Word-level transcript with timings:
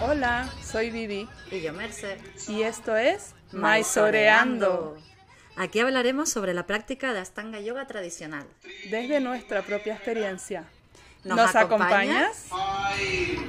Hola, 0.00 0.48
soy 0.62 0.90
Vivi. 0.90 1.28
Y 1.50 1.60
yo, 1.60 1.72
Merced. 1.74 2.18
Y 2.48 2.62
esto 2.62 2.96
es 2.96 3.34
Maisoreando. 3.52 4.96
Aquí 5.56 5.80
hablaremos 5.80 6.30
sobre 6.30 6.54
la 6.54 6.66
práctica 6.66 7.12
de 7.12 7.20
Astanga 7.20 7.60
Yoga 7.60 7.86
tradicional. 7.86 8.46
Desde 8.90 9.20
nuestra 9.20 9.62
propia 9.62 9.94
experiencia. 9.94 10.64
¿Nos 11.24 11.36
¿Nos, 11.36 11.54
acompañas? 11.54 12.46
acompañas? 12.50 13.42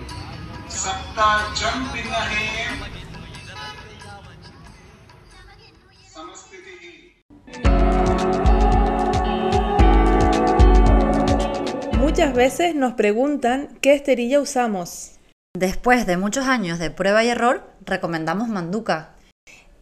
Muchas 12.13 12.35
veces 12.35 12.75
nos 12.75 12.93
preguntan 12.93 13.69
qué 13.81 13.95
esterilla 13.95 14.39
usamos. 14.39 15.13
Después 15.57 16.05
de 16.05 16.15
muchos 16.15 16.45
años 16.45 16.77
de 16.77 16.91
prueba 16.91 17.23
y 17.23 17.29
error, 17.29 17.63
recomendamos 17.87 18.49
Manduka. 18.49 19.15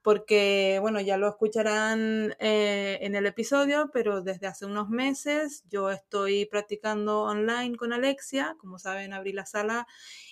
porque 0.08 0.78
bueno, 0.80 1.02
ya 1.02 1.18
lo 1.18 1.28
escucharán 1.28 2.34
eh, 2.40 2.98
en 3.02 3.14
el 3.16 3.26
episodio, 3.26 3.90
pero 3.92 4.22
desde 4.22 4.48
hace 4.48 4.66
unos 4.66 4.88
meses 4.88 5.66
yo 5.70 5.92
estoy 5.92 6.46
practicando 6.46 7.24
online 7.24 7.76
con 7.76 7.92
Alexia. 7.92 8.56
Como 8.58 8.80
saben, 8.80 9.12
abrí 9.12 9.34
la 9.34 9.46
sala 9.46 9.86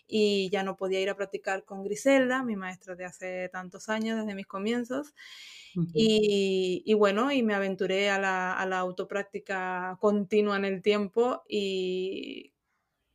y 0.07 0.49
ya 0.49 0.63
no 0.63 0.77
podía 0.77 1.01
ir 1.01 1.09
a 1.09 1.17
practicar 1.17 1.65
con 1.65 1.83
Griselda, 1.83 2.41
mi 2.41 2.55
maestra 2.55 2.95
de 2.95 3.03
hace 3.03 3.49
tantos 3.49 3.89
años, 3.89 4.17
desde 4.17 4.33
mis 4.33 4.47
comienzos. 4.47 5.13
Y, 5.91 6.81
y 6.85 6.93
bueno, 6.93 7.33
y 7.33 7.43
me 7.43 7.53
aventuré 7.53 8.09
a 8.09 8.17
la, 8.17 8.53
a 8.53 8.65
la 8.65 8.79
autopráctica 8.79 9.97
continua 9.99 10.55
en 10.55 10.63
el 10.63 10.81
tiempo 10.81 11.43
y 11.49 12.53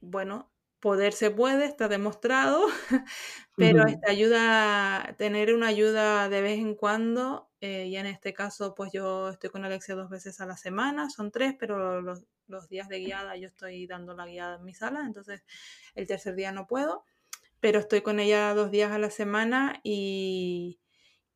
bueno, 0.00 0.49
poder 0.80 1.12
se 1.12 1.30
puede, 1.30 1.66
está 1.66 1.88
demostrado, 1.88 2.66
pero 3.56 3.86
esta 3.86 4.10
ayuda, 4.10 5.14
tener 5.18 5.54
una 5.54 5.68
ayuda 5.68 6.28
de 6.28 6.42
vez 6.42 6.58
en 6.58 6.74
cuando, 6.74 7.50
eh, 7.60 7.86
y 7.86 7.96
en 7.96 8.06
este 8.06 8.32
caso 8.32 8.74
pues 8.74 8.90
yo 8.92 9.28
estoy 9.30 9.50
con 9.50 9.64
Alexia 9.64 9.94
dos 9.94 10.10
veces 10.10 10.40
a 10.40 10.46
la 10.46 10.56
semana, 10.56 11.10
son 11.10 11.30
tres, 11.30 11.54
pero 11.58 12.00
los, 12.00 12.24
los 12.46 12.68
días 12.68 12.88
de 12.88 13.00
guiada 13.00 13.36
yo 13.36 13.48
estoy 13.48 13.86
dando 13.86 14.14
la 14.14 14.26
guiada 14.26 14.56
en 14.56 14.64
mi 14.64 14.74
sala, 14.74 15.02
entonces 15.06 15.44
el 15.94 16.06
tercer 16.06 16.34
día 16.34 16.52
no 16.52 16.66
puedo, 16.66 17.04
pero 17.60 17.78
estoy 17.80 18.02
con 18.02 18.20
ella 18.20 18.54
dos 18.54 18.70
días 18.70 18.92
a 18.92 18.98
la 18.98 19.10
semana 19.10 19.80
y, 19.82 20.80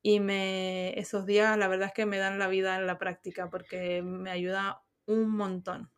y 0.02 0.20
me, 0.20 0.98
esos 0.98 1.26
días 1.26 1.56
la 1.58 1.68
verdad 1.68 1.88
es 1.88 1.94
que 1.94 2.06
me 2.06 2.18
dan 2.18 2.38
la 2.38 2.48
vida 2.48 2.76
en 2.76 2.86
la 2.86 2.98
práctica 2.98 3.50
porque 3.50 4.02
me 4.02 4.30
ayuda 4.30 4.82
un 5.06 5.30
montón. 5.30 5.93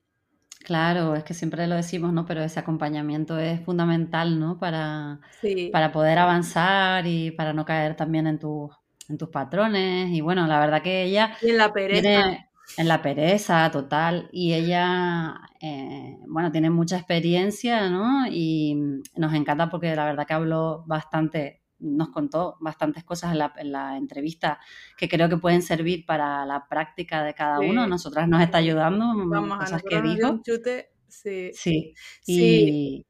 Claro, 0.64 1.14
es 1.14 1.22
que 1.24 1.34
siempre 1.34 1.66
lo 1.66 1.76
decimos, 1.76 2.12
¿no? 2.12 2.24
Pero 2.26 2.42
ese 2.42 2.58
acompañamiento 2.60 3.38
es 3.38 3.60
fundamental, 3.64 4.38
¿no? 4.40 4.58
Para, 4.58 5.20
Sí, 5.40 5.70
para 5.70 5.92
poder 5.92 6.18
avanzar 6.18 7.06
y 7.06 7.30
para 7.30 7.52
no 7.52 7.64
caer 7.64 7.96
también 7.96 8.26
en 8.26 8.38
tus, 8.38 8.70
en 9.08 9.16
tus 9.18 9.28
patrones. 9.28 10.10
Y 10.10 10.20
bueno, 10.20 10.46
la 10.46 10.58
verdad 10.58 10.82
que 10.82 11.04
ella 11.04 11.36
y 11.40 11.50
en 11.50 11.58
la 11.58 11.72
pereza. 11.72 12.02
tiene 12.02 12.48
en 12.76 12.88
la 12.88 13.00
pereza 13.02 13.70
total 13.70 14.28
y 14.32 14.54
ella, 14.54 15.40
eh, 15.60 16.18
bueno, 16.28 16.50
tiene 16.52 16.70
mucha 16.70 16.96
experiencia, 16.96 17.88
¿no? 17.88 18.26
Y 18.28 18.74
nos 19.14 19.34
encanta 19.34 19.70
porque 19.70 19.94
la 19.94 20.04
verdad 20.04 20.26
que 20.26 20.34
habló 20.34 20.84
bastante, 20.86 21.62
nos 21.78 22.08
contó 22.10 22.56
bastantes 22.60 23.04
cosas 23.04 23.32
en 23.32 23.38
la, 23.38 23.52
en 23.56 23.72
la 23.72 23.96
entrevista 23.96 24.60
que 24.96 25.08
creo 25.08 25.28
que 25.28 25.36
pueden 25.38 25.62
servir 25.62 26.06
para 26.06 26.44
la 26.46 26.68
práctica 26.68 27.22
de 27.24 27.34
cada 27.34 27.60
Sí. 27.60 27.62
uno. 27.62 27.86
Nosotras 27.86 28.28
nos 28.28 28.42
está 28.42 28.58
ayudando, 28.58 29.04
Vamos 29.32 29.58
a 29.60 29.82
que 29.84 30.00
dijo. 30.02 30.40
chute. 30.42 30.90
Sí. 31.08 31.60
Sí, 31.60 31.94
Sí, 32.20 33.06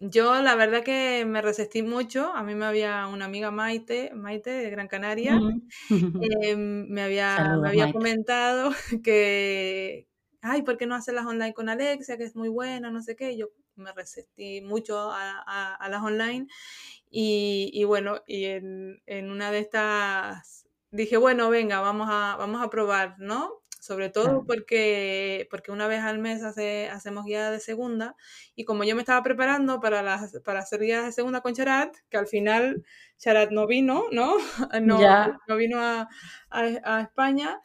yo 0.00 0.40
la 0.42 0.54
verdad 0.56 0.84
que 0.84 1.24
me 1.26 1.42
resistí 1.42 1.82
mucho. 1.82 2.32
A 2.34 2.42
mí 2.44 2.54
me 2.54 2.66
había 2.66 3.06
una 3.08 3.26
amiga 3.26 3.50
Maite, 3.50 4.12
Maite 4.14 4.50
de 4.50 4.70
Gran 4.70 4.88
Canaria, 4.88 5.48
eh, 6.20 6.56
me 6.56 7.02
había, 7.02 7.58
me 7.58 7.68
había 7.70 7.88
Maite. 7.88 7.92
comentado 7.92 8.70
que, 9.04 10.08
ay, 10.42 10.62
¿por 10.62 10.78
qué 10.78 10.86
no 10.86 10.94
haces 10.96 11.14
las 11.14 11.26
online 11.26 11.54
con 11.54 11.68
Alexia? 11.70 12.18
Que 12.18 12.24
es 12.24 12.36
muy 12.36 12.48
buena, 12.50 12.90
no 12.90 13.02
sé 13.02 13.16
qué. 13.16 13.36
Yo 13.38 13.48
me 13.76 13.92
resistí 13.92 14.60
mucho 14.62 14.98
a, 15.12 15.40
a- 15.46 15.74
a 15.76 15.88
las 15.90 16.02
online 16.02 16.48
y, 17.10 17.70
y 17.72 17.84
bueno, 17.84 18.22
y 18.26 18.46
en, 18.46 19.02
en 19.06 19.30
una 19.30 19.50
de 19.50 19.60
estas 19.60 20.66
dije, 20.90 21.16
bueno, 21.16 21.50
venga, 21.50 21.80
vamos 21.80 22.08
a, 22.10 22.36
vamos 22.36 22.62
a 22.62 22.70
probar, 22.70 23.16
¿no? 23.18 23.62
Sobre 23.80 24.10
todo 24.10 24.44
porque, 24.46 25.46
porque 25.50 25.70
una 25.70 25.86
vez 25.86 26.00
al 26.02 26.18
mes 26.18 26.42
hace, 26.42 26.88
hacemos 26.90 27.24
guía 27.24 27.50
de 27.50 27.60
segunda 27.60 28.16
y 28.54 28.64
como 28.64 28.84
yo 28.84 28.94
me 28.96 29.02
estaba 29.02 29.22
preparando 29.22 29.80
para, 29.80 30.02
las, 30.02 30.40
para 30.44 30.60
hacer 30.60 30.80
guía 30.80 31.02
de 31.02 31.12
segunda 31.12 31.40
con 31.42 31.54
Charat, 31.54 31.94
que 32.10 32.16
al 32.16 32.26
final 32.26 32.82
Charat 33.18 33.50
no 33.50 33.66
vino, 33.66 34.04
¿no? 34.12 34.34
No, 34.82 35.14
no 35.46 35.56
vino 35.56 35.80
a, 35.80 36.08
a- 36.50 36.80
a 36.84 37.00
España, 37.02 37.60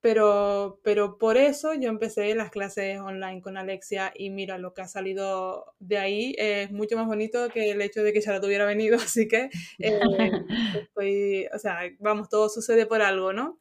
pero, 0.00 0.80
pero 0.84 1.18
por 1.18 1.36
eso 1.36 1.74
yo 1.74 1.88
empecé 1.88 2.34
las 2.34 2.50
clases 2.50 3.00
online 3.00 3.40
con 3.40 3.56
Alexia 3.56 4.12
y 4.14 4.30
mira, 4.30 4.58
lo 4.58 4.74
que 4.74 4.82
ha 4.82 4.88
salido 4.88 5.74
de 5.78 5.98
ahí 5.98 6.34
es 6.38 6.70
mucho 6.70 6.96
más 6.96 7.06
bonito 7.06 7.48
que 7.48 7.70
el 7.70 7.82
hecho 7.82 8.02
de 8.02 8.12
que 8.12 8.20
Charat 8.22 8.44
hubiera 8.44 8.66
venido, 8.66 8.96
así 9.02 9.28
que, 9.28 9.50
eh, 9.78 10.00
estoy, 10.82 11.46
o 11.52 11.58
sea, 11.58 11.80
vamos, 11.98 12.28
todo 12.28 12.48
sucede 12.48 12.86
por 12.86 13.02
algo, 13.02 13.32
¿no? 13.32 13.58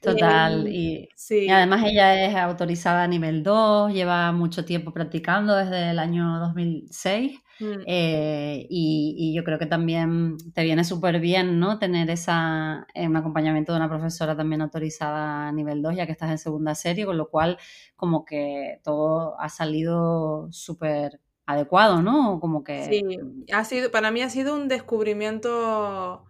Total. 0.00 0.66
Y, 0.66 1.08
además 1.50 1.84
ella 1.84 2.24
es 2.24 2.34
autorizada 2.34 3.04
a 3.04 3.08
nivel 3.08 3.42
2, 3.42 3.92
lleva 3.92 4.32
mucho 4.32 4.64
tiempo 4.64 4.92
practicando 4.92 5.54
desde 5.54 5.90
el 5.90 5.98
año 5.98 6.38
2006. 6.40 7.38
Mm. 7.60 7.82
Eh, 7.86 8.66
y, 8.70 9.34
yo 9.34 9.44
creo 9.44 9.58
que 9.58 9.66
también 9.66 10.38
te 10.54 10.64
viene 10.64 10.84
súper 10.84 11.20
bien, 11.20 11.60
¿no? 11.60 11.78
Tener 11.78 12.08
esa, 12.08 12.86
eh, 12.94 13.06
un 13.06 13.16
acompañamiento 13.16 13.72
de 13.72 13.78
una 13.78 13.90
profesora 13.90 14.34
también 14.34 14.62
autorizada 14.62 15.48
a 15.48 15.52
nivel 15.52 15.82
2, 15.82 15.96
ya 15.96 16.06
que 16.06 16.12
estás 16.12 16.30
en 16.30 16.38
segunda 16.38 16.74
serie, 16.74 17.04
con 17.04 17.18
lo 17.18 17.28
cual 17.28 17.58
como 17.94 18.24
que 18.24 18.80
todo 18.82 19.38
ha 19.38 19.50
salido 19.50 20.48
súper 20.50 21.20
adecuado, 21.44 22.00
¿no? 22.00 22.40
Como 22.40 22.64
que... 22.64 22.84
Sí, 22.84 23.18
ha 23.52 23.64
sido, 23.64 23.90
para 23.90 24.10
mí 24.10 24.22
ha 24.22 24.30
sido 24.30 24.54
un 24.54 24.68
descubrimiento 24.68 26.24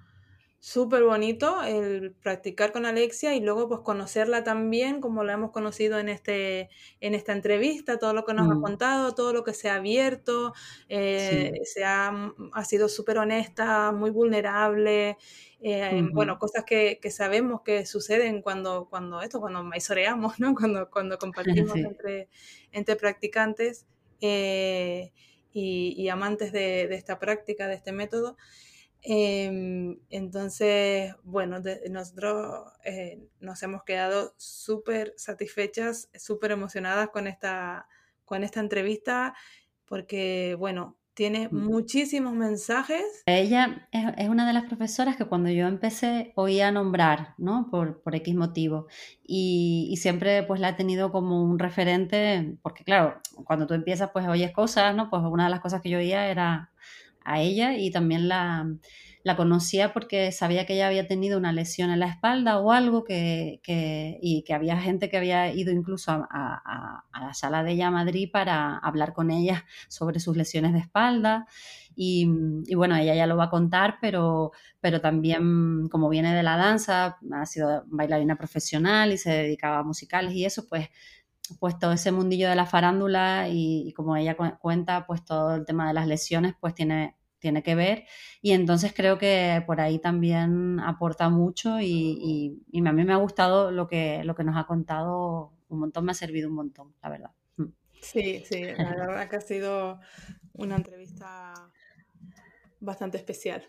súper 0.62 1.04
bonito 1.04 1.62
el 1.62 2.12
practicar 2.12 2.70
con 2.70 2.84
Alexia 2.84 3.34
y 3.34 3.40
luego 3.40 3.66
pues 3.66 3.80
conocerla 3.80 4.44
también 4.44 5.00
como 5.00 5.24
la 5.24 5.32
hemos 5.32 5.52
conocido 5.52 5.98
en, 5.98 6.10
este, 6.10 6.68
en 7.00 7.14
esta 7.14 7.32
entrevista, 7.32 7.98
todo 7.98 8.12
lo 8.12 8.26
que 8.26 8.34
nos 8.34 8.50
ha 8.50 8.54
mm. 8.54 8.62
contado, 8.62 9.14
todo 9.14 9.32
lo 9.32 9.42
que 9.42 9.54
se 9.54 9.70
ha 9.70 9.76
abierto, 9.76 10.52
eh, 10.90 11.52
se 11.64 11.82
ha, 11.84 12.30
ha, 12.52 12.64
sido 12.66 12.90
súper 12.90 13.16
honesta, 13.16 13.90
muy 13.92 14.10
vulnerable, 14.10 15.16
eh, 15.62 16.02
bueno, 16.12 16.38
cosas 16.38 16.64
que, 16.64 16.98
que, 17.00 17.10
sabemos 17.10 17.62
que 17.62 17.86
suceden 17.86 18.42
cuando, 18.42 18.86
cuando 18.90 19.22
esto, 19.22 19.40
cuando 19.40 19.64
maizoreamos, 19.64 20.40
¿no? 20.40 20.54
cuando, 20.54 20.90
cuando 20.90 21.18
compartimos 21.72 21.74
entre, 21.76 22.28
entre 22.70 22.96
practicantes 22.96 23.86
eh, 24.20 25.10
y, 25.54 25.94
y, 25.96 26.10
amantes 26.10 26.52
de, 26.52 26.86
de 26.86 26.96
esta 26.96 27.18
práctica, 27.18 27.66
de 27.66 27.76
este 27.76 27.92
método. 27.92 28.36
Em, 29.02 29.98
entonces, 30.10 31.14
bueno, 31.22 31.60
nosotros 31.90 32.64
eh, 32.84 33.18
nos 33.40 33.62
hemos 33.62 33.82
quedado 33.84 34.34
súper 34.36 35.14
satisfechas, 35.16 36.10
súper 36.14 36.52
emocionadas 36.52 37.08
con 37.08 37.26
esta, 37.26 37.88
con 38.24 38.44
esta 38.44 38.60
entrevista, 38.60 39.34
porque, 39.86 40.54
bueno, 40.58 40.98
tiene 41.14 41.48
mm. 41.50 41.64
muchísimos 41.66 42.34
mensajes. 42.34 43.22
Ella 43.26 43.88
es, 43.92 44.28
una 44.28 44.46
de 44.46 44.52
las 44.52 44.64
profesoras 44.64 45.16
que 45.16 45.26
cuando 45.26 45.50
yo 45.50 45.66
empecé 45.66 46.32
oía 46.36 46.70
nombrar, 46.70 47.34
¿no? 47.38 47.68
Por, 47.70 48.02
por 48.02 48.14
X 48.14 48.34
motivo. 48.34 48.86
Y, 49.22 49.88
y, 49.90 49.96
siempre 49.96 50.42
pues 50.44 50.60
la 50.60 50.70
he 50.70 50.72
tenido 50.74 51.10
como 51.12 51.42
un 51.42 51.58
referente, 51.58 52.56
porque 52.62 52.84
claro, 52.84 53.20
cuando 53.44 53.66
tú 53.66 53.74
empiezas 53.74 54.10
pues 54.12 54.26
oyes 54.28 54.52
cosas, 54.52 54.94
¿no? 54.94 55.10
Pues 55.10 55.22
una 55.22 55.44
de 55.44 55.50
las 55.50 55.60
cosas 55.60 55.82
que 55.82 55.90
yo 55.90 55.98
oía 55.98 56.28
era 56.28 56.70
a 57.24 57.40
ella 57.40 57.76
y 57.76 57.90
también 57.90 58.28
la, 58.28 58.66
la, 59.22 59.36
conocía 59.36 59.92
porque 59.92 60.32
sabía 60.32 60.66
que 60.66 60.74
ella 60.74 60.88
había 60.88 61.06
tenido 61.06 61.38
una 61.38 61.52
lesión 61.52 61.90
en 61.90 62.00
la 62.00 62.06
espalda 62.06 62.58
o 62.58 62.72
algo 62.72 63.04
que, 63.04 63.60
que 63.62 64.18
y 64.22 64.42
que 64.44 64.54
había 64.54 64.78
gente 64.80 65.08
que 65.08 65.16
había 65.16 65.52
ido 65.52 65.72
incluso 65.72 66.10
a, 66.12 66.24
a, 66.30 67.20
la 67.20 67.34
sala 67.34 67.62
de 67.62 67.72
ella 67.72 67.88
a 67.88 67.90
Madrid 67.90 68.30
para 68.32 68.78
hablar 68.78 69.12
con 69.12 69.30
ella 69.30 69.64
sobre 69.88 70.20
sus 70.20 70.36
lesiones 70.36 70.72
de 70.72 70.80
espalda. 70.80 71.46
Y, 71.96 72.26
y, 72.66 72.74
bueno, 72.76 72.96
ella 72.96 73.14
ya 73.14 73.26
lo 73.26 73.36
va 73.36 73.44
a 73.44 73.50
contar, 73.50 73.98
pero, 74.00 74.52
pero 74.80 75.00
también 75.00 75.88
como 75.90 76.08
viene 76.08 76.34
de 76.34 76.42
la 76.42 76.56
danza, 76.56 77.18
ha 77.32 77.46
sido 77.46 77.84
bailarina 77.88 78.36
profesional 78.36 79.12
y 79.12 79.18
se 79.18 79.30
dedicaba 79.30 79.80
a 79.80 79.82
musicales 79.82 80.32
y 80.32 80.44
eso, 80.44 80.66
pues 80.66 80.88
pues 81.58 81.78
todo 81.78 81.92
ese 81.92 82.12
mundillo 82.12 82.48
de 82.48 82.54
la 82.54 82.66
farándula 82.66 83.48
y, 83.48 83.92
como 83.94 84.16
ella 84.16 84.36
cuenta, 84.36 85.06
pues 85.06 85.24
todo 85.24 85.54
el 85.54 85.64
tema 85.64 85.88
de 85.88 85.94
las 85.94 86.06
lesiones, 86.06 86.54
pues 86.60 86.74
tiene, 86.74 87.16
tiene 87.38 87.62
que 87.62 87.74
ver. 87.74 88.04
Y 88.42 88.52
entonces 88.52 88.92
creo 88.94 89.18
que 89.18 89.62
por 89.66 89.80
ahí 89.80 89.98
también 89.98 90.80
aporta 90.80 91.28
mucho 91.28 91.80
y, 91.80 92.60
y, 92.72 92.86
a 92.86 92.92
mí 92.92 93.04
me 93.04 93.12
ha 93.12 93.16
gustado 93.16 93.70
lo 93.70 93.86
que, 93.88 94.22
lo 94.24 94.34
que 94.34 94.44
nos 94.44 94.56
ha 94.56 94.64
contado 94.64 95.52
un 95.68 95.80
montón, 95.80 96.04
me 96.04 96.12
ha 96.12 96.14
servido 96.14 96.48
un 96.48 96.54
montón, 96.54 96.94
la 97.02 97.08
verdad. 97.08 97.30
Mm. 97.56 97.66
Sí, 98.02 98.42
sí, 98.48 98.62
la 98.62 98.94
verdad 98.96 99.28
que 99.28 99.36
ha 99.36 99.40
sido 99.40 100.00
una 100.54 100.76
entrevista 100.76 101.54
bastante 102.80 103.18
especial, 103.18 103.66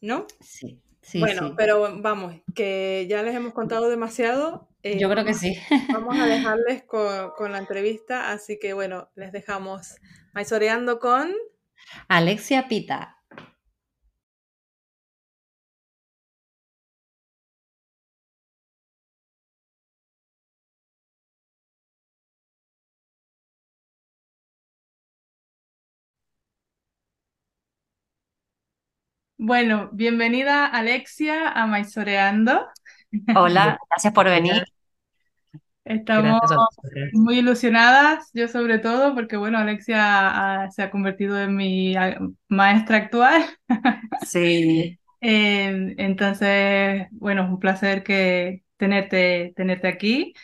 ¿no? 0.00 0.26
Sí. 0.40 0.80
Sí, 1.02 1.18
bueno, 1.18 1.54
pero 1.56 2.00
vamos, 2.00 2.36
que 2.54 3.06
ya 3.08 3.22
les 3.22 3.34
hemos 3.34 3.52
contado 3.52 3.90
demasiado 3.90 4.68
yo 4.82 5.08
creo 5.08 5.24
que 5.24 5.34
sí. 5.34 5.56
Vamos 5.92 6.18
a 6.18 6.26
dejarles 6.26 6.82
con, 6.84 7.52
la 7.52 7.58
entrevista, 7.58 8.30
así 8.32 8.58
que 8.58 8.72
bueno, 8.72 9.10
les 9.14 9.32
dejamos 9.32 9.96
maizoreando 10.32 10.98
con 10.98 11.32
Alexia 12.08 12.68
Pita. 12.68 13.21
Bueno, 29.44 29.90
bienvenida 29.92 30.66
Alexia 30.66 31.48
a 31.48 31.66
Maizoreando. 31.66 32.64
Hola, 33.34 33.76
gracias 33.90 34.12
por 34.12 34.26
venir. 34.30 34.62
Estamos 35.84 36.40
muy 37.12 37.38
ilusionadas, 37.40 38.30
yo 38.34 38.46
sobre 38.46 38.78
todo, 38.78 39.16
porque 39.16 39.36
bueno, 39.36 39.58
Alexia 39.58 40.68
se 40.70 40.82
ha 40.82 40.92
convertido 40.92 41.42
en 41.42 41.56
mi 41.56 41.92
maestra 42.46 42.98
actual. 42.98 43.44
Sí. 44.24 44.96
Em, 45.20 45.96
entonces, 45.98 47.08
bueno, 47.10 47.42
es 47.42 47.48
un 47.48 47.58
placer 47.58 48.04
que 48.04 48.62
tenerte, 48.76 49.52
tenerte 49.56 49.88
aquí 49.88 50.34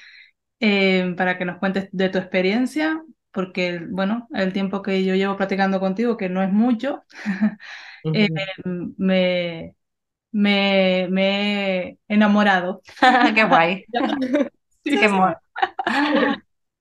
em, 0.58 1.14
para 1.14 1.38
que 1.38 1.44
nos 1.44 1.58
cuentes 1.58 1.88
de 1.92 2.08
tu 2.08 2.18
experiencia, 2.18 3.00
porque 3.38 3.86
bueno, 3.88 4.26
el 4.34 4.52
tiempo 4.52 4.82
que 4.82 5.04
yo 5.04 5.14
llevo 5.14 5.36
practicando 5.36 5.78
contigo, 5.78 6.16
que 6.16 6.28
no 6.28 6.42
es 6.42 6.52
mucho, 6.52 7.04
em, 8.02 8.94
me, 8.96 9.76
me, 10.32 11.06
me 11.08 11.78
he 11.86 11.98
enamorado. 12.08 12.82
Qué 13.36 13.44
guay. 13.44 13.84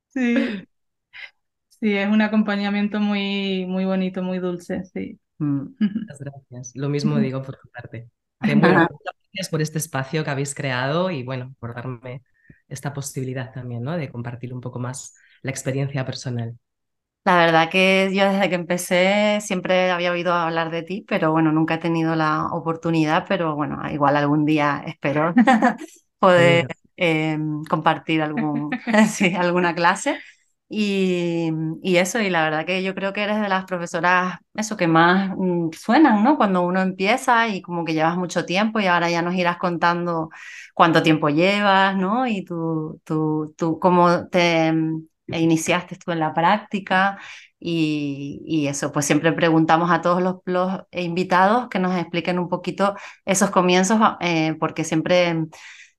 sí. 0.08 0.66
sí. 1.70 1.96
es 1.96 2.10
un 2.10 2.24
acompañamiento 2.24 3.00
muy, 3.00 3.68
muy 3.68 3.86
bonito, 3.86 4.24
muy 4.24 4.40
dulce, 4.40 4.84
sí. 4.86 5.20
Mm. 5.38 5.76
Muchas 5.80 6.20
gracias. 6.20 6.72
Lo 6.74 6.90
mismo 6.90 7.20
digo 7.20 7.44
por 7.44 7.58
tu 7.58 7.70
parte. 7.70 8.10
muchas 8.42 8.88
gracias 9.32 9.50
por 9.52 9.62
este 9.62 9.78
espacio 9.78 10.24
que 10.24 10.32
habéis 10.32 10.56
creado 10.56 11.12
y 11.12 11.22
bueno, 11.22 11.54
por 11.60 11.76
darme 11.76 12.24
esta 12.68 12.96
posibilidad 12.96 13.54
también, 13.54 13.84
¿no? 13.84 13.96
De 13.96 14.10
compartir 14.10 14.56
un 14.56 14.62
poco 14.62 14.80
más 14.80 15.14
la 15.48 15.52
experiencia 15.52 16.06
personal. 16.06 16.58
La 17.26 17.36
verdad 17.38 17.70
que 17.70 18.10
yo 18.14 18.24
desde 18.32 18.48
que 18.48 18.56
empecé 18.56 19.40
siempre 19.42 19.92
había 19.92 20.14
oído 20.14 20.34
hablar 20.34 20.72
de 20.72 20.82
ti, 20.84 21.04
pero 21.06 21.34
bueno, 21.34 21.52
nunca 21.52 21.74
he 21.76 21.78
tenido 21.78 22.16
la 22.16 22.48
oportunidad, 22.54 23.26
pero 23.28 23.54
bueno, 23.54 23.82
igual 23.92 24.16
algún 24.16 24.46
día 24.46 24.82
espero 24.88 25.34
poder 26.20 26.68
em, 26.96 27.64
compartir 27.66 28.22
algún, 28.22 28.70
sí, 29.10 29.36
alguna 29.36 29.76
clase. 29.76 30.18
Y, 30.70 31.50
y, 31.82 31.98
eso, 31.98 32.20
y 32.22 32.30
la 32.30 32.44
verdad 32.44 32.66
que 32.66 32.82
yo 32.84 32.94
creo 32.96 33.14
que 33.14 33.24
eres 33.24 33.42
de 33.42 33.50
las 33.50 33.66
profesoras, 33.66 34.38
eso 34.54 34.78
que 34.78 34.88
más 34.88 35.32
mm, 35.38 35.70
suenan, 35.72 36.24
¿no? 36.24 36.38
Cuando 36.38 36.62
uno 36.62 36.82
empieza 36.82 37.48
y 37.50 37.62
como 37.62 37.84
que 37.86 37.94
llevas 37.94 38.18
mucho 38.18 38.46
tiempo 38.46 38.80
y 38.80 38.88
ahora 38.88 39.10
ya 39.10 39.22
nos 39.22 39.36
irás 39.36 39.58
contando 39.58 40.30
cuánto 40.74 41.04
tiempo 41.04 41.30
llevas, 41.30 41.96
¿no? 41.98 42.26
Y 42.28 42.44
tú, 42.46 43.02
tú, 43.06 43.54
tú 43.58 43.80
cómo 43.80 44.28
te 44.30 44.74
e 45.28 45.40
iniciaste 45.42 45.98
tú 45.98 46.12
en 46.12 46.20
la 46.20 46.34
práctica 46.34 47.18
y, 47.60 48.68
eso, 48.68 48.92
pues 48.92 49.06
siempre 49.06 49.32
preguntamos 49.34 49.92
a 49.92 50.02
todos 50.02 50.22
los, 50.22 50.36
los, 50.46 50.82
invitados 50.92 51.70
que 51.70 51.80
nos 51.80 51.96
expliquen 51.96 52.40
un 52.40 52.50
poquito 52.50 52.96
esos 53.26 53.50
comienzos, 53.50 54.00
eh, 54.22 54.56
porque 54.60 54.84
siempre 54.84 55.36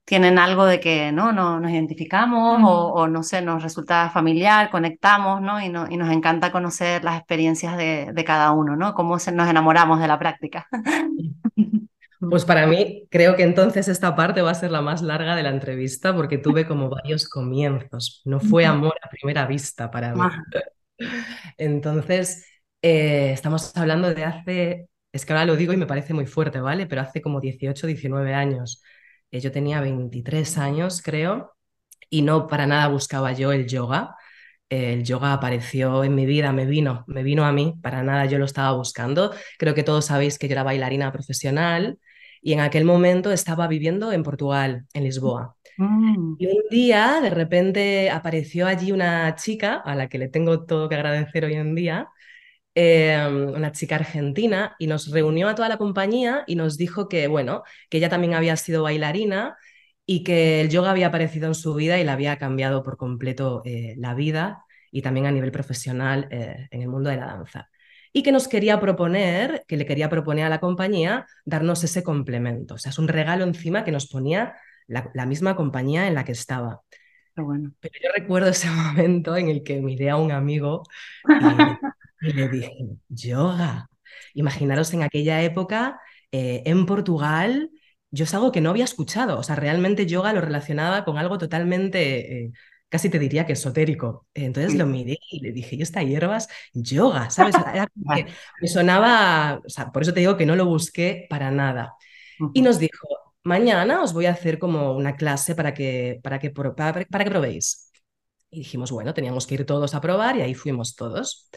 tienen 0.04 0.38
algo 0.38 0.64
de 0.64 0.80
que 0.80 1.12
no, 1.12 1.32
no 1.32 1.60
nos 1.60 1.70
identificamos 1.70 2.60
o, 2.64 3.08
no 3.08 3.22
sé, 3.22 3.42
nos 3.42 3.62
resulta 3.62 4.10
familiar, 4.10 4.70
conectamos, 4.70 5.42
¿no? 5.42 5.60
Y, 5.62 5.68
no, 5.68 5.86
y 5.90 5.96
nos 5.98 6.10
encanta 6.10 6.50
conocer 6.52 7.04
las 7.04 7.18
experiencias 7.18 7.76
de, 7.76 8.12
de 8.14 8.24
cada 8.24 8.52
uno, 8.52 8.76
¿no? 8.76 8.94
Cómo 8.94 9.18
se, 9.18 9.32
nos 9.32 9.48
enamoramos 9.48 10.00
de 10.00 10.08
la 10.08 10.18
práctica. 10.18 10.66
Pues 12.20 12.44
para 12.44 12.66
mí, 12.66 13.06
creo 13.10 13.36
que 13.36 13.44
entonces 13.44 13.86
esta 13.86 14.16
parte 14.16 14.42
va 14.42 14.50
a 14.50 14.54
ser 14.54 14.72
la 14.72 14.80
más 14.80 15.02
larga 15.02 15.36
de 15.36 15.44
la 15.44 15.50
entrevista 15.50 16.14
porque 16.14 16.38
tuve 16.38 16.66
como 16.66 16.88
varios 16.88 17.28
comienzos. 17.28 18.22
No 18.24 18.40
fue 18.40 18.66
amor 18.66 18.94
a 19.02 19.08
primera 19.08 19.46
vista 19.46 19.90
para 19.90 20.14
mí. 20.14 20.20
Entonces, 21.58 22.44
eh, 22.82 23.30
estamos 23.32 23.76
hablando 23.76 24.12
de 24.12 24.24
hace, 24.24 24.88
es 25.12 25.24
que 25.24 25.32
ahora 25.32 25.44
lo 25.44 25.56
digo 25.56 25.72
y 25.72 25.76
me 25.76 25.86
parece 25.86 26.12
muy 26.12 26.26
fuerte, 26.26 26.60
¿vale? 26.60 26.86
Pero 26.86 27.02
hace 27.02 27.22
como 27.22 27.40
18, 27.40 27.86
19 27.86 28.34
años. 28.34 28.82
Eh, 29.30 29.40
yo 29.40 29.52
tenía 29.52 29.80
23 29.80 30.58
años, 30.58 31.02
creo, 31.02 31.54
y 32.10 32.22
no 32.22 32.48
para 32.48 32.66
nada 32.66 32.88
buscaba 32.88 33.32
yo 33.32 33.52
el 33.52 33.68
yoga. 33.68 34.16
el 34.70 35.04
yoga 35.04 35.32
apareció 35.32 36.04
en 36.04 36.14
mi 36.14 36.26
vida, 36.26 36.52
me 36.52 36.66
vino, 36.66 37.04
me 37.06 37.22
vino 37.22 37.44
a 37.44 37.52
mí, 37.52 37.74
para 37.82 38.02
nada 38.02 38.26
yo 38.26 38.38
lo 38.38 38.44
estaba 38.44 38.72
buscando. 38.72 39.32
Creo 39.58 39.74
que 39.74 39.84
todos 39.84 40.06
sabéis 40.06 40.38
que 40.38 40.48
yo 40.48 40.52
era 40.54 40.62
bailarina 40.64 41.12
profesional 41.12 41.98
y 42.42 42.52
en 42.52 42.60
aquel 42.60 42.84
momento 42.84 43.32
estaba 43.32 43.68
viviendo 43.68 44.12
en 44.12 44.22
Portugal, 44.22 44.86
en 44.94 45.04
Lisboa. 45.04 45.56
Mm. 45.76 46.36
Y 46.38 46.46
un 46.46 46.62
día, 46.70 47.20
de 47.22 47.30
repente, 47.30 48.10
apareció 48.10 48.66
allí 48.66 48.92
una 48.92 49.34
chica 49.36 49.76
a 49.76 49.94
la 49.94 50.08
que 50.08 50.18
le 50.18 50.28
tengo 50.28 50.64
todo 50.66 50.88
que 50.88 50.96
agradecer 50.96 51.44
hoy 51.44 51.54
en 51.54 51.74
día, 51.74 52.08
em, 52.74 53.48
una 53.54 53.72
chica 53.72 53.96
argentina, 53.96 54.76
y 54.78 54.86
nos 54.86 55.10
reunió 55.10 55.48
a 55.48 55.54
toda 55.54 55.68
la 55.68 55.78
compañía 55.78 56.44
y 56.46 56.56
nos 56.56 56.76
dijo 56.76 57.08
que, 57.08 57.26
bueno, 57.28 57.62
que 57.90 57.98
ella 57.98 58.08
también 58.08 58.34
había 58.34 58.56
sido 58.56 58.82
bailarina 58.82 59.56
y 60.06 60.24
que 60.24 60.60
el 60.60 60.70
yoga 60.70 60.90
había 60.90 61.08
aparecido 61.08 61.48
en 61.48 61.54
su 61.54 61.74
vida 61.74 61.98
y 61.98 62.04
le 62.04 62.10
había 62.10 62.38
cambiado 62.38 62.82
por 62.82 62.96
completo 62.96 63.62
eh, 63.64 63.94
la 63.98 64.14
vida 64.14 64.64
y 64.90 65.02
también 65.02 65.26
a 65.26 65.32
nivel 65.32 65.52
profesional 65.52 66.28
eh, 66.30 66.68
en 66.70 66.82
el 66.82 66.88
mundo 66.88 67.10
de 67.10 67.16
la 67.16 67.26
danza 67.26 67.68
y 68.18 68.22
que 68.24 68.32
nos 68.32 68.48
quería 68.48 68.80
proponer, 68.80 69.64
que 69.68 69.76
le 69.76 69.86
quería 69.86 70.08
proponer 70.08 70.44
a 70.44 70.48
la 70.48 70.58
compañía 70.58 71.26
darnos 71.44 71.84
ese 71.84 72.02
complemento. 72.02 72.74
O 72.74 72.78
sea, 72.78 72.90
es 72.90 72.98
un 72.98 73.06
regalo 73.06 73.44
encima 73.44 73.84
que 73.84 73.92
nos 73.92 74.08
ponía 74.08 74.56
la, 74.88 75.24
misma 75.24 75.54
compañía 75.54 76.08
en 76.08 76.14
la 76.16 76.24
que 76.24 76.32
estaba. 76.32 76.82
bueno. 77.36 77.70
Pero 77.78 77.94
yo 78.02 78.08
recuerdo 78.12 78.48
ese 78.48 78.68
momento 78.70 79.36
en 79.36 79.48
el 79.48 79.62
que 79.62 79.80
miré 79.80 80.10
a 80.10 80.16
un 80.16 80.32
amigo 80.32 80.82
y, 82.20 82.32
le 82.32 82.48
dije, 82.48 82.72
yoga. 83.08 83.88
Imaginaros 84.34 84.92
en 84.94 85.04
aquella 85.04 85.40
época 85.42 86.00
eh, 86.32 86.62
en 86.66 86.86
Portugal, 86.86 87.70
yo 88.10 88.24
es 88.24 88.34
algo 88.34 88.50
que 88.50 88.60
no 88.60 88.70
había 88.70 88.84
escuchado. 88.84 89.38
O 89.38 89.44
sea, 89.44 89.54
realmente 89.54 90.06
yoga 90.06 90.32
lo 90.32 90.40
relacionaba 90.40 91.04
con 91.04 91.18
algo 91.18 91.38
totalmente... 91.38 92.46
Eh, 92.46 92.52
casi 92.88 93.10
te 93.10 93.18
diría 93.18 93.46
que 93.46 93.52
esotérico. 93.52 94.26
Entonces 94.34 94.74
lo 94.74 94.86
miré 94.86 95.18
y 95.30 95.40
le 95.40 95.52
dije, 95.52 95.76
¿y 95.76 95.82
esta 95.82 96.02
hierbas? 96.02 96.48
Yoga, 96.72 97.30
¿sabes? 97.30 97.54
me 98.60 98.68
sonaba, 98.68 99.60
o 99.64 99.68
sea, 99.68 99.90
por 99.92 100.02
eso 100.02 100.12
te 100.14 100.20
digo 100.20 100.36
que 100.36 100.46
no 100.46 100.56
lo 100.56 100.66
busqué 100.66 101.26
para 101.28 101.50
nada. 101.50 101.94
Y 102.54 102.62
nos 102.62 102.78
dijo, 102.78 103.08
mañana 103.42 104.02
os 104.02 104.12
voy 104.12 104.26
a 104.26 104.32
hacer 104.32 104.58
como 104.58 104.92
una 104.92 105.16
clase 105.16 105.54
para 105.54 105.74
que, 105.74 106.20
para 106.22 106.38
que, 106.38 106.50
para, 106.50 107.04
que 107.04 107.30
probéis. 107.30 107.90
Y 108.50 108.60
dijimos, 108.60 108.90
bueno, 108.90 109.12
teníamos 109.12 109.46
que 109.46 109.54
ir 109.56 109.66
todos 109.66 109.94
a 109.94 110.00
probar 110.00 110.36
y 110.36 110.42
ahí 110.42 110.54
fuimos 110.54 110.96
todos. 110.96 111.50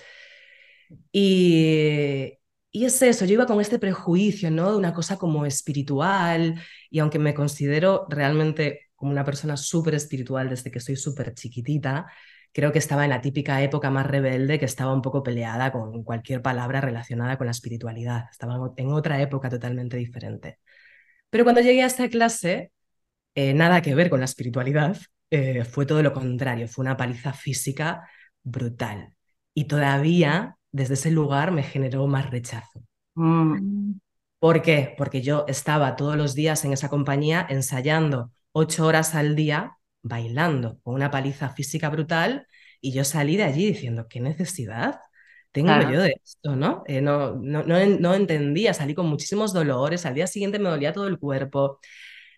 Y, 1.11 2.33
y 2.71 2.85
es 2.85 3.01
eso, 3.01 3.25
yo 3.25 3.33
iba 3.33 3.45
con 3.45 3.61
este 3.61 3.79
prejuicio, 3.79 4.51
¿no? 4.51 4.71
De 4.71 4.77
una 4.77 4.93
cosa 4.93 5.17
como 5.17 5.45
espiritual 5.45 6.61
y 6.89 6.99
aunque 6.99 7.19
me 7.19 7.33
considero 7.33 8.05
realmente 8.09 8.90
como 9.01 9.11
una 9.11 9.25
persona 9.25 9.57
súper 9.57 9.95
espiritual 9.95 10.47
desde 10.49 10.69
que 10.71 10.79
soy 10.79 10.95
súper 10.95 11.33
chiquitita, 11.33 12.05
creo 12.53 12.71
que 12.71 12.77
estaba 12.77 13.03
en 13.03 13.09
la 13.09 13.21
típica 13.21 13.61
época 13.63 13.89
más 13.89 14.05
rebelde, 14.05 14.59
que 14.59 14.65
estaba 14.65 14.93
un 14.93 15.01
poco 15.01 15.23
peleada 15.23 15.71
con 15.71 16.03
cualquier 16.03 16.43
palabra 16.43 16.81
relacionada 16.81 17.37
con 17.37 17.47
la 17.47 17.51
espiritualidad. 17.51 18.25
Estaba 18.31 18.73
en 18.77 18.91
otra 18.91 19.19
época 19.21 19.49
totalmente 19.49 19.97
diferente. 19.97 20.59
Pero 21.31 21.43
cuando 21.45 21.61
llegué 21.61 21.81
a 21.81 21.87
esta 21.87 22.07
clase, 22.09 22.71
eh, 23.35 23.53
nada 23.55 23.81
que 23.81 23.95
ver 23.95 24.11
con 24.11 24.19
la 24.19 24.25
espiritualidad, 24.25 24.97
eh, 25.31 25.65
fue 25.65 25.87
todo 25.87 26.03
lo 26.03 26.13
contrario, 26.13 26.67
fue 26.67 26.83
una 26.83 26.97
paliza 26.97 27.33
física 27.33 28.07
brutal. 28.43 29.15
Y 29.55 29.65
todavía 29.65 30.57
desde 30.71 30.93
ese 30.93 31.09
lugar 31.09 31.51
me 31.51 31.63
generó 31.63 32.05
más 32.05 32.29
rechazo. 32.29 32.83
Mm. 33.15 33.93
¿Por 34.37 34.61
qué? 34.61 34.93
Porque 34.97 35.21
yo 35.23 35.45
estaba 35.47 35.95
todos 35.95 36.17
los 36.17 36.35
días 36.35 36.65
en 36.65 36.73
esa 36.73 36.89
compañía 36.89 37.47
ensayando 37.49 38.31
ocho 38.51 38.85
horas 38.85 39.15
al 39.15 39.35
día 39.35 39.77
bailando 40.01 40.79
con 40.83 40.95
una 40.95 41.11
paliza 41.11 41.49
física 41.49 41.89
brutal 41.89 42.47
y 42.81 42.91
yo 42.93 43.03
salí 43.03 43.37
de 43.37 43.43
allí 43.43 43.67
diciendo, 43.67 44.07
¿qué 44.09 44.19
necesidad 44.19 44.99
tengo 45.51 45.71
yo 45.91 46.01
de 46.01 46.15
esto? 46.23 46.55
¿no? 46.55 46.83
Eh, 46.87 47.01
no, 47.01 47.35
no, 47.35 47.63
no, 47.63 48.15
entendía, 48.15 48.73
salí 48.73 48.95
con 48.95 49.07
muchísimos 49.07 49.53
dolores, 49.53 50.05
al 50.05 50.15
día 50.15 50.27
siguiente 50.27 50.59
me 50.59 50.69
dolía 50.69 50.93
todo 50.93 51.07
el 51.07 51.19
cuerpo. 51.19 51.79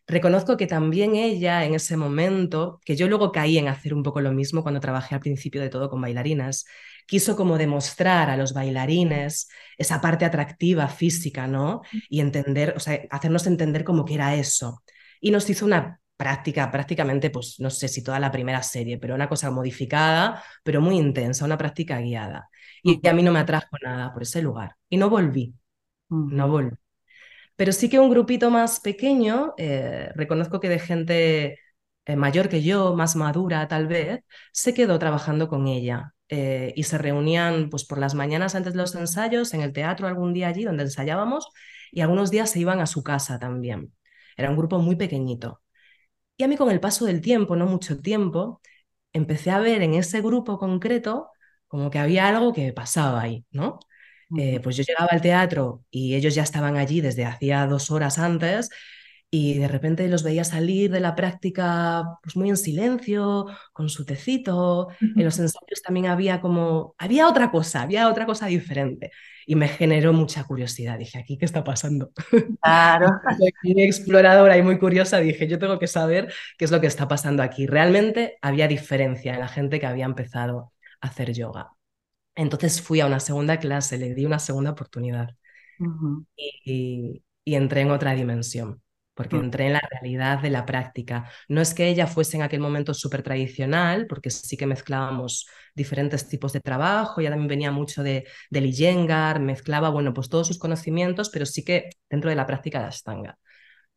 Reconozco 0.05 0.57
que 0.57 0.67
también 0.67 1.15
ella 1.15 1.63
en 1.63 1.75
ese 1.75 1.95
momento, 1.95 2.81
que 2.83 2.97
yo 2.97 3.07
luego 3.07 3.31
caí 3.31 3.57
en 3.57 3.69
hacer 3.69 3.93
un 3.93 4.03
poco 4.03 4.19
lo 4.19 4.33
mismo 4.33 4.61
cuando 4.61 4.81
trabajé 4.81 5.15
al 5.15 5.21
principio 5.21 5.61
de 5.61 5.69
todo 5.69 5.89
con 5.89 6.01
bailarinas, 6.01 6.65
quiso 7.07 7.35
como 7.37 7.57
demostrar 7.57 8.29
a 8.29 8.35
los 8.37 8.53
bailarines 8.53 9.47
esa 9.77 10.01
parte 10.01 10.25
atractiva 10.25 10.89
física, 10.89 11.47
¿no? 11.47 11.81
Y 12.09 12.19
entender, 12.19 12.73
o 12.75 12.79
sea, 12.81 12.99
hacernos 13.11 13.47
entender 13.47 13.83
como 13.85 14.03
que 14.03 14.15
era 14.15 14.35
eso. 14.35 14.83
Y 15.21 15.31
nos 15.31 15.49
hizo 15.49 15.65
una 15.65 16.01
práctica, 16.23 16.71
prácticamente, 16.71 17.29
pues 17.29 17.59
no 17.59 17.69
sé 17.69 17.87
si 17.89 18.01
toda 18.03 18.19
la 18.19 18.31
primera 18.31 18.63
serie, 18.63 18.97
pero 18.97 19.15
una 19.15 19.27
cosa 19.29 19.51
modificada, 19.51 20.41
pero 20.63 20.79
muy 20.81 20.95
intensa, 20.97 21.45
una 21.45 21.57
práctica 21.57 21.99
guiada. 21.99 22.49
Y, 22.83 23.05
a 23.07 23.13
mí 23.13 23.23
no 23.23 23.31
me 23.33 23.39
atrajo 23.39 23.77
nada 23.83 24.13
por 24.13 24.23
ese 24.23 24.41
lugar. 24.41 24.77
Y 24.89 24.97
no 24.97 25.09
volví, 25.09 25.53
no 26.09 26.47
volví. 26.49 26.77
Pero 27.55 27.71
sí 27.73 27.89
que 27.89 27.99
un 27.99 28.09
grupito 28.09 28.49
más 28.49 28.79
pequeño, 28.79 29.53
eh, 29.57 30.11
reconozco 30.15 30.59
que 30.59 30.69
de 30.69 30.79
gente 30.79 31.59
eh, 32.05 32.15
mayor 32.15 32.49
que 32.49 32.63
yo, 32.63 32.95
más 32.95 33.15
madura 33.15 33.67
tal 33.67 33.87
vez, 33.87 34.21
se 34.51 34.73
quedó 34.73 34.99
trabajando 34.99 35.47
con 35.49 35.67
ella. 35.67 36.13
Eh, 36.29 36.73
y 36.75 36.83
se 36.83 36.97
reunían 36.97 37.69
pues 37.69 37.85
por 37.85 37.99
las 37.99 38.15
mañanas 38.15 38.55
antes 38.55 38.73
de 38.73 38.79
los 38.79 38.95
ensayos 38.95 39.53
en 39.53 39.61
el 39.61 39.73
teatro 39.73 40.07
algún 40.07 40.33
día 40.33 40.47
allí 40.47 40.63
donde 40.63 40.83
ensayábamos 40.83 41.49
y 41.91 42.01
algunos 42.01 42.31
días 42.31 42.49
se 42.49 42.59
iban 42.59 42.79
a 42.79 42.87
su 42.87 43.03
casa 43.03 43.39
también. 43.39 43.93
Era 44.37 44.49
un 44.49 44.57
grupo 44.57 44.79
muy 44.79 44.95
pequeñito. 44.95 45.62
Y 46.37 46.43
a 46.43 46.47
mí 46.47 46.57
con 46.57 46.71
el 46.71 46.79
paso 46.79 47.05
del 47.05 47.21
tiempo, 47.21 47.55
no 47.55 47.65
mucho 47.67 47.99
tiempo, 47.99 48.61
empecé 49.13 49.51
a 49.51 49.59
ver 49.59 49.81
en 49.83 49.93
ese 49.93 50.21
grupo 50.21 50.57
concreto 50.59 51.29
como 51.67 51.89
que 51.91 51.99
había 51.99 52.27
algo 52.27 52.53
que 52.53 52.73
pasaba 52.73 53.21
ahí, 53.21 53.45
¿no? 53.51 53.79
Eh, 54.35 54.59
pues 54.61 54.75
yo 54.77 54.83
llegaba 54.83 55.09
al 55.11 55.21
teatro 55.21 55.85
y 55.91 56.15
ellos 56.15 56.33
ya 56.35 56.43
estaban 56.43 56.77
allí 56.77 57.01
desde 57.01 57.25
hacía 57.25 57.67
dos 57.67 57.91
horas 57.91 58.17
antes 58.19 58.69
y 59.35 59.57
de 59.57 59.67
repente 59.67 60.07
los 60.09 60.21
veía 60.21 60.43
salir 60.43 60.91
de 60.91 60.99
la 60.99 61.15
práctica 61.15 62.19
pues 62.21 62.35
muy 62.35 62.49
en 62.51 62.57
silencio, 62.57 63.47
con 63.71 63.89
su 63.89 64.05
tecito. 64.05 64.89
En 65.01 65.25
los 65.25 65.39
ensayos 65.39 65.81
también 65.83 66.05
había 66.05 66.39
como, 66.39 66.93
había 66.99 67.27
otra 67.27 67.49
cosa, 67.49 67.81
había 67.81 68.09
otra 68.09 68.27
cosa 68.27 68.45
diferente. 68.45 69.09
Y 69.47 69.55
me 69.55 69.67
generó 69.67 70.13
mucha 70.13 70.43
curiosidad. 70.43 70.99
Dije, 70.99 71.17
¿aquí 71.17 71.39
qué 71.39 71.45
está 71.45 71.63
pasando? 71.63 72.11
Claro. 72.61 73.07
muy 73.63 73.81
exploradora 73.81 74.55
y 74.55 74.61
muy 74.61 74.77
curiosa, 74.77 75.19
dije, 75.19 75.47
yo 75.47 75.57
tengo 75.57 75.79
que 75.79 75.87
saber 75.87 76.31
qué 76.55 76.65
es 76.65 76.71
lo 76.71 76.79
que 76.79 76.85
está 76.85 77.07
pasando 77.07 77.41
aquí. 77.41 77.65
Realmente 77.65 78.37
había 78.39 78.67
diferencia 78.67 79.33
en 79.33 79.39
la 79.39 79.47
gente 79.47 79.79
que 79.79 79.87
había 79.87 80.05
empezado 80.05 80.73
a 81.01 81.07
hacer 81.07 81.33
yoga. 81.33 81.71
Entonces 82.35 82.83
fui 82.83 82.99
a 82.99 83.07
una 83.07 83.19
segunda 83.19 83.57
clase, 83.57 83.97
le 83.97 84.13
di 84.13 84.25
una 84.27 84.37
segunda 84.37 84.69
oportunidad 84.69 85.29
y 86.35 87.23
entré 87.45 87.81
en 87.81 87.89
otra 87.89 88.13
dimensión 88.13 88.82
porque 89.13 89.35
mm. 89.35 89.43
entré 89.43 89.67
en 89.67 89.73
la 89.73 89.81
realidad 89.91 90.41
de 90.41 90.49
la 90.49 90.65
práctica. 90.65 91.29
No 91.47 91.61
es 91.61 91.73
que 91.73 91.87
ella 91.87 92.07
fuese 92.07 92.37
en 92.37 92.43
aquel 92.43 92.59
momento 92.59 92.93
súper 92.93 93.23
tradicional, 93.23 94.07
porque 94.07 94.29
sí 94.29 94.57
que 94.57 94.65
mezclábamos 94.67 95.47
diferentes 95.75 96.27
tipos 96.27 96.53
de 96.53 96.61
trabajo, 96.61 97.21
ella 97.21 97.31
también 97.31 97.49
venía 97.49 97.71
mucho 97.71 98.03
de, 98.03 98.25
del 98.49 98.65
Iyengar, 98.67 99.39
mezclaba, 99.39 99.89
bueno, 99.89 100.13
pues 100.13 100.29
todos 100.29 100.47
sus 100.47 100.59
conocimientos, 100.59 101.29
pero 101.29 101.45
sí 101.45 101.63
que 101.63 101.89
dentro 102.09 102.29
de 102.29 102.35
la 102.35 102.45
práctica 102.45 102.79
de 102.79 102.85
Ashtanga. 102.87 103.37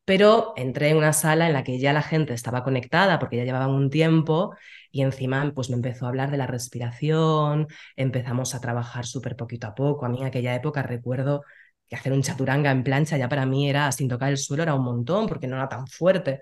Pero 0.04 0.52
entré 0.56 0.90
en 0.90 0.98
una 0.98 1.12
sala 1.12 1.48
en 1.48 1.52
la 1.52 1.64
que 1.64 1.80
ya 1.80 1.92
la 1.92 2.02
gente 2.02 2.32
estaba 2.32 2.62
conectada 2.62 3.18
porque 3.18 3.36
ya 3.36 3.44
llevaban 3.44 3.70
un 3.70 3.90
tiempo 3.90 4.54
y 4.92 5.02
encima 5.02 5.52
pues 5.54 5.68
me 5.68 5.76
empezó 5.76 6.06
a 6.06 6.08
hablar 6.10 6.30
de 6.30 6.36
la 6.36 6.46
respiración, 6.46 7.66
empezamos 7.96 8.54
a 8.54 8.60
trabajar 8.60 9.04
súper 9.04 9.34
poquito 9.36 9.66
a 9.66 9.74
poco. 9.74 10.06
A 10.06 10.08
mí 10.08 10.20
en 10.20 10.26
aquella 10.26 10.54
época 10.54 10.82
recuerdo 10.84 11.42
que 11.88 11.96
hacer 11.96 12.12
un 12.12 12.22
chaturanga 12.22 12.70
en 12.70 12.82
plancha 12.84 13.16
ya 13.16 13.28
para 13.28 13.46
mí 13.46 13.68
era, 13.68 13.90
sin 13.92 14.08
tocar 14.08 14.30
el 14.30 14.38
suelo, 14.38 14.62
era 14.62 14.74
un 14.74 14.84
montón 14.84 15.26
porque 15.28 15.46
no 15.46 15.56
era 15.56 15.68
tan 15.68 15.86
fuerte. 15.86 16.40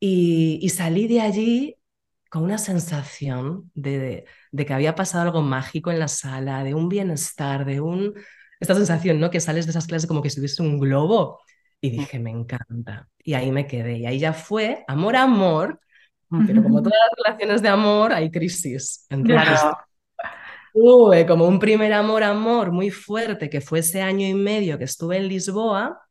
Y, 0.00 0.68
salí 0.70 1.08
de 1.08 1.20
allí 1.20 1.76
con 2.30 2.42
una 2.44 2.58
sensación 2.58 3.70
de, 3.74 4.26
de, 4.52 4.66
que 4.66 4.74
había 4.74 4.94
pasado 4.94 5.24
algo 5.24 5.42
mágico 5.42 5.90
en 5.90 5.98
la 5.98 6.08
sala, 6.08 6.64
de 6.64 6.74
un 6.74 6.88
bienestar, 6.88 7.64
de 7.64 7.80
un... 7.80 8.14
Esta 8.60 8.74
sensación, 8.74 9.20
¿no? 9.20 9.30
Que 9.30 9.40
sales 9.40 9.66
de 9.66 9.70
esas 9.70 9.86
clases 9.86 10.08
como 10.08 10.22
que 10.22 10.28
estuviese 10.28 10.62
un 10.62 10.78
globo. 10.78 11.40
Y 11.80 11.90
dije, 11.90 12.18
me 12.18 12.30
encanta. 12.30 13.08
Y 13.22 13.34
ahí 13.34 13.52
me 13.52 13.66
quedé. 13.66 13.98
Y 13.98 14.06
ahí 14.06 14.18
ya 14.18 14.32
fue 14.32 14.84
amor, 14.88 15.16
amor. 15.16 15.80
Pero 16.46 16.62
como 16.62 16.82
todas 16.82 16.98
las 16.98 17.24
relaciones 17.24 17.62
de 17.62 17.68
amor, 17.68 18.12
hay 18.12 18.30
crisis. 18.30 19.06
Entonces, 19.10 19.60
tuve 20.76 21.24
como 21.26 21.48
un 21.48 21.58
primer 21.58 21.94
amor, 21.94 22.22
amor 22.22 22.70
muy 22.70 22.90
fuerte, 22.90 23.48
que 23.48 23.62
fue 23.62 23.78
ese 23.78 24.02
año 24.02 24.26
y 24.28 24.34
medio 24.34 24.76
que 24.76 24.84
estuve 24.84 25.16
en 25.16 25.26
Lisboa, 25.26 26.02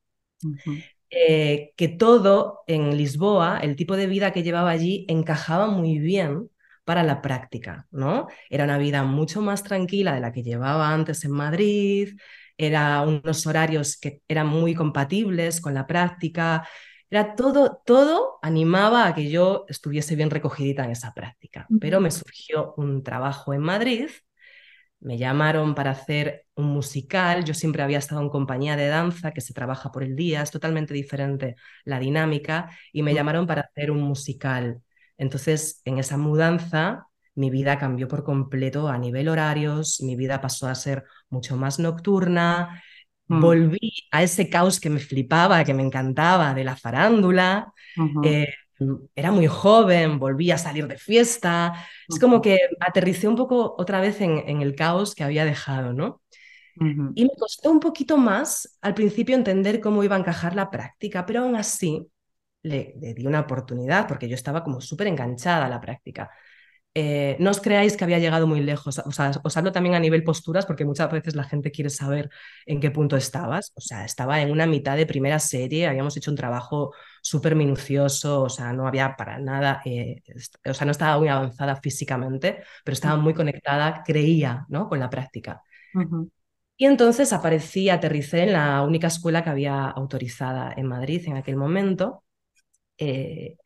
eh, 1.12 1.72
que 1.78 1.88
todo 1.88 2.62
en 2.66 2.98
Lisboa, 2.98 3.60
el 3.60 3.76
tipo 3.76 3.96
de 3.96 4.08
vida 4.08 4.34
que 4.34 4.42
llevaba 4.42 4.72
allí, 4.72 5.06
encajaba 5.08 5.68
muy 5.68 6.00
bien 6.00 6.50
para 6.84 7.04
la 7.04 7.22
práctica, 7.22 7.86
¿no? 7.92 8.28
Era 8.50 8.64
una 8.64 8.80
vida 8.80 9.04
mucho 9.04 9.40
más 9.40 9.64
tranquila 9.64 10.16
de 10.16 10.22
la 10.22 10.32
que 10.32 10.42
llevaba 10.42 10.92
antes 10.92 11.24
en 11.26 11.32
Madrid, 11.32 12.18
era 12.58 13.02
unos 13.04 13.46
horarios 13.46 13.98
que 13.98 14.22
eran 14.28 14.48
muy 14.48 14.74
compatibles 14.74 15.62
con 15.62 15.76
la 15.76 15.86
práctica, 15.86 16.68
era 17.08 17.36
todo, 17.36 17.82
todo 17.86 18.40
animaba 18.42 19.06
a 19.06 19.14
que 19.14 19.30
yo 19.30 19.66
estuviese 19.70 20.16
bien 20.16 20.32
recogidita 20.32 20.84
en 20.86 20.92
esa 20.92 21.14
práctica. 21.14 21.68
Pero 21.80 22.02
me 22.02 22.10
surgió 22.10 22.74
un 22.78 23.04
trabajo 23.04 23.54
en 23.54 23.62
Madrid 23.62 24.10
me 25.06 25.20
llamaron 25.20 25.76
para 25.76 25.92
hacer 25.92 26.46
un 26.56 26.66
musical. 26.66 27.46
Yo 27.46 27.54
siempre 27.54 27.84
había 27.84 28.00
estado 28.00 28.22
en 28.22 28.30
compañía 28.30 28.76
de 28.76 28.88
danza 28.88 29.32
que 29.32 29.40
se 29.40 29.54
trabaja 29.54 29.92
por 29.92 30.04
el 30.04 30.16
día, 30.16 30.42
es 30.42 30.50
totalmente 30.50 30.96
diferente 30.96 31.56
la 31.84 32.00
dinámica, 32.00 32.72
y 32.92 33.04
me 33.04 33.14
llamaron 33.14 33.46
para 33.46 33.62
hacer 33.62 33.92
un 33.92 34.02
musical. 34.02 34.82
Entonces, 35.20 35.82
en 35.86 36.00
esa 36.00 36.18
mudanza, 36.18 37.06
mi 37.36 37.52
vida 37.52 37.78
cambió 37.78 38.08
por 38.08 38.24
completo 38.24 38.88
a 38.90 38.98
nivel 38.98 39.30
horarios, 39.30 40.02
mi 40.02 40.16
vida 40.16 40.42
pasó 40.42 40.68
a 40.68 40.74
ser 40.74 41.04
mucho 41.30 41.56
más 41.56 41.78
nocturna, 41.78 42.82
mm. 43.28 43.42
volví 43.42 43.94
a 44.10 44.24
ese 44.24 44.50
caos 44.50 44.80
que 44.80 44.90
me 44.90 45.00
flipaba, 45.00 45.64
que 45.64 45.76
me 45.76 45.84
encantaba 45.84 46.56
de 46.56 46.64
la 46.64 46.76
farándula. 46.76 47.72
Eh, 48.24 48.48
era 49.16 49.32
muy 49.32 49.48
joven, 49.48 50.20
volví 50.20 50.52
a 50.52 50.58
salir 50.58 50.88
de 50.88 50.98
fiesta. 50.98 51.74
Es 52.08 52.20
como 52.20 52.42
que 52.42 52.58
aterricé 52.80 53.28
un 53.28 53.36
poco 53.36 53.76
otra 53.78 54.02
vez 54.02 54.22
en, 54.22 54.62
el 54.62 54.76
caos 54.76 55.16
que 55.16 55.24
había 55.24 55.46
dejado, 55.46 55.94
¿no? 55.94 56.22
Y 56.78 57.24
me 57.24 57.32
costó 57.40 57.72
un 57.72 57.80
poquito 57.80 58.18
más 58.18 58.78
al 58.82 58.94
principio 58.94 59.36
entender 59.36 59.80
cómo 59.80 60.04
iba 60.04 60.16
a 60.16 60.20
encajar 60.20 60.56
la 60.56 60.70
práctica, 60.70 61.26
pero 61.26 61.42
aún 61.42 61.56
así 61.56 62.06
le, 62.64 62.96
le 63.00 63.14
di 63.14 63.26
una 63.26 63.42
oportunidad 63.42 64.08
porque 64.08 64.28
yo 64.28 64.36
estaba 64.36 64.64
como 64.64 64.82
súper 64.82 65.08
enganchada 65.08 65.68
a 65.68 65.70
la 65.70 65.80
práctica. 65.80 66.30
Eh, 66.98 67.36
no 67.40 67.52
os 67.52 67.60
creáis 67.60 67.98
que 67.98 68.06
había 68.06 68.20
llegado 68.20 68.48
muy 68.48 68.62
lejos. 68.62 69.00
O 69.00 69.12
sea, 69.12 69.32
os 69.44 69.58
hablo 69.58 69.74
también 69.74 69.96
a 69.96 70.00
nivel 70.00 70.24
posturas 70.24 70.66
porque 70.66 70.86
muchas 70.86 71.12
veces 71.12 71.36
la 71.36 71.44
gente 71.44 71.70
quiere 71.70 71.90
saber 71.90 72.30
en 72.66 72.80
qué 72.80 72.90
punto 72.90 73.18
estabas. 73.18 73.74
O 73.76 73.82
sea, 73.82 74.06
estaba 74.06 74.42
en 74.42 74.50
una 74.50 74.66
mitad 74.66 74.96
de 74.96 75.06
primera 75.06 75.40
serie, 75.40 75.88
habíamos 75.88 76.16
hecho 76.16 76.32
un 76.32 76.38
trabajo 76.38 76.94
súper 77.22 77.56
minucioso, 77.56 78.44
o 78.44 78.50
sea, 78.50 78.72
no 78.72 78.88
había 78.88 79.16
para 79.18 79.38
nada, 79.40 79.82
eh, 79.84 80.22
o 80.66 80.74
sea, 80.74 80.86
no 80.86 80.92
estaba 80.92 81.18
muy 81.20 81.28
avanzada 81.28 81.76
físicamente, 81.76 82.64
pero 82.86 82.94
estaba 82.94 83.18
muy 83.18 83.34
conectada, 83.34 84.02
creía, 84.06 84.66
¿no? 84.70 84.88
Con 84.88 85.00
la 85.00 85.10
práctica. 85.10 85.62
Y 86.78 86.86
entonces 86.86 87.34
aparecí, 87.34 87.90
aterricé 87.90 88.44
en 88.44 88.54
la 88.54 88.82
única 88.84 89.08
escuela 89.08 89.44
que 89.44 89.50
había 89.50 89.86
autorizada 89.90 90.74
en 90.78 90.88
Madrid 90.88 91.24
en 91.28 91.38
aquel 91.38 91.58
momento. 91.58 92.24
Eh, 92.98 93.58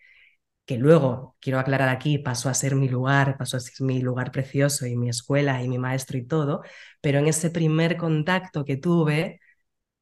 que 0.69 0.77
luego, 0.77 1.35
quiero 1.39 1.57
aclarar 1.57 1.89
aquí, 1.89 2.19
pasó 2.19 2.47
a 2.47 2.53
ser 2.53 2.75
mi 2.75 2.87
lugar, 2.87 3.37
pasó 3.39 3.57
a 3.57 3.59
ser 3.59 3.73
mi 3.81 4.01
lugar 4.03 4.31
precioso 4.31 4.85
y 4.85 4.95
mi 4.95 5.09
escuela 5.09 5.63
y 5.63 5.67
mi 5.67 5.79
maestro 5.79 6.19
y 6.19 6.27
todo, 6.27 6.61
pero 7.01 7.17
en 7.17 7.25
ese 7.25 7.49
primer 7.49 7.97
contacto 7.97 8.63
que 8.65 8.77
tuve, 8.77 9.41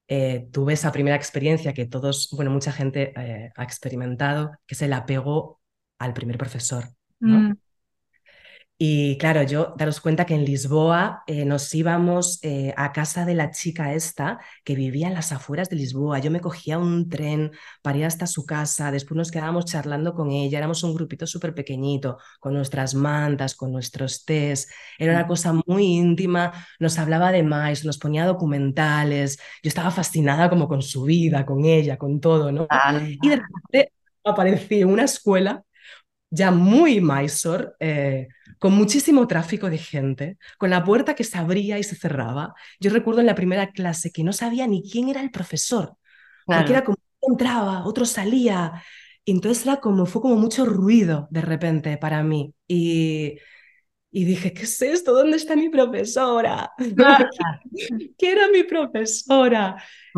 eh, 0.09 0.49
tuve 0.51 0.73
esa 0.73 0.91
primera 0.91 1.15
experiencia 1.15 1.73
que 1.73 1.85
todos, 1.85 2.27
bueno, 2.35 2.51
mucha 2.51 2.73
gente 2.73 3.13
eh, 3.15 3.49
ha 3.55 3.63
experimentado, 3.63 4.51
que 4.65 4.75
se 4.75 4.89
la 4.89 5.05
pegó 5.05 5.61
al 5.99 6.13
primer 6.13 6.37
profesor. 6.37 6.89
Mm. 7.21 7.53
Y 8.79 9.17
claro, 9.17 9.41
yo 9.41 9.73
daros 9.75 9.99
cuenta 9.99 10.27
que 10.27 10.35
en 10.35 10.45
Lisboa 10.45 11.23
eh, 11.25 11.45
nos 11.45 11.73
íbamos 11.73 12.37
eh, 12.43 12.75
a 12.77 12.91
casa 12.91 13.25
de 13.25 13.33
la 13.33 13.49
chica 13.49 13.93
esta 13.93 14.39
que 14.63 14.75
vivía 14.75 15.07
en 15.07 15.15
las 15.15 15.31
afueras 15.31 15.67
de 15.69 15.77
Lisboa. 15.77 16.19
Yo 16.19 16.29
me 16.29 16.41
cogía 16.41 16.77
un 16.77 17.09
tren 17.09 17.51
para 17.81 17.97
ir 17.97 18.05
hasta 18.05 18.27
su 18.27 18.45
casa, 18.45 18.91
después 18.91 19.17
nos 19.17 19.31
quedábamos 19.31 19.65
charlando 19.65 20.13
con 20.13 20.29
ella, 20.29 20.59
éramos 20.59 20.83
un 20.83 20.93
grupito 20.93 21.25
súper 21.25 21.55
pequeñito, 21.55 22.19
con 22.39 22.53
nuestras 22.53 22.93
mantas, 22.93 23.55
con 23.55 23.71
nuestros 23.71 24.25
tés, 24.25 24.69
era 24.99 25.13
una 25.13 25.25
cosa 25.25 25.53
muy 25.65 25.83
íntima, 25.83 26.53
nos 26.79 26.99
hablaba 26.99 27.31
de 27.31 27.41
más, 27.41 27.83
nos 27.83 27.97
ponía 27.97 28.27
documentales, 28.27 29.39
yo 29.63 29.69
estaba 29.69 29.89
fascinada 29.89 30.51
como 30.51 30.67
con 30.67 30.83
su 30.83 31.01
vida, 31.03 31.47
con 31.47 31.65
ella, 31.65 31.97
con 31.97 32.19
todo, 32.19 32.51
¿no? 32.51 32.67
Y 33.23 33.27
de 33.27 33.37
repente 33.37 33.93
aparecí 34.23 34.81
en 34.81 34.89
una 34.89 35.05
escuela 35.05 35.63
ya 36.29 36.51
muy 36.51 37.01
Mysore, 37.01 37.69
eh, 37.79 38.27
con 38.59 38.73
muchísimo 38.73 39.27
tráfico 39.27 39.69
de 39.69 39.77
gente, 39.77 40.37
con 40.57 40.69
la 40.69 40.83
puerta 40.83 41.15
que 41.15 41.23
se 41.23 41.37
abría 41.37 41.79
y 41.79 41.83
se 41.83 41.95
cerraba. 41.95 42.53
Yo 42.79 42.91
recuerdo 42.91 43.21
en 43.21 43.27
la 43.27 43.35
primera 43.35 43.71
clase 43.71 44.11
que 44.11 44.23
no 44.23 44.33
sabía 44.33 44.67
ni 44.67 44.89
quién 44.89 45.09
era 45.09 45.21
el 45.21 45.31
profesor, 45.31 45.95
porque 46.45 46.71
era 46.71 46.83
como 46.83 46.97
entraba, 47.21 47.85
otro 47.85 48.05
salía. 48.05 48.83
entonces 49.25 49.65
era 49.65 49.77
como, 49.77 50.05
fue 50.05 50.21
como 50.21 50.35
mucho 50.35 50.65
ruido 50.65 51.27
de 51.31 51.41
repente 51.41 51.97
para 51.97 52.23
mí. 52.23 52.53
Y, 52.67 53.37
y 54.11 54.25
dije, 54.25 54.53
¿qué 54.53 54.63
es 54.63 54.81
esto? 54.81 55.13
¿Dónde 55.13 55.37
está 55.37 55.55
mi 55.55 55.69
profesora? 55.69 56.71
¿Qué 58.17 58.31
era 58.31 58.47
mi 58.49 58.63
profesora? 58.63 59.75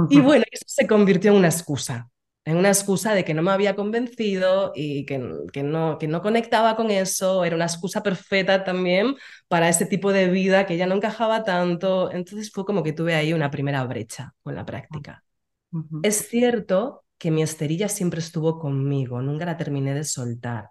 Y 0.09 0.19
bueno, 0.21 0.45
eso 0.51 0.65
se 0.67 0.87
convirtió 0.87 1.31
en 1.31 1.37
una 1.37 1.49
excusa 1.49 2.09
en 2.49 2.57
una 2.57 2.69
excusa 2.69 3.13
de 3.13 3.23
que 3.23 3.35
no 3.35 3.43
me 3.43 3.51
había 3.51 3.75
convencido 3.75 4.71
y 4.73 5.05
que, 5.05 5.21
que, 5.53 5.61
no, 5.61 5.99
que 5.99 6.07
no 6.07 6.23
conectaba 6.23 6.75
con 6.75 6.89
eso, 6.89 7.45
era 7.45 7.55
una 7.55 7.65
excusa 7.65 8.01
perfecta 8.01 8.63
también 8.63 9.15
para 9.47 9.69
ese 9.69 9.85
tipo 9.85 10.11
de 10.11 10.29
vida 10.29 10.65
que 10.65 10.75
ya 10.75 10.87
no 10.87 10.95
encajaba 10.95 11.43
tanto, 11.43 12.11
entonces 12.11 12.51
fue 12.51 12.65
como 12.65 12.81
que 12.81 12.91
tuve 12.91 13.13
ahí 13.13 13.33
una 13.33 13.51
primera 13.51 13.83
brecha 13.83 14.33
con 14.41 14.55
la 14.55 14.65
práctica. 14.65 15.23
Es 16.01 16.27
cierto 16.27 17.03
que 17.19 17.29
mi 17.29 17.43
esterilla 17.43 17.87
siempre 17.87 18.19
estuvo 18.19 18.57
conmigo, 18.57 19.21
nunca 19.21 19.45
la 19.45 19.55
terminé 19.55 19.93
de 19.93 20.03
soltar, 20.03 20.69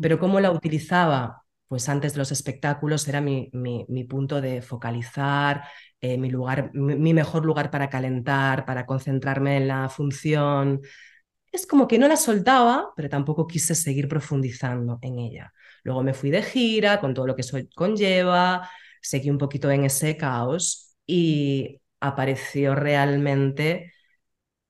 pero 0.00 0.18
cómo 0.18 0.40
la 0.40 0.50
utilizaba, 0.50 1.44
pues 1.68 1.90
antes 1.90 2.14
de 2.14 2.18
los 2.20 2.32
espectáculos 2.32 3.06
era 3.06 3.20
mi, 3.20 3.50
mi, 3.52 4.04
punto 4.04 4.40
de 4.40 4.62
focalizar, 4.62 5.64
eh, 6.00 6.16
mi, 6.16 6.30
lugar, 6.30 6.70
mi, 6.72 7.12
mejor 7.12 7.44
lugar 7.44 7.70
para 7.70 7.90
calentar, 7.90 8.64
para 8.64 8.86
concentrarme 8.86 9.58
en 9.58 9.68
la 9.68 9.90
función 9.90 10.80
es 11.52 11.66
como 11.66 11.88
que 11.88 11.98
no 11.98 12.08
la 12.08 12.16
soltaba, 12.16 12.92
pero 12.96 13.08
tampoco 13.08 13.46
quise 13.46 13.74
seguir 13.74 14.08
profundizando 14.08 14.98
en 15.02 15.18
ella. 15.18 15.52
Luego 15.84 16.02
me 16.02 16.14
fui 16.14 16.30
de 16.30 16.42
gira 16.42 17.00
con 17.00 17.14
todo 17.14 17.26
lo 17.26 17.34
que 17.34 17.42
eso 17.42 17.58
conlleva, 17.74 18.68
seguí 19.02 19.30
un 19.30 19.38
poquito 19.38 19.70
en 19.70 19.84
ese 19.84 20.16
caos 20.16 20.96
y 21.06 21.80
apareció 22.00 22.74
realmente 22.74 23.92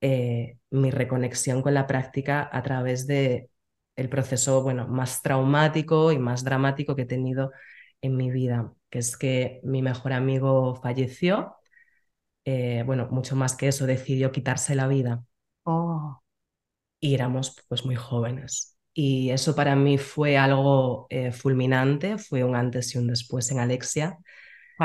eh, 0.00 0.58
mi 0.70 0.90
reconexión 0.90 1.62
con 1.62 1.74
la 1.74 1.86
práctica 1.86 2.48
a 2.52 2.62
través 2.62 3.06
de 3.06 3.50
el 3.96 4.08
proceso 4.08 4.62
bueno, 4.62 4.86
más 4.88 5.22
traumático 5.22 6.12
y 6.12 6.18
más 6.18 6.44
dramático 6.44 6.96
que 6.96 7.02
he 7.02 7.06
tenido 7.06 7.52
en 8.00 8.16
mi 8.16 8.30
vida, 8.30 8.72
que 8.90 8.98
es 9.00 9.16
que 9.16 9.60
mi 9.64 9.82
mejor 9.82 10.12
amigo 10.12 10.74
falleció. 10.76 11.56
Eh, 12.44 12.82
bueno, 12.86 13.08
mucho 13.10 13.36
más 13.36 13.56
que 13.56 13.68
eso, 13.68 13.86
decidió 13.86 14.32
quitarse 14.32 14.74
la 14.74 14.88
vida. 14.88 15.24
Oh 15.64 16.22
y 17.00 17.14
éramos 17.14 17.56
pues 17.68 17.84
muy 17.84 17.96
jóvenes. 17.96 18.76
Y 18.92 19.30
eso 19.30 19.54
para 19.54 19.76
mí 19.76 19.98
fue 19.98 20.36
algo 20.36 21.06
eh, 21.10 21.32
fulminante, 21.32 22.18
fue 22.18 22.44
un 22.44 22.56
antes 22.56 22.94
y 22.94 22.98
un 22.98 23.06
después 23.08 23.50
en 23.50 23.60
Alexia. 23.60 24.18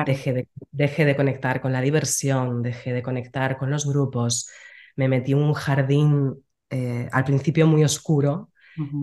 Dejé, 0.06 0.34
de, 0.34 0.50
dejé 0.72 1.06
de 1.06 1.16
conectar 1.16 1.62
con 1.62 1.74
la 1.74 1.82
diversión, 1.82 2.62
dejé 2.64 2.94
de 2.94 3.04
conectar 3.04 3.58
con 3.58 3.72
los 3.72 3.86
grupos, 3.88 4.50
me 4.96 5.08
metí 5.10 5.34
en 5.34 5.40
un 5.40 5.54
jardín 5.54 6.36
eh, 6.70 7.10
al 7.12 7.24
principio 7.26 7.68
muy 7.68 7.84
oscuro, 7.84 8.52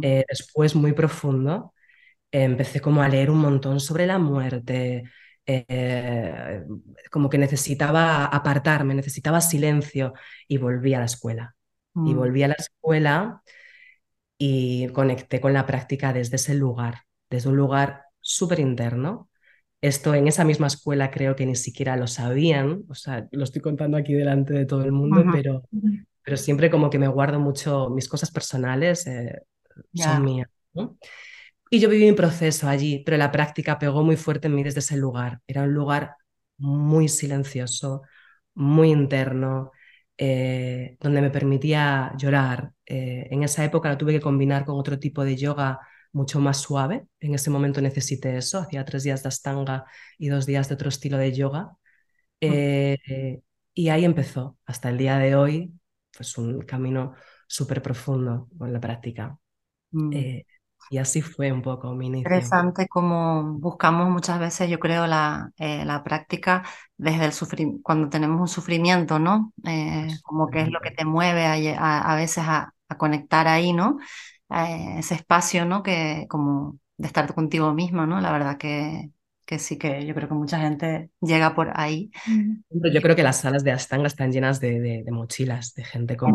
eh, 0.03 0.25
después 0.29 0.75
muy 0.75 0.93
profundo. 0.93 1.75
empecé 2.33 2.81
como 2.81 3.03
a 3.03 3.09
leer 3.09 3.31
un 3.31 3.39
montón 3.41 3.81
sobre 3.81 4.07
la 4.07 4.19
muerte, 4.19 5.05
como 7.11 7.29
que 7.29 7.39
necesitaba 7.39 8.27
apartarme, 8.27 8.95
necesitaba 8.95 9.41
silencio 9.41 10.15
y 10.49 10.59
volví 10.59 10.95
a 10.95 11.01
la 11.01 11.07
escuela. 11.07 11.55
Y 11.95 12.15
mm. 12.15 12.17
volví 12.17 12.43
a 12.43 12.49
la 12.49 12.57
escuela 12.59 13.43
y 14.39 14.89
conecté 14.89 15.41
con 15.41 15.53
la 15.53 15.67
práctica 15.67 16.13
desde 16.13 16.37
ese 16.37 16.55
lugar, 16.55 17.03
desde 17.31 17.49
un 17.49 17.57
lugar 17.57 18.05
súper 18.21 18.61
interno. 18.61 19.29
Esto 19.81 20.15
en 20.15 20.29
esa 20.29 20.45
misma 20.45 20.69
escuela 20.69 21.11
creo 21.11 21.37
que 21.37 21.47
ni 21.47 21.57
siquiera 21.57 21.97
lo 21.97 22.07
sabían, 22.07 22.85
o 22.89 22.95
sea, 22.95 23.29
lo 23.33 23.45
estoy 23.45 23.61
contando 23.61 23.97
aquí 23.97 24.15
delante 24.15 24.55
de 24.55 24.65
todo 24.65 24.85
el 24.85 24.93
mundo, 24.93 25.25
pero, 25.33 25.63
pero 26.23 26.37
siempre 26.37 26.71
como 26.71 26.89
que 26.89 26.99
me 26.99 27.09
guardo 27.09 27.41
mucho 27.41 27.91
mis 27.91 28.09
cosas 28.09 28.31
personales, 28.31 29.07
eh, 29.07 29.43
son 29.95 30.25
mías. 30.25 30.49
Y 31.71 31.81
yo 31.81 31.89
viví 31.89 32.05
mi 32.05 32.13
proceso 32.13 32.69
allí, 32.69 33.03
pero 33.05 33.17
la 33.17 33.33
práctica 33.33 33.79
pegó 33.79 34.03
muy 34.03 34.17
fuerte 34.17 34.47
en 34.47 34.55
mí 34.55 34.63
desde 34.63 34.81
ese 34.81 34.97
lugar. 34.97 35.41
Era 35.47 35.63
un 35.63 35.73
lugar 35.73 36.17
muy 36.59 37.09
silencioso, 37.09 38.03
muy 38.55 38.91
interno, 38.91 39.73
eh, 40.25 40.97
donde 41.01 41.21
me 41.21 41.31
permitía 41.31 42.13
llorar. 42.17 42.73
Eh, 42.87 43.27
en 43.33 43.43
esa 43.43 43.65
época 43.65 43.89
la 43.89 43.99
tuve 43.99 44.13
que 44.13 44.21
combinar 44.21 44.65
con 44.65 44.79
otro 44.79 44.97
tipo 45.01 45.25
de 45.25 45.35
yoga 45.37 45.81
mucho 46.13 46.39
más 46.39 46.59
suave. 46.59 47.07
En 47.19 47.35
ese 47.35 47.51
momento 47.51 47.81
necesité 47.81 48.37
eso, 48.37 48.61
hacía 48.61 48.85
tres 48.85 49.03
días 49.03 49.25
de 49.25 49.29
astanga 49.31 49.85
y 50.19 50.29
dos 50.29 50.47
días 50.47 50.69
de 50.69 50.77
otro 50.77 50.91
estilo 50.91 51.19
de 51.19 51.33
yoga. 51.33 51.73
Eh, 52.41 53.41
y 53.75 53.89
ahí 53.89 54.05
empezó, 54.05 54.59
hasta 54.65 54.91
el 54.91 54.99
día 54.99 55.19
de 55.19 55.35
hoy, 55.35 55.73
pues 56.17 56.39
un 56.39 56.61
camino 56.63 57.15
súper 57.49 57.83
profundo 57.83 58.49
con 58.57 58.73
la 58.73 58.79
práctica. 58.79 59.37
Mm. 59.91 60.43
Y 60.91 60.99
así 60.99 61.23
fue 61.23 61.51
un 61.53 61.63
poco 61.63 61.95
mi 61.95 62.07
inicio. 62.07 62.29
Interesante 62.29 62.87
como 62.89 63.55
buscamos 63.59 64.11
muchas 64.11 64.39
veces, 64.39 64.69
yo 64.69 64.79
creo, 64.79 65.07
la, 65.07 65.51
eh, 65.59 65.85
la 65.85 66.03
práctica 66.05 66.65
desde 66.97 67.25
el 67.25 67.33
sufrimiento, 67.33 67.83
cuando 67.83 68.09
tenemos 68.09 68.41
un 68.41 68.49
sufrimiento, 68.49 69.19
¿no? 69.19 69.53
Eh, 69.67 70.09
como 70.23 70.49
que 70.49 70.63
es 70.63 70.71
lo 70.71 70.81
que 70.81 70.91
te 70.91 71.05
mueve 71.05 71.47
a, 71.47 72.13
a, 72.13 72.17
veces 72.17 72.45
a, 72.47 72.75
a, 72.89 72.97
conectar 72.99 73.49
ahí, 73.49 73.73
¿no? 73.73 73.99
Eh, 74.51 74.97
ese 74.99 75.15
espacio, 75.15 75.65
¿no? 75.65 75.83
Que 75.83 76.27
como 76.29 76.79
de 76.97 77.07
estar 77.07 77.33
contigo 77.35 77.73
misma, 77.73 78.07
¿no? 78.07 78.21
La 78.21 78.31
verdad 78.31 78.59
que, 78.59 79.11
que 79.47 79.59
sí 79.59 79.79
que 79.79 80.07
yo 80.07 80.15
creo 80.15 80.29
que 80.29 80.35
mucha 80.35 80.61
gente 80.61 81.11
llega 81.21 81.55
por 81.55 81.73
ahí. 81.75 82.11
Yo 82.71 83.01
creo 83.03 83.17
que 83.17 83.23
las 83.23 83.41
salas 83.41 83.65
de 83.65 83.73
Astanga 83.73 84.07
están 84.07 84.31
llenas 84.31 84.61
de, 84.61 85.05
mochilas, 85.11 85.75
de 85.75 85.85
gente 85.85 86.17
con, 86.17 86.35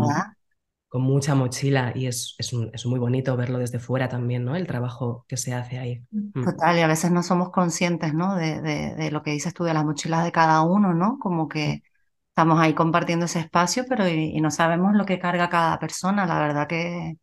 con 0.87 1.01
mucha 1.01 1.35
mochila 1.35 1.91
y 1.95 2.07
es, 2.07 2.35
es, 2.37 2.85
muy 2.85 2.99
bonito 2.99 3.35
verlo 3.35 3.59
desde 3.59 3.79
fuera 3.79 4.07
también, 4.07 4.45
¿no? 4.45 4.55
El 4.55 4.67
trabajo 4.67 5.25
que 5.27 5.35
se 5.35 5.53
hace 5.53 5.77
ahí. 5.77 6.03
Mm. 6.11 6.45
Total, 6.45 6.77
y 6.77 6.81
a 6.81 6.87
veces 6.87 7.11
no 7.11 7.23
somos 7.23 7.51
conscientes, 7.51 8.13
¿no? 8.13 8.35
De, 8.35 8.61
de, 8.61 9.11
lo 9.11 9.21
que 9.21 9.31
dices 9.31 9.53
tú, 9.53 9.65
de 9.65 9.73
las 9.73 9.83
mochilas 9.83 10.23
de 10.23 10.31
cada 10.31 10.61
uno, 10.61 10.93
¿no? 10.93 11.19
Como 11.19 11.49
que 11.49 11.83
estamos 12.29 12.59
ahí 12.59 12.73
compartiendo 12.73 13.25
ese 13.25 13.39
espacio, 13.39 13.85
pero 13.89 14.07
y, 14.07 14.39
no 14.39 14.49
sabemos 14.49 14.95
lo 14.95 15.05
que 15.05 15.19
carga 15.19 15.49
cada 15.49 15.77
persona. 15.77 16.25
La 16.25 16.39
verdad 16.39 16.67
que 16.67 17.17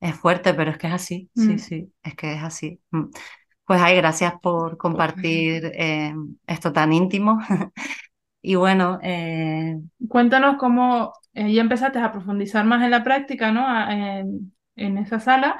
es 0.00 0.14
fuerte, 0.16 0.54
pero 0.54 0.72
es 0.72 0.78
que 0.78 0.88
es 0.88 0.92
así, 0.92 1.30
sí, 1.36 1.54
mm. 1.54 1.58
sí, 1.58 1.92
es 2.02 2.14
que 2.16 2.32
es 2.32 2.42
así. 2.42 2.80
Mm. 2.90 3.10
Pues 3.64 3.80
ay, 3.80 3.96
gracias 3.96 4.32
por 4.42 4.76
compartir 4.76 5.70
eh, 5.74 6.14
esto 6.46 6.72
tan 6.72 6.92
íntimo. 6.92 7.38
y 8.42 8.54
bueno, 8.56 8.98
eh... 9.02 9.78
cuéntanos 10.08 10.56
cómo 10.58 11.12
eh, 11.38 11.52
ya 11.52 11.60
empezaste 11.60 12.00
a 12.00 12.10
profundizar 12.10 12.64
más 12.64 12.82
en 12.82 12.90
la 12.90 13.04
práctica, 13.04 13.52
¿no? 13.52 13.64
en, 13.88 14.52
en, 14.74 14.98
esa 14.98 15.20
sala. 15.20 15.56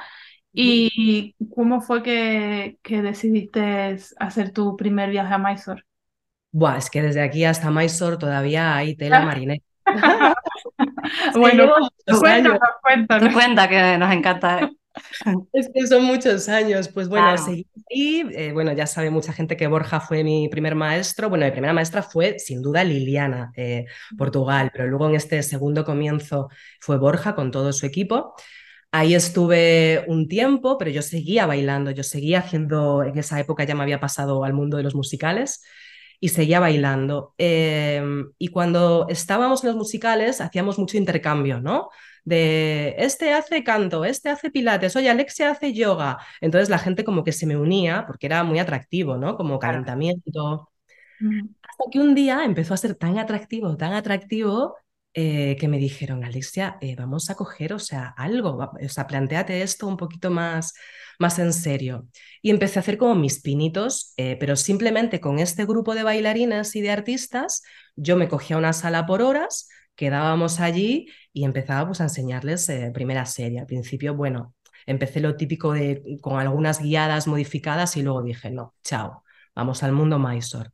¿Y 0.51 1.35
cómo 1.55 1.79
fue 1.79 2.03
que, 2.03 2.79
que, 2.81 3.01
decidiste 3.01 3.95
hacer 4.19 4.51
tu 4.51 4.75
primer 4.75 5.09
viaje 5.09 5.33
a 5.33 5.37
Mysore? 5.37 5.83
Buah, 6.51 6.77
es 6.77 6.89
que 6.89 7.01
desde 7.01 7.21
aquí 7.21 7.45
hasta 7.45 7.71
Mysore 7.71 8.17
todavía 8.17 8.75
hay 8.75 8.97
tela 8.97 9.21
marinera. 9.25 9.63
bueno, 11.33 11.71
cuéntanos, 12.19 12.59
cuéntanos. 12.81 13.33
cuenta 13.33 13.69
que 13.69 13.97
nos 13.97 14.11
encanta. 14.11 14.69
Es 15.53 15.69
que 15.73 15.87
son 15.87 16.05
muchos 16.05 16.49
años. 16.49 16.89
Pues 16.89 17.07
bueno, 17.07 17.37
seguí 17.37 17.67
y 17.89 18.21
eh, 18.35 18.51
bueno, 18.53 18.71
ya 18.73 18.85
sabe 18.85 19.09
mucha 19.09 19.33
gente 19.33 19.57
que 19.57 19.67
Borja 19.67 19.99
fue 19.99 20.23
mi 20.23 20.47
primer 20.49 20.75
maestro. 20.75 21.29
Bueno, 21.29 21.45
mi 21.45 21.51
primera 21.51 21.73
maestra 21.73 22.03
fue 22.03 22.37
sin 22.39 22.61
duda 22.61 22.83
Liliana, 22.83 23.51
eh, 23.55 23.85
Portugal, 24.17 24.69
pero 24.71 24.87
luego 24.87 25.09
en 25.09 25.15
este 25.15 25.41
segundo 25.43 25.83
comienzo 25.83 26.49
fue 26.79 26.97
Borja 26.97 27.35
con 27.35 27.51
todo 27.51 27.73
su 27.73 27.85
equipo. 27.85 28.35
Ahí 28.91 29.13
estuve 29.13 30.03
un 30.07 30.27
tiempo, 30.27 30.77
pero 30.77 30.91
yo 30.91 31.01
seguía 31.01 31.45
bailando, 31.45 31.91
yo 31.91 32.03
seguía 32.03 32.39
haciendo, 32.39 33.03
en 33.03 33.17
esa 33.17 33.39
época 33.39 33.63
ya 33.63 33.75
me 33.75 33.83
había 33.83 33.99
pasado 33.99 34.43
al 34.43 34.53
mundo 34.53 34.77
de 34.77 34.83
los 34.83 34.95
musicales 34.95 35.63
y 36.19 36.29
seguía 36.29 36.59
bailando. 36.59 37.33
Em, 37.37 38.31
y 38.37 38.49
cuando 38.49 39.07
estábamos 39.09 39.63
en 39.63 39.69
los 39.69 39.77
musicales 39.77 40.41
hacíamos 40.41 40.77
mucho 40.79 40.97
intercambio, 40.97 41.61
¿no? 41.61 41.89
De 42.29 42.95
este 42.99 43.33
hace 43.33 43.63
canto, 43.63 44.05
este 44.05 44.29
hace 44.29 44.51
pilates, 44.51 44.95
oye, 44.95 45.09
Alexia 45.09 45.49
hace 45.51 45.73
yoga. 45.73 46.19
Entonces 46.41 46.69
la 46.69 46.77
gente 46.77 47.03
como 47.03 47.23
que 47.23 47.31
se 47.31 47.47
me 47.47 47.57
unía 47.57 48.05
porque 48.05 48.27
era 48.27 48.43
muy 48.43 48.59
atractivo, 48.59 49.17
¿no? 49.17 49.35
Como 49.35 49.59
calentamiento. 49.59 50.69
Hasta 51.19 51.83
que 51.91 51.99
un 51.99 52.15
día 52.15 52.45
empezó 52.45 52.73
a 52.73 52.77
ser 52.77 52.95
tan 52.95 53.17
atractivo, 53.17 53.75
tan 53.75 53.93
atractivo, 53.93 54.75
eh, 55.15 55.57
que 55.59 55.67
me 55.67 55.79
dijeron, 55.79 56.23
Alexia, 56.23 56.77
eh, 56.81 56.95
vamos 56.95 57.31
a 57.31 57.35
coger, 57.35 57.73
o 57.73 57.79
sea, 57.79 58.13
algo, 58.15 58.71
o 58.79 58.89
sea, 58.89 59.07
planteate 59.07 59.63
esto 59.63 59.87
un 59.87 59.97
poquito 59.97 60.29
más, 60.29 60.73
más 61.17 61.39
en 61.39 61.51
serio. 61.51 62.07
Y 62.43 62.51
empecé 62.51 62.77
a 62.79 62.81
hacer 62.81 62.97
como 62.99 63.15
mis 63.15 63.41
pinitos, 63.41 64.13
eh, 64.17 64.37
pero 64.39 64.55
simplemente 64.55 65.19
con 65.19 65.39
este 65.39 65.65
grupo 65.65 65.95
de 65.95 66.03
bailarines 66.03 66.75
y 66.75 66.81
de 66.81 66.91
artistas, 66.91 67.63
yo 67.95 68.17
me 68.17 68.27
cogía 68.29 68.57
una 68.57 68.71
sala 68.73 69.07
por 69.07 69.23
horas, 69.23 69.67
quedábamos 69.99 70.61
allí 70.61 71.09
y 71.33 71.43
empezaba 71.43 71.85
pues, 71.85 71.99
a 71.99 72.05
enseñarles 72.05 72.69
eh, 72.69 72.89
primera 72.93 73.25
serie. 73.25 73.59
Al 73.59 73.65
principio, 73.65 74.15
bueno, 74.15 74.55
empecé 74.85 75.19
lo 75.19 75.35
típico 75.35 75.73
de 75.73 76.01
con 76.21 76.39
algunas 76.39 76.81
guiadas 76.81 77.27
modificadas 77.27 77.97
y 77.97 78.01
luego 78.01 78.23
dije, 78.23 78.49
no, 78.49 78.75
chao, 78.81 79.25
vamos 79.53 79.83
al 79.83 79.91
mundo 79.91 80.17
Mysore. 80.17 80.69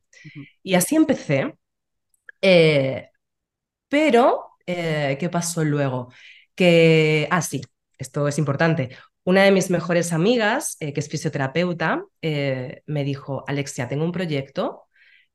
Y 0.62 0.76
así 0.76 0.96
empecé. 0.96 1.56
Eh, 2.40 3.10
pero, 3.90 4.52
eh, 4.68 5.18
¿qué 5.20 5.30
pasó 5.30 5.64
luego? 5.64 6.14
Que, 6.54 7.28
ah, 7.32 7.42
sí, 7.42 7.62
esto 7.98 8.28
es 8.28 8.38
importante. 8.38 8.96
Una 9.24 9.44
de 9.44 9.52
mis 9.52 9.72
mejores 9.72 10.14
amigas, 10.14 10.78
que 10.80 10.94
es 10.96 11.10
fisioterapeuta, 11.10 12.04
me 12.22 13.04
dijo, 13.04 13.44
Alexia, 13.48 13.88
tengo 13.88 14.06
un 14.06 14.12
proyecto. 14.12 14.84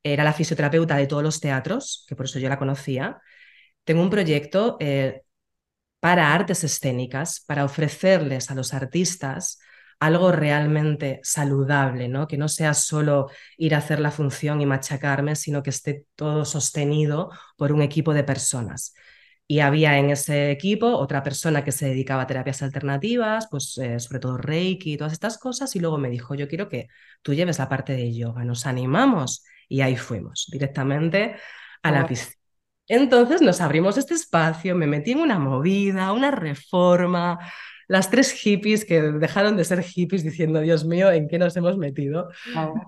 Era 0.04 0.22
la 0.22 0.32
fisioterapeuta 0.32 0.96
de 0.96 1.08
todos 1.08 1.24
los 1.24 1.40
teatros, 1.40 2.04
que 2.08 2.14
por 2.14 2.26
eso 2.26 2.38
yo 2.38 2.48
la 2.48 2.58
conocía 2.58 3.20
tengo 3.84 4.02
un 4.02 4.10
proyecto 4.10 4.76
eh, 4.80 5.22
para 6.00 6.34
artes 6.34 6.64
escénicas, 6.64 7.40
para 7.46 7.64
ofrecerles 7.64 8.50
a 8.50 8.54
los 8.54 8.74
artistas 8.74 9.58
algo 10.00 10.32
realmente 10.32 11.20
saludable, 11.22 12.08
¿no? 12.08 12.26
Que 12.26 12.38
no 12.38 12.48
sea 12.48 12.72
solo 12.74 13.28
ir 13.58 13.74
a 13.74 13.78
hacer 13.78 14.00
la 14.00 14.10
función 14.10 14.60
y 14.62 14.66
machacarme, 14.66 15.36
sino 15.36 15.62
que 15.62 15.70
esté 15.70 16.06
todo 16.16 16.44
sostenido 16.46 17.30
por 17.56 17.72
un 17.72 17.82
equipo 17.82 18.14
de 18.14 18.24
personas. 18.24 18.94
Y 19.46 19.60
había 19.60 19.98
en 19.98 20.10
ese 20.10 20.52
equipo 20.52 20.86
otra 20.96 21.22
persona 21.22 21.64
que 21.64 21.72
se 21.72 21.86
dedicaba 21.88 22.22
a 22.22 22.26
terapias 22.26 22.62
alternativas, 22.62 23.48
pues 23.50 23.76
eh, 23.78 23.98
sobre 24.00 24.20
todo 24.20 24.38
Reiki 24.38 24.94
y 24.94 24.96
todas 24.96 25.12
estas 25.12 25.38
cosas, 25.38 25.74
y 25.76 25.80
luego 25.80 25.98
me 25.98 26.08
dijo, 26.08 26.34
yo 26.34 26.48
quiero 26.48 26.68
que 26.68 26.88
tú 27.22 27.34
lleves 27.34 27.58
la 27.58 27.68
parte 27.68 27.92
de 27.92 28.14
yoga, 28.14 28.44
nos 28.44 28.66
animamos, 28.66 29.44
y 29.68 29.82
ahí 29.82 29.96
fuimos 29.96 30.48
directamente 30.50 31.36
a 31.82 31.90
la 31.92 32.06
piscina. 32.06 32.39
Entonces 32.92 33.40
nos 33.40 33.60
abrimos 33.60 33.96
este 33.96 34.14
espacio, 34.14 34.74
me 34.74 34.88
metí 34.88 35.12
en 35.12 35.20
una 35.20 35.38
movida, 35.38 36.12
una 36.12 36.32
reforma, 36.32 37.38
las 37.86 38.10
tres 38.10 38.32
hippies 38.32 38.84
que 38.84 39.00
dejaron 39.00 39.56
de 39.56 39.64
ser 39.64 39.80
hippies 39.84 40.24
diciendo, 40.24 40.60
Dios 40.60 40.84
mío, 40.84 41.12
¿en 41.12 41.28
qué 41.28 41.38
nos 41.38 41.56
hemos 41.56 41.78
metido? 41.78 42.30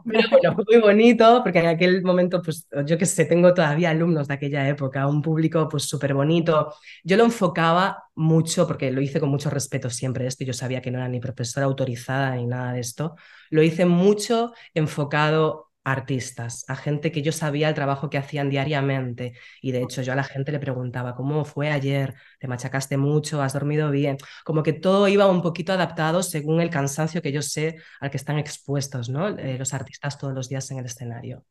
Pero 0.04 0.28
bueno, 0.28 0.54
fue 0.56 0.64
muy 0.72 0.80
bonito 0.80 1.40
porque 1.44 1.60
en 1.60 1.66
aquel 1.66 2.02
momento, 2.02 2.42
pues 2.42 2.66
yo 2.84 2.98
que 2.98 3.06
sé, 3.06 3.26
tengo 3.26 3.54
todavía 3.54 3.90
alumnos 3.90 4.26
de 4.26 4.34
aquella 4.34 4.68
época, 4.68 5.06
un 5.06 5.22
público 5.22 5.68
pues 5.68 5.84
súper 5.84 6.14
bonito. 6.14 6.74
Yo 7.04 7.16
lo 7.16 7.22
enfocaba 7.22 8.02
mucho, 8.16 8.66
porque 8.66 8.90
lo 8.90 9.00
hice 9.00 9.20
con 9.20 9.28
mucho 9.28 9.50
respeto 9.50 9.88
siempre 9.88 10.26
esto, 10.26 10.42
yo 10.42 10.52
sabía 10.52 10.82
que 10.82 10.90
no 10.90 10.98
era 10.98 11.08
ni 11.08 11.20
profesora 11.20 11.66
autorizada 11.66 12.34
ni 12.34 12.46
nada 12.46 12.72
de 12.72 12.80
esto, 12.80 13.14
lo 13.50 13.62
hice 13.62 13.86
mucho 13.86 14.52
enfocado 14.74 15.71
artistas, 15.84 16.64
a 16.68 16.76
gente 16.76 17.10
que 17.10 17.22
yo 17.22 17.32
sabía 17.32 17.68
el 17.68 17.74
trabajo 17.74 18.08
que 18.10 18.18
hacían 18.18 18.50
diariamente. 18.50 19.34
Y 19.60 19.72
de 19.72 19.82
hecho 19.82 20.02
yo 20.02 20.12
a 20.12 20.16
la 20.16 20.24
gente 20.24 20.52
le 20.52 20.60
preguntaba, 20.60 21.14
¿cómo 21.14 21.44
fue 21.44 21.70
ayer? 21.70 22.14
¿Te 22.38 22.48
machacaste 22.48 22.96
mucho? 22.96 23.42
¿Has 23.42 23.52
dormido 23.52 23.90
bien? 23.90 24.16
Como 24.44 24.62
que 24.62 24.72
todo 24.72 25.08
iba 25.08 25.26
un 25.26 25.42
poquito 25.42 25.72
adaptado 25.72 26.22
según 26.22 26.60
el 26.60 26.70
cansancio 26.70 27.22
que 27.22 27.32
yo 27.32 27.42
sé 27.42 27.76
al 28.00 28.10
que 28.10 28.16
están 28.16 28.38
expuestos 28.38 29.08
¿no? 29.08 29.28
Eh, 29.28 29.58
los 29.58 29.74
artistas 29.74 30.18
todos 30.18 30.34
los 30.34 30.48
días 30.48 30.70
en 30.70 30.78
el 30.78 30.86
escenario. 30.86 31.44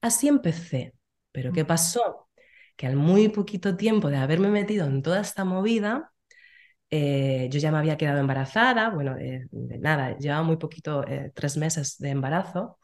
Así 0.00 0.28
empecé. 0.28 0.94
Pero 1.32 1.52
¿qué 1.52 1.64
pasó? 1.64 2.28
Que 2.76 2.86
al 2.86 2.96
muy 2.96 3.28
poquito 3.28 3.76
tiempo 3.76 4.08
de 4.10 4.16
haberme 4.16 4.48
metido 4.48 4.86
en 4.86 5.02
toda 5.02 5.20
esta 5.20 5.44
movida, 5.44 6.12
eh, 6.90 7.48
yo 7.50 7.58
ya 7.60 7.72
me 7.72 7.78
había 7.78 7.96
quedado 7.96 8.20
embarazada, 8.20 8.90
bueno, 8.90 9.16
eh, 9.18 9.46
de 9.50 9.78
nada, 9.78 10.16
llevaba 10.18 10.42
muy 10.44 10.56
poquito, 10.56 11.04
tres 11.34 11.56
meses 11.56 11.98
de 11.98 12.10
embarazo, 12.10 12.78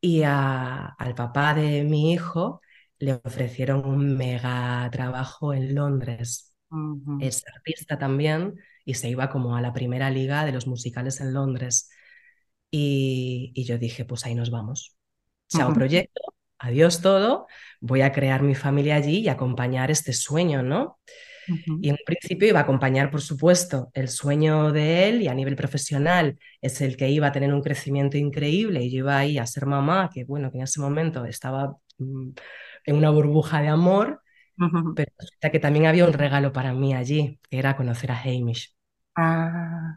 y 0.00 0.22
al 0.22 1.14
papá 1.16 1.54
de 1.54 1.84
mi 1.84 2.12
hijo 2.12 2.60
le 2.98 3.14
ofrecieron 3.14 3.84
un 3.84 4.16
mega 4.16 4.88
trabajo 4.90 5.52
en 5.52 5.74
Londres. 5.74 6.54
Es 7.20 7.44
artista 7.46 7.98
también 7.98 8.54
y 8.84 8.94
se 8.94 9.08
iba 9.08 9.30
como 9.30 9.56
a 9.56 9.60
la 9.60 9.72
primera 9.72 10.10
liga 10.10 10.44
de 10.44 10.52
los 10.52 10.66
musicales 10.66 11.20
en 11.20 11.32
Londres. 11.32 11.90
Y, 12.70 13.52
yo 13.64 13.78
dije, 13.78 14.04
pues 14.04 14.26
ahí 14.26 14.34
nos 14.34 14.50
vamos. 14.50 14.96
Chao 15.48 15.72
proyecto, 15.72 16.20
adiós 16.58 17.00
todo, 17.00 17.46
voy 17.80 18.00
a 18.00 18.12
crear 18.12 18.42
mi 18.42 18.54
familia 18.54 18.96
allí 18.96 19.18
y 19.18 19.28
acompañar 19.28 19.90
este 19.90 20.12
sueño, 20.12 20.62
¿no? 20.62 20.98
Y 21.46 21.88
en 21.88 21.94
un 21.94 22.04
principio 22.04 22.48
iba 22.48 22.60
a 22.60 22.62
acompañar, 22.62 23.10
por 23.10 23.20
supuesto, 23.20 23.90
el 23.94 24.08
sueño 24.08 24.72
de 24.72 25.08
él 25.08 25.22
y 25.22 25.28
a 25.28 25.34
nivel 25.34 25.56
profesional 25.56 26.38
es 26.60 26.80
el 26.80 26.96
que 26.96 27.08
iba 27.08 27.28
a 27.28 27.32
tener 27.32 27.52
un 27.52 27.62
crecimiento 27.62 28.16
increíble 28.16 28.82
y 28.82 28.90
yo 28.90 28.98
iba 28.98 29.18
ahí 29.18 29.38
a 29.38 29.46
ser 29.46 29.66
mamá, 29.66 30.10
que 30.12 30.24
bueno, 30.24 30.50
que 30.50 30.58
en 30.58 30.64
ese 30.64 30.80
momento 30.80 31.24
estaba 31.24 31.76
mm, 31.98 32.30
en 32.84 32.96
una 32.96 33.10
burbuja 33.10 33.62
de 33.62 33.68
amor, 33.68 34.22
pero 34.94 35.12
resulta 35.18 35.50
que 35.50 35.58
también 35.58 35.86
había 35.86 36.06
un 36.06 36.12
regalo 36.14 36.52
para 36.52 36.72
mí 36.72 36.94
allí, 36.94 37.38
que 37.48 37.58
era 37.58 37.76
conocer 37.76 38.10
a 38.10 38.20
Hamish. 38.20 38.74
Ah. 39.14 39.96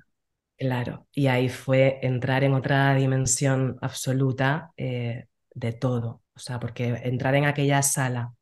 Claro, 0.58 1.08
y 1.14 1.28
ahí 1.28 1.48
fue 1.48 2.00
entrar 2.02 2.44
en 2.44 2.54
otra 2.54 2.94
dimensión 2.94 3.78
absoluta 3.82 4.74
eh, 4.76 5.28
de 5.54 5.72
todo, 5.72 6.22
o 6.36 6.40
sea, 6.40 6.60
porque 6.60 7.00
entrar 7.06 7.34
en 7.36 7.46
aquella 7.46 7.82
sala 7.82 8.34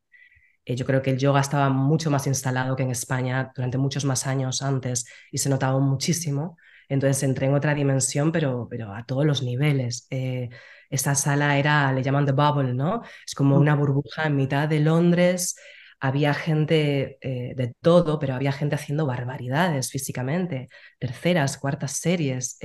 eh, 0.68 0.76
yo 0.76 0.84
creo 0.84 1.00
que 1.02 1.10
el 1.10 1.18
yoga 1.18 1.40
estaba 1.40 1.70
mucho 1.70 2.10
más 2.10 2.26
instalado 2.26 2.76
que 2.76 2.82
en 2.82 2.90
España 2.90 3.50
durante 3.56 3.78
muchos 3.78 4.04
más 4.04 4.26
años 4.26 4.60
antes 4.62 5.06
y 5.32 5.38
se 5.38 5.48
notaba 5.48 5.78
muchísimo. 5.80 6.58
Entonces 6.90 7.22
entré 7.22 7.46
en 7.46 7.54
otra 7.54 7.74
dimensión, 7.74 8.32
pero, 8.32 8.68
pero 8.70 8.94
a 8.94 9.04
todos 9.06 9.24
los 9.24 9.42
niveles. 9.42 10.06
Eh, 10.10 10.50
esa 10.90 11.14
sala 11.14 11.58
era, 11.58 11.92
le 11.92 12.02
llaman 12.02 12.26
The 12.26 12.32
Bubble, 12.32 12.74
¿no? 12.74 13.02
Es 13.26 13.34
como 13.34 13.56
una 13.56 13.74
burbuja 13.74 14.26
en 14.26 14.36
mitad 14.36 14.68
de 14.68 14.80
Londres. 14.80 15.56
Había 16.00 16.34
gente 16.34 17.18
eh, 17.22 17.54
de 17.56 17.74
todo, 17.80 18.18
pero 18.18 18.34
había 18.34 18.52
gente 18.52 18.74
haciendo 18.74 19.06
barbaridades 19.06 19.90
físicamente, 19.90 20.68
terceras, 20.98 21.56
cuartas 21.58 21.92
series. 21.92 22.58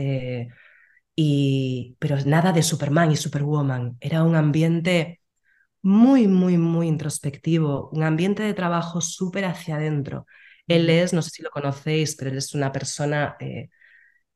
y, 1.16 1.96
pero 2.00 2.18
nada 2.26 2.52
de 2.52 2.64
Superman 2.64 3.12
y 3.12 3.16
Superwoman. 3.18 3.98
Era 4.00 4.24
un 4.24 4.36
ambiente 4.36 5.22
muy, 5.84 6.28
muy, 6.28 6.58
muy 6.58 6.88
introspectivo, 6.88 7.90
un 7.92 8.04
ambiente 8.04 8.44
de 8.44 8.54
trabajo 8.56 9.02
súper 9.02 9.46
hacia 9.46 9.76
adentro. 9.76 10.26
Él 10.68 10.90
es, 10.90 11.14
no 11.14 11.22
sé 11.22 11.30
si 11.32 11.44
lo 11.44 11.52
conocéis, 11.52 12.16
pero 12.16 12.32
él 12.32 12.38
es 12.38 12.56
una 12.56 12.72
persona 12.72 13.36
eh, 13.40 13.70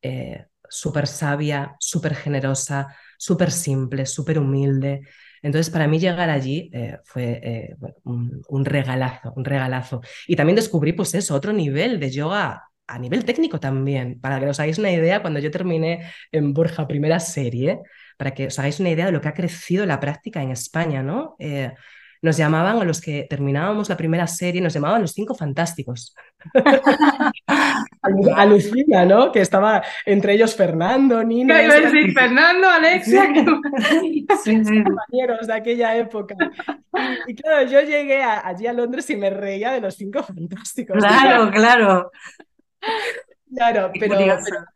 eh, 0.01 0.45
súper 0.69 1.07
sabia, 1.07 1.75
súper 1.79 2.15
generosa, 2.15 2.95
súper 3.17 3.51
simple, 3.51 4.05
súper 4.05 4.39
humilde. 4.39 5.01
Entonces, 5.41 5.71
para 5.71 5.88
mí 5.88 5.99
llegar 5.99 6.29
allí 6.29 6.69
eh, 6.73 6.97
fue 7.05 7.75
un, 8.03 8.41
un, 8.47 8.65
regalazo, 8.65 9.33
un 9.36 9.45
regalazo. 9.45 10.01
Y 10.27 10.36
también 10.36 10.55
descubrí, 10.57 10.93
pues 10.93 11.13
eso, 11.15 11.36
otro 11.36 11.53
nivel 11.53 11.99
de 11.99 12.12
yoga 12.12 12.63
a 12.88 12.99
nivel 12.99 13.25
técnico 13.25 13.60
también. 13.60 14.19
Para 14.19 14.39
que 14.39 14.47
os 14.47 14.60
hagáis 14.60 14.79
una 14.79 14.91
idea, 14.91 15.21
cuando 15.21 15.39
yo 15.39 15.51
terminé 15.51 16.12
en 16.31 16.53
Borja 16.53 16.88
primera 16.88 17.19
serie, 17.19 17.79
para 18.17 18.34
que 18.34 18.47
os 18.47 18.60
hagáis 18.60 18.80
una 18.80 18.89
idea 18.89 19.06
de 19.06 19.12
lo 19.12 19.21
que 19.21 19.27
ha 19.27 19.34
crecido 19.34 19.86
la 19.86 19.99
práctica 19.99 20.41
en 20.41 20.51
España, 20.51 21.03
¿no? 21.03 21.36
Eh, 21.39 21.71
nos 22.21 22.36
llamaban 22.36 22.80
a 22.80 22.84
los 22.84 22.99
que 22.99 23.27
terminábamos 23.30 23.89
la 23.89 23.97
primera 23.97 24.25
serie, 24.27 24.60
nos 24.60 24.73
llamaban 24.73 25.01
los 25.01 25.12
cinco 25.12 25.36
fantásticos. 25.36 26.15
Alucina, 28.36 29.06
¿no? 29.06 29.32
Que 29.32 29.41
estaba 29.41 29.84
entre 30.06 30.34
ellos 30.34 30.56
Fernando, 30.56 31.23
Nina. 31.23 31.62
Iba 31.62 31.75
a 31.75 31.80
decir 31.80 32.13
Fernando, 32.13 32.67
Alexia. 32.69 33.27
sí, 34.43 34.65
sí. 34.65 34.84
compañeros 34.84 35.47
de 35.47 35.53
aquella 35.53 35.95
época. 35.95 36.36
Y, 37.27 37.36
claro, 37.36 37.69
yo 37.69 37.82
llegué 37.82 38.23
allí 38.23 38.65
a 38.65 38.73
Londres 38.73 39.10
y 39.10 39.15
me 39.15 39.30
reía 39.30 39.71
de 39.71 39.82
los 39.82 39.95
cinco 39.95 40.23
fantásticos. 40.23 40.97
Claro, 40.97 41.51
claro. 41.53 42.12
Claro, 43.53 43.91
pero, 43.97 44.17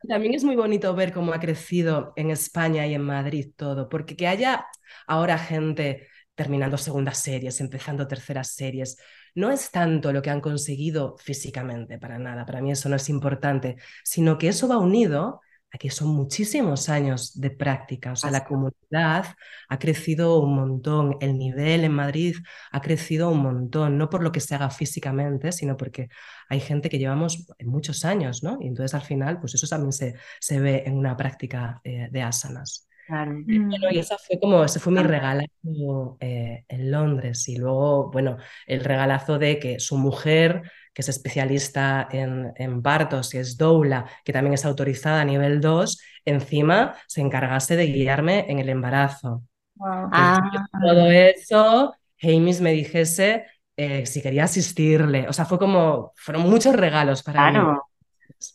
también 0.08 0.34
es 0.34 0.44
muy 0.44 0.56
bonito 0.56 0.94
ver 0.94 1.12
cómo 1.12 1.32
ha 1.32 1.40
crecido 1.40 2.12
en 2.16 2.30
España 2.30 2.86
y 2.86 2.94
en 2.94 3.02
Madrid 3.02 3.50
todo, 3.54 3.88
porque 3.88 4.16
que 4.16 4.26
haya 4.26 4.66
ahora 5.06 5.38
gente 5.38 6.08
terminando 6.34 6.78
segundas 6.78 7.18
series, 7.18 7.60
empezando 7.60 8.08
terceras 8.08 8.54
series, 8.54 8.96
no 9.34 9.50
es 9.50 9.70
tanto 9.70 10.12
lo 10.12 10.22
que 10.22 10.30
han 10.30 10.40
conseguido 10.40 11.16
físicamente, 11.18 11.98
para 11.98 12.18
nada, 12.18 12.46
para 12.46 12.62
mí 12.62 12.72
eso 12.72 12.88
no 12.88 12.96
es 12.96 13.08
importante, 13.08 13.76
sino 14.04 14.38
que 14.38 14.48
eso 14.48 14.68
va 14.68 14.78
unido 14.78 15.40
Aquí 15.72 15.88
son 15.88 16.08
muchísimos 16.08 16.90
años 16.90 17.40
de 17.40 17.50
práctica, 17.50 18.12
o 18.12 18.16
sea, 18.16 18.30
la 18.30 18.44
comunidad 18.44 19.24
ha 19.68 19.78
crecido 19.78 20.38
un 20.40 20.54
montón, 20.54 21.16
el 21.20 21.38
nivel 21.38 21.84
en 21.84 21.92
Madrid 21.92 22.36
ha 22.70 22.80
crecido 22.82 23.30
un 23.30 23.42
montón, 23.42 23.96
no 23.96 24.10
por 24.10 24.22
lo 24.22 24.32
que 24.32 24.40
se 24.40 24.54
haga 24.54 24.68
físicamente, 24.68 25.50
sino 25.50 25.78
porque 25.78 26.10
hay 26.50 26.60
gente 26.60 26.90
que 26.90 26.98
llevamos 26.98 27.46
muchos 27.60 28.04
años, 28.04 28.42
¿no? 28.42 28.58
Y 28.60 28.66
entonces 28.66 28.94
al 28.94 29.00
final, 29.00 29.40
pues 29.40 29.54
eso 29.54 29.66
también 29.66 29.92
se, 29.92 30.14
se 30.40 30.60
ve 30.60 30.82
en 30.84 30.98
una 30.98 31.16
práctica 31.16 31.80
eh, 31.84 32.08
de 32.10 32.20
asanas. 32.22 32.86
Claro. 33.06 33.40
Y, 33.46 33.58
bueno, 33.58 33.90
y 33.90 33.98
esa 33.98 34.16
fue 34.18 34.38
como, 34.38 34.64
ese 34.64 34.78
fue 34.78 34.92
mi 34.92 35.02
regalazo 35.02 36.16
eh, 36.20 36.64
en 36.68 36.90
Londres. 36.90 37.48
Y 37.48 37.56
luego, 37.56 38.10
bueno, 38.10 38.36
el 38.66 38.80
regalazo 38.80 39.38
de 39.38 39.58
que 39.58 39.80
su 39.80 39.96
mujer 39.98 40.62
que 40.94 41.02
es 41.02 41.08
especialista 41.08 42.08
en, 42.10 42.52
en 42.56 42.82
partos 42.82 43.34
y 43.34 43.38
es 43.38 43.56
doula, 43.56 44.06
que 44.24 44.32
también 44.32 44.54
es 44.54 44.64
autorizada 44.64 45.20
a 45.20 45.24
nivel 45.24 45.60
2, 45.60 46.00
encima 46.24 46.94
se 47.06 47.20
encargase 47.20 47.76
de 47.76 47.86
guiarme 47.86 48.46
en 48.48 48.58
el 48.58 48.68
embarazo. 48.68 49.42
Ah. 49.80 50.38
Todo 50.80 51.10
eso, 51.10 51.94
James 52.18 52.60
me 52.60 52.72
dijese 52.72 53.46
eh, 53.76 54.06
si 54.06 54.22
quería 54.22 54.44
asistirle. 54.44 55.28
O 55.28 55.32
sea, 55.32 55.44
fue 55.44 55.58
como, 55.58 56.12
fueron 56.16 56.48
muchos 56.48 56.74
regalos 56.74 57.22
para 57.22 57.50
mí. 57.50 57.58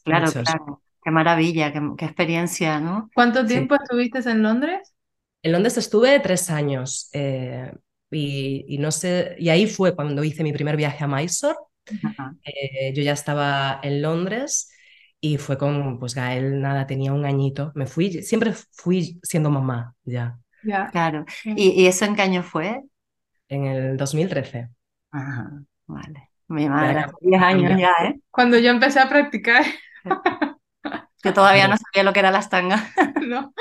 Claro, 0.04 0.32
claro. 0.32 0.82
Qué 1.04 1.12
maravilla, 1.12 1.72
qué, 1.72 2.06
experiencia, 2.06 2.80
¿no? 2.80 3.10
¿Cuánto 3.14 3.46
tiempo 3.46 3.76
estuviste 3.76 4.20
en 4.30 4.44
Londres? 4.44 4.94
En 5.42 5.54
Londres 5.54 5.78
estuve 5.78 6.20
tres 6.20 6.50
años. 6.50 7.10
Eh, 7.14 7.72
y, 8.12 8.66
y, 8.68 8.78
no 8.78 8.92
sé, 8.92 9.36
y 9.38 9.50
ahí 9.50 9.68
fue 9.68 9.96
cuando 9.96 10.24
hice 10.24 10.44
mi 10.44 10.54
primer 10.54 10.78
viaje 10.78 11.04
a 11.04 11.08
Mysore 11.08 11.58
eh, 12.44 12.94
yo 12.94 13.04
ya 13.04 13.14
estaba 13.14 13.80
en 13.84 14.02
Londres 14.02 14.72
y 15.20 15.38
fue 15.38 15.58
con, 15.58 16.00
pues 16.00 16.16
Gael, 16.16 16.62
nada, 16.62 16.86
tenía 16.88 17.14
un 17.14 17.26
añito. 17.26 17.72
Me 17.76 17.86
fui, 17.88 18.22
siempre 18.24 18.54
fui 18.72 19.20
siendo 19.24 19.50
mamá 19.50 19.96
ya. 20.04 20.38
Ya. 20.64 20.88
Claro. 20.92 21.26
¿Y, 21.44 21.82
¿Y, 21.82 21.88
eso 21.88 22.06
en 22.06 22.16
qué 22.16 22.22
año 22.22 22.44
fue? 22.44 22.84
En 23.48 23.66
el 23.66 23.98
2013. 23.98 24.70
Ajá, 25.12 25.52
vale. 25.86 26.30
Mi 26.50 26.70
madre, 26.70 27.06
10 27.22 27.42
años 27.42 27.80
ya, 27.80 27.92
¿eh? 28.06 28.20
Cuando 28.32 28.58
yo 28.58 28.72
empecé 28.72 29.00
a 29.00 29.10
practicar. 29.10 29.66
Yo 31.24 31.34
todavía 31.34 31.68
no 31.68 31.76
sabía 31.76 32.04
lo 32.04 32.14
que 32.14 32.20
era 32.20 32.32
las 32.32 32.48
tangas. 32.48 32.82
no. 33.28 33.52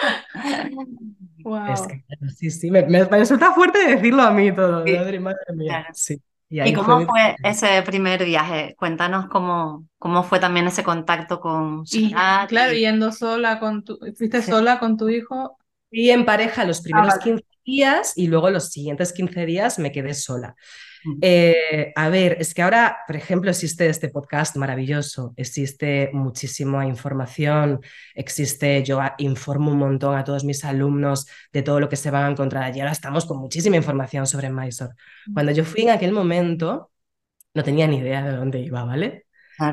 Wow. 1.39 1.73
Es 1.73 1.83
que, 1.83 2.05
sí, 2.37 2.51
sí, 2.51 2.71
me, 2.71 2.85
me, 2.85 3.05
resulta 3.05 3.53
fuerte 3.53 3.79
decirlo 3.97 4.23
a 4.23 4.31
mí 4.31 4.53
todo, 4.55 4.85
madre, 4.85 5.19
madre 5.19 5.39
mía. 5.55 5.87
Sí. 5.93 6.21
¿Y, 6.49 6.73
cómo 6.75 7.05
fue, 7.07 7.37
ese 7.43 7.83
primer 7.83 8.25
viaje? 8.25 8.77
Cuéntanos 8.79 9.27
cómo, 9.27 9.87
cómo 9.99 10.23
fue 10.23 10.39
también 10.39 10.69
ese 10.69 10.85
contacto 10.85 11.41
con 11.41 11.83
y, 11.91 12.13
Claro, 12.13 12.73
yendo 12.73 13.11
sola 13.11 13.59
con 13.59 13.83
tu, 13.85 13.99
fuiste 14.17 14.43
sola 14.43 14.79
con 14.79 14.97
tu 14.97 15.09
hijo. 15.09 15.59
Y 15.91 16.11
en 16.11 16.25
pareja 16.25 16.65
los 16.65 16.83
primeros 16.83 17.19
15 17.19 17.45
ah, 17.45 17.57
días 17.65 18.13
y 18.17 18.29
luego 18.29 18.51
los 18.51 18.71
siguientes 18.71 19.13
15 19.13 19.47
días 19.47 19.79
me 19.79 19.91
quedé 19.91 20.15
sola. 20.15 20.55
Eh, 21.21 21.93
a 21.95 22.09
ver, 22.09 22.37
es 22.41 22.55
que 22.55 22.63
ahora, 22.63 22.99
por 23.07 23.17
ejemplo, 23.17 23.51
existe 23.51 23.89
este 23.89 24.09
podcast 24.09 24.57
maravilloso, 24.57 25.35
existe 25.37 26.11
muchísima 26.13 26.87
información, 26.87 27.81
existe, 28.15 28.83
yo 28.83 29.01
informo 29.19 29.71
un 29.71 29.79
montón 29.79 30.17
a 30.17 30.25
todos 30.25 30.45
mis 30.45 30.65
alumnos 30.65 31.27
de 31.53 31.63
todo 31.63 31.81
lo 31.81 31.89
que 31.89 31.97
se 31.97 32.11
van 32.11 32.25
a 32.25 32.31
encontrar 32.31 32.77
y 32.77 32.81
ahora 32.81 32.93
estamos 32.93 33.25
con 33.27 33.39
muchísima 33.39 33.77
información 33.77 34.27
sobre 34.27 34.51
Mysore. 34.51 34.95
Cuando 35.33 35.53
yo 35.53 35.65
fui 35.65 35.83
en 35.83 35.91
aquel 35.91 36.13
momento, 36.13 36.91
no 37.55 37.63
tenía 37.65 37.87
ni 37.87 37.99
idea 37.99 38.25
de 38.25 38.37
dónde 38.37 38.61
iba, 38.61 38.85
¿vale? 38.85 39.27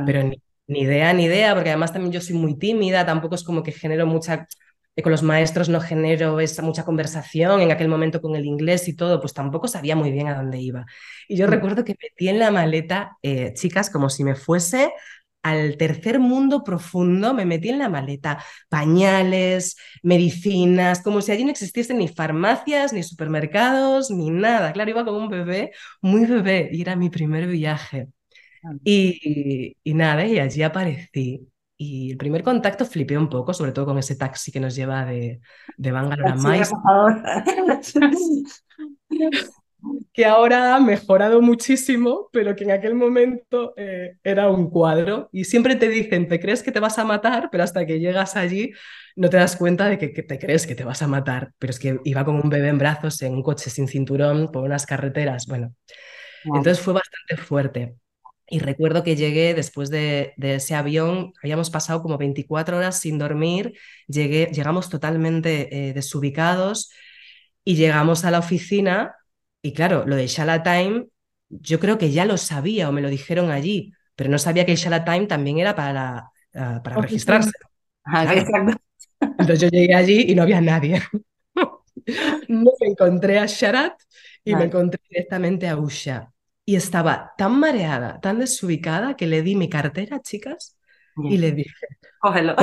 Pero 0.05 0.23
ni, 0.23 0.41
ni 0.67 0.81
idea, 0.81 1.13
ni 1.13 1.25
idea, 1.25 1.53
porque 1.53 1.69
además 1.69 1.93
también 1.93 2.13
yo 2.13 2.21
soy 2.21 2.35
muy 2.35 2.57
tímida, 2.57 3.05
tampoco 3.05 3.35
es 3.35 3.43
como 3.43 3.63
que 3.63 3.71
genero 3.71 4.05
mucha 4.05 4.47
con 5.01 5.11
los 5.11 5.23
maestros 5.23 5.69
no 5.69 5.81
genero 5.81 6.39
esa 6.39 6.61
mucha 6.61 6.85
conversación 6.85 7.61
en 7.61 7.71
aquel 7.71 7.87
momento 7.87 8.21
con 8.21 8.35
el 8.35 8.45
inglés 8.45 8.87
y 8.87 8.95
todo, 8.95 9.19
pues 9.19 9.33
tampoco 9.33 9.67
sabía 9.67 9.95
muy 9.95 10.11
bien 10.11 10.27
a 10.27 10.35
dónde 10.35 10.59
iba. 10.59 10.85
Y 11.27 11.37
yo 11.37 11.47
mm. 11.47 11.49
recuerdo 11.49 11.83
que 11.83 11.95
metí 12.01 12.29
en 12.29 12.39
la 12.39 12.51
maleta, 12.51 13.17
eh, 13.23 13.53
chicas, 13.55 13.89
como 13.89 14.09
si 14.09 14.23
me 14.23 14.35
fuese 14.35 14.91
al 15.41 15.77
tercer 15.77 16.19
mundo 16.19 16.63
profundo, 16.63 17.33
me 17.33 17.45
metí 17.45 17.69
en 17.69 17.79
la 17.79 17.89
maleta 17.89 18.43
pañales, 18.69 19.75
medicinas, 20.01 21.01
como 21.01 21.21
si 21.21 21.31
allí 21.31 21.43
no 21.43 21.51
existiesen 21.51 21.97
ni 21.97 22.07
farmacias, 22.07 22.93
ni 22.93 23.03
supermercados, 23.03 24.09
ni 24.09 24.29
nada. 24.29 24.71
Claro, 24.73 24.89
iba 24.91 25.05
como 25.05 25.17
un 25.17 25.29
bebé, 25.29 25.71
muy 26.01 26.25
bebé, 26.25 26.69
y 26.71 26.81
era 26.81 26.95
mi 26.95 27.09
primer 27.09 27.47
viaje. 27.47 28.07
Y, 28.83 29.75
y 29.83 29.93
nada, 29.93 30.25
y 30.25 30.39
allí 30.39 30.63
aparecí. 30.63 31.52
Y 31.77 32.11
el 32.11 32.17
primer 32.17 32.43
contacto 32.43 32.85
flipé 32.85 33.17
un 33.17 33.29
poco, 33.29 33.53
sobre 33.53 33.71
todo 33.71 33.85
con 33.85 33.97
ese 33.97 34.15
taxi 34.15 34.51
que 34.51 34.59
nos 34.59 34.75
lleva 34.75 35.05
de, 35.05 35.41
de 35.77 35.91
Bangalore 35.91 36.29
a 36.29 36.35
Mais. 36.35 36.71
que 40.13 40.25
ahora 40.25 40.75
ha 40.75 40.79
mejorado 40.79 41.41
muchísimo, 41.41 42.29
pero 42.31 42.55
que 42.55 42.63
en 42.63 42.71
aquel 42.71 42.95
momento 42.95 43.73
eh, 43.75 44.17
era 44.23 44.49
un 44.49 44.69
cuadro. 44.69 45.29
Y 45.31 45.45
siempre 45.45 45.75
te 45.75 45.89
dicen, 45.89 46.27
te 46.27 46.39
crees 46.39 46.63
que 46.63 46.71
te 46.71 46.79
vas 46.79 46.99
a 46.99 47.05
matar, 47.05 47.49
pero 47.51 47.63
hasta 47.63 47.85
que 47.85 47.99
llegas 47.99 48.35
allí 48.35 48.71
no 49.15 49.29
te 49.29 49.37
das 49.37 49.55
cuenta 49.55 49.87
de 49.87 49.97
que, 49.97 50.07
te 50.09 50.39
crees 50.39 50.65
que 50.65 50.75
te 50.75 50.83
vas 50.83 51.01
a 51.01 51.07
matar. 51.07 51.51
Pero 51.59 51.71
es 51.71 51.79
que 51.79 51.99
iba 52.03 52.25
como 52.25 52.41
un 52.41 52.49
bebé 52.49 52.69
en 52.69 52.77
brazos 52.77 53.21
en 53.21 53.33
un 53.33 53.43
coche 53.43 53.69
sin 53.69 53.87
cinturón 53.87 54.51
por 54.51 54.63
unas 54.63 54.85
carreteras. 54.85 55.47
Bueno, 55.47 55.73
entonces 56.45 56.79
fue 56.79 56.93
bastante 56.93 57.37
fuerte. 57.37 57.95
Y 58.53 58.59
recuerdo 58.59 59.01
que 59.01 59.15
llegué 59.15 59.55
después 59.55 59.89
de, 59.89 60.35
ese 60.37 60.75
avión, 60.75 61.33
habíamos 61.41 61.71
pasado 61.71 62.03
como 62.03 62.19
24 62.19 62.77
horas 62.77 62.99
sin 62.99 63.17
dormir, 63.17 63.73
llegué, 64.05 64.51
llegamos 64.53 64.91
totalmente 64.91 65.89
eh, 65.89 65.93
desubicados 65.93 66.91
y 67.63 67.73
llegamos 67.73 68.25
a 68.25 68.29
la 68.29 68.37
oficina 68.37 69.15
y 69.63 69.73
claro, 69.73 70.03
lo 70.05 70.15
de 70.15 70.27
Shala 70.27 70.61
Time, 70.61 71.07
yo 71.49 71.79
creo 71.79 71.97
que 71.97 72.11
ya 72.11 72.25
lo 72.25 72.37
sabía 72.37 72.89
o 72.89 72.91
me 72.91 73.01
lo 73.01 73.09
dijeron 73.09 73.49
allí, 73.49 73.91
pero 74.15 74.29
no 74.29 74.37
sabía 74.37 74.67
que 74.67 74.73
el 74.73 74.77
Shala 74.77 75.03
Time 75.03 75.25
también 75.25 75.57
era 75.57 75.75
para, 75.75 76.29
ah, 76.53 76.79
para 76.83 76.97
registrarse. 76.97 77.49
Entonces 79.19 79.61
yo 79.61 79.69
llegué 79.69 79.95
allí 79.95 80.25
y 80.27 80.35
no 80.35 80.43
había 80.43 80.61
nadie. 80.61 81.01
no 82.49 82.71
me 82.79 82.87
encontré 82.87 83.39
a 83.39 83.47
Sharat 83.47 83.99
y 84.43 84.53
me 84.55 84.65
encontré 84.65 85.01
directamente 85.09 85.67
a 85.67 85.75
Usha 85.75 86.32
y 86.65 86.75
estaba 86.75 87.33
tan 87.37 87.59
mareada, 87.59 88.19
tan 88.19 88.39
desubicada, 88.39 89.15
que 89.15 89.27
le 89.27 89.41
di 89.41 89.55
mi 89.55 89.69
cartera, 89.69 90.21
chicas, 90.21 90.77
y 91.15 91.37
le 91.37 91.51
dije, 91.51 91.87
Cógelo. 92.19 92.55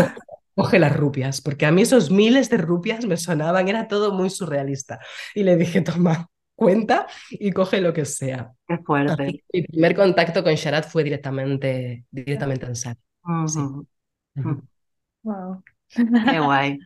coge 0.54 0.78
las 0.78 0.96
rupias, 0.96 1.40
porque 1.40 1.66
a 1.66 1.70
mí 1.70 1.82
esos 1.82 2.10
miles 2.10 2.50
de 2.50 2.58
rupias 2.58 3.06
me 3.06 3.16
sonaban, 3.16 3.68
era 3.68 3.88
todo 3.88 4.12
muy 4.12 4.30
surrealista. 4.30 5.00
Y 5.34 5.42
le 5.42 5.56
dije, 5.56 5.82
toma, 5.82 6.28
cuenta 6.54 7.06
y 7.30 7.52
coge 7.52 7.80
lo 7.80 7.92
que 7.92 8.04
sea. 8.04 8.52
Qué 8.66 8.78
fuerte. 8.78 9.44
mi 9.52 9.62
primer 9.62 9.94
contacto 9.94 10.42
con 10.44 10.54
Sharat 10.54 10.88
fue 10.88 11.04
directamente, 11.04 12.04
directamente 12.10 12.66
en 12.66 12.76
SAT. 12.76 12.98
Wow. 15.22 15.62
Qué 15.94 16.40
guay. 16.40 16.78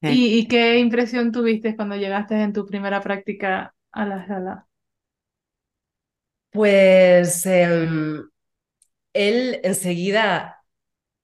¿Y, 0.02 0.48
qué 0.48 0.78
impresión 0.78 1.30
tuviste 1.30 1.76
cuando 1.76 1.96
llegaste 1.96 2.40
en 2.40 2.52
tu 2.52 2.66
primera 2.66 3.00
práctica 3.00 3.74
a 3.92 4.06
la 4.06 4.26
sala? 4.26 4.66
Pues 6.50 7.46
em, 7.46 8.28
él 9.12 9.60
enseguida 9.64 10.58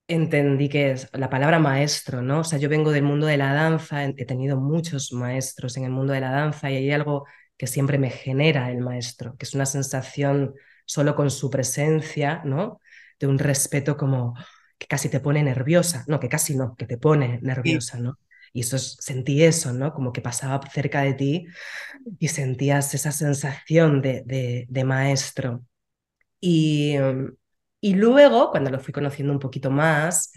entendí 0.08 0.68
que 0.68 0.92
es 0.92 1.08
la 1.12 1.30
palabra 1.30 1.58
maestro, 1.60 2.22
¿no? 2.22 2.40
O 2.40 2.44
sea, 2.44 2.58
yo 2.58 2.68
vengo 2.68 2.92
del 2.92 3.04
mundo 3.04 3.26
de 3.26 3.36
la 3.38 3.54
danza, 3.54 4.04
he 4.04 4.26
tenido 4.26 4.58
muchos 4.58 5.12
maestros 5.12 5.76
en 5.76 5.84
el 5.84 5.90
mundo 5.90 6.12
de 6.14 6.20
la 6.20 6.30
danza 6.32 6.70
y 6.70 6.76
hay 6.76 6.92
algo 6.92 7.26
que 7.58 7.66
siempre 7.66 7.98
me 7.98 8.10
genera 8.10 8.70
el 8.70 8.80
maestro, 8.80 9.36
que 9.38 9.46
es 9.46 9.54
una 9.54 9.66
sensación 9.66 10.54
solo 10.86 11.16
con 11.16 11.30
su 11.30 11.50
presencia, 11.50 12.42
¿no? 12.44 12.80
De 13.20 13.26
un 13.26 13.38
respeto 13.38 13.96
como 13.96 14.34
que 14.78 14.86
casi 14.86 15.08
te 15.08 15.20
pone 15.20 15.42
nerviosa, 15.42 16.04
no, 16.08 16.20
que 16.20 16.28
casi 16.28 16.56
no, 16.56 16.76
que 16.76 16.86
te 16.86 16.98
pone 16.98 17.40
nerviosa, 17.42 17.98
¿no? 17.98 18.18
Y 18.56 18.60
eso 18.60 18.78
sentí 18.78 19.44
eso, 19.44 19.74
¿no? 19.74 19.92
Como 19.92 20.12
que 20.14 20.22
pasaba 20.22 20.60
cerca 20.70 21.02
de 21.02 21.12
ti 21.12 21.46
y 22.18 22.28
sentías 22.28 22.94
esa 22.94 23.12
sensación 23.12 24.00
de, 24.00 24.66
de, 24.66 24.84
maestro. 24.84 25.62
Y, 26.40 26.96
y 27.82 27.94
luego, 27.94 28.50
cuando 28.50 28.70
lo 28.70 28.80
fui 28.80 28.94
conociendo 28.94 29.32
un 29.34 29.40
poquito 29.40 29.70
más, 29.70 30.32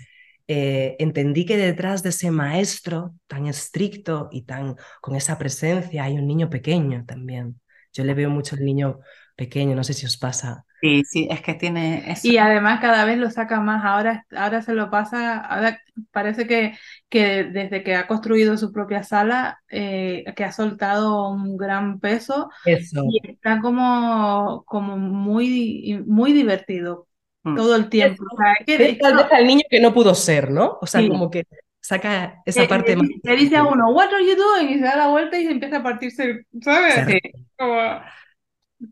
eh, 0.47 0.97
entendí 0.99 1.45
que 1.45 1.55
detrás 1.57 2.03
de 2.03 2.09
ese 2.09 2.29
maestro 2.31 3.15
tan 3.27 3.47
estricto 3.47 4.27
y 4.33 4.43
tan 4.43 4.75
con 5.01 5.15
esa 5.15 5.37
presencia 5.37 6.03
hay 6.03 6.15
un 6.17 6.27
niño 6.27 6.49
pequeño 6.49 7.05
también. 7.05 7.61
Yo 7.93 8.03
le 8.03 8.13
veo 8.15 8.29
mucho 8.29 8.55
al 8.57 8.65
niño 8.65 8.99
pequeño, 9.37 9.75
no 9.75 9.83
sé 9.85 9.93
si 9.93 10.05
os 10.05 10.17
pasa. 10.17 10.65
Sí, 10.81 11.03
sí, 11.03 11.27
es 11.29 11.41
que 11.41 11.55
tiene 11.55 12.15
Y 12.23 12.37
además 12.37 12.79
cada 12.79 13.03
vez 13.03 13.17
lo 13.17 13.29
saca 13.29 13.59
más, 13.59 13.83
ahora, 13.83 14.25
ahora 14.35 14.61
se 14.61 14.73
lo 14.73 14.89
pasa, 14.89 15.39
ahora 15.39 15.81
parece 16.11 16.47
que, 16.47 16.77
que 17.09 17.43
desde 17.43 17.83
que 17.83 17.95
ha 17.95 18.07
construido 18.07 18.57
su 18.57 18.71
propia 18.71 19.03
sala, 19.03 19.61
eh, 19.69 20.23
que 20.35 20.43
ha 20.45 20.51
soltado 20.53 21.29
un 21.29 21.57
gran 21.57 21.99
peso 21.99 22.49
Eso. 22.65 23.03
y 23.11 23.29
está 23.29 23.59
como, 23.59 24.63
como 24.65 24.97
muy, 24.97 26.01
muy 26.05 26.31
divertido 26.31 27.07
mm. 27.43 27.55
todo 27.55 27.75
el 27.75 27.89
tiempo. 27.89 28.23
O 28.31 28.37
sea, 28.37 28.55
que, 28.65 28.95
tal 28.95 29.17
vez 29.17 29.25
al 29.31 29.47
niño 29.47 29.63
que 29.69 29.81
no 29.81 29.93
pudo 29.93 30.15
ser, 30.15 30.49
¿no? 30.49 30.77
O 30.81 30.87
sea, 30.87 31.05
como 31.05 31.29
que 31.29 31.43
saca 31.81 32.41
esa 32.45 32.67
parte 32.67 32.95
más. 32.95 33.07
Le 33.23 33.35
dice 33.35 33.57
a 33.57 33.63
uno, 33.63 33.89
what 33.89 34.13
are 34.13 34.25
you 34.25 34.35
doing? 34.35 34.69
Y 34.69 34.79
se 34.79 34.85
da 34.85 34.95
la 34.95 35.07
vuelta 35.07 35.37
y 35.37 35.45
se 35.45 35.51
empieza 35.51 35.77
a 35.77 35.83
partirse, 35.83 36.45
¿sabes? 36.61 37.05
Sí. 37.05 37.19
Como... 37.57 38.01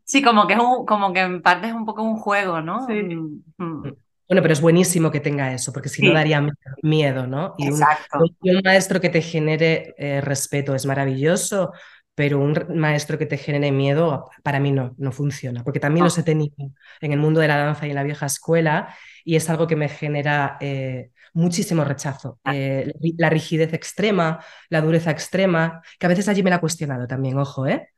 Sí, 0.03 0.21
como 0.21 0.47
que, 0.47 0.53
es 0.53 0.59
un, 0.59 0.85
como 0.85 1.13
que 1.13 1.21
en 1.21 1.41
parte 1.41 1.67
es 1.67 1.73
un 1.73 1.85
poco 1.85 2.03
un 2.03 2.17
juego, 2.17 2.61
¿no? 2.61 2.85
Sí. 2.87 2.93
Mm, 2.93 3.43
mm. 3.57 3.81
Bueno, 4.27 4.41
pero 4.41 4.51
es 4.51 4.61
buenísimo 4.61 5.09
que 5.09 5.21
tenga 5.21 5.53
eso, 5.53 5.71
porque 5.71 5.87
si 5.87 6.05
no 6.05 6.13
daría 6.13 6.45
miedo, 6.83 7.27
¿no? 7.27 7.55
Y 7.57 7.67
Exacto. 7.67 8.19
Un, 8.41 8.61
maestro 8.63 8.99
que 8.99 9.09
te 9.09 9.21
genere 9.21 9.95
eh, 9.97 10.19
respeto 10.19 10.75
es 10.75 10.85
maravilloso, 10.85 11.71
pero 12.13 12.39
un 12.39 12.57
maestro 12.75 13.17
que 13.17 13.25
te 13.25 13.37
genere 13.37 13.71
miedo, 13.71 14.29
para 14.43 14.59
mí 14.59 14.71
no, 14.71 14.95
no 14.97 15.13
funciona, 15.13 15.63
porque 15.63 15.79
también 15.79 16.03
los 16.03 16.17
he 16.17 16.23
tenido 16.23 16.55
en 16.99 17.13
el 17.13 17.19
mundo 17.19 17.39
de 17.39 17.47
la 17.47 17.57
danza 17.57 17.87
y 17.87 17.91
en 17.91 17.95
la 17.95 18.03
vieja 18.03 18.25
escuela, 18.25 18.93
y 19.23 19.37
es 19.37 19.49
algo 19.49 19.65
que 19.65 19.77
me 19.77 19.87
genera 19.87 20.57
eh, 20.59 21.11
muchísimo 21.33 21.85
rechazo. 21.85 22.39
Ah. 22.43 22.53
Eh, 22.53 22.91
la 23.17 23.29
rigidez 23.29 23.71
extrema, 23.71 24.43
la 24.69 24.81
dureza 24.81 25.11
extrema, 25.11 25.81
que 25.99 26.05
a 26.05 26.09
veces 26.09 26.27
allí 26.27 26.43
me 26.43 26.49
la 26.49 26.57
he 26.57 26.59
cuestionado 26.59 27.07
también, 27.07 27.37
ojo, 27.37 27.65
¿eh? 27.65 27.91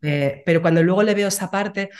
Pero 0.00 0.62
cuando 0.62 0.82
luego 0.82 1.02
le 1.02 1.14
veo 1.14 1.28
esa 1.28 1.50
parte, 1.50 1.90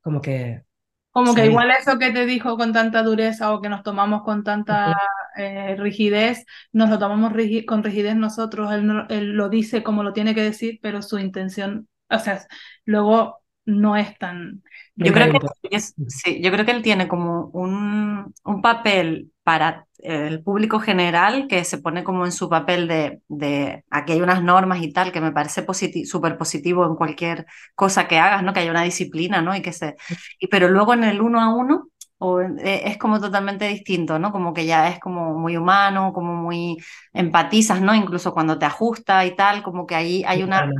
como 0.00 0.20
que... 0.20 0.62
Como 1.10 1.34
que 1.34 1.44
igual 1.44 1.70
eso 1.70 1.98
que 1.98 2.10
te 2.10 2.24
dijo 2.24 2.56
con 2.56 2.72
tanta 2.72 3.02
dureza 3.02 3.52
o 3.52 3.60
que 3.60 3.68
nos 3.68 3.82
tomamos 3.82 4.22
con 4.22 4.42
tanta 4.44 4.96
eh, 5.36 5.76
rigidez, 5.78 6.46
nos 6.72 6.88
lo 6.88 6.98
tomamos 6.98 7.34
con 7.66 7.84
rigidez 7.84 8.16
nosotros, 8.16 8.72
él, 8.72 9.32
lo 9.32 9.50
dice 9.50 9.82
como 9.82 10.04
lo 10.04 10.14
tiene 10.14 10.34
que 10.34 10.42
decir, 10.42 10.78
pero 10.80 11.02
su 11.02 11.18
intención, 11.18 11.86
o 12.08 12.18
sea, 12.18 12.46
luego 12.86 13.41
no 13.64 13.96
es 13.96 14.16
tan... 14.18 14.62
Yo 14.96 15.12
creo, 15.12 15.32
que, 15.32 15.80
sí, 15.80 16.40
yo 16.42 16.50
creo 16.50 16.64
que 16.64 16.72
él 16.72 16.82
tiene 16.82 17.08
como 17.08 17.46
un, 17.46 18.34
un 18.44 18.62
papel 18.62 19.32
para 19.42 19.86
el 19.98 20.42
público 20.42 20.80
general 20.80 21.46
que 21.48 21.64
se 21.64 21.78
pone 21.78 22.04
como 22.04 22.24
en 22.24 22.32
su 22.32 22.48
papel 22.48 22.88
de, 22.88 23.22
de 23.28 23.84
aquí 23.90 24.12
hay 24.12 24.20
unas 24.20 24.42
normas 24.42 24.82
y 24.82 24.92
tal, 24.92 25.12
que 25.12 25.20
me 25.20 25.32
parece 25.32 25.64
súper 26.04 26.36
positivo 26.36 26.84
en 26.86 26.96
cualquier 26.96 27.46
cosa 27.74 28.08
que 28.08 28.18
hagas, 28.18 28.42
¿no? 28.42 28.52
Que 28.52 28.60
haya 28.60 28.70
una 28.70 28.82
disciplina, 28.82 29.40
¿no? 29.40 29.54
Y 29.54 29.62
que 29.62 29.72
se, 29.72 29.96
y, 30.38 30.48
pero 30.48 30.68
luego 30.68 30.94
en 30.94 31.04
el 31.04 31.20
uno 31.20 31.40
a 31.40 31.54
uno 31.54 31.88
o, 32.18 32.40
eh, 32.40 32.82
es 32.84 32.98
como 32.98 33.20
totalmente 33.20 33.66
distinto, 33.68 34.18
¿no? 34.18 34.32
Como 34.32 34.52
que 34.54 34.66
ya 34.66 34.88
es 34.88 35.00
como 35.00 35.38
muy 35.38 35.56
humano, 35.56 36.12
como 36.12 36.34
muy 36.34 36.76
empatizas, 37.12 37.80
¿no? 37.80 37.94
Incluso 37.94 38.32
cuando 38.32 38.58
te 38.58 38.66
ajusta 38.66 39.24
y 39.26 39.34
tal, 39.34 39.62
como 39.62 39.86
que 39.86 39.94
ahí 39.94 40.24
hay 40.26 40.42
una... 40.42 40.70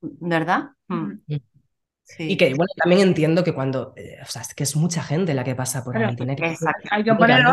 ¿Verdad? 0.00 0.70
Mm. 0.88 1.12
Y 2.18 2.36
que 2.36 2.48
bueno, 2.54 2.70
también 2.76 3.00
entiendo 3.00 3.42
que 3.42 3.54
cuando, 3.54 3.94
eh, 3.96 4.18
o 4.22 4.26
sea, 4.26 4.42
es 4.42 4.54
que 4.54 4.62
es 4.64 4.76
mucha 4.76 5.02
gente 5.02 5.34
la 5.34 5.42
que 5.42 5.54
pasa 5.54 5.82
por 5.82 5.96
ahí. 5.96 6.14
Tiene 6.14 6.36
que, 6.36 6.54
hay 6.90 7.04
que 7.04 7.14
poner 7.14 7.44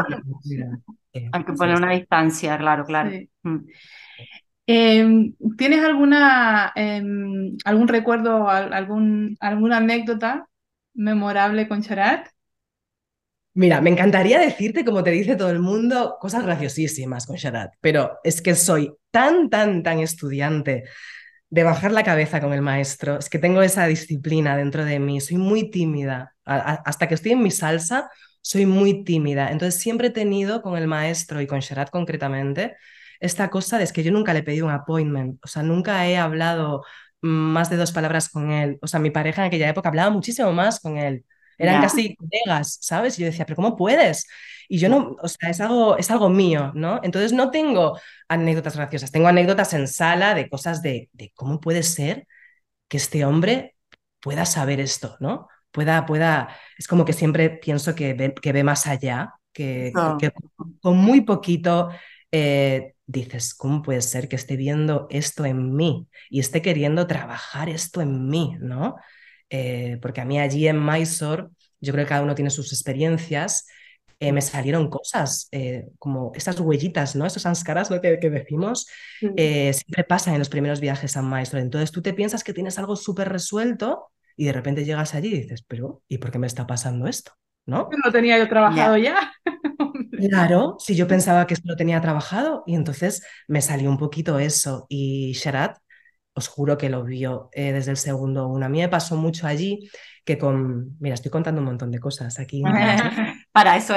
hay 1.13 1.43
que 1.43 1.53
poner 1.53 1.75
una 1.75 1.91
distancia, 1.91 2.57
claro, 2.57 2.85
claro. 2.85 3.11
Mm. 3.43 3.57
Em, 4.67 5.33
¿Tienes 5.57 5.83
alguna, 5.83 6.71
em, 6.75 7.57
algún 7.65 7.87
recuerdo, 7.87 8.47
algún, 8.49 9.35
alguna 9.39 9.77
anécdota 9.77 10.47
memorable 10.93 11.67
con 11.67 11.81
Charat? 11.81 12.27
Mira, 13.53 13.81
me 13.81 13.89
encantaría 13.89 14.39
decirte, 14.39 14.85
como 14.85 15.03
te 15.03 15.11
dice 15.11 15.35
todo 15.35 15.49
el 15.49 15.59
mundo, 15.59 16.17
cosas 16.21 16.45
graciosísimas 16.45 17.25
con 17.25 17.35
Sharat, 17.35 17.73
pero 17.81 18.19
es 18.23 18.41
que 18.41 18.55
soy 18.55 18.93
tan, 19.11 19.49
tan, 19.49 19.83
tan 19.83 19.99
estudiante 19.99 20.85
de 21.51 21.63
bajar 21.63 21.91
la 21.91 22.03
cabeza 22.03 22.41
con 22.41 22.53
el 22.53 22.63
maestro. 22.63 23.19
Es 23.19 23.29
que 23.29 23.39
tengo 23.39 23.61
esa 23.61 23.85
disciplina 23.87 24.57
dentro 24.57 24.85
de 24.85 24.99
mí, 24.99 25.21
soy 25.21 25.37
muy 25.37 25.71
tímida. 25.71 26.35
hasta 26.45 27.07
que 27.07 27.15
estoy 27.15 27.33
en 27.33 27.43
mi 27.43 27.51
salsa, 27.51 28.09
soy 28.41 28.65
muy 28.65 29.03
tímida. 29.03 29.51
Entonces 29.51 29.81
siempre 29.81 30.07
he 30.07 30.11
tenido 30.11 30.61
con 30.63 30.77
el 30.77 30.87
maestro 30.87 31.41
y 31.41 31.47
con 31.47 31.59
Sherat 31.61 31.91
concretamente 31.91 32.75
esta 33.19 33.49
cosa 33.51 33.77
de 33.77 33.87
que 33.87 34.03
yo 34.03 34.11
nunca 34.11 34.33
le 34.33 34.39
he 34.39 34.43
pedido 34.43 34.65
un 34.65 34.71
appointment, 34.71 35.39
o 35.43 35.47
sea, 35.47 35.61
nunca 35.63 36.07
he 36.07 36.17
hablado 36.17 36.83
más 37.21 37.69
de 37.69 37.77
dos 37.77 37.91
palabras 37.91 38.29
con 38.29 38.51
él. 38.51 38.79
O 38.81 38.87
sea, 38.87 38.99
mi 38.99 39.11
pareja 39.11 39.43
en 39.43 39.47
aquella 39.47 39.69
época 39.69 39.89
hablaba 39.89 40.09
muchísimo 40.09 40.51
más 40.53 40.79
con 40.79 40.97
él. 40.97 41.25
Eran 41.61 41.81
casi 41.81 42.15
colegas, 42.15 42.77
¿sabes? 42.81 43.17
Y 43.17 43.21
yo 43.23 43.27
decía, 43.27 43.45
pero 43.45 43.55
¿cómo 43.55 43.75
puedes? 43.75 44.27
Y 44.67 44.79
yo 44.79 44.89
no, 44.89 45.15
o 45.21 45.27
sea, 45.27 45.49
es 45.49 45.59
algo, 45.61 45.97
es 45.97 46.09
algo 46.11 46.29
mío, 46.29 46.71
¿no? 46.75 46.99
Entonces 47.03 47.33
no 47.33 47.51
tengo 47.51 47.99
anécdotas 48.29 48.75
graciosas, 48.75 49.11
tengo 49.11 49.27
anécdotas 49.27 49.73
en 49.73 49.87
sala 49.87 50.33
de 50.33 50.49
cosas 50.49 50.81
de, 50.81 51.09
de 51.13 51.31
cómo 51.35 51.59
puede 51.59 51.83
ser 51.83 52.27
que 52.87 52.97
este 52.97 53.25
hombre 53.25 53.75
pueda 54.19 54.45
saber 54.45 54.79
esto, 54.79 55.17
¿no? 55.19 55.47
Pueda, 55.71 56.05
pueda, 56.05 56.55
es 56.77 56.87
como 56.87 57.05
que 57.05 57.13
siempre 57.13 57.49
pienso 57.49 57.95
que 57.95 58.13
ve, 58.13 58.33
que 58.33 58.51
ve 58.53 58.63
más 58.63 58.87
allá, 58.87 59.33
que, 59.53 59.91
que 60.17 60.31
con 60.81 60.97
muy 60.97 61.21
poquito 61.21 61.89
eh, 62.31 62.93
dices, 63.05 63.53
¿cómo 63.53 63.81
puede 63.81 64.01
ser 64.01 64.27
que 64.29 64.35
esté 64.35 64.55
viendo 64.55 65.07
esto 65.09 65.45
en 65.45 65.75
mí 65.75 66.07
y 66.29 66.39
esté 66.39 66.61
queriendo 66.61 67.07
trabajar 67.07 67.69
esto 67.69 68.01
en 68.01 68.29
mí, 68.29 68.55
¿no? 68.59 68.95
Eh, 69.53 69.99
porque 70.01 70.21
a 70.21 70.25
mí 70.25 70.39
allí 70.39 70.67
en 70.67 70.83
Mysore, 70.83 71.47
yo 71.81 71.91
creo 71.91 72.05
que 72.05 72.09
cada 72.09 72.23
uno 72.23 72.35
tiene 72.35 72.49
sus 72.49 72.71
experiencias, 72.71 73.67
eh, 74.19 74.31
me 74.31 74.41
salieron 74.41 74.89
cosas 74.89 75.49
eh, 75.51 75.89
como 75.99 76.31
estas 76.35 76.59
huellitas, 76.59 77.15
¿no? 77.15 77.25
Esos 77.25 77.45
anscaras 77.45 77.91
lo 77.91 77.99
que, 77.99 78.17
que 78.19 78.29
decimos, 78.29 78.87
siempre 79.19 80.03
pasan 80.07 80.35
en 80.35 80.39
los 80.39 80.49
primeros 80.49 80.79
viajes 80.79 81.17
a 81.17 81.21
Mysore. 81.21 81.63
Entonces 81.63 81.91
tú 81.91 82.01
te 82.01 82.13
piensas 82.13 82.43
que 82.43 82.53
tienes 82.53 82.79
algo 82.79 82.95
súper 82.95 83.29
resuelto 83.29 84.11
y 84.37 84.45
de 84.45 84.53
repente 84.53 84.85
llegas 84.85 85.13
allí 85.15 85.27
y 85.33 85.41
dices, 85.41 85.63
pero 85.67 86.01
¿y 86.07 86.19
por 86.19 86.31
qué 86.31 86.39
me 86.39 86.47
está 86.47 86.65
pasando 86.65 87.07
esto? 87.07 87.33
¿No? 87.65 87.89
No 88.03 88.11
tenía 88.11 88.37
yo 88.37 88.47
trabajado 88.47 88.97
ya. 88.97 89.33
Claro, 90.29 90.75
si 90.77 90.95
yo 90.95 91.07
pensaba 91.07 91.47
que 91.47 91.55
esto 91.55 91.67
lo 91.67 91.75
tenía 91.75 91.99
trabajado 91.99 92.63
y 92.67 92.75
entonces 92.75 93.23
me 93.47 93.59
salió 93.59 93.89
un 93.89 93.97
poquito 93.97 94.37
eso 94.37 94.85
y 94.87 95.31
Sharat 95.33 95.77
os 96.33 96.47
juro 96.47 96.77
que 96.77 96.89
lo 96.89 97.03
vio 97.03 97.49
eh, 97.51 97.73
desde 97.73 97.91
el 97.91 97.97
segundo 97.97 98.47
uno. 98.47 98.65
A 98.65 98.69
mí 98.69 98.79
me 98.79 98.89
pasó 98.89 99.17
mucho 99.17 99.47
allí 99.47 99.89
que 100.23 100.37
con, 100.37 100.97
mira, 100.99 101.15
estoy 101.15 101.31
contando 101.31 101.59
un 101.59 101.65
montón 101.65 101.91
de 101.91 101.99
cosas 101.99 102.39
aquí. 102.39 102.61
para 103.51 103.77
eso. 103.77 103.93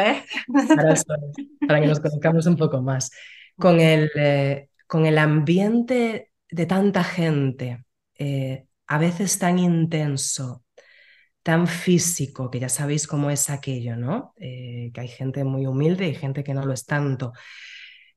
Para 0.75 0.93
eso 0.93 1.05
para 1.67 1.81
que 1.81 1.87
nos 1.87 2.01
conozcamos 2.01 2.47
un 2.47 2.57
poco 2.57 2.83
más. 2.83 3.11
Con 3.57 3.81
el, 3.81 4.11
eh, 4.17 4.69
con 4.87 5.07
el 5.07 5.19
ambiente 5.19 6.33
de 6.51 6.67
tanta 6.67 7.05
gente, 7.05 7.85
eh, 8.19 8.67
a 8.87 8.99
veces 8.99 9.39
tan 9.39 9.59
intenso, 9.59 10.65
tan 11.43 11.69
físico, 11.69 12.51
que 12.51 12.59
ya 12.59 12.69
sabéis 12.69 13.07
cómo 13.07 13.31
es 13.31 13.51
aquello, 13.51 13.97
¿no? 13.97 14.35
que 14.37 14.93
hay 14.97 15.09
gente 15.09 15.45
muy 15.45 15.67
humilde 15.67 16.09
y 16.09 16.15
gente 16.15 16.43
que 16.43 16.55
no 16.55 16.65
lo 16.65 16.73
es 16.73 16.85
tanto. 16.87 17.33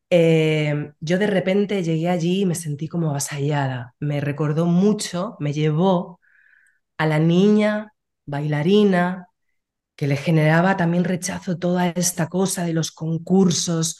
Eh, 0.09 0.93
yo 0.99 1.17
de 1.19 1.27
repente 1.27 1.83
llegué 1.83 2.09
allí 2.09 2.41
y 2.41 2.45
me 2.45 2.55
sentí 2.55 2.87
como 2.87 3.09
avasallada. 3.09 3.95
Me 3.99 4.21
recordó 4.21 4.65
mucho, 4.65 5.35
me 5.39 5.53
llevó 5.53 6.19
a 6.97 7.05
la 7.07 7.19
niña 7.19 7.93
bailarina 8.25 9.27
que 9.95 10.07
le 10.07 10.17
generaba 10.17 10.77
también 10.77 11.03
rechazo 11.05 11.57
toda 11.57 11.89
esta 11.89 12.29
cosa 12.29 12.65
de 12.65 12.73
los 12.73 12.91
concursos, 12.91 13.99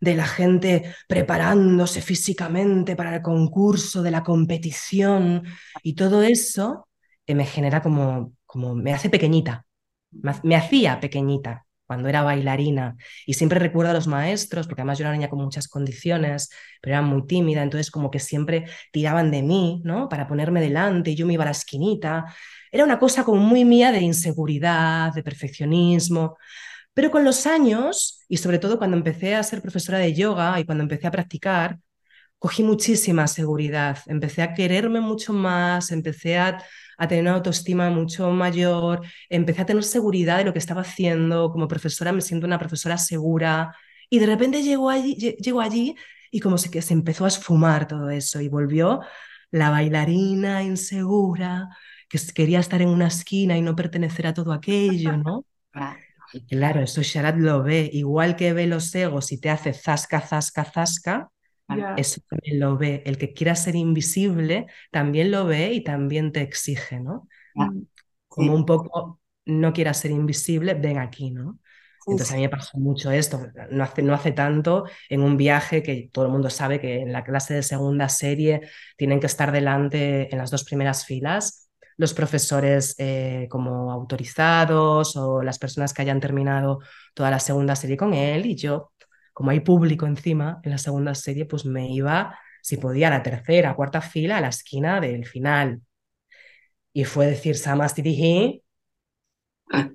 de 0.00 0.14
la 0.14 0.26
gente 0.26 0.94
preparándose 1.08 2.02
físicamente 2.02 2.96
para 2.96 3.16
el 3.16 3.22
concurso, 3.22 4.02
de 4.02 4.10
la 4.12 4.22
competición 4.22 5.44
y 5.82 5.94
todo 5.94 6.22
eso 6.22 6.88
eh, 7.26 7.34
me 7.34 7.46
genera 7.46 7.82
como, 7.82 8.34
como, 8.46 8.74
me 8.74 8.92
hace 8.92 9.10
pequeñita, 9.10 9.66
me, 10.12 10.56
hacía 10.56 11.00
pequeñita 11.00 11.66
cuando 11.88 12.08
era 12.08 12.22
bailarina. 12.22 12.96
Y 13.26 13.34
siempre 13.34 13.58
recuerdo 13.58 13.90
a 13.90 13.94
los 13.94 14.06
maestros, 14.06 14.68
porque 14.68 14.82
además 14.82 14.98
yo 14.98 15.02
era 15.04 15.10
una 15.10 15.18
niña 15.18 15.30
con 15.30 15.40
muchas 15.40 15.68
condiciones, 15.68 16.50
pero 16.80 16.94
era 16.94 17.02
muy 17.02 17.26
tímida, 17.26 17.62
entonces 17.62 17.90
como 17.90 18.10
que 18.10 18.20
siempre 18.20 18.66
tiraban 18.92 19.30
de 19.32 19.42
mí, 19.42 19.80
¿no? 19.84 20.08
Para 20.08 20.28
ponerme 20.28 20.60
delante 20.60 21.10
y 21.10 21.16
yo 21.16 21.26
me 21.26 21.32
iba 21.34 21.44
a 21.44 21.46
la 21.46 21.52
esquinita. 21.52 22.26
Era 22.70 22.84
una 22.84 22.98
cosa 22.98 23.24
como 23.24 23.40
muy 23.40 23.64
mía 23.64 23.90
de 23.90 24.00
inseguridad, 24.00 25.12
de 25.14 25.22
perfeccionismo. 25.22 26.36
Pero 26.94 27.10
con 27.10 27.24
los 27.24 27.46
años, 27.46 28.24
y 28.28 28.36
sobre 28.38 28.58
todo 28.58 28.78
cuando 28.78 28.96
empecé 28.96 29.34
a 29.34 29.42
ser 29.42 29.62
profesora 29.62 29.98
de 29.98 30.14
yoga 30.14 30.60
y 30.60 30.64
cuando 30.64 30.82
empecé 30.84 31.06
a 31.06 31.10
practicar, 31.12 31.78
cogí 32.38 32.62
muchísima 32.62 33.26
seguridad, 33.26 33.98
empecé 34.06 34.42
a 34.42 34.54
quererme 34.54 35.00
mucho 35.00 35.32
más, 35.32 35.90
empecé 35.92 36.38
a, 36.38 36.62
tener 37.06 37.22
una 37.22 37.34
autoestima 37.34 37.90
mucho 37.90 38.30
mayor, 38.30 39.02
empecé 39.28 39.62
a 39.62 39.66
tener 39.66 39.84
seguridad 39.84 40.38
de 40.38 40.44
lo 40.44 40.52
que 40.52 40.58
estaba 40.58 40.80
haciendo, 40.80 41.52
como 41.52 41.68
profesora 41.68 42.12
me 42.12 42.20
siento 42.20 42.46
una 42.46 42.58
profesora 42.58 42.98
segura 42.98 43.76
y 44.10 44.18
de 44.18 44.26
repente 44.26 44.62
llego 44.62 44.90
allí, 44.90 45.14
llego 45.14 45.60
allí 45.60 45.94
y 46.30 46.40
como 46.40 46.58
se, 46.58 46.70
que 46.70 46.82
se 46.82 46.94
empezó 46.94 47.24
a 47.24 47.28
esfumar 47.28 47.86
todo 47.86 48.10
eso 48.10 48.40
y 48.40 48.48
volvió 48.48 49.00
la 49.50 49.70
bailarina 49.70 50.62
insegura 50.62 51.68
que 52.08 52.18
quería 52.34 52.60
estar 52.60 52.82
en 52.82 52.88
una 52.88 53.08
esquina 53.08 53.56
y 53.56 53.62
no 53.62 53.76
pertenecer 53.76 54.26
a 54.26 54.34
todo 54.34 54.52
aquello, 54.52 55.16
¿no? 55.16 55.44
Claro, 56.48 56.82
eso 56.82 57.00
Sharat 57.00 57.36
lo 57.36 57.62
ve, 57.62 57.88
igual 57.90 58.36
que 58.36 58.52
ve 58.52 58.66
los 58.66 58.94
egos 58.94 59.32
y 59.32 59.40
te 59.40 59.48
hace 59.48 59.72
zasca, 59.72 60.20
zasca, 60.20 60.64
zasca, 60.64 61.30
eso 61.96 62.20
también 62.28 62.60
lo 62.60 62.76
ve. 62.76 63.02
El 63.04 63.18
que 63.18 63.32
quiera 63.32 63.54
ser 63.54 63.76
invisible 63.76 64.66
también 64.90 65.30
lo 65.30 65.46
ve 65.46 65.72
y 65.72 65.82
también 65.82 66.32
te 66.32 66.42
exige, 66.42 67.00
¿no? 67.00 67.28
Como 68.28 68.54
un 68.54 68.64
poco, 68.64 69.20
no 69.46 69.72
quieras 69.72 70.00
ser 70.00 70.10
invisible, 70.10 70.74
ven 70.74 70.98
aquí, 70.98 71.30
¿no? 71.30 71.58
Entonces 72.06 72.32
a 72.32 72.36
mí 72.36 72.42
me 72.42 72.48
pasó 72.48 72.78
mucho 72.78 73.10
esto, 73.10 73.48
no 73.70 73.84
hace, 73.84 74.02
no 74.02 74.14
hace 74.14 74.32
tanto 74.32 74.84
en 75.10 75.20
un 75.20 75.36
viaje 75.36 75.82
que 75.82 76.08
todo 76.10 76.24
el 76.24 76.32
mundo 76.32 76.48
sabe 76.48 76.80
que 76.80 77.02
en 77.02 77.12
la 77.12 77.22
clase 77.22 77.52
de 77.52 77.62
segunda 77.62 78.08
serie 78.08 78.62
tienen 78.96 79.20
que 79.20 79.26
estar 79.26 79.52
delante 79.52 80.32
en 80.32 80.38
las 80.38 80.50
dos 80.50 80.64
primeras 80.64 81.04
filas 81.04 81.68
los 81.98 82.14
profesores 82.14 82.94
eh, 82.98 83.46
como 83.50 83.92
autorizados 83.92 85.16
o 85.16 85.42
las 85.42 85.58
personas 85.58 85.92
que 85.92 86.02
hayan 86.02 86.20
terminado 86.20 86.78
toda 87.12 87.30
la 87.30 87.40
segunda 87.40 87.76
serie 87.76 87.96
con 87.96 88.14
él 88.14 88.46
y 88.46 88.54
yo, 88.54 88.92
como 89.38 89.52
hay 89.52 89.60
público 89.60 90.04
encima 90.04 90.60
en 90.64 90.72
la 90.72 90.78
segunda 90.78 91.14
serie, 91.14 91.44
pues 91.46 91.64
me 91.64 91.88
iba, 91.92 92.36
si 92.60 92.76
podía, 92.76 93.06
a 93.06 93.10
la 93.10 93.22
tercera, 93.22 93.76
cuarta 93.76 94.00
fila, 94.00 94.38
a 94.38 94.40
la 94.40 94.48
esquina 94.48 95.00
del 95.00 95.26
final. 95.26 95.80
Y 96.92 97.04
fue 97.04 97.26
decir 97.26 97.56
Samastitihi 97.56 98.64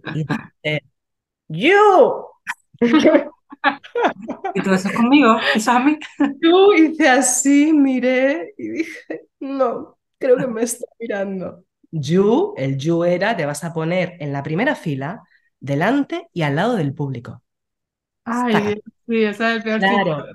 y 0.05 0.13
dice, 0.13 0.83
¡You! 1.49 2.23
¿Y 4.55 4.61
todo 4.61 4.75
eso 4.75 4.87
es 4.87 4.95
conmigo? 4.95 5.35
¿Eso 5.53 5.57
es 5.57 5.67
a 5.67 5.79
mí? 5.79 5.99
Yo 6.41 6.73
hice 6.75 7.09
así, 7.09 7.73
miré 7.73 8.53
y 8.57 8.69
dije, 8.69 9.27
no, 9.41 9.97
creo 10.17 10.37
que 10.37 10.47
me 10.47 10.63
está 10.63 10.85
mirando. 11.01 11.65
You, 11.91 12.53
el 12.55 12.77
you 12.77 13.03
era, 13.03 13.35
te 13.35 13.45
vas 13.45 13.65
a 13.65 13.73
poner 13.73 14.15
en 14.21 14.31
la 14.31 14.41
primera 14.41 14.75
fila, 14.75 15.21
delante 15.59 16.29
y 16.31 16.43
al 16.43 16.55
lado 16.55 16.77
del 16.77 16.93
público. 16.93 17.43
Ay, 18.25 18.81
sí, 19.07 19.23
esa 19.23 19.51
es 19.51 19.57
el 19.57 19.63
peor 19.63 19.79
claro. 19.79 20.25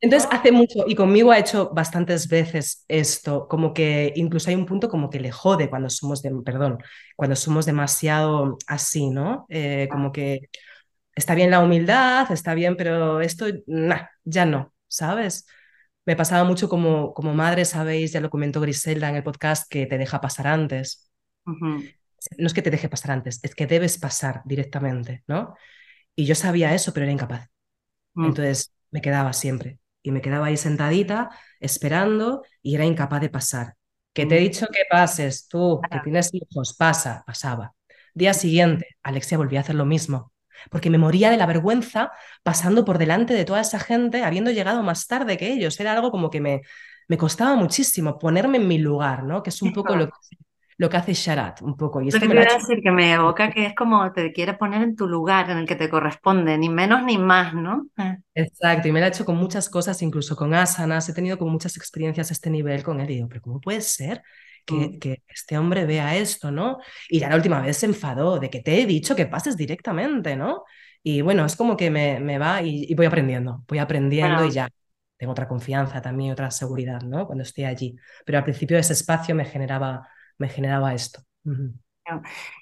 Entonces 0.00 0.28
hace 0.32 0.50
mucho, 0.50 0.84
y 0.88 0.96
conmigo 0.96 1.30
ha 1.30 1.38
hecho 1.38 1.70
bastantes 1.72 2.26
veces 2.26 2.84
esto, 2.88 3.46
como 3.46 3.72
que 3.72 4.12
incluso 4.16 4.50
hay 4.50 4.56
un 4.56 4.66
punto 4.66 4.88
como 4.88 5.08
que 5.08 5.20
le 5.20 5.30
jode 5.30 5.70
cuando 5.70 5.88
somos, 5.90 6.22
de, 6.22 6.32
perdón, 6.44 6.78
cuando 7.14 7.36
somos 7.36 7.66
demasiado 7.66 8.58
así, 8.66 9.10
¿no? 9.10 9.46
Eh, 9.48 9.88
como 9.92 10.10
que 10.10 10.48
está 11.14 11.36
bien 11.36 11.52
la 11.52 11.60
humildad, 11.60 12.30
está 12.32 12.54
bien, 12.54 12.76
pero 12.76 13.20
esto, 13.20 13.46
nah, 13.66 14.06
ya 14.24 14.44
no, 14.44 14.74
¿sabes? 14.88 15.46
Me 16.04 16.16
pasaba 16.16 16.42
mucho 16.42 16.68
como, 16.68 17.14
como 17.14 17.32
madre, 17.32 17.64
sabéis, 17.64 18.12
ya 18.12 18.20
lo 18.20 18.28
comentó 18.28 18.60
Griselda 18.60 19.08
en 19.08 19.14
el 19.16 19.22
podcast, 19.22 19.70
que 19.70 19.86
te 19.86 19.98
deja 19.98 20.20
pasar 20.20 20.48
antes. 20.48 21.12
No 22.38 22.46
es 22.46 22.54
que 22.54 22.62
te 22.62 22.70
deje 22.70 22.88
pasar 22.88 23.12
antes, 23.12 23.38
es 23.44 23.54
que 23.54 23.68
debes 23.68 23.98
pasar 23.98 24.42
directamente, 24.44 25.22
¿no? 25.28 25.54
Y 26.14 26.26
yo 26.26 26.34
sabía 26.34 26.74
eso, 26.74 26.92
pero 26.92 27.04
era 27.04 27.12
incapaz. 27.12 27.48
Mm. 28.14 28.26
Entonces 28.26 28.72
me 28.90 29.00
quedaba 29.00 29.32
siempre. 29.32 29.78
Y 30.02 30.10
me 30.10 30.20
quedaba 30.20 30.46
ahí 30.46 30.56
sentadita, 30.56 31.30
esperando, 31.60 32.42
y 32.62 32.74
era 32.74 32.84
incapaz 32.84 33.20
de 33.20 33.30
pasar. 33.30 33.74
Que 34.12 34.26
te 34.26 34.36
he 34.36 34.40
mm. 34.40 34.44
dicho 34.44 34.66
que 34.66 34.82
pases, 34.90 35.48
tú, 35.48 35.80
que 35.90 36.00
tienes 36.00 36.30
hijos, 36.34 36.74
pasa, 36.76 37.22
pasaba. 37.26 37.74
Día 38.14 38.34
siguiente, 38.34 38.96
Alexia 39.02 39.38
volvía 39.38 39.60
a 39.60 39.62
hacer 39.62 39.74
lo 39.74 39.86
mismo 39.86 40.32
porque 40.70 40.90
me 40.90 40.98
moría 40.98 41.30
de 41.30 41.36
la 41.36 41.46
vergüenza 41.46 42.12
pasando 42.42 42.84
por 42.84 42.98
delante 42.98 43.34
de 43.34 43.44
toda 43.44 43.60
esa 43.60 43.78
gente, 43.78 44.22
habiendo 44.22 44.50
llegado 44.50 44.82
más 44.82 45.06
tarde 45.06 45.36
que 45.36 45.52
ellos. 45.52 45.78
Era 45.80 45.92
algo 45.92 46.10
como 46.10 46.30
que 46.30 46.40
me, 46.40 46.62
me 47.08 47.16
costaba 47.16 47.56
muchísimo 47.56 48.18
ponerme 48.18 48.58
en 48.58 48.68
mi 48.68 48.78
lugar, 48.78 49.24
¿no? 49.24 49.42
Que 49.42 49.50
es 49.50 49.62
un 49.62 49.72
poco 49.72 49.96
lo 49.96 50.06
que, 50.06 50.12
lo 50.76 50.88
que 50.88 50.96
hace 50.96 51.14
Sharat, 51.14 51.62
un 51.62 51.76
poco. 51.76 52.00
Y 52.00 52.08
esto 52.08 52.26
me 52.26 52.34
decir 52.34 52.80
que 52.82 52.90
me 52.90 53.12
evoca 53.12 53.50
que 53.50 53.66
es 53.66 53.74
como 53.74 54.12
te 54.12 54.32
quiere 54.32 54.54
poner 54.54 54.82
en 54.82 54.96
tu 54.96 55.06
lugar, 55.06 55.50
en 55.50 55.58
el 55.58 55.66
que 55.66 55.76
te 55.76 55.88
corresponde, 55.88 56.56
ni 56.58 56.68
menos 56.68 57.02
ni 57.04 57.18
más, 57.18 57.54
¿no? 57.54 57.88
Eh. 57.98 58.18
Exacto, 58.34 58.88
y 58.88 58.92
me 58.92 59.00
lo 59.00 59.06
ha 59.06 59.08
hecho 59.08 59.24
con 59.24 59.36
muchas 59.36 59.68
cosas, 59.68 60.00
incluso 60.02 60.36
con 60.36 60.54
asanas, 60.54 61.08
he 61.08 61.14
tenido 61.14 61.38
como 61.38 61.50
muchas 61.50 61.76
experiencias 61.76 62.30
a 62.30 62.32
este 62.32 62.50
nivel 62.50 62.82
con 62.82 63.00
él 63.00 63.10
y 63.10 63.14
digo, 63.14 63.28
pero 63.28 63.42
¿cómo 63.42 63.60
puede 63.60 63.80
ser 63.80 64.22
Mm. 64.70 64.98
que, 64.98 65.22
este 65.28 65.58
hombre 65.58 65.84
vea 65.86 66.16
esto, 66.16 66.50
¿no? 66.50 66.78
Y 67.08 67.20
ya 67.20 67.28
la 67.28 67.36
última 67.36 67.60
vez 67.60 67.78
se 67.78 67.86
enfadó 67.86 68.38
de 68.38 68.50
que 68.50 68.60
te 68.60 68.80
he 68.80 68.86
dicho 68.86 69.16
que 69.16 69.26
pases 69.26 69.56
directamente, 69.56 70.36
¿no? 70.36 70.64
Y 71.02 71.20
bueno, 71.20 71.44
es 71.44 71.56
como 71.56 71.76
que 71.76 71.90
me, 71.90 72.20
me 72.20 72.38
va 72.38 72.62
y, 72.62 72.94
voy 72.94 73.06
aprendiendo, 73.06 73.64
voy 73.66 73.78
aprendiendo 73.78 74.44
y 74.44 74.50
ya 74.50 74.68
tengo 75.16 75.32
otra 75.32 75.48
confianza 75.48 76.00
también, 76.00 76.32
otra 76.32 76.50
seguridad, 76.50 77.00
¿no? 77.02 77.26
Cuando 77.26 77.42
estoy 77.42 77.64
allí. 77.64 77.96
Pero 78.24 78.38
al 78.38 78.44
principio 78.44 78.78
ese 78.78 78.92
espacio 78.92 79.34
me 79.34 79.44
generaba, 79.44 80.08
me 80.38 80.48
generaba 80.48 80.94
esto. 80.94 81.22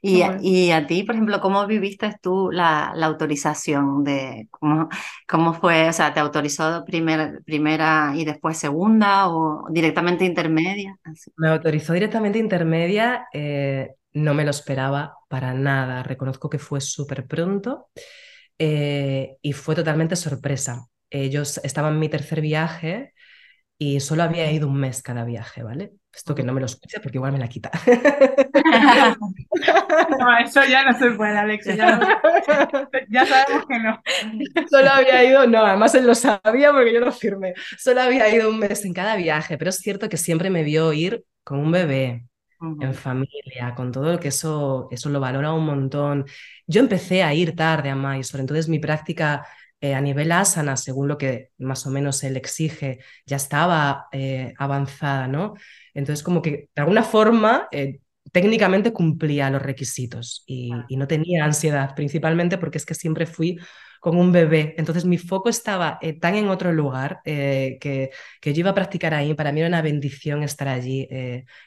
Y, 0.03 0.23
y, 0.43 0.71
a 0.71 0.87
ti, 0.87 1.03
por 1.03 1.15
ejemplo, 1.15 1.41
¿cómo 1.41 1.67
viviste 1.67 2.15
tú 2.21 2.51
la, 2.51 2.93
la, 2.95 3.07
autorización 3.07 4.05
de 4.05 4.49
cómo, 4.51 4.89
cómo 5.27 5.55
fue? 5.55 5.89
O 5.89 5.93
sea, 5.93 6.13
¿te 6.13 6.21
autorizó 6.21 6.85
primer, 6.85 7.43
primera 7.45 8.13
y 8.15 8.25
después 8.25 8.59
segunda 8.59 9.29
o 9.29 9.67
directamente 9.71 10.25
intermedia? 10.25 10.99
Me 11.37 11.49
autorizó 11.49 11.95
directamente 11.95 12.39
intermedia, 12.39 13.27
eh, 13.33 13.95
no 14.13 14.35
me 14.35 14.45
lo 14.45 14.51
esperaba 14.51 15.17
para 15.29 15.55
nada. 15.55 16.03
Reconozco 16.03 16.51
que 16.51 16.59
fue 16.59 16.81
súper 16.81 17.27
pronto 17.27 17.89
eh, 18.59 19.37
y 19.41 19.53
fue 19.53 19.75
totalmente 19.75 20.17
sorpresa. 20.17 20.87
Eh, 21.09 21.31
yo 21.31 21.43
estaba 21.43 21.89
en 21.89 21.99
mi 21.99 22.09
tercer 22.09 22.41
viaje 22.41 23.15
y 23.79 24.01
solo 24.01 24.23
había 24.23 24.51
ido 24.53 24.69
un 24.69 24.79
mes 24.79 25.03
cada 25.03 25.25
viaje, 25.25 25.63
¿vale? 25.63 25.93
Esto 26.15 26.35
que 26.35 26.43
no 26.43 26.53
me 26.53 26.61
lo 26.61 26.67
escuche 26.67 26.99
porque 27.01 27.19
igual 27.19 27.33
me 27.33 27.39
la 27.39 27.49
quita. 27.49 27.71
No, 30.19 30.39
eso 30.39 30.65
ya 30.65 30.85
no 30.85 30.99
se 30.99 31.11
puede, 31.13 31.37
Alexia. 31.39 31.77
Ya, 33.09 33.27
sabemos 33.27 33.67
que 33.67 33.79
no. 33.79 34.03
Solo 34.69 34.91
había 34.91 35.25
ido, 35.25 35.47
no, 35.47 35.65
además 35.65 35.95
él 35.95 36.07
lo 36.07 36.15
sabía 36.15 36.73
porque 36.73 36.93
yo 36.93 37.01
lo 37.01 37.13
firmé. 37.13 37.55
Solo 37.79 38.03
había 38.03 38.33
ido 38.35 38.51
un 38.51 38.59
mes 38.59 38.85
en 38.85 38.93
cada 38.93 39.17
viaje, 39.17 39.57
pero 39.59 39.71
es 39.71 39.79
cierto 39.79 40.09
que 40.09 40.17
siempre 40.17 40.51
me 40.51 40.63
vio 40.63 40.93
ir 40.93 41.25
con 41.43 41.59
un 41.59 41.73
bebé, 41.73 42.27
en 42.81 42.95
familia, 42.95 43.75
con 43.75 43.91
todo 43.91 44.13
lo 44.13 44.21
que 44.21 44.29
eso, 44.29 44.89
eso 44.91 45.09
lo 45.09 45.21
valora 45.21 45.53
un 45.53 45.65
montón. 45.65 46.27
Yo 46.67 46.81
empecé 46.81 47.23
a 47.23 47.33
ir 47.33 47.57
tarde 47.57 47.89
a 47.89 47.95
Mysore, 47.97 48.43
entonces 48.43 48.69
mi 48.69 48.79
práctica 48.79 49.47
eh, 49.83 49.95
a 49.95 50.01
nivel 50.01 50.31
asana, 50.33 50.77
según 50.77 51.09
lo 51.09 51.17
que 51.17 51.51
más 51.59 51.87
o 51.87 51.91
menos 51.91 52.23
él 52.23 52.37
exige, 52.37 52.99
ya 53.25 53.37
estaba 53.37 54.09
eh, 54.13 54.53
avanzada, 54.59 55.27
¿no? 55.27 55.55
Entonces, 55.95 56.23
como 56.23 56.43
que 56.43 56.69
de 56.75 56.83
alguna 56.83 57.03
forma, 57.03 57.67
eh, 57.73 58.01
técnicamente 58.31 58.93
cumplía 58.93 59.49
los 59.51 59.63
requisitos 59.63 60.45
y, 60.47 60.71
no 60.91 61.07
tenía 61.07 61.45
ansiedad, 61.45 61.95
principalmente 61.95 62.59
porque 62.59 62.79
es 62.79 62.85
que 62.87 62.95
siempre 62.95 63.25
fui 63.27 63.59
con 64.01 64.17
un 64.17 64.33
bebé. 64.33 64.75
Entonces 64.79 65.05
mi 65.05 65.19
foco 65.19 65.49
estaba 65.49 65.99
tan 66.21 66.35
en 66.37 66.49
otro 66.49 66.73
lugar 66.73 67.21
que, 67.25 68.11
que, 68.41 68.53
yo 68.55 68.61
iba 68.61 68.71
a 68.71 68.75
practicar 68.75 69.15
ahí. 69.15 69.35
Para 69.35 69.53
mí 69.53 69.61
era 69.61 69.69
una 69.69 69.83
bendición 69.83 70.43
estar 70.43 70.69
allí. 70.69 71.09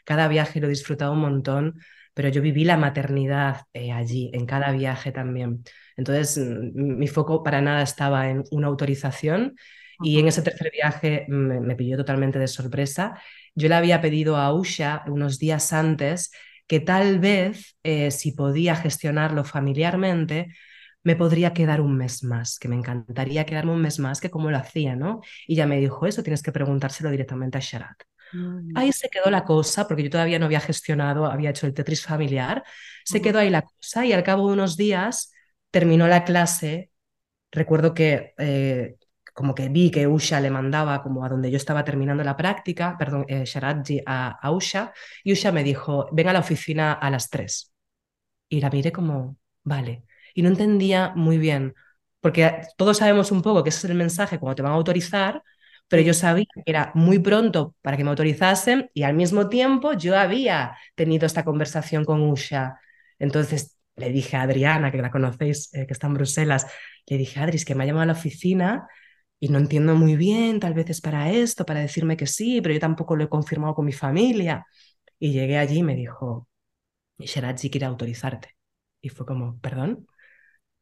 cada 0.06 0.28
viaje 0.28 0.60
lo 0.60 0.68
he 0.68 0.70
disfrutado 0.70 1.14
un 1.14 1.20
montón, 1.20 1.80
pero 2.14 2.30
yo 2.30 2.42
viví 2.42 2.64
la 2.64 2.78
maternidad 2.78 3.62
allí, 3.74 4.30
en 4.34 4.46
cada 4.46 4.72
viaje 4.72 5.12
también. 5.12 5.64
Entonces, 5.98 6.38
mm, 6.38 6.98
mi 6.98 7.08
foco 7.08 7.44
para 7.44 7.62
nada 7.62 7.82
estaba 7.84 8.30
en 8.30 8.44
una 8.52 8.68
autorización 8.68 9.56
y 10.02 10.20
en 10.20 10.28
ese 10.28 10.42
tercer 10.42 10.72
viaje 10.72 11.26
me, 11.30 11.60
me 11.60 11.76
pilló 11.76 11.98
totalmente 11.98 12.40
de 12.40 12.48
sorpresa. 12.48 13.20
Yo 13.56 13.70
le 13.70 13.76
había 13.76 14.02
pedido 14.02 14.38
a 14.38 14.54
Usha 14.54 15.04
unos 15.08 15.40
días 15.40 15.74
antes 15.74 16.32
que 16.68 16.80
tal 16.80 17.20
vez, 17.20 17.78
eh, 17.84 18.12
si 18.12 18.32
podía 18.32 18.76
gestionarlo 18.76 19.44
familiarmente, 19.44 20.48
me 21.04 21.16
podría 21.16 21.54
quedar 21.54 21.82
un 21.82 21.98
mes 21.98 22.24
más, 22.24 22.58
que 22.60 22.68
me 22.70 22.76
encantaría 22.76 23.46
quedarme 23.46 23.74
un 23.74 23.82
mes 23.82 24.00
más, 24.00 24.22
que 24.22 24.30
como 24.30 24.50
lo 24.52 24.58
hacía, 24.58 24.96
¿no? 24.96 25.22
Y 25.48 25.56
ya 25.56 25.68
me 25.68 25.80
dijo, 25.80 26.06
eso 26.08 26.24
tienes 26.24 26.42
que 26.44 26.52
preguntárselo 26.54 27.10
directamente 27.12 27.58
a 27.58 27.62
Sharat. 27.62 27.98
Mm. 28.34 28.76
Ahí 28.76 28.92
se 28.92 29.10
quedó 29.10 29.30
la 29.30 29.44
cosa, 29.46 29.88
porque 29.88 30.04
yo 30.04 30.10
todavía 30.10 30.40
no 30.40 30.46
había 30.46 30.60
gestionado, 30.60 31.26
había 31.26 31.52
hecho 31.52 31.68
el 31.68 31.74
Tetris 31.74 32.04
familiar, 32.04 32.64
se 33.06 33.22
quedó 33.22 33.40
ahí 33.40 33.50
la 33.50 33.64
cosa 33.64 34.06
y 34.06 34.14
al 34.14 34.24
cabo 34.24 34.48
de 34.48 34.54
unos 34.54 34.78
días 34.78 35.32
terminó 35.72 36.08
la 36.08 36.24
clase. 36.24 36.92
Recuerdo 37.52 37.94
que 37.94 38.34
eh, 38.38 38.96
como 39.34 39.56
que 39.56 39.70
vi 39.70 39.92
que 39.92 40.08
Usha 40.08 40.40
le 40.40 40.52
mandaba 40.52 41.02
como 41.02 41.26
a 41.26 41.30
donde 41.30 41.52
yo 41.52 41.58
estaba 41.58 41.84
terminando 41.84 42.24
la 42.24 42.38
práctica, 42.38 42.96
perdón, 42.98 43.26
eh, 43.28 43.44
Sharatji 43.46 44.02
a, 44.06 44.30
a, 44.42 44.52
Usha, 44.52 44.94
y 45.24 45.34
Usha 45.34 45.52
me 45.52 45.64
dijo, 45.64 46.08
ven 46.12 46.30
a 46.30 46.34
la 46.34 46.40
oficina 46.40 46.94
a 46.94 47.10
las 47.10 47.30
tres. 47.30 47.74
Y 48.50 48.62
la 48.62 48.70
miré 48.70 48.92
como, 48.92 49.38
vale. 49.64 50.06
Y 50.36 50.42
no 50.44 50.50
entendía 50.50 51.14
muy 51.16 51.38
bien, 51.38 51.74
porque 52.22 52.62
todos 52.78 52.98
sabemos 52.98 53.32
un 53.32 53.42
poco 53.42 53.64
que 53.64 53.70
ese 53.70 53.88
es 53.88 53.92
el 53.92 53.98
mensaje 53.98 54.40
cuando 54.40 54.56
te 54.56 54.62
van 54.62 54.72
a 54.74 54.76
autorizar, 54.76 55.44
pero 55.88 56.02
yo 56.02 56.14
sabía 56.14 56.46
que 56.54 56.64
era 56.66 56.92
muy 56.96 57.20
pronto 57.20 57.76
para 57.82 57.98
que 57.98 58.04
me 58.04 58.10
autorizasen 58.10 58.90
y 58.94 59.04
al 59.04 59.14
mismo 59.16 59.50
tiempo 59.50 59.94
yo 59.94 60.18
había 60.18 60.78
tenido 60.96 61.26
esta 61.26 61.44
conversación 61.46 62.06
con 62.06 62.22
Usha. 62.22 62.80
Entonces 63.20 63.78
le 63.96 64.10
dije 64.12 64.38
a 64.38 64.44
Adriana, 64.44 64.92
que 64.92 65.02
la 65.02 65.12
conocéis, 65.12 65.74
eh, 65.74 65.86
que 65.86 65.94
está 65.94 66.08
en 66.08 66.16
Bruselas, 66.16 66.68
le 67.08 67.18
dije, 67.18 67.40
Adri, 67.40 67.64
que 67.64 67.76
me 67.76 67.84
ha 67.84 67.88
llamado 67.88 68.04
a 68.04 68.06
la 68.08 68.14
oficina 68.14 68.88
y 69.40 69.50
no 69.50 69.60
entiendo 69.60 69.96
muy 69.96 70.16
bien, 70.16 70.60
tal 70.60 70.74
vez 70.74 70.90
es 70.90 71.02
para 71.02 71.30
esto, 71.32 71.66
para 71.66 71.82
decirme 71.82 72.18
que 72.18 72.28
sí, 72.28 72.62
pero 72.62 72.74
yo 72.74 72.80
tampoco 72.80 73.16
lo 73.16 73.26
he 73.26 73.30
confirmado 73.30 73.76
con 73.76 73.86
mi 73.86 73.92
familia. 73.92 74.66
Y 75.20 75.34
llegué 75.34 75.58
allí 75.58 75.80
y 75.80 75.84
me 75.84 75.96
dijo, 75.96 76.48
Sheraji 77.20 77.70
quiere 77.70 77.86
autorizarte. 77.86 78.56
Y 79.02 79.10
fue 79.10 79.26
como, 79.26 79.60
¿perdón? 79.60 80.08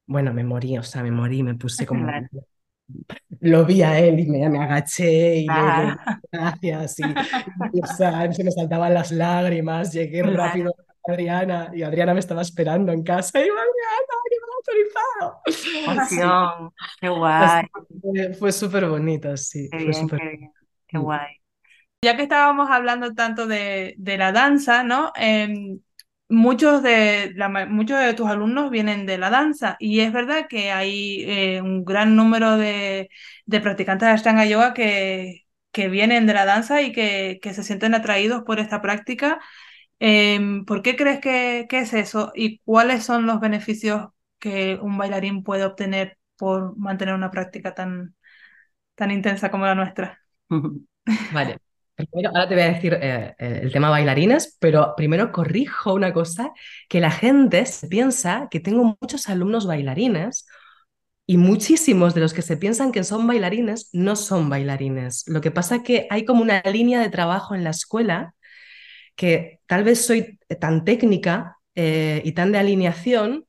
Bueno, 0.05 0.33
me 0.33 0.43
morí, 0.43 0.77
o 0.77 0.83
sea, 0.83 1.03
me 1.03 1.11
morí, 1.11 1.43
me 1.43 1.55
puse 1.55 1.85
como... 1.85 2.07
Lo 3.39 3.65
vi 3.65 3.81
a 3.81 3.99
él 3.99 4.19
y 4.19 4.27
me, 4.27 4.47
me 4.49 4.63
agaché 4.63 5.37
y 5.37 5.47
le 5.47 5.53
dije 5.53 5.97
gracias 6.31 6.99
y, 7.73 7.81
o 7.81 7.87
sea, 7.87 8.31
se 8.31 8.43
me 8.43 8.51
saltaban 8.51 8.93
las 8.93 9.11
lágrimas, 9.11 9.91
llegué 9.91 10.23
rápido 10.23 10.71
a 10.71 11.11
Adriana 11.11 11.71
y 11.73 11.83
Adriana 11.83 12.13
me 12.13 12.19
estaba 12.19 12.41
esperando 12.41 12.91
en 12.91 13.03
casa 13.03 13.39
y 13.39 13.43
Adriana, 13.43 14.21
autorizado. 14.61 15.41
qué 16.99 17.09
guay. 17.09 17.65
Fue, 18.37 18.51
súper 18.51 18.87
bonito, 18.87 19.35
sí. 19.37 19.69
Qué, 19.71 19.77
bien, 19.77 20.07
qué, 20.87 20.97
mm. 20.97 21.01
guay. 21.01 21.37
Ya 22.03 22.15
que 22.15 22.23
estábamos 22.23 22.69
hablando 22.69 23.13
tanto 23.13 23.47
de, 23.47 23.95
de 23.97 24.17
la 24.17 24.31
danza, 24.31 24.83
¿no? 24.83 25.11
Em, 25.15 25.79
muchos 26.31 26.81
de, 26.83 27.33
la, 27.35 27.49
muchos 27.67 27.99
de 27.99 28.13
tus 28.13 28.27
alumnos 28.27 28.71
vienen 28.71 29.05
de 29.05 29.17
la 29.17 29.29
danza 29.29 29.77
y 29.79 29.99
es 30.01 30.13
verdad 30.13 30.47
que 30.49 30.71
hay 30.71 31.23
eh, 31.27 31.61
un 31.61 31.85
gran 31.85 32.15
número 32.15 32.57
de, 32.57 33.09
de, 33.45 33.61
practicantes 33.61 34.07
de 34.07 34.13
Ashtanga 34.13 34.45
Yoga 34.45 34.73
que, 34.73 35.45
que 35.71 35.89
vienen 35.89 36.25
de 36.27 36.33
la 36.33 36.45
danza 36.45 36.81
y 36.81 36.91
que, 36.91 37.39
que 37.41 37.53
se 37.53 37.63
sienten 37.63 37.93
atraídos 37.95 38.43
por 38.43 38.59
esta 38.59 38.81
práctica. 38.81 39.39
Em, 39.99 40.65
¿Por 40.65 40.81
qué 40.81 40.95
crees 40.95 41.19
que, 41.19 41.67
que 41.69 41.79
es 41.79 41.93
eso 41.93 42.31
y 42.35 42.59
cuáles 42.59 43.03
son 43.03 43.27
los 43.27 43.39
beneficios 43.39 44.07
que 44.39 44.79
un 44.81 44.97
bailarín 44.97 45.43
puede 45.43 45.65
obtener 45.65 46.17
por 46.37 46.75
mantener 46.77 47.13
una 47.13 47.29
práctica 47.29 47.75
tan, 47.75 48.15
tan 48.95 49.11
intensa 49.11 49.51
como 49.51 49.65
la 49.65 49.75
nuestra. 49.75 50.19
Vale. 51.31 51.59
Primero, 52.09 52.29
ahora 52.29 52.47
te 52.47 52.55
voy 52.55 52.63
a 52.63 52.73
decir 52.73 52.97
eh, 53.01 53.35
el 53.37 53.71
tema 53.71 53.89
bailarines, 53.89 54.57
pero 54.59 54.93
primero 54.95 55.31
corrijo 55.31 55.93
una 55.93 56.13
cosa, 56.13 56.51
que 56.89 56.99
la 56.99 57.11
gente 57.11 57.65
se 57.65 57.87
piensa 57.87 58.47
que 58.49 58.59
tengo 58.59 58.97
muchos 59.01 59.29
alumnos 59.29 59.67
bailarines 59.67 60.45
y 61.25 61.37
muchísimos 61.37 62.13
de 62.15 62.21
los 62.21 62.33
que 62.33 62.41
se 62.41 62.57
piensan 62.57 62.91
que 62.91 63.03
son 63.03 63.27
bailarines 63.27 63.89
no 63.93 64.15
son 64.15 64.49
bailarines. 64.49 65.23
Lo 65.27 65.41
que 65.41 65.51
pasa 65.51 65.77
es 65.77 65.83
que 65.83 66.07
hay 66.09 66.25
como 66.25 66.41
una 66.41 66.61
línea 66.61 66.99
de 67.01 67.09
trabajo 67.09 67.55
en 67.55 67.63
la 67.63 67.69
escuela 67.71 68.35
que 69.15 69.59
tal 69.67 69.83
vez 69.83 70.05
soy 70.05 70.39
tan 70.59 70.85
técnica 70.85 71.57
eh, 71.75 72.21
y 72.25 72.33
tan 72.33 72.51
de 72.51 72.59
alineación 72.59 73.45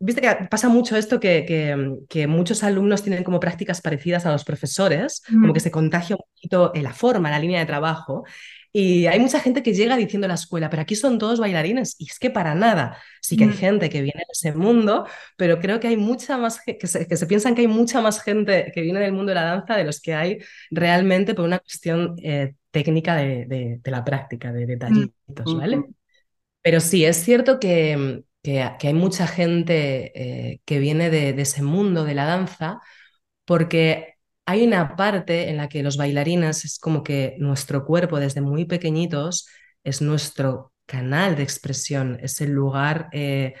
Viste 0.00 0.20
que 0.20 0.28
pasa 0.48 0.68
mucho 0.68 0.96
esto 0.96 1.18
que, 1.18 1.98
que, 2.08 2.26
muchos 2.28 2.62
alumnos 2.62 3.02
tienen 3.02 3.24
como 3.24 3.40
prácticas 3.40 3.80
parecidas 3.80 4.26
a 4.26 4.30
los 4.30 4.44
profesores, 4.44 5.22
como 5.28 5.52
que 5.52 5.60
se 5.60 5.72
contagia 5.72 6.14
un 6.14 6.22
poquito 6.22 6.72
en 6.74 6.84
la 6.84 6.92
forma, 6.92 7.30
la 7.30 7.40
línea 7.40 7.58
de 7.58 7.66
trabajo. 7.66 8.24
Y 8.72 9.06
hay 9.06 9.18
mucha 9.18 9.40
gente 9.40 9.62
que 9.62 9.72
llega 9.72 9.96
diciendo 9.96 10.26
a 10.26 10.28
la 10.28 10.34
escuela, 10.34 10.70
pero 10.70 10.82
aquí 10.82 10.94
son 10.94 11.18
todos 11.18 11.40
bailarines. 11.40 11.96
Y 11.98 12.04
es 12.04 12.18
que 12.18 12.30
para 12.30 12.54
nada. 12.54 12.98
Sí 13.20 13.36
que 13.36 13.44
hay 13.44 13.52
gente 13.52 13.90
que 13.90 14.02
viene 14.02 14.20
de 14.20 14.32
ese 14.32 14.52
mundo, 14.52 15.06
pero 15.36 15.58
creo 15.58 15.80
que 15.80 15.88
hay 15.88 15.96
mucha 15.96 16.38
más, 16.38 16.60
que 16.64 16.86
se, 16.86 17.06
que 17.06 17.16
se 17.16 17.26
piensan 17.26 17.54
que 17.54 17.62
hay 17.62 17.66
mucha 17.66 18.00
más 18.00 18.22
gente 18.22 18.70
que 18.72 18.82
viene 18.82 19.00
del 19.00 19.12
mundo 19.12 19.30
de 19.30 19.34
la 19.34 19.44
danza 19.44 19.76
de 19.76 19.84
los 19.84 20.00
que 20.00 20.14
hay 20.14 20.38
realmente 20.70 21.34
por 21.34 21.44
una 21.44 21.58
cuestión 21.58 22.14
eh, 22.22 22.54
técnica 22.70 23.16
de, 23.16 23.46
de, 23.46 23.90
la 23.90 24.04
práctica, 24.04 24.52
de 24.52 24.66
detallitos, 24.66 25.56
¿vale? 25.56 25.82
Pero 26.62 26.80
sí, 26.80 27.04
es 27.04 27.16
cierto 27.16 27.58
que, 27.58 28.22
que, 28.78 28.88
hay 28.88 28.94
mucha 28.94 29.26
gente 29.26 30.12
eh, 30.52 30.60
que 30.64 30.78
viene 30.78 31.10
de, 31.10 31.30
ese 31.40 31.62
mundo 31.62 32.04
de 32.04 32.14
la 32.14 32.24
danza, 32.24 32.80
porque 33.44 34.14
hay 34.46 34.66
una 34.66 34.96
parte 34.96 35.50
en 35.50 35.58
la 35.58 35.68
que 35.68 35.82
los 35.82 35.96
bailarines 35.96 36.64
es 36.64 36.78
como 36.78 37.02
que 37.02 37.36
nuestro 37.38 37.84
cuerpo 37.84 38.18
desde 38.20 38.40
muy 38.40 38.64
pequeñitos 38.64 39.48
es 39.84 40.02
nuestro 40.02 40.72
canal 40.86 41.36
de 41.36 41.42
expresión, 41.42 42.18
es 42.22 42.40
el 42.40 42.52
lugar 42.52 43.08
eh, 43.12 43.54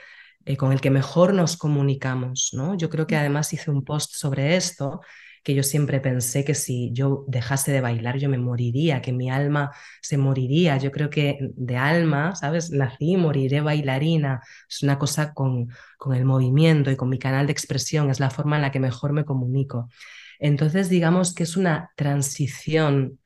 eh, 0.46 0.56
con 0.56 0.72
el 0.72 0.80
que 0.80 0.90
mejor 0.90 1.34
nos 1.34 1.56
comunicamos. 1.58 2.50
¿no? 2.54 2.76
Yo 2.76 2.88
creo 2.90 3.06
que 3.06 3.16
además 3.16 3.52
hice 3.52 3.70
un 3.70 3.84
post 3.84 4.12
sobre 4.14 4.56
esto 4.56 5.00
que 5.44 5.54
yo 5.54 5.62
siempre 5.62 6.00
pensé 6.00 6.44
que 6.44 6.54
si 6.54 6.90
yo 6.92 7.24
dejase 7.28 7.72
de 7.72 7.80
bailar 7.80 8.18
yo 8.18 8.28
me 8.28 8.38
moriría, 8.38 9.02
que 9.02 9.12
mi 9.12 9.30
alma 9.30 9.70
se 10.02 10.18
moriría. 10.18 10.76
Yo 10.78 10.90
creo 10.92 11.10
que 11.10 11.38
de 11.40 11.76
alma, 11.76 12.34
¿sabes? 12.34 12.70
Nací 12.70 13.16
moriré 13.16 13.60
bailarina. 13.60 14.40
Es 14.68 14.82
una 14.82 14.98
cosa 14.98 15.32
con, 15.34 15.68
con 15.98 16.14
el 16.14 16.24
movimiento 16.24 16.90
y 16.90 16.96
con 16.96 17.08
mi 17.08 17.18
canal 17.18 17.46
de 17.46 17.52
expresión, 17.52 18.10
es 18.10 18.20
la 18.20 18.30
forma 18.30 18.56
en 18.56 18.62
la 18.62 18.70
que 18.72 18.80
mejor 18.80 19.12
me 19.12 19.24
comunico. 19.24 19.88
Entonces, 20.38 20.88
digamos 20.88 21.34
que 21.34 21.42
es 21.44 21.56
una 21.56 21.90
transición 21.96 23.18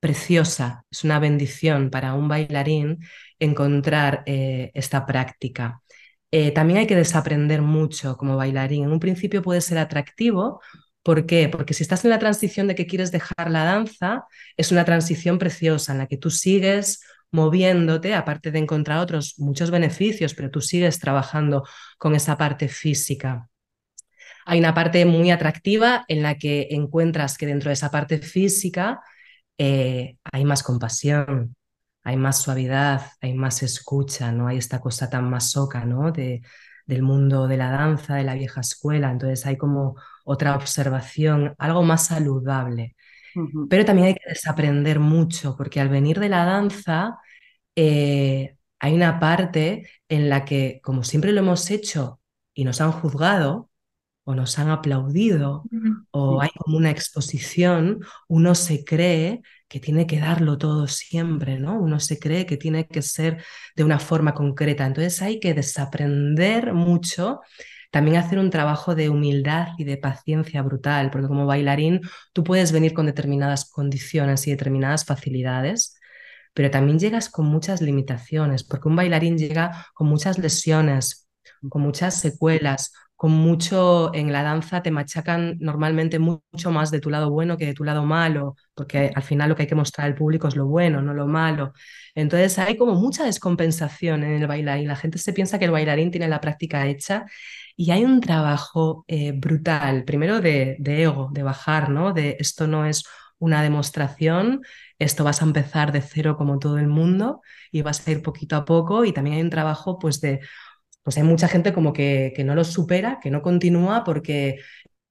preciosa, 0.00 0.84
es 0.90 1.04
una 1.04 1.18
bendición 1.18 1.90
para 1.90 2.14
un 2.14 2.28
bailarín 2.28 2.98
encontrar 3.38 4.22
eh, 4.26 4.70
esta 4.74 5.06
práctica. 5.06 5.82
Eh, 6.30 6.50
también 6.52 6.80
hay 6.80 6.86
que 6.86 6.96
desaprender 6.96 7.62
mucho 7.62 8.16
como 8.16 8.36
bailarín. 8.36 8.84
En 8.84 8.92
un 8.92 9.00
principio 9.00 9.42
puede 9.42 9.60
ser 9.60 9.78
atractivo 9.78 10.60
¿Por 11.04 11.26
qué? 11.26 11.48
Porque 11.50 11.74
si 11.74 11.84
estás 11.84 12.04
en 12.04 12.10
la 12.10 12.18
transición 12.18 12.66
de 12.66 12.74
que 12.74 12.86
quieres 12.86 13.12
dejar 13.12 13.50
la 13.50 13.64
danza, 13.64 14.24
es 14.56 14.72
una 14.72 14.84
transición 14.86 15.38
preciosa 15.38 15.92
en 15.92 15.98
la 15.98 16.08
que 16.08 16.16
tú 16.16 16.30
sigues 16.30 17.02
moviéndote, 17.30 18.14
aparte 18.14 18.50
de 18.52 18.60
encontrar 18.60 19.00
otros 19.00 19.34
muchos 19.38 19.70
beneficios, 19.70 20.34
pero 20.34 20.50
tú 20.50 20.60
sigues 20.62 21.00
trabajando 21.00 21.64
con 21.98 22.14
esa 22.14 22.38
parte 22.38 22.68
física. 22.68 23.50
Hay 24.46 24.58
una 24.58 24.74
parte 24.74 25.04
muy 25.04 25.30
atractiva 25.30 26.04
en 26.08 26.22
la 26.22 26.36
que 26.36 26.68
encuentras 26.70 27.38
que 27.38 27.46
dentro 27.46 27.70
de 27.70 27.74
esa 27.74 27.90
parte 27.90 28.18
física 28.18 29.00
eh, 29.58 30.16
hay 30.32 30.44
más 30.44 30.62
compasión, 30.62 31.56
hay 32.02 32.16
más 32.16 32.42
suavidad, 32.42 33.02
hay 33.20 33.34
más 33.34 33.62
escucha, 33.62 34.32
no 34.32 34.48
hay 34.48 34.58
esta 34.58 34.80
cosa 34.80 35.10
tan 35.10 35.30
masoca 35.30 35.84
¿no? 35.84 36.12
Del 36.86 37.02
mundo 37.02 37.48
de 37.48 37.56
la 37.56 37.70
danza, 37.70 38.16
de 38.16 38.24
la 38.24 38.34
vieja 38.34 38.60
escuela. 38.60 39.10
Entonces 39.10 39.46
hay 39.46 39.56
como 39.56 39.96
otra 40.24 40.56
observación, 40.56 41.54
algo 41.58 41.82
más 41.82 42.06
saludable. 42.06 42.96
Pero 43.68 43.84
también 43.84 44.08
hay 44.08 44.14
que 44.14 44.28
desaprender 44.28 45.00
mucho, 45.00 45.56
porque 45.56 45.80
al 45.80 45.88
venir 45.88 46.20
de 46.20 46.28
la 46.28 46.44
danza 46.44 47.18
eh, 47.74 48.56
hay 48.78 48.94
una 48.94 49.18
parte 49.18 49.88
en 50.08 50.28
la 50.28 50.44
que, 50.44 50.80
como 50.84 51.02
siempre 51.02 51.32
lo 51.32 51.40
hemos 51.40 51.70
hecho 51.70 52.20
y 52.54 52.64
nos 52.64 52.80
han 52.80 52.92
juzgado, 52.92 53.70
o 54.24 54.34
nos 54.34 54.58
han 54.58 54.70
aplaudido, 54.70 55.64
o 56.10 56.40
hay 56.40 56.48
como 56.56 56.78
una 56.78 56.90
exposición, 56.90 58.00
uno 58.26 58.54
se 58.54 58.84
cree 58.84 59.42
que 59.68 59.80
tiene 59.80 60.06
que 60.06 60.20
darlo 60.20 60.58
todo 60.58 60.86
siempre, 60.86 61.58
¿no? 61.58 61.78
Uno 61.80 62.00
se 62.00 62.18
cree 62.18 62.46
que 62.46 62.56
tiene 62.56 62.86
que 62.86 63.02
ser 63.02 63.42
de 63.76 63.84
una 63.84 63.98
forma 63.98 64.34
concreta. 64.34 64.86
Entonces 64.86 65.20
hay 65.22 65.40
que 65.40 65.54
desaprender 65.54 66.72
mucho 66.74 67.40
también 67.90 68.16
hacer 68.16 68.40
un 68.40 68.50
trabajo 68.50 68.96
de 68.96 69.08
humildad 69.08 69.68
y 69.78 69.84
de 69.84 69.96
paciencia 69.96 70.62
brutal, 70.62 71.10
porque 71.12 71.28
como 71.28 71.46
bailarín 71.46 72.00
tú 72.32 72.42
puedes 72.42 72.72
venir 72.72 72.92
con 72.92 73.06
determinadas 73.06 73.70
condiciones 73.70 74.46
y 74.48 74.50
determinadas 74.50 75.04
facilidades, 75.04 75.96
pero 76.54 76.70
también 76.70 76.98
llegas 76.98 77.28
con 77.28 77.46
muchas 77.46 77.80
limitaciones, 77.82 78.64
porque 78.64 78.88
un 78.88 78.96
bailarín 78.96 79.38
llega 79.38 79.86
con 79.94 80.08
muchas 80.08 80.38
lesiones, 80.38 81.28
con 81.68 81.82
muchas 81.82 82.20
secuelas, 82.20 82.92
con 83.24 83.32
mucho, 83.32 84.14
en 84.14 84.32
la 84.32 84.42
danza 84.42 84.82
te 84.82 84.90
machacan 84.90 85.56
normalmente 85.58 86.18
mucho 86.18 86.70
más 86.70 86.90
de 86.90 87.00
tu 87.00 87.08
lado 87.08 87.30
bueno 87.30 87.56
que 87.56 87.64
de 87.64 87.72
tu 87.72 87.82
lado 87.82 88.04
malo, 88.04 88.54
porque 88.74 89.12
al 89.14 89.22
final 89.22 89.48
lo 89.48 89.56
que 89.56 89.62
hay 89.62 89.68
que 89.68 89.74
mostrar 89.74 90.06
al 90.06 90.14
público 90.14 90.46
es 90.46 90.56
lo 90.56 90.66
bueno, 90.66 91.00
no 91.00 91.14
lo 91.14 91.26
malo. 91.26 91.72
Entonces 92.14 92.58
hay 92.58 92.76
como 92.76 92.94
mucha 92.96 93.24
descompensación 93.24 94.24
en 94.24 94.32
el 94.42 94.46
bailarín. 94.46 94.88
La 94.88 94.96
gente 94.96 95.16
se 95.16 95.32
piensa 95.32 95.58
que 95.58 95.64
el 95.64 95.70
bailarín 95.70 96.10
tiene 96.10 96.28
la 96.28 96.42
práctica 96.42 96.86
hecha 96.86 97.24
y 97.76 97.92
hay 97.92 98.04
un 98.04 98.20
trabajo 98.20 99.06
eh, 99.08 99.32
brutal, 99.32 100.04
primero 100.04 100.42
de, 100.42 100.76
de 100.78 101.04
ego, 101.04 101.30
de 101.32 101.42
bajar, 101.42 101.88
¿no? 101.88 102.12
De 102.12 102.36
esto 102.40 102.66
no 102.66 102.84
es 102.84 103.04
una 103.38 103.62
demostración, 103.62 104.60
esto 104.98 105.24
vas 105.24 105.40
a 105.40 105.46
empezar 105.46 105.92
de 105.92 106.02
cero 106.02 106.36
como 106.36 106.58
todo 106.58 106.76
el 106.78 106.88
mundo 106.88 107.40
y 107.72 107.80
vas 107.80 108.06
a 108.06 108.10
ir 108.10 108.22
poquito 108.22 108.56
a 108.56 108.66
poco 108.66 109.06
y 109.06 109.12
también 109.12 109.36
hay 109.36 109.42
un 109.42 109.50
trabajo 109.50 109.98
pues 109.98 110.20
de 110.20 110.40
pues 111.04 111.16
hay 111.18 111.22
mucha 111.22 111.48
gente 111.48 111.72
como 111.72 111.92
que, 111.92 112.32
que 112.34 112.44
no 112.44 112.56
lo 112.56 112.64
supera, 112.64 113.20
que 113.22 113.30
no 113.30 113.42
continúa 113.42 114.04
porque 114.04 114.58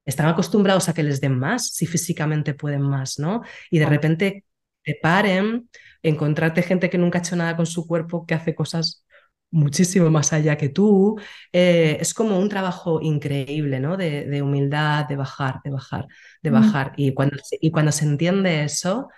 están 0.06 0.28
acostumbrados 0.28 0.90
a 0.90 0.94
que 0.94 1.04
les 1.04 1.22
den 1.22 1.40
más, 1.40 1.70
si 1.76 1.86
físicamente 1.86 2.54
pueden 2.54 2.82
más, 2.82 3.20
¿no? 3.20 3.44
Y 3.72 3.80
de 3.80 3.86
repente 3.86 4.46
te 4.84 4.98
paren, 5.02 5.70
encontrarte 6.02 6.62
gente 6.64 6.90
que 6.90 6.98
nunca 6.98 7.20
ha 7.20 7.22
hecho 7.22 7.36
nada 7.36 7.56
con 7.56 7.66
su 7.66 7.88
cuerpo, 7.88 8.26
que 8.26 8.34
hace 8.36 8.56
cosas 8.56 9.06
muchísimo 9.52 10.10
más 10.10 10.34
allá 10.34 10.58
que 10.58 10.70
tú, 10.70 11.20
eh, 11.54 11.98
es 12.02 12.14
como 12.14 12.40
un 12.40 12.50
trabajo 12.50 13.00
increíble, 13.02 13.80
¿no? 13.80 13.98
De, 13.98 14.26
de, 14.26 14.42
humildad, 14.42 15.06
de 15.08 15.16
bajar, 15.16 15.62
de 15.64 15.72
bajar, 15.72 16.08
de 16.42 16.50
bajar. 16.50 16.94
Y, 16.98 17.14
cuando, 17.14 17.38
y 17.62 17.72
cuando 17.72 17.92
se 17.92 18.06
entiende 18.06 18.64
eso, 18.64 19.10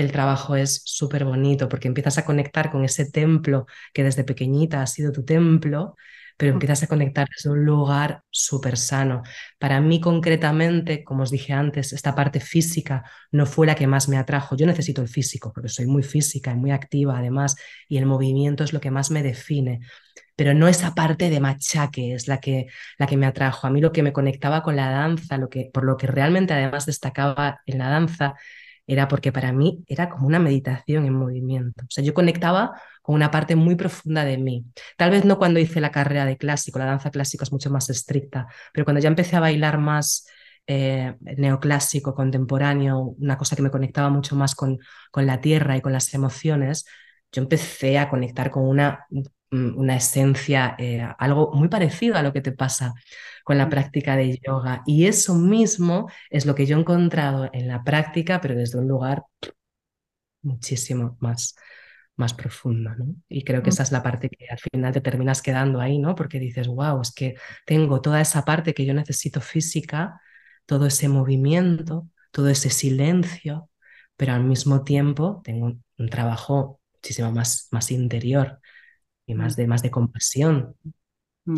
el 0.00 0.12
trabajo 0.12 0.56
es 0.56 0.82
súper 0.84 1.24
bonito 1.24 1.68
porque 1.68 1.88
empiezas 1.88 2.18
a 2.18 2.24
conectar 2.24 2.70
con 2.70 2.84
ese 2.84 3.10
templo 3.10 3.66
que 3.92 4.02
desde 4.04 4.24
pequeñita 4.24 4.82
ha 4.82 4.86
sido 4.86 5.12
tu 5.12 5.24
templo, 5.24 5.96
pero 6.36 6.52
empiezas 6.52 6.82
a 6.82 6.86
conectar 6.86 7.28
desde 7.28 7.50
un 7.50 7.64
lugar 7.66 8.22
súper 8.30 8.78
sano. 8.78 9.22
Para 9.58 9.80
mí 9.80 10.00
concretamente, 10.00 11.04
como 11.04 11.22
os 11.24 11.30
dije 11.30 11.52
antes, 11.52 11.92
esta 11.92 12.14
parte 12.14 12.40
física 12.40 13.04
no 13.30 13.44
fue 13.44 13.66
la 13.66 13.74
que 13.74 13.86
más 13.86 14.08
me 14.08 14.16
atrajo. 14.16 14.56
Yo 14.56 14.66
necesito 14.66 15.02
el 15.02 15.08
físico 15.08 15.52
porque 15.52 15.68
soy 15.68 15.86
muy 15.86 16.02
física 16.02 16.52
y 16.52 16.56
muy 16.56 16.70
activa 16.70 17.18
además 17.18 17.56
y 17.88 17.98
el 17.98 18.06
movimiento 18.06 18.64
es 18.64 18.72
lo 18.72 18.80
que 18.80 18.90
más 18.90 19.10
me 19.10 19.22
define. 19.22 19.80
Pero 20.36 20.54
no 20.54 20.68
esa 20.68 20.94
parte 20.94 21.28
de 21.28 21.40
machaque 21.40 22.14
es 22.14 22.26
la 22.26 22.40
que, 22.40 22.66
la 22.98 23.06
que 23.06 23.16
me 23.18 23.26
atrajo. 23.26 23.66
A 23.66 23.70
mí 23.70 23.80
lo 23.82 23.92
que 23.92 24.02
me 24.02 24.12
conectaba 24.14 24.62
con 24.62 24.76
la 24.76 24.88
danza, 24.90 25.36
lo 25.36 25.50
que, 25.50 25.70
por 25.72 25.84
lo 25.84 25.96
que 25.98 26.06
realmente 26.06 26.54
además 26.54 26.86
destacaba 26.86 27.60
en 27.66 27.78
la 27.78 27.90
danza, 27.90 28.34
era 28.92 29.06
porque 29.08 29.30
para 29.32 29.52
mí 29.52 29.84
era 29.86 30.08
como 30.10 30.26
una 30.26 30.40
meditación 30.40 31.06
en 31.06 31.14
movimiento. 31.14 31.84
O 31.84 31.90
sea, 31.90 32.02
yo 32.02 32.12
conectaba 32.12 32.72
con 33.02 33.14
una 33.14 33.30
parte 33.30 33.54
muy 33.54 33.76
profunda 33.76 34.24
de 34.24 34.36
mí. 34.36 34.64
Tal 34.96 35.10
vez 35.12 35.24
no 35.24 35.38
cuando 35.38 35.60
hice 35.60 35.80
la 35.80 35.92
carrera 35.92 36.24
de 36.26 36.36
clásico, 36.36 36.78
la 36.80 36.86
danza 36.86 37.10
clásica 37.10 37.44
es 37.44 37.52
mucho 37.52 37.70
más 37.70 37.88
estricta, 37.88 38.48
pero 38.72 38.84
cuando 38.84 39.00
ya 39.00 39.08
empecé 39.08 39.36
a 39.36 39.40
bailar 39.40 39.78
más 39.78 40.26
eh, 40.66 41.14
neoclásico, 41.20 42.14
contemporáneo, 42.16 43.14
una 43.18 43.38
cosa 43.38 43.54
que 43.54 43.62
me 43.62 43.70
conectaba 43.70 44.08
mucho 44.10 44.34
más 44.34 44.54
con, 44.56 44.78
con 45.12 45.24
la 45.26 45.40
tierra 45.40 45.76
y 45.76 45.80
con 45.80 45.92
las 45.92 46.12
emociones, 46.12 46.84
yo 47.32 47.42
empecé 47.42 47.98
a 47.98 48.08
conectar 48.10 48.50
con 48.50 48.64
una, 48.66 49.06
una 49.50 49.96
esencia, 49.96 50.76
eh, 50.78 51.06
algo 51.18 51.52
muy 51.52 51.68
parecido 51.68 52.16
a 52.16 52.22
lo 52.22 52.32
que 52.32 52.40
te 52.40 52.52
pasa 52.52 52.94
con 53.44 53.58
la 53.58 53.68
práctica 53.68 54.16
de 54.16 54.38
yoga. 54.38 54.82
Y 54.86 55.06
eso 55.06 55.34
mismo 55.34 56.10
es 56.30 56.46
lo 56.46 56.54
que 56.54 56.66
yo 56.66 56.76
he 56.76 56.80
encontrado 56.80 57.50
en 57.52 57.68
la 57.68 57.82
práctica, 57.84 58.40
pero 58.40 58.54
desde 58.54 58.78
un 58.78 58.88
lugar 58.88 59.24
muchísimo 60.42 61.16
más, 61.20 61.54
más 62.16 62.34
profundo. 62.34 62.94
¿no? 62.96 63.14
Y 63.28 63.44
creo 63.44 63.62
que 63.62 63.70
esa 63.70 63.82
es 63.82 63.92
la 63.92 64.02
parte 64.02 64.28
que 64.28 64.46
al 64.48 64.58
final 64.58 64.92
te 64.92 65.00
terminas 65.00 65.42
quedando 65.42 65.80
ahí, 65.80 65.98
¿no? 65.98 66.14
Porque 66.14 66.38
dices, 66.38 66.68
wow, 66.68 67.00
es 67.00 67.12
que 67.12 67.34
tengo 67.66 68.00
toda 68.00 68.20
esa 68.20 68.44
parte 68.44 68.74
que 68.74 68.86
yo 68.86 68.94
necesito 68.94 69.40
física, 69.40 70.20
todo 70.66 70.86
ese 70.86 71.08
movimiento, 71.08 72.08
todo 72.30 72.48
ese 72.48 72.70
silencio, 72.70 73.70
pero 74.16 74.34
al 74.34 74.44
mismo 74.44 74.84
tiempo 74.84 75.40
tengo 75.44 75.66
un, 75.98 76.08
trabajo 76.10 76.80
muchísimo 76.94 77.32
más, 77.32 77.68
más 77.72 77.90
interior 77.90 78.60
y 79.30 79.34
más 79.34 79.56
de, 79.56 79.66
más 79.66 79.82
de 79.82 79.90
compasión, 79.90 80.76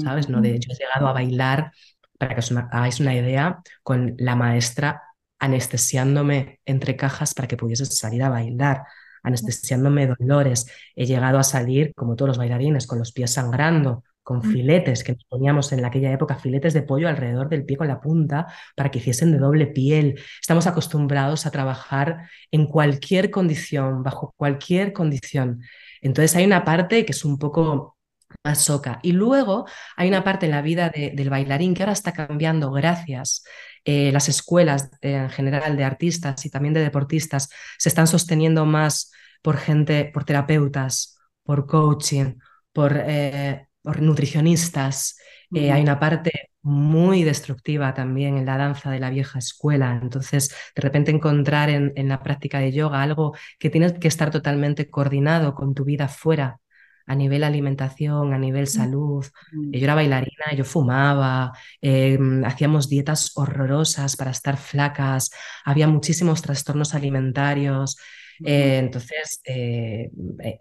¿sabes? 0.02 0.28
No 0.28 0.40
de, 0.40 0.58
yo 0.58 0.72
he 0.72 0.76
llegado 0.76 1.08
a 1.08 1.12
bailar, 1.12 1.72
para 2.18 2.34
que 2.34 2.40
os 2.40 2.52
hagáis 2.52 3.00
una 3.00 3.14
idea, 3.14 3.62
con 3.82 4.14
la 4.18 4.36
maestra 4.36 5.02
anestesiándome 5.38 6.60
entre 6.64 6.96
cajas 6.96 7.34
para 7.34 7.48
que 7.48 7.56
pudiese 7.56 7.84
salir 7.86 8.22
a 8.22 8.28
bailar, 8.28 8.84
anestesiándome 9.24 10.06
dolores. 10.06 10.66
He 10.94 11.06
llegado 11.06 11.38
a 11.38 11.42
salir, 11.42 11.92
como 11.96 12.14
todos 12.14 12.28
los 12.28 12.38
bailarines, 12.38 12.86
con 12.86 13.00
los 13.00 13.12
pies 13.12 13.32
sangrando, 13.32 14.04
con 14.22 14.42
filetes 14.42 15.02
que 15.02 15.12
nos 15.14 15.24
poníamos 15.24 15.72
en 15.72 15.84
aquella 15.84 16.12
época, 16.12 16.36
filetes 16.36 16.74
de 16.74 16.82
pollo 16.82 17.08
alrededor 17.08 17.48
del 17.48 17.64
pie 17.64 17.76
con 17.76 17.88
la 17.88 18.00
punta 18.00 18.46
para 18.76 18.90
que 18.90 19.00
hiciesen 19.00 19.32
de 19.32 19.38
doble 19.38 19.66
piel. 19.66 20.20
Estamos 20.40 20.66
acostumbrados 20.66 21.44
a 21.44 21.50
trabajar 21.50 22.28
en 22.52 22.66
cualquier 22.66 23.30
condición, 23.30 24.02
bajo 24.02 24.32
cualquier 24.36 24.92
condición. 24.92 25.62
Entonces 26.02 26.36
hay 26.36 26.44
una 26.44 26.64
parte 26.64 27.06
que 27.06 27.12
es 27.12 27.24
un 27.24 27.38
poco 27.38 27.96
más 28.44 28.62
soca. 28.64 28.98
Y 29.02 29.12
luego 29.12 29.66
hay 29.96 30.08
una 30.08 30.24
parte 30.24 30.46
en 30.46 30.52
la 30.52 30.62
vida 30.62 30.90
del 30.90 31.30
bailarín 31.30 31.74
que 31.74 31.82
ahora 31.82 31.92
está 31.92 32.12
cambiando 32.12 32.70
gracias. 32.70 33.44
Eh, 33.84 34.12
las 34.12 34.28
escuelas 34.28 34.90
eh, 35.00 35.14
en 35.14 35.30
general 35.30 35.76
de 35.76 35.84
artistas 35.84 36.44
y 36.46 36.50
también 36.50 36.74
de 36.74 36.80
deportistas 36.80 37.48
se 37.78 37.88
están 37.88 38.06
sosteniendo 38.06 38.64
más 38.66 39.10
por 39.42 39.56
gente, 39.56 40.04
por 40.12 40.24
terapeutas, 40.24 41.18
por 41.42 41.66
coaching, 41.66 42.34
por, 42.72 42.94
eh, 42.96 43.66
por 43.82 44.00
nutricionistas. 44.00 45.16
hay 45.54 45.82
una 45.82 45.98
parte 45.98 46.50
muy 46.62 47.24
destructiva 47.24 47.92
también 47.94 48.38
en 48.38 48.46
la 48.46 48.56
danza 48.56 48.90
de 48.90 49.00
la 49.00 49.10
vieja 49.10 49.38
escuela. 49.38 49.98
Entonces, 50.00 50.54
de 50.74 50.82
repente 50.82 51.10
encontrar 51.10 51.68
en, 51.70 51.92
en, 51.96 52.08
la 52.08 52.22
práctica 52.22 52.58
de 52.60 52.72
yoga 52.72 53.02
algo 53.02 53.34
que 53.58 53.70
tienes 53.70 53.94
que 53.94 54.08
estar 54.08 54.30
totalmente 54.30 54.88
coordinado 54.88 55.54
con 55.54 55.74
tu 55.74 55.84
vida 55.84 56.08
fuera 56.08 56.60
a 57.06 57.14
nivel 57.14 57.44
alimentación, 57.44 58.32
a 58.32 58.38
nivel 58.38 58.66
salud. 58.66 59.26
Yo 59.52 59.84
era 59.84 59.94
bailarina, 59.94 60.54
yo 60.56 60.64
fumaba, 60.64 61.52
em, 61.80 62.44
hacíamos 62.44 62.88
dietas 62.88 63.32
horrorosas 63.34 64.16
para 64.16 64.30
estar 64.30 64.56
flacas, 64.56 65.30
había 65.64 65.88
muchísimos 65.88 66.42
trastornos 66.42 66.94
alimentarios. 66.94 67.96
Eh, 68.44 68.78
entonces, 68.78 69.40
eh, 69.44 70.10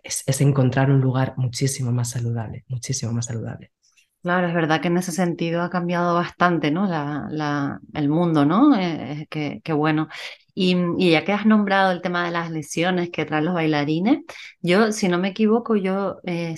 es, 0.03 0.23
es, 0.25 0.41
encontrar 0.41 0.91
un 0.91 1.01
lugar 1.01 1.33
muchísimo 1.37 1.91
más 1.91 2.11
saludable, 2.11 2.65
muchísimo 2.67 3.11
más 3.13 3.25
saludable. 3.25 3.71
Claro, 4.21 4.47
es 4.47 4.53
verdad 4.53 4.81
que 4.81 4.87
en 4.87 4.97
ese 4.97 5.11
sentido 5.11 5.63
ha 5.63 5.71
cambiado 5.71 6.13
bastante, 6.13 6.69
¿no? 6.69 6.85
La, 6.85 7.27
la, 7.31 7.79
el 7.95 8.07
mundo, 8.07 8.45
¿no? 8.45 8.77
Eh, 8.77 9.25
qué, 9.31 9.61
qué 9.63 9.73
bueno. 9.73 10.09
Y, 10.53 10.75
y, 10.99 11.11
ya 11.11 11.23
que 11.25 11.33
has 11.33 11.45
nombrado 11.47 11.91
el 11.91 12.01
tema 12.01 12.25
de 12.25 12.31
las 12.31 12.51
lesiones 12.51 13.09
que 13.09 13.25
traen 13.25 13.45
los 13.45 13.55
bailarines, 13.55 14.19
yo, 14.61 14.91
si 14.91 15.07
no 15.07 15.17
me 15.17 15.29
equivoco, 15.29 15.75
yo 15.75 16.17
eh, 16.23 16.55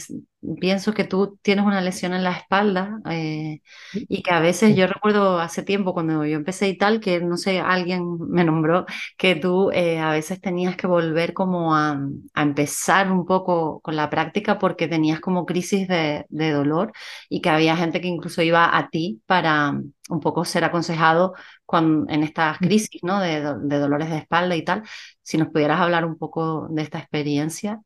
pienso 0.60 0.94
que 0.94 1.04
tú 1.04 1.38
tienes 1.42 1.66
una 1.66 1.82
lesión 1.82 2.14
en 2.14 2.24
la 2.24 2.32
espalda 2.34 3.00
eh, 3.10 3.62
y 3.94 4.22
que 4.24 4.32
a 4.32 4.40
veces 4.40 4.76
yo 4.76 4.88
recuerdo 4.88 5.40
hace 5.40 5.64
tiempo 5.64 5.94
cuando 5.94 6.26
yo 6.26 6.36
empecé 6.38 6.70
y 6.70 6.78
tal, 6.78 7.00
que 7.00 7.22
no 7.22 7.38
sé, 7.38 7.60
alguien 7.60 8.18
me 8.30 8.44
nombró 8.44 8.86
que 9.18 9.36
tú 9.36 9.72
eh, 9.72 10.00
a 10.00 10.12
veces 10.12 10.42
tenías 10.42 10.76
que 10.76 10.88
volver 10.88 11.34
como 11.34 11.76
a, 11.76 12.00
a, 12.34 12.42
empezar 12.42 13.12
un 13.12 13.26
poco 13.26 13.80
con 13.82 13.96
la 13.96 14.10
práctica 14.10 14.60
porque 14.60 14.88
tenías 14.88 15.20
como 15.20 15.46
crisis 15.46 15.88
de, 15.88 16.26
de 16.30 16.52
dolor 16.52 16.92
y 17.30 17.42
que 17.42 17.50
había 17.50 17.78
gente 17.78 18.02
que 18.02 18.08
incluso 18.08 18.42
iba 18.42 18.78
a 18.78 18.90
ti 18.90 19.22
para 19.26 19.74
un 20.10 20.20
poco 20.20 20.46
ser 20.46 20.64
aconsejado 20.64 21.34
con, 21.66 22.06
en 22.10 22.24
estas 22.24 22.58
crisis 22.60 23.02
¿no? 23.04 23.20
de, 23.20 23.56
de 23.62 23.80
dolores 23.80 24.10
de 24.10 24.18
espalda 24.18 24.56
y 24.56 24.64
tal. 24.64 24.84
Si 25.22 25.38
nos 25.38 25.50
pudieras 25.50 25.80
hablar 25.80 26.06
un 26.06 26.18
poco 26.18 26.68
de 26.70 26.82
esta 26.82 27.00
experiencia. 27.00 27.82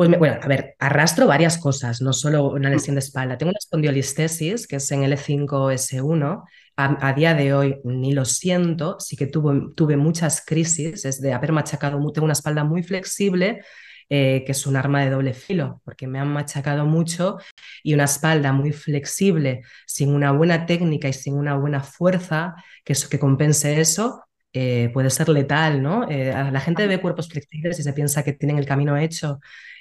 Pues 0.00 0.08
bueno, 0.18 0.38
a 0.40 0.48
ver, 0.48 0.76
arrastro 0.78 1.26
varias 1.26 1.58
cosas, 1.58 2.00
no 2.00 2.14
solo 2.14 2.52
una 2.52 2.70
lesión 2.70 2.94
de 2.94 3.00
espalda. 3.00 3.36
Tengo 3.36 3.50
una 3.50 3.58
espondiolistesis, 3.58 4.66
que 4.66 4.76
es 4.76 4.90
en 4.92 5.02
L5S1. 5.02 6.44
A, 6.78 7.06
a 7.06 7.12
día 7.12 7.34
de 7.34 7.52
hoy 7.52 7.80
ni 7.84 8.14
lo 8.14 8.24
siento, 8.24 8.98
sí 8.98 9.14
que 9.14 9.26
tuve, 9.26 9.74
tuve 9.76 9.98
muchas 9.98 10.42
crisis, 10.42 11.04
es 11.04 11.20
de 11.20 11.34
haber 11.34 11.52
machacado, 11.52 11.98
tengo 12.12 12.24
una 12.24 12.32
espalda 12.32 12.64
muy 12.64 12.82
flexible, 12.82 13.60
eh, 14.08 14.42
que 14.46 14.52
es 14.52 14.66
un 14.66 14.76
arma 14.76 15.02
de 15.02 15.10
doble 15.10 15.34
filo, 15.34 15.82
porque 15.84 16.06
me 16.06 16.18
han 16.18 16.32
machacado 16.32 16.86
mucho 16.86 17.36
y 17.82 17.92
una 17.92 18.04
espalda 18.04 18.52
muy 18.54 18.72
flexible, 18.72 19.60
sin 19.86 20.14
una 20.14 20.32
buena 20.32 20.64
técnica 20.64 21.08
y 21.08 21.12
sin 21.12 21.34
una 21.34 21.56
buena 21.56 21.82
fuerza 21.82 22.54
que, 22.84 22.94
eso, 22.94 23.10
que 23.10 23.18
compense 23.18 23.78
eso, 23.78 24.24
eh, 24.54 24.88
puede 24.94 25.10
ser 25.10 25.28
letal, 25.28 25.82
¿no? 25.82 26.08
Eh, 26.08 26.32
la 26.32 26.60
gente 26.60 26.86
ve 26.86 27.02
cuerpos 27.02 27.28
flexibles 27.28 27.78
y 27.78 27.82
se 27.82 27.92
piensa 27.92 28.24
que 28.24 28.32
tienen 28.32 28.56
el 28.56 28.64
camino 28.64 28.96
hecho 28.96 29.40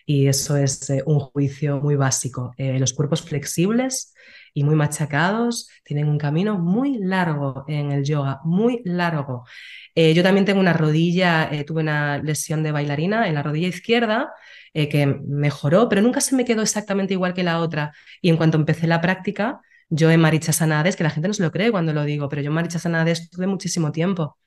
y 0.10 0.28
eso 0.28 0.57
es 0.57 0.89
eh, 0.89 1.03
un 1.05 1.20
juicio 1.20 1.80
muy 1.82 1.95
básico. 1.95 2.55
Eh, 2.57 2.80
los 2.80 2.93
cuerpos 2.93 3.22
flexibles 3.22 4.12
y 4.55 4.64
muy 4.64 4.74
machacados 4.74 5.70
tienen 5.84 6.07
un 6.07 6.18
camino 6.18 6.57
muy 6.57 6.97
largo 6.97 7.64
en 7.68 7.91
el 7.91 8.03
yoga, 8.03 8.39
muy 8.43 8.82
largo. 8.86 9.45
Eh, 9.93 10.16
yo 10.16 10.24
también 10.24 10.45
tengo 10.45 10.62
una 10.62 10.74
rodilla, 10.74 11.51
tuve 11.64 11.82
una 11.82 12.18
lesión 12.18 12.64
de 12.64 12.72
bailarina 12.72 13.28
en 13.28 13.36
la 13.36 13.43
rodilla 13.43 13.68
izquierda 13.68 14.34
que 14.74 15.05
mejoró, 15.28 15.89
pero 15.89 16.01
nunca 16.01 16.22
se 16.22 16.36
me 16.36 16.45
quedó 16.45 16.64
exactamente 16.64 17.14
igual 17.14 17.36
que 17.36 17.43
la 17.43 17.60
otra. 17.60 17.91
Y 18.20 18.30
en 18.30 18.38
cuanto 18.38 18.57
empecé 18.57 18.88
la 18.88 19.01
práctica, 19.01 19.62
Yo 19.89 20.10
en 20.10 20.22
Maricha 20.22 20.53
Sanades, 20.53 20.95
que 20.95 21.03
la 21.03 21.10
gente 21.12 21.28
no 21.28 21.34
se 21.36 21.43
lo 21.43 21.51
cree 21.51 21.72
cuando 21.72 21.93
lo 21.93 22.03
digo, 22.03 22.30
pero 22.30 22.41
yo 22.41 22.49
en 22.49 22.55
Maricha 22.55 22.80
Sanades 22.80 23.22
estuve 23.22 23.45
muchísimo 23.47 23.91
tiempo. 23.91 24.38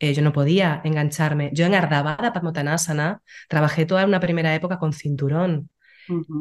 Eh, 0.00 0.14
yo 0.14 0.22
no 0.22 0.32
podía 0.32 0.80
engancharme. 0.84 1.50
Yo 1.52 1.66
en 1.66 1.74
Ardavada 1.74 2.32
Padmotanasana 2.32 3.20
trabajé 3.48 3.86
toda 3.86 4.04
una 4.04 4.20
primera 4.20 4.54
época 4.54 4.78
con 4.78 4.92
cinturón. 4.92 5.70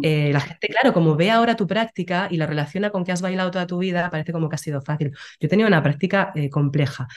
Eh, 0.02 0.32
la 0.32 0.40
gente, 0.40 0.68
claro, 0.68 0.94
como 0.94 1.16
ve 1.16 1.30
ahora 1.32 1.56
tu 1.56 1.68
práctica 1.68 2.28
y 2.32 2.38
la 2.38 2.46
relaciona 2.46 2.90
con 2.90 3.04
que 3.04 3.12
has 3.12 3.22
bailado 3.22 3.52
toda 3.52 3.68
tu 3.68 3.78
vida, 3.80 4.10
parece 4.10 4.32
como 4.32 4.50
que 4.50 4.56
ha 4.56 4.60
sido 4.60 4.82
fácil. 4.82 5.12
Yo 5.40 5.50
tenía 5.50 5.68
una 5.68 5.84
práctica 5.84 6.32
eh, 6.36 6.50
compleja. 6.50 7.08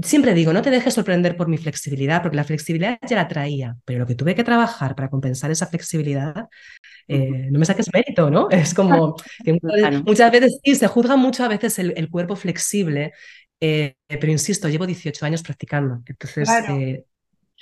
Siempre 0.00 0.32
digo, 0.32 0.52
no 0.52 0.62
te 0.62 0.70
dejes 0.70 0.94
sorprender 0.94 1.36
por 1.36 1.48
mi 1.48 1.56
flexibilidad, 1.58 2.22
porque 2.22 2.36
la 2.36 2.44
flexibilidad 2.44 2.98
ya 3.08 3.16
la 3.16 3.26
traía, 3.26 3.76
pero 3.84 3.98
lo 4.00 4.06
que 4.06 4.14
tuve 4.14 4.36
que 4.36 4.44
trabajar 4.44 4.94
para 4.94 5.10
compensar 5.10 5.50
esa 5.50 5.66
flexibilidad, 5.66 6.46
eh, 7.08 7.48
no 7.50 7.58
me 7.58 7.64
saques 7.64 7.92
mérito, 7.92 8.30
¿no? 8.30 8.48
Es 8.50 8.74
como 8.74 9.16
que 9.44 9.58
muchas, 10.04 10.30
veces, 10.30 10.60
sí, 10.62 10.74
se 10.76 10.86
juzga 10.86 11.16
mucho 11.16 11.44
a 11.44 11.48
veces 11.48 11.78
el, 11.80 12.08
cuerpo 12.10 12.36
flexible, 12.36 13.12
pero 13.60 14.30
insisto, 14.30 14.68
llevo 14.68 14.86
18 14.86 15.26
años 15.26 15.42
practicando, 15.42 16.02
entonces 16.06 16.48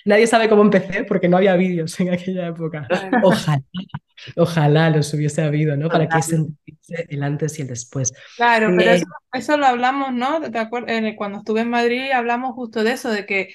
Nadie 0.06 0.28
sabe 0.28 0.48
cómo 0.48 0.62
empecé 0.62 1.02
porque 1.02 1.28
no 1.28 1.36
había 1.36 1.56
vídeos 1.56 1.98
en 1.98 2.12
aquella 2.12 2.46
época. 2.46 2.86
Ojalá, 3.24 3.62
ojalá 4.36 4.90
los 4.90 5.12
hubiese 5.12 5.42
habido, 5.42 5.76
¿no? 5.76 5.88
Para 5.88 6.08
que 6.08 6.22
se 6.22 6.46
el 7.08 7.22
antes 7.24 7.58
y 7.58 7.62
el 7.62 7.68
después. 7.68 8.12
Claro, 8.36 8.72
pero 8.76 8.92
eh, 8.92 9.02
eso, 9.32 9.56
lo 9.56 9.66
hablamos, 9.66 10.12
¿no? 10.12 10.40
Cuando 11.16 11.38
estuve 11.38 11.62
en 11.62 11.70
Madrid 11.70 12.12
hablamos 12.12 12.54
justo 12.54 12.84
de 12.84 12.92
eso, 12.92 13.10
de 13.10 13.26
que, 13.26 13.52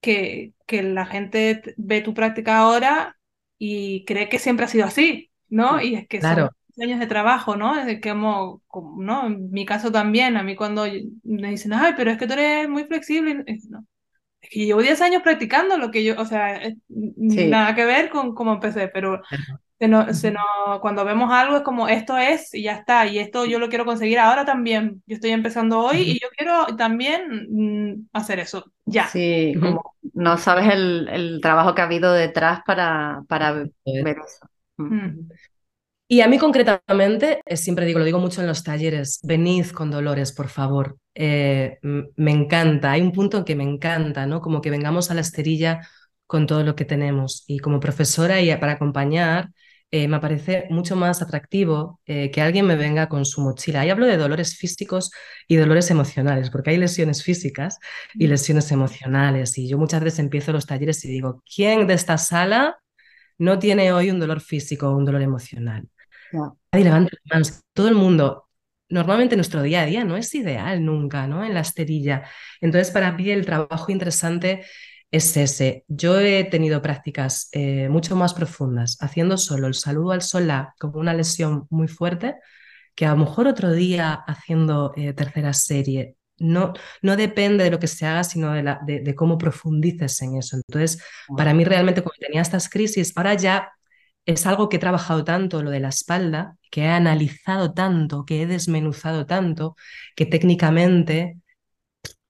que, 0.00 0.52
que 0.66 0.82
la 0.82 1.06
gente 1.06 1.62
ve 1.76 2.00
tu 2.00 2.12
práctica 2.12 2.58
ahora 2.58 3.16
y 3.56 4.04
cree 4.04 4.28
que 4.28 4.40
siempre 4.40 4.66
ha 4.66 4.68
sido 4.68 4.86
así, 4.86 5.30
¿no? 5.48 5.80
Y 5.80 5.94
es 5.94 6.08
que 6.08 6.20
son 6.20 6.50
años 6.82 7.00
de 7.00 7.06
trabajo, 7.06 7.56
¿no? 7.56 7.78
Es 7.78 8.00
que 8.00 8.10
como, 8.10 8.62
¿no? 8.98 9.26
En 9.26 9.50
mi 9.50 9.64
caso 9.66 9.92
también, 9.92 10.36
a 10.36 10.42
mí 10.42 10.56
cuando 10.56 10.84
me 11.22 11.50
dicen, 11.50 11.72
ay, 11.72 11.94
pero 11.96 12.10
es 12.10 12.18
que 12.18 12.26
tú 12.26 12.32
eres 12.34 12.68
muy 12.68 12.84
flexible, 12.84 13.44
no, 13.68 13.84
es 14.40 14.50
que 14.50 14.66
llevo 14.66 14.82
10 14.82 15.00
años 15.00 15.22
practicando 15.22 15.78
lo 15.78 15.90
que 15.90 16.04
yo, 16.04 16.20
o 16.20 16.24
sea, 16.24 16.60
nada 16.88 17.74
que 17.74 17.84
ver 17.84 18.10
con 18.10 18.34
cómo 18.34 18.54
empecé, 18.54 18.88
pero 18.88 19.20
se 20.12 20.34
cuando 20.80 21.04
vemos 21.04 21.32
algo 21.32 21.56
es 21.56 21.62
como 21.62 21.88
esto 21.88 22.16
es 22.16 22.54
y 22.54 22.62
ya 22.62 22.72
está, 22.72 23.06
y 23.06 23.18
esto 23.18 23.44
yo 23.44 23.58
lo 23.58 23.68
quiero 23.68 23.84
conseguir 23.84 24.18
ahora 24.18 24.44
también. 24.44 25.02
Yo 25.06 25.16
estoy 25.16 25.30
empezando 25.30 25.80
hoy 25.80 25.98
y 25.98 26.20
yo 26.20 26.28
quiero 26.36 26.66
también 26.76 27.48
mm, 27.50 28.08
hacer 28.12 28.38
eso, 28.38 28.64
ya. 28.84 29.06
Sí, 29.08 29.54
como 29.60 29.94
no 30.12 30.36
sabes 30.38 30.72
el, 30.72 31.08
el, 31.08 31.40
trabajo 31.40 31.74
que 31.74 31.82
ha 31.82 31.84
habido 31.84 32.12
detrás 32.12 32.60
para, 32.66 33.22
para 33.28 33.52
ver 33.52 33.72
eso. 33.84 34.48
Mm. 34.76 35.28
Y 36.14 36.20
a 36.20 36.28
mí 36.28 36.38
concretamente, 36.38 37.40
eh, 37.44 37.56
siempre 37.56 37.86
digo, 37.86 37.98
lo 37.98 38.04
digo 38.04 38.20
mucho 38.20 38.40
en 38.40 38.46
los 38.46 38.62
talleres, 38.62 39.18
venid 39.24 39.66
con 39.70 39.90
dolores, 39.90 40.30
por 40.32 40.48
favor. 40.48 40.96
Eh, 41.12 41.78
me 41.82 42.30
encanta, 42.30 42.92
hay 42.92 43.00
un 43.02 43.10
punto 43.10 43.38
en 43.38 43.44
que 43.44 43.56
me 43.56 43.64
encanta, 43.64 44.24
¿no? 44.24 44.40
Como 44.40 44.60
que 44.60 44.70
vengamos 44.70 45.10
a 45.10 45.14
la 45.14 45.22
esterilla 45.22 45.80
con 46.28 46.46
todo 46.46 46.62
lo 46.62 46.76
que 46.76 46.84
tenemos. 46.84 47.42
Y 47.48 47.58
como 47.58 47.80
profesora 47.80 48.40
y 48.40 48.54
para 48.58 48.74
acompañar, 48.74 49.50
eh, 49.90 50.06
me 50.06 50.20
parece 50.20 50.66
mucho 50.70 50.94
más 50.94 51.20
atractivo 51.20 52.00
que 52.04 52.40
alguien 52.40 52.66
me 52.66 52.76
venga 52.76 53.08
con 53.08 53.24
su 53.24 53.40
mochila. 53.40 53.84
Y 53.84 53.90
hablo 53.90 54.06
de 54.06 54.16
dolores 54.16 54.56
físicos 54.56 55.10
y 55.48 55.56
dolores 55.56 55.90
emocionales, 55.90 56.48
porque 56.50 56.70
hay 56.70 56.76
lesiones 56.76 57.24
físicas 57.24 57.80
y 58.14 58.28
lesiones 58.28 58.70
emocionales. 58.70 59.58
Y 59.58 59.68
yo 59.68 59.78
muchas 59.78 60.00
veces 60.04 60.20
empiezo 60.20 60.52
los 60.52 60.66
talleres 60.66 61.04
y 61.04 61.08
digo, 61.08 61.42
¿quién 61.52 61.88
de 61.88 61.94
esta 61.94 62.18
sala 62.18 62.78
no 63.38 63.58
tiene 63.58 63.92
hoy 63.92 64.10
un 64.10 64.20
dolor 64.20 64.40
físico 64.40 64.88
o 64.88 64.96
un 64.96 65.04
dolor 65.04 65.22
emocional? 65.22 65.88
Nadie 66.72 66.84
levanta 66.84 67.16
manos. 67.30 67.60
Todo 67.72 67.88
el 67.88 67.94
mundo, 67.94 68.48
normalmente 68.88 69.36
nuestro 69.36 69.62
día 69.62 69.82
a 69.82 69.86
día 69.86 70.04
no 70.04 70.16
es 70.16 70.34
ideal 70.34 70.84
nunca, 70.84 71.26
¿no? 71.26 71.44
En 71.44 71.54
la 71.54 71.60
esterilla. 71.60 72.24
Entonces, 72.60 72.92
para 72.92 73.12
mí 73.12 73.30
el 73.30 73.46
trabajo 73.46 73.92
interesante 73.92 74.64
es 75.10 75.36
ese. 75.36 75.84
Yo 75.88 76.18
he 76.20 76.44
tenido 76.44 76.82
prácticas 76.82 77.48
eh, 77.52 77.88
mucho 77.88 78.16
más 78.16 78.34
profundas, 78.34 78.96
haciendo 79.00 79.36
solo 79.38 79.68
el 79.68 79.74
saludo 79.74 80.12
al 80.12 80.22
solá 80.22 80.74
como 80.78 80.98
una 80.98 81.14
lesión 81.14 81.66
muy 81.70 81.88
fuerte, 81.88 82.36
que 82.94 83.06
a 83.06 83.10
lo 83.12 83.18
mejor 83.18 83.46
otro 83.48 83.72
día 83.72 84.12
haciendo 84.12 84.92
eh, 84.96 85.12
tercera 85.12 85.52
serie. 85.52 86.16
No, 86.38 86.72
no 87.02 87.16
depende 87.16 87.62
de 87.62 87.70
lo 87.70 87.78
que 87.78 87.86
se 87.86 88.06
haga, 88.06 88.24
sino 88.24 88.52
de, 88.52 88.62
la, 88.64 88.80
de 88.84 89.14
cómo 89.14 89.38
profundices 89.38 90.20
en 90.22 90.36
eso. 90.36 90.56
Entonces, 90.56 91.00
para 91.36 91.54
mí 91.54 91.64
realmente, 91.64 92.02
como 92.02 92.14
tenía 92.18 92.42
estas 92.42 92.68
crisis, 92.68 93.12
ahora 93.16 93.34
ya 93.34 93.70
es 94.26 94.46
algo 94.46 94.68
que 94.68 94.76
he 94.76 94.80
trabajado 94.80 95.24
tanto, 95.24 95.62
lo 95.62 95.70
de 95.70 95.80
la 95.80 95.88
espalda, 95.88 96.56
que 96.70 96.82
he 96.82 96.88
analizado 96.88 97.72
tanto, 97.74 98.24
que 98.24 98.42
he 98.42 98.46
desmenuzado 98.46 99.26
tanto, 99.26 99.76
que 100.16 100.26
técnicamente 100.26 101.38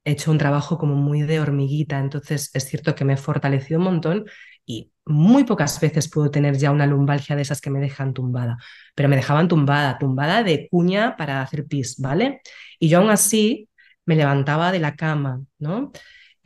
he 0.04 0.12
hecho 0.12 0.30
un 0.30 0.38
trabajo 0.38 0.78
como 0.78 0.94
muy 0.94 1.22
de 1.22 1.40
hormiguita. 1.40 1.98
Entonces 1.98 2.50
es 2.54 2.64
cierto 2.64 2.94
que 2.94 3.04
me 3.04 3.14
he 3.14 3.16
fortalecido 3.16 3.78
un 3.78 3.84
montón 3.84 4.24
y 4.66 4.92
muy 5.06 5.44
pocas 5.44 5.80
veces 5.80 6.10
puedo 6.10 6.30
tener 6.30 6.56
ya 6.56 6.70
una 6.70 6.86
lumbalgia 6.86 7.36
de 7.36 7.42
esas 7.42 7.60
que 7.60 7.70
me 7.70 7.80
dejan 7.80 8.14
tumbada, 8.14 8.56
pero 8.94 9.08
me 9.08 9.16
dejaban 9.16 9.48
tumbada, 9.48 9.98
tumbada 9.98 10.42
de 10.42 10.68
cuña 10.70 11.16
para 11.16 11.42
hacer 11.42 11.66
pis, 11.66 11.96
¿vale? 12.00 12.40
Y 12.78 12.88
yo 12.88 12.98
aún 12.98 13.10
así 13.10 13.68
me 14.06 14.16
levantaba 14.16 14.72
de 14.72 14.78
la 14.80 14.96
cama, 14.96 15.42
¿no? 15.58 15.92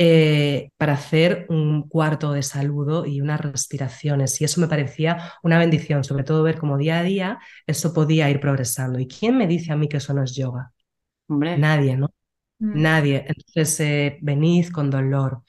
Eh, 0.01 0.71
para 0.77 0.93
hacer 0.93 1.47
un 1.49 1.89
cuarto 1.89 2.31
de 2.31 2.45
saludo 2.45 3.05
y 3.05 3.21
unas 3.21 3.41
respiraciones. 3.41 4.41
Y 4.41 4.45
eso 4.45 4.61
me 4.61 4.69
parecía 4.69 5.33
una 5.43 5.59
bendición, 5.59 6.05
sobre 6.05 6.23
todo 6.23 6.45
ver 6.45 6.57
cómo 6.59 6.79
día 6.79 7.01
a 7.01 7.03
día 7.03 7.41
eso 7.67 7.93
podía 7.93 8.31
ir 8.31 8.39
progresando. 8.39 9.01
¿Y 9.01 9.09
quién 9.09 9.37
me 9.37 9.49
dice 9.49 9.73
a 9.73 9.77
mí 9.77 9.89
que 9.89 9.97
eso 9.97 10.15
no 10.15 10.23
es 10.23 10.37
yoga? 10.37 10.73
Nadie, 11.29 11.97
¿no? 11.97 12.13
Mm. 12.61 12.81
Nadie. 12.83 13.25
Entonces, 13.27 13.81
eh, 13.81 14.19
venid 14.23 14.69
con 14.71 14.89
dolor. 14.89 15.43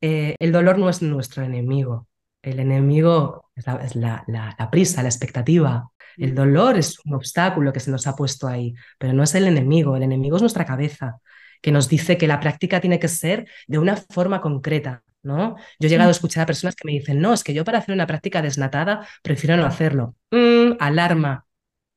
Eh, 0.00 0.34
el 0.38 0.52
dolor 0.52 0.78
no 0.78 0.90
es 0.90 1.00
nuestro 1.00 1.42
enemigo. 1.42 2.06
El 2.42 2.60
enemigo 2.60 3.50
es, 3.56 3.96
la, 3.96 4.22
la, 4.26 4.70
prisa, 4.70 5.02
la 5.02 5.08
expectativa. 5.08 5.88
El 6.18 6.32
mm. 6.32 6.34
dolor 6.34 6.76
es 6.76 6.98
un 7.06 7.14
obstáculo 7.14 7.72
que 7.72 7.80
se 7.80 7.90
nos 7.90 8.06
ha 8.06 8.14
puesto 8.14 8.46
ahí, 8.48 8.74
pero 8.98 9.14
no 9.14 9.22
es 9.22 9.34
el 9.34 9.46
enemigo. 9.46 9.96
El 9.96 10.02
enemigo 10.02 10.36
es 10.36 10.42
nuestra 10.42 10.66
cabeza 10.66 11.20
que 11.64 11.72
nos 11.72 11.88
dice 11.88 12.18
que 12.18 12.26
la 12.26 12.40
práctica 12.40 12.78
tiene 12.78 12.98
que 12.98 13.08
ser 13.08 13.48
de 13.66 13.78
una 13.78 13.96
forma 13.96 14.42
concreta. 14.42 15.02
¿no? 15.22 15.56
Yo 15.80 15.86
he 15.86 15.88
llegado 15.88 16.10
a 16.10 16.12
mm. 16.12 16.18
escuchar 16.18 16.42
a 16.42 16.46
personas 16.46 16.76
que 16.76 16.86
me 16.86 16.92
dicen, 16.92 17.22
no, 17.22 17.32
es 17.32 17.42
que 17.42 17.54
yo 17.54 17.64
para 17.64 17.78
hacer 17.78 17.94
una 17.94 18.06
práctica 18.06 18.42
desnatada 18.42 19.08
prefiero 19.22 19.56
no 19.56 19.64
hacerlo. 19.64 20.14
Mm, 20.30 20.72
alarma, 20.78 21.46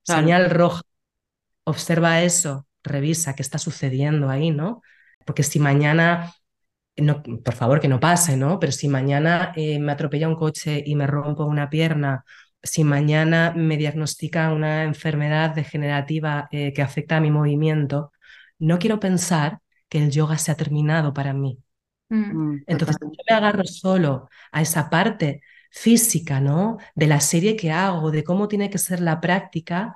señal 0.03 0.49
roja, 0.51 0.83
observa 1.65 2.21
eso, 2.21 2.65
revisa 2.81 3.35
qué 3.35 3.41
está 3.41 3.57
sucediendo 3.57 4.29
ahí, 4.29 4.51
¿no? 4.51 4.81
Porque 5.25 5.43
si 5.43 5.59
mañana, 5.59 6.33
no, 6.95 7.21
por 7.21 7.53
favor 7.53 7.81
que 7.81 7.89
no 7.89 7.99
pase, 7.99 8.37
¿no? 8.37 8.59
Pero 8.59 8.71
si 8.71 8.87
mañana 8.87 9.51
eh, 9.57 9.79
me 9.79 9.91
atropella 9.91 10.29
un 10.29 10.37
coche 10.37 10.81
y 10.85 10.95
me 10.95 11.07
rompo 11.07 11.43
una 11.43 11.69
pierna, 11.69 12.23
si 12.63 12.85
mañana 12.85 13.53
me 13.53 13.75
diagnostica 13.75 14.53
una 14.53 14.85
enfermedad 14.85 15.49
degenerativa 15.53 16.47
eh, 16.51 16.71
que 16.71 16.81
afecta 16.81 17.17
a 17.17 17.21
mi 17.21 17.31
movimiento, 17.31 18.13
no 18.59 18.79
quiero 18.79 18.99
pensar 18.99 19.59
que 19.89 19.99
el 19.99 20.11
yoga 20.11 20.37
se 20.37 20.51
ha 20.51 20.55
terminado 20.55 21.13
para 21.13 21.33
mí. 21.33 21.59
Mm. 22.09 22.15
Mm, 22.53 22.63
Entonces, 22.67 22.97
yo 23.01 23.09
me 23.29 23.35
agarro 23.35 23.63
solo 23.65 24.29
a 24.51 24.61
esa 24.61 24.89
parte 24.89 25.41
física, 25.71 26.39
¿no? 26.41 26.77
De 26.95 27.07
la 27.07 27.19
serie 27.19 27.55
que 27.55 27.71
hago, 27.71 28.11
de 28.11 28.23
cómo 28.23 28.47
tiene 28.47 28.69
que 28.69 28.77
ser 28.77 28.99
la 29.01 29.19
práctica, 29.21 29.95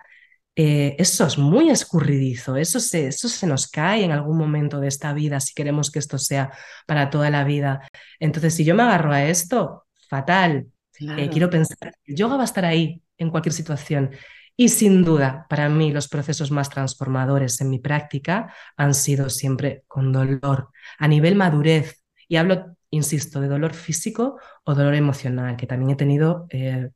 eh, 0.55 0.95
eso 0.99 1.25
es 1.25 1.37
muy 1.37 1.69
escurridizo, 1.69 2.57
eso 2.57 2.79
se, 2.79 3.07
eso 3.07 3.29
se 3.29 3.47
nos 3.47 3.67
cae 3.69 4.03
en 4.03 4.11
algún 4.11 4.37
momento 4.37 4.79
de 4.79 4.87
esta 4.89 5.13
vida 5.13 5.39
si 5.39 5.53
queremos 5.53 5.91
que 5.91 5.99
esto 5.99 6.17
sea 6.17 6.51
para 6.85 7.09
toda 7.09 7.29
la 7.29 7.43
vida. 7.45 7.81
Entonces, 8.19 8.53
si 8.55 8.65
yo 8.65 8.75
me 8.75 8.83
agarro 8.83 9.13
a 9.13 9.23
esto, 9.25 9.85
fatal. 10.09 10.67
Eh, 11.15 11.29
quiero 11.29 11.49
pensar, 11.49 11.93
el 12.05 12.15
yoga 12.15 12.35
va 12.35 12.43
a 12.43 12.45
estar 12.45 12.65
ahí 12.65 13.01
en 13.17 13.29
cualquier 13.31 13.53
situación. 13.53 14.11
Y 14.55 14.69
sin 14.69 15.03
duda, 15.03 15.45
para 15.49 15.69
mí 15.69 15.91
los 15.91 16.07
procesos 16.07 16.51
más 16.51 16.69
transformadores 16.69 17.61
en 17.61 17.69
mi 17.69 17.79
práctica 17.79 18.53
han 18.77 18.93
sido 18.93 19.29
siempre 19.29 19.83
con 19.87 20.11
dolor, 20.11 20.69
a 20.99 21.07
nivel 21.07 21.35
madurez. 21.35 22.03
Y 22.27 22.35
hablo, 22.37 22.77
insisto, 22.89 23.41
de 23.41 23.47
dolor 23.47 23.73
físico 23.73 24.39
o 24.63 24.75
dolor 24.75 24.95
emocional, 24.95 25.57
que 25.57 25.67
también 25.67 25.91
he 25.91 25.95
tenido 25.95 26.47
eh, 26.49 26.89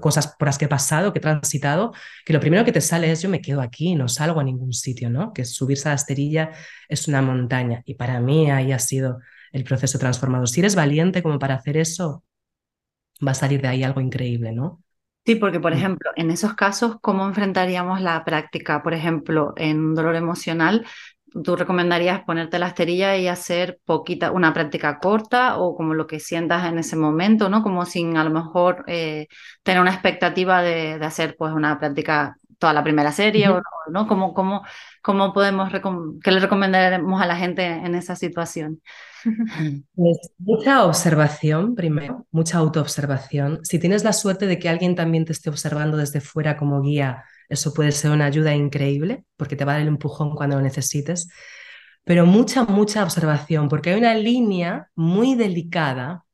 cosas 0.00 0.34
por 0.38 0.48
las 0.48 0.58
que 0.58 0.66
he 0.66 0.68
pasado, 0.68 1.12
que 1.12 1.18
he 1.18 1.22
transitado, 1.22 1.92
que 2.24 2.32
lo 2.32 2.40
primero 2.40 2.64
que 2.64 2.72
te 2.72 2.80
sale 2.80 3.10
es 3.10 3.22
yo 3.22 3.28
me 3.28 3.40
quedo 3.40 3.60
aquí, 3.60 3.94
no 3.94 4.08
salgo 4.08 4.40
a 4.40 4.44
ningún 4.44 4.72
sitio, 4.72 5.10
¿no? 5.10 5.32
Que 5.32 5.44
subirse 5.44 5.88
a 5.88 5.92
la 5.92 5.96
esterilla 5.96 6.50
es 6.88 7.08
una 7.08 7.22
montaña. 7.22 7.82
Y 7.84 7.94
para 7.94 8.20
mí 8.20 8.50
ahí 8.50 8.72
ha 8.72 8.78
sido 8.78 9.18
el 9.52 9.64
proceso 9.64 9.98
transformador. 9.98 10.48
Si 10.48 10.60
eres 10.60 10.74
valiente 10.74 11.22
como 11.22 11.38
para 11.38 11.54
hacer 11.56 11.76
eso, 11.76 12.24
va 13.26 13.32
a 13.32 13.34
salir 13.34 13.60
de 13.62 13.68
ahí 13.68 13.82
algo 13.82 14.00
increíble, 14.00 14.52
¿no? 14.52 14.83
Sí, 15.26 15.36
porque 15.36 15.60
por 15.60 15.72
mm. 15.72 15.76
ejemplo, 15.76 16.10
en 16.16 16.30
esos 16.30 16.54
casos, 16.54 16.96
¿cómo 17.00 17.26
enfrentaríamos 17.26 18.00
la 18.00 18.24
práctica? 18.24 18.82
Por 18.82 18.92
ejemplo, 18.94 19.54
en 19.56 19.78
un 19.80 19.94
dolor 19.94 20.16
emocional, 20.16 20.86
¿tú 21.42 21.56
recomendarías 21.56 22.22
ponerte 22.24 22.58
la 22.58 22.68
esterilla 22.68 23.16
y 23.16 23.26
hacer 23.28 23.78
poquita, 23.84 24.30
una 24.32 24.52
práctica 24.52 24.98
corta 24.98 25.58
o 25.58 25.74
como 25.76 25.94
lo 25.94 26.06
que 26.06 26.20
sientas 26.20 26.66
en 26.66 26.78
ese 26.78 26.96
momento, 26.96 27.48
¿no? 27.48 27.62
Como 27.62 27.86
sin 27.86 28.16
a 28.16 28.24
lo 28.24 28.30
mejor 28.30 28.84
eh, 28.86 29.28
tener 29.62 29.80
una 29.80 29.92
expectativa 29.92 30.62
de, 30.62 30.94
hacer 31.02 31.36
pues 31.36 31.52
una 31.52 31.78
práctica 31.78 32.36
toda 32.58 32.72
la 32.72 32.82
primera 32.82 33.12
serie 33.12 33.48
o 33.48 33.62
no? 33.90 34.06
¿Cómo, 34.06 34.34
cómo, 34.34 34.62
cómo 35.02 35.32
podemos, 35.32 35.70
qué 36.22 36.30
le 36.30 36.40
recomendaremos 36.40 37.20
a 37.20 37.26
la 37.26 37.36
gente 37.36 37.64
en 37.66 37.94
esa 37.94 38.16
situación? 38.16 38.80
Pues 39.94 40.18
mucha 40.38 40.84
observación 40.84 41.74
primero, 41.74 42.26
mucha 42.30 42.58
autoobservación. 42.58 43.60
Si 43.64 43.78
tienes 43.78 44.04
la 44.04 44.12
suerte 44.12 44.46
de 44.46 44.58
que 44.58 44.68
alguien 44.68 44.94
también 44.94 45.24
te 45.24 45.32
esté 45.32 45.50
observando 45.50 45.96
desde 45.96 46.20
fuera 46.20 46.56
como 46.56 46.82
guía, 46.82 47.24
eso 47.48 47.72
puede 47.72 47.92
ser 47.92 48.10
una 48.10 48.26
ayuda 48.26 48.54
increíble 48.54 49.24
porque 49.36 49.56
te 49.56 49.64
va 49.64 49.72
a 49.72 49.74
dar 49.76 49.82
el 49.82 49.88
empujón 49.88 50.34
cuando 50.34 50.56
lo 50.56 50.62
necesites. 50.62 51.28
Pero 52.04 52.26
mucha, 52.26 52.64
mucha 52.64 53.02
observación, 53.02 53.68
porque 53.68 53.90
hay 53.90 53.98
una 53.98 54.14
línea 54.14 54.88
muy 54.94 55.34
delicada, 55.36 56.24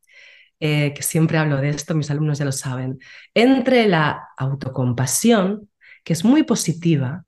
eh, 0.59 0.93
que 0.95 1.03
siempre 1.03 1.39
hablo 1.39 1.59
de 1.59 1.71
esto, 1.71 1.95
mis 1.95 2.11
alumnos 2.11 2.39
ya 2.39 2.45
lo 2.45 2.53
saben, 2.53 2.99
entre 3.35 3.87
la 3.89 4.29
autocompasión, 4.37 5.70
que 6.05 6.12
es 6.12 6.24
muy 6.24 6.42
positiva, 6.42 7.24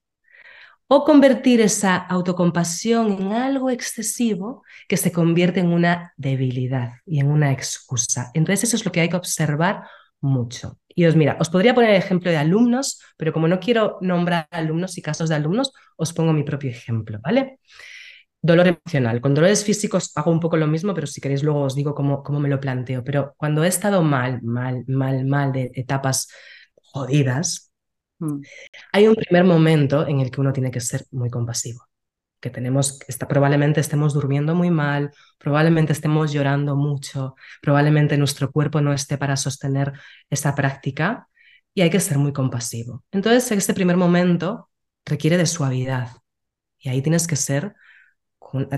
o 0.95 1.05
convertir 1.05 1.63
esa 1.63 1.97
autocompasión 1.97 3.13
en 3.13 3.33
algo 3.33 3.71
excesivo 3.71 4.63
que 4.87 4.99
se 4.99 5.11
convierte 5.11 5.61
en 5.61 5.69
una 5.69 6.13
debilidad 6.19 6.93
y 7.07 7.21
en 7.21 7.29
una 7.31 7.51
excusa. 7.51 8.31
Entonces 8.35 8.65
eso 8.65 8.77
es 8.77 8.85
lo 8.85 8.93
que 8.93 9.01
hay 9.01 9.09
que 9.09 9.17
observar 9.17 9.85
mucho. 10.21 10.79
Y 10.89 11.07
os 11.07 11.17
mira, 11.17 11.39
os 11.41 11.49
podría 11.49 11.75
poner 11.75 11.91
el 11.91 11.97
ejemplo 11.97 12.31
de 12.31 12.37
alumnos, 12.37 13.01
pero 13.17 13.33
como 13.33 13.49
no 13.49 13.59
quiero 13.59 13.97
nombrar 14.03 14.47
alumnos 14.51 14.99
y 14.99 15.03
casos 15.03 15.31
de 15.31 15.35
alumnos, 15.37 15.73
os 15.97 16.13
pongo 16.13 16.35
mi 16.35 16.43
propio 16.43 16.69
ejemplo, 16.69 17.19
¿vale? 17.23 17.59
Dolor 18.43 18.67
emocional. 18.67 19.23
Con 19.23 19.33
dolores 19.33 19.65
físicos 19.65 20.13
hago 20.15 20.31
un 20.31 20.41
poco 20.41 20.59
lo 20.59 20.67
mismo, 20.67 20.93
pero 20.93 21.07
si 21.07 21.23
queréis 21.23 21.43
luego 21.43 21.63
os 21.63 21.75
digo 21.75 21.95
cómo, 21.95 22.23
cómo 22.23 22.39
me 22.39 22.51
lo 22.51 22.61
planteo. 22.61 23.03
Pero 23.03 23.33
cuando 23.39 23.65
he 23.65 23.69
estado 23.69 24.03
mal, 24.03 24.43
mal, 24.43 24.85
mal, 24.89 25.25
mal 25.25 25.53
de 25.53 25.71
etapas 25.75 26.29
jodidas, 26.75 27.72
mm. 28.25 28.43
hay 28.93 29.09
un 29.09 29.15
primer 29.15 29.45
momento 29.45 30.07
en 30.07 30.21
el 30.21 30.31
que 30.31 30.41
uno 30.41 30.53
tiene 30.53 30.71
que 30.71 30.81
ser 30.81 31.05
muy 31.11 31.31
compasivo 31.31 31.87
que 32.43 32.51
tenemos, 32.51 32.99
está, 33.07 33.29
probablemente 33.29 33.81
estemos 33.81 34.13
durmiendo 34.15 34.55
muy 34.55 34.71
mal, 34.71 35.13
probablemente 35.39 35.93
estemos 35.93 36.33
llorando 36.33 36.75
mucho, 36.77 37.37
probablemente 37.63 38.19
nuestro 38.19 38.51
cuerpo 38.51 38.81
no 38.81 38.93
esté 38.93 39.17
para 39.17 39.37
sostener 39.37 39.93
esa 40.29 40.55
práctica 40.55 41.29
y 41.73 41.83
hay 41.83 41.91
que 41.91 42.01
ser 42.01 42.19
muy 42.19 42.33
compasivo. 42.33 43.05
Entonces, 43.13 43.51
ese 43.53 43.75
primer 43.75 43.97
momento 43.97 44.69
requiere 45.07 45.39
de 45.39 45.47
suavidad 45.47 46.11
y 46.79 46.89
ahí 46.89 47.01
tienes 47.01 47.29
que 47.29 47.37
ser, 47.37 47.75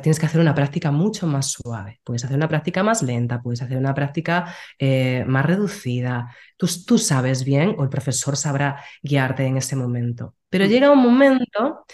tienes 0.02 0.18
que 0.18 0.26
hacer 0.26 0.40
una 0.40 0.54
práctica 0.54 0.90
mucho 0.90 1.26
más 1.26 1.52
suave. 1.52 2.00
Puedes 2.04 2.24
hacer 2.24 2.36
una 2.36 2.48
práctica 2.48 2.82
más 2.82 3.02
lenta, 3.02 3.42
puedes 3.42 3.62
hacer 3.62 3.76
una 3.76 3.94
práctica 3.94 4.54
eh, 4.78 5.24
más 5.26 5.44
reducida. 5.44 6.34
Tú, 6.56 6.66
tú 6.86 6.98
sabes 6.98 7.44
bien 7.44 7.74
o 7.78 7.82
el 7.82 7.88
profesor 7.88 8.36
sabrá 8.36 8.82
guiarte 9.02 9.44
en 9.44 9.56
ese 9.56 9.76
momento. 9.76 10.36
Pero 10.48 10.66
llega 10.66 10.90
un 10.90 11.02
momento 11.02 11.84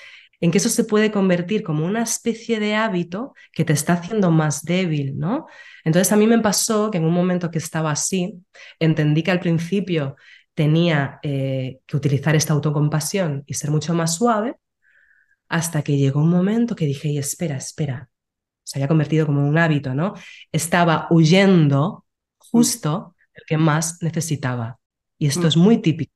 en 0.40 0.50
que 0.50 0.58
eso 0.58 0.68
se 0.68 0.84
puede 0.84 1.10
convertir 1.10 1.62
como 1.62 1.84
una 1.84 2.02
especie 2.02 2.60
de 2.60 2.74
hábito 2.74 3.34
que 3.52 3.64
te 3.64 3.72
está 3.72 3.94
haciendo 3.94 4.30
más 4.30 4.64
débil, 4.64 5.18
¿no? 5.18 5.46
Entonces 5.84 6.12
a 6.12 6.16
mí 6.16 6.26
me 6.26 6.38
pasó 6.40 6.90
que 6.90 6.98
en 6.98 7.04
un 7.04 7.12
momento 7.12 7.50
que 7.50 7.58
estaba 7.58 7.90
así, 7.90 8.42
entendí 8.78 9.22
que 9.22 9.30
al 9.30 9.40
principio 9.40 10.16
tenía 10.54 11.18
eh, 11.22 11.80
que 11.86 11.96
utilizar 11.96 12.36
esta 12.36 12.54
autocompasión 12.54 13.44
y 13.46 13.54
ser 13.54 13.70
mucho 13.70 13.94
más 13.94 14.14
suave, 14.16 14.56
hasta 15.50 15.82
que 15.82 15.98
llegó 15.98 16.20
un 16.20 16.30
momento 16.30 16.76
que 16.76 16.86
dije, 16.86 17.18
espera, 17.18 17.56
espera, 17.56 18.08
se 18.62 18.78
había 18.78 18.88
convertido 18.88 19.26
como 19.26 19.46
un 19.46 19.58
hábito, 19.58 19.94
¿no? 19.94 20.14
Estaba 20.52 21.08
huyendo 21.10 22.06
justo 22.38 23.16
lo 23.34 23.42
que 23.46 23.58
más 23.58 24.00
necesitaba. 24.00 24.78
Y 25.18 25.26
esto 25.26 25.42
mm. 25.42 25.46
es 25.46 25.56
muy 25.56 25.78
típico, 25.78 26.14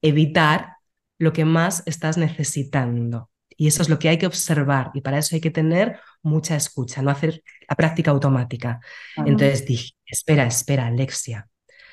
evitar 0.00 0.76
lo 1.18 1.32
que 1.32 1.44
más 1.44 1.82
estás 1.86 2.16
necesitando. 2.16 3.28
Y 3.56 3.66
eso 3.66 3.82
es 3.82 3.88
lo 3.88 3.98
que 3.98 4.08
hay 4.08 4.18
que 4.18 4.26
observar 4.26 4.90
y 4.94 5.00
para 5.00 5.18
eso 5.18 5.34
hay 5.34 5.40
que 5.40 5.50
tener 5.50 5.98
mucha 6.22 6.56
escucha, 6.56 7.02
no 7.02 7.10
hacer 7.10 7.42
la 7.68 7.74
práctica 7.74 8.12
automática. 8.12 8.80
Entonces 9.16 9.66
dije, 9.66 9.94
espera, 10.04 10.46
espera, 10.46 10.86
Alexia, 10.86 11.48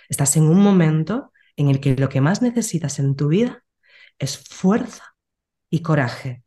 estás 0.10 0.38
en 0.38 0.44
un 0.44 0.62
momento 0.62 1.32
en 1.56 1.70
el 1.70 1.80
que 1.80 1.96
lo 1.96 2.10
que 2.10 2.22
más 2.22 2.42
necesitas 2.42 3.00
en 3.00 3.16
tu 3.16 3.30
vida 3.30 3.64
es 4.20 4.38
fuerza 4.38 5.16
y 5.70 5.82
coraje. 5.82 6.43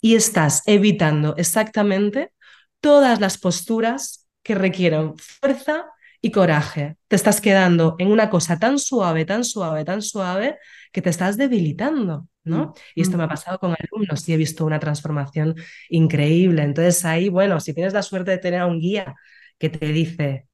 Y 0.00 0.14
estás 0.14 0.62
evitando 0.66 1.34
exactamente 1.36 2.32
todas 2.80 3.20
las 3.20 3.38
posturas 3.38 4.28
que 4.42 4.54
requieren 4.54 5.14
fuerza 5.18 5.86
y 6.20 6.30
coraje. 6.30 6.96
Te 7.08 7.16
estás 7.16 7.40
quedando 7.40 7.96
en 7.98 8.10
una 8.10 8.30
cosa 8.30 8.58
tan 8.58 8.78
suave, 8.78 9.24
tan 9.24 9.44
suave, 9.44 9.84
tan 9.84 10.02
suave, 10.02 10.58
que 10.92 11.02
te 11.02 11.10
estás 11.10 11.36
debilitando, 11.36 12.28
¿no? 12.44 12.66
Mm, 12.66 12.72
y 12.96 13.02
esto 13.02 13.16
me 13.16 13.24
ha 13.24 13.26
mm. 13.26 13.30
pasado 13.30 13.58
con 13.58 13.74
alumnos 13.78 14.28
y 14.28 14.32
he 14.32 14.36
visto 14.36 14.64
una 14.64 14.80
transformación 14.80 15.54
increíble. 15.88 16.62
Entonces 16.62 17.04
ahí, 17.04 17.28
bueno, 17.28 17.60
si 17.60 17.74
tienes 17.74 17.92
la 17.92 18.02
suerte 18.02 18.32
de 18.32 18.38
tener 18.38 18.60
a 18.60 18.66
un 18.66 18.80
guía 18.80 19.14
que 19.58 19.68
te 19.68 19.86
dice, 19.92 20.48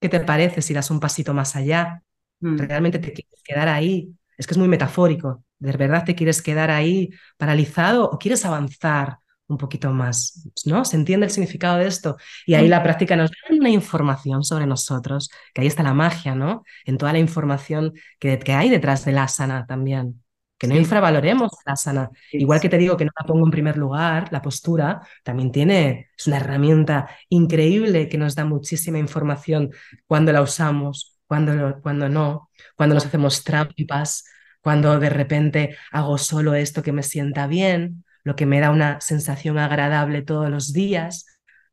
¿qué 0.00 0.08
te 0.08 0.20
parece 0.20 0.62
si 0.62 0.74
das 0.74 0.90
un 0.90 1.00
pasito 1.00 1.34
más 1.34 1.56
allá? 1.56 2.02
Mm. 2.40 2.58
¿Realmente 2.58 2.98
te 2.98 3.12
quieres 3.12 3.42
quedar 3.44 3.68
ahí? 3.68 4.14
Es 4.36 4.46
que 4.46 4.54
es 4.54 4.58
muy 4.58 4.68
metafórico. 4.68 5.44
¿De 5.62 5.76
verdad 5.76 6.04
te 6.04 6.14
quieres 6.14 6.42
quedar 6.42 6.70
ahí 6.70 7.10
paralizado 7.36 8.10
o 8.10 8.18
quieres 8.18 8.44
avanzar? 8.44 9.18
un 9.48 9.58
poquito 9.58 9.92
más, 9.92 10.48
¿no? 10.64 10.84
Se 10.84 10.96
entiende 10.96 11.26
el 11.26 11.32
significado 11.32 11.76
de 11.76 11.86
esto 11.86 12.16
y 12.46 12.54
ahí 12.54 12.68
la 12.68 12.82
práctica 12.82 13.16
nos 13.16 13.30
da 13.30 13.36
una 13.54 13.68
información 13.68 14.44
sobre 14.44 14.66
nosotros, 14.66 15.30
que 15.52 15.60
ahí 15.60 15.66
está 15.66 15.82
la 15.82 15.92
magia, 15.92 16.34
¿no? 16.34 16.62
En 16.86 16.96
toda 16.96 17.12
la 17.12 17.18
información 17.18 17.92
que, 18.18 18.38
que 18.38 18.52
hay 18.54 18.70
detrás 18.70 19.04
de 19.04 19.12
la 19.12 19.24
asana 19.24 19.66
también. 19.66 20.22
Que 20.58 20.68
no 20.68 20.76
infravaloremos 20.76 21.50
la 21.66 21.72
asana. 21.72 22.10
Igual 22.30 22.60
que 22.60 22.68
te 22.68 22.78
digo 22.78 22.96
que 22.96 23.04
no 23.04 23.10
la 23.18 23.26
pongo 23.26 23.44
en 23.44 23.50
primer 23.50 23.76
lugar, 23.76 24.28
la 24.30 24.40
postura 24.40 25.02
también 25.22 25.52
tiene, 25.52 26.08
es 26.16 26.26
una 26.28 26.36
herramienta 26.36 27.10
increíble 27.28 28.08
que 28.08 28.16
nos 28.16 28.34
da 28.34 28.44
muchísima 28.44 28.98
información 28.98 29.70
cuando 30.06 30.32
la 30.32 30.40
usamos, 30.40 31.18
cuando, 31.26 31.80
cuando 31.82 32.08
no, 32.08 32.48
cuando 32.76 32.94
nos 32.94 33.04
hacemos 33.04 33.42
trampas, 33.42 34.24
cuando 34.62 34.98
de 34.98 35.10
repente 35.10 35.76
hago 35.90 36.16
solo 36.18 36.54
esto 36.54 36.82
que 36.82 36.92
me 36.92 37.02
sienta 37.02 37.46
bien, 37.46 38.04
lo 38.24 38.36
que 38.36 38.46
me 38.46 38.60
da 38.60 38.70
una 38.70 39.00
sensación 39.00 39.58
agradable 39.58 40.22
todos 40.22 40.48
los 40.48 40.72
días, 40.72 41.26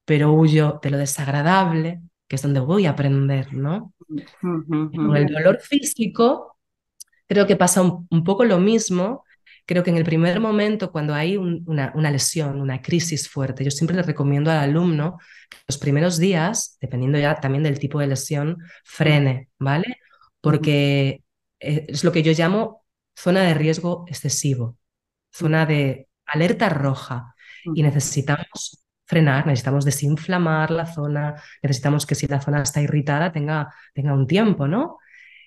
pero 0.05 0.33
huyo 0.33 0.79
de 0.81 0.89
lo 0.89 0.97
desagradable, 0.97 2.01
que 2.27 2.35
es 2.35 2.41
donde 2.41 2.59
voy 2.59 2.87
a 2.87 2.91
aprender, 2.91 3.53
¿no? 3.53 3.93
Con 4.41 5.15
el 5.15 5.27
dolor 5.27 5.59
físico, 5.61 6.57
creo 7.27 7.45
que 7.45 7.55
pasa 7.55 7.81
un, 7.81 8.23
poco 8.23 8.43
lo 8.43 8.59
mismo. 8.59 9.23
Creo 9.65 9.83
que 9.83 9.91
en 9.91 9.97
el 9.97 10.03
primer 10.03 10.39
momento, 10.39 10.91
cuando 10.91 11.13
hay 11.13 11.37
una, 11.37 11.91
una, 11.93 12.09
lesión, 12.09 12.59
una 12.59 12.81
crisis 12.81 13.29
fuerte, 13.29 13.63
yo 13.63 13.69
siempre 13.69 13.95
le 13.95 14.01
recomiendo 14.01 14.49
al 14.49 14.57
alumno 14.57 15.19
que 15.47 15.57
los 15.67 15.77
primeros 15.77 16.17
días, 16.17 16.77
dependiendo 16.81 17.19
ya 17.19 17.35
también 17.35 17.63
del 17.63 17.77
tipo 17.77 17.99
de 17.99 18.07
lesión, 18.07 18.57
frene, 18.83 19.49
¿vale? 19.59 19.97
Porque 20.41 21.23
eh, 21.59 21.85
es 21.89 22.03
lo 22.03 22.11
que 22.11 22.23
yo 22.23 22.31
llamo 22.31 22.78
zona 23.19 23.41
de 23.43 23.53
riesgo 23.53 24.05
excesivo, 24.07 24.77
zona 25.31 25.65
de 25.65 26.07
alerta 26.25 26.69
roja 26.69 27.35
y 27.75 27.83
necesitamos 27.83 28.85
frenar, 29.05 29.47
necesitamos 29.47 29.85
desinflamar 29.85 30.71
la 30.71 30.85
zona, 30.85 31.35
necesitamos 31.61 32.05
que 32.05 32.15
si 32.15 32.27
la 32.27 32.39
zona 32.39 32.61
está 32.61 32.81
irritada 32.81 33.31
tenga, 33.31 33.73
tenga 33.93 34.13
un 34.13 34.27
tiempo, 34.27 34.67
¿no? 34.67 34.99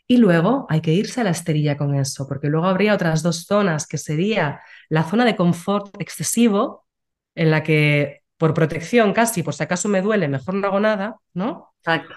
Y 0.06 0.18
luego 0.18 0.66
hay 0.68 0.80
que 0.80 0.92
irse 0.92 1.20
a 1.20 1.24
la 1.24 1.30
esterilla 1.30 1.78
con 1.78 1.94
eso, 1.94 2.26
porque 2.28 2.48
luego 2.48 2.66
habría 2.66 2.94
otras 2.94 3.22
dos 3.22 3.44
zonas, 3.46 3.86
que 3.86 3.98
sería 3.98 4.60
la 4.88 5.04
zona 5.04 5.24
de 5.24 5.36
confort 5.36 5.94
excesivo, 6.00 6.86
en 7.34 7.50
la 7.50 7.62
que 7.62 8.22
por 8.36 8.52
protección 8.52 9.12
casi, 9.12 9.42
por 9.42 9.54
si 9.54 9.62
acaso 9.62 9.88
me 9.88 10.02
duele, 10.02 10.28
mejor 10.28 10.54
no 10.54 10.66
hago 10.66 10.80
nada, 10.80 11.16
¿no? 11.32 11.72
Exacto. 11.78 12.14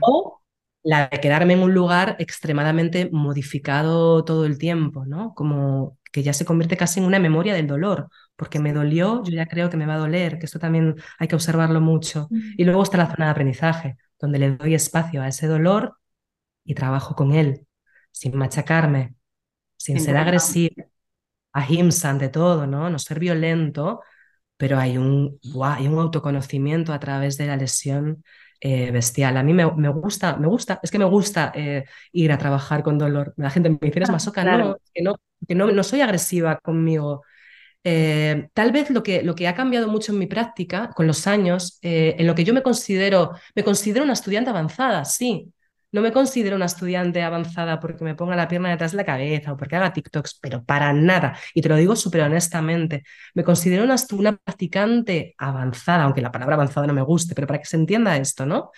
O 0.00 0.39
la 0.82 1.08
de 1.08 1.20
quedarme 1.20 1.54
en 1.54 1.62
un 1.62 1.74
lugar 1.74 2.16
extremadamente 2.18 3.10
modificado 3.12 4.24
todo 4.24 4.46
el 4.46 4.58
tiempo, 4.58 5.04
¿no? 5.06 5.34
Como 5.34 5.98
que 6.12 6.22
ya 6.22 6.32
se 6.32 6.44
convierte 6.44 6.76
casi 6.76 7.00
en 7.00 7.06
una 7.06 7.18
memoria 7.18 7.54
del 7.54 7.66
dolor, 7.66 8.08
porque 8.36 8.58
me 8.58 8.72
dolió, 8.72 9.22
yo 9.24 9.32
ya 9.32 9.46
creo 9.46 9.70
que 9.70 9.76
me 9.76 9.86
va 9.86 9.94
a 9.94 9.98
doler, 9.98 10.38
que 10.38 10.46
esto 10.46 10.58
también 10.58 10.96
hay 11.18 11.28
que 11.28 11.34
observarlo 11.36 11.80
mucho. 11.80 12.32
Y 12.56 12.64
luego 12.64 12.82
está 12.82 12.96
la 12.98 13.10
zona 13.10 13.26
de 13.26 13.30
aprendizaje, 13.32 13.96
donde 14.20 14.38
le 14.38 14.56
doy 14.56 14.74
espacio 14.74 15.22
a 15.22 15.28
ese 15.28 15.46
dolor 15.46 15.96
y 16.64 16.74
trabajo 16.74 17.14
con 17.14 17.32
él, 17.34 17.66
sin 18.12 18.36
machacarme, 18.36 19.14
sin 19.76 20.00
ser 20.00 20.16
agresivo, 20.16 20.74
ahimsa 21.52 22.10
ante 22.10 22.28
todo, 22.28 22.66
¿no? 22.66 22.90
No 22.90 22.98
ser 22.98 23.18
violento, 23.20 24.00
pero 24.56 24.78
hay 24.78 24.98
un, 24.98 25.38
hay 25.64 25.88
un 25.88 25.98
autoconocimiento 25.98 26.92
a 26.92 27.00
través 27.00 27.36
de 27.38 27.46
la 27.46 27.56
lesión 27.56 28.24
eh, 28.60 28.90
bestial. 28.90 29.36
A 29.36 29.42
mí 29.42 29.52
me, 29.54 29.64
gusta, 29.64 30.36
me 30.36 30.46
gusta, 30.46 30.80
es 30.82 30.90
que 30.90 30.98
me 30.98 31.04
gusta 31.04 31.52
eh, 31.54 31.84
ir 32.12 32.32
a 32.32 32.38
trabajar 32.38 32.82
con 32.82 32.98
dolor. 32.98 33.32
La 33.36 33.50
gente 33.50 33.70
me 33.70 33.78
dice, 33.80 33.98
eres 33.98 34.10
ah, 34.10 34.12
masoca, 34.12 34.44
no, 34.44 34.76
que 34.94 35.02
no, 35.02 35.16
que 35.46 35.54
no, 35.54 35.70
no 35.70 35.82
soy 35.82 36.00
agresiva 36.02 36.58
conmigo. 36.58 37.22
Eh, 37.82 38.48
tal 38.52 38.72
vez 38.72 38.90
lo 38.90 39.02
que, 39.02 39.22
lo 39.22 39.34
que 39.34 39.48
ha 39.48 39.54
cambiado 39.54 39.88
mucho 39.88 40.12
en 40.12 40.18
mi 40.18 40.26
práctica 40.26 40.90
con 40.94 41.06
los 41.06 41.26
años, 41.26 41.78
en 41.82 42.26
lo 42.26 42.34
que 42.34 42.44
yo 42.44 42.52
me 42.52 42.62
considero, 42.62 43.32
me 43.54 43.64
considero 43.64 44.04
una 44.04 44.12
estudiante 44.12 44.50
avanzada, 44.50 45.04
sí, 45.04 45.52
no 45.92 46.00
me 46.02 46.12
considero 46.12 46.56
una 46.56 46.66
estudiante 46.66 47.22
avanzada 47.22 47.80
porque 47.80 48.04
me 48.04 48.14
ponga 48.14 48.36
la 48.36 48.46
pierna 48.48 48.70
detrás 48.70 48.92
de 48.92 48.98
la 48.98 49.04
cabeza 49.04 49.52
o 49.52 49.56
porque 49.56 49.76
haga 49.76 49.92
TikToks, 49.92 50.38
pero 50.40 50.64
para 50.64 50.92
nada. 50.92 51.36
Y 51.54 51.62
te 51.62 51.68
lo 51.68 51.76
digo 51.76 51.96
súper 51.96 52.22
honestamente. 52.22 53.02
Me 53.34 53.42
considero 53.42 53.84
una, 53.84 53.96
practicante 54.36 55.34
avanzada, 55.38 56.04
aunque 56.04 56.20
la 56.20 56.30
palabra 56.30 56.54
avanzada 56.54 56.86
no 56.86 56.94
me 56.94 57.02
guste, 57.02 57.34
pero 57.34 57.46
para 57.46 57.58
que 57.58 57.66
se 57.66 57.76
entienda 57.76 58.16
esto, 58.16 58.46
¿no? 58.46 58.70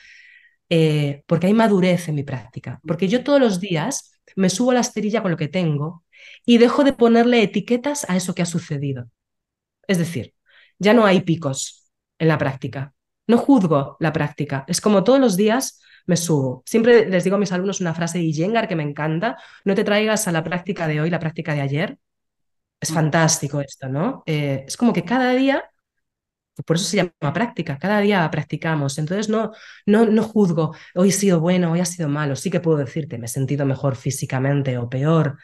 Eh, 0.70 1.22
porque 1.26 1.48
hay 1.48 1.54
madurez 1.54 2.08
en 2.08 2.14
mi 2.14 2.22
práctica. 2.22 2.80
Porque 2.86 3.08
yo 3.08 3.22
todos 3.22 3.40
los 3.40 3.60
días 3.60 4.18
me 4.36 4.48
subo 4.48 4.70
a 4.70 4.74
la 4.74 4.80
esterilla 4.80 5.20
con 5.20 5.30
lo 5.30 5.36
que 5.36 5.48
tengo 5.48 6.04
y 6.46 6.58
dejo 6.58 6.82
de 6.84 6.94
ponerle 6.94 7.42
etiquetas 7.42 8.08
a 8.08 8.16
eso 8.16 8.34
que 8.34 8.42
ha 8.42 8.46
sucedido. 8.46 9.10
Es 9.86 9.98
decir, 9.98 10.34
ya 10.78 10.94
no 10.94 11.04
hay 11.04 11.20
picos 11.20 11.90
en 12.18 12.28
la 12.28 12.38
práctica. 12.38 12.94
No 13.26 13.36
juzgo 13.36 13.96
la 14.00 14.12
práctica. 14.12 14.64
Es 14.66 14.80
como 14.80 15.04
todos 15.04 15.20
los 15.20 15.36
días 15.36 15.80
me 16.06 16.16
subo. 16.16 16.62
Siempre 16.66 17.08
les 17.08 17.24
digo 17.24 17.36
a 17.36 17.38
mis 17.38 17.52
alumnos 17.52 17.80
una 17.80 17.94
frase 17.94 18.18
de 18.18 18.24
Iyengar 18.24 18.68
que 18.68 18.76
me 18.76 18.82
encanta, 18.82 19.36
no 19.64 19.74
te 19.74 19.84
traigas 19.84 20.28
a 20.28 20.32
la 20.32 20.44
práctica 20.44 20.86
de 20.88 21.00
hoy 21.00 21.10
la 21.10 21.18
práctica 21.18 21.54
de 21.54 21.60
ayer. 21.60 21.98
Es 22.80 22.90
mm. 22.90 22.94
fantástico 22.94 23.60
esto, 23.60 23.88
¿no? 23.88 24.22
Eh, 24.26 24.64
es 24.66 24.76
como 24.76 24.92
que 24.92 25.04
cada 25.04 25.32
día, 25.32 25.64
por 26.66 26.76
eso 26.76 26.84
se 26.84 26.96
llama 26.96 27.32
práctica, 27.32 27.78
cada 27.78 28.00
día 28.00 28.28
practicamos. 28.30 28.98
Entonces 28.98 29.28
no, 29.28 29.52
no, 29.86 30.04
no 30.06 30.22
juzgo, 30.22 30.74
hoy 30.94 31.10
ha 31.10 31.12
sido 31.12 31.40
bueno, 31.40 31.72
hoy 31.72 31.80
ha 31.80 31.84
sido 31.84 32.08
malo. 32.08 32.36
Sí 32.36 32.50
que 32.50 32.60
puedo 32.60 32.78
decirte, 32.78 33.18
me 33.18 33.26
he 33.26 33.28
sentido 33.28 33.66
mejor 33.66 33.96
físicamente 33.96 34.78
o 34.78 34.88
peor, 34.88 35.38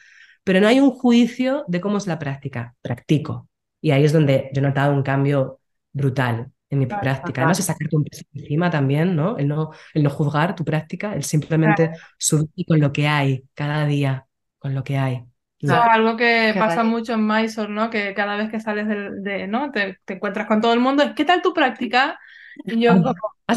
pero 0.45 0.61
no 0.61 0.69
hay 0.69 0.81
un 0.81 0.91
juicio 0.91 1.65
de 1.69 1.81
cómo 1.81 1.99
es 1.99 2.07
la 2.07 2.19
práctica. 2.19 2.75
Practico. 2.83 3.49
Y 3.81 3.93
ahí 3.93 4.05
es 4.05 4.13
donde 4.13 4.51
yo 4.53 4.61
he 4.61 4.63
notado 4.63 4.93
un 4.93 5.03
cambio 5.03 5.61
brutal 5.93 6.53
en 6.71 6.79
mi 6.79 6.87
práctica. 6.87 7.43
Además, 7.43 7.59
es 7.59 7.66
sacarte 7.66 7.97
un 7.97 8.05
peso 8.05 8.25
encima 8.35 8.71
también, 8.71 9.16
¿no? 9.16 9.39
El, 9.39 9.49
¿no? 9.49 9.71
el 9.95 10.03
no 10.03 10.11
juzgar 10.11 10.55
tu 10.55 10.64
práctica, 10.64 11.14
el 11.14 11.25
simplemente 11.25 11.93
subir 12.19 12.66
con 12.66 12.81
lo 12.81 12.93
que 12.93 13.09
hay 13.09 13.45
cada 13.55 13.87
día, 13.87 14.27
con 14.59 14.75
lo 14.75 14.85
que 14.85 14.99
hay. 14.99 15.25
Eso 15.61 15.75
es 15.75 15.81
algo 15.91 16.16
que 16.16 16.55
pasa 16.57 16.85
mucho 16.85 17.14
en 17.14 17.27
Mysore, 17.27 17.73
¿no? 17.73 17.91
Que 17.91 18.14
cada 18.14 18.37
vez 18.37 18.51
que 18.51 18.61
sales 18.61 18.87
de, 18.87 19.49
¿no? 19.49 19.73
Te, 19.73 19.99
encuentras 20.07 20.47
con 20.47 20.61
todo 20.61 20.73
el 20.73 20.81
mundo, 20.81 21.14
¿qué 21.16 21.25
tal 21.25 21.43
tu 21.43 21.53
práctica? 21.53 22.19
Y 22.65 22.81
yo, 22.81 22.93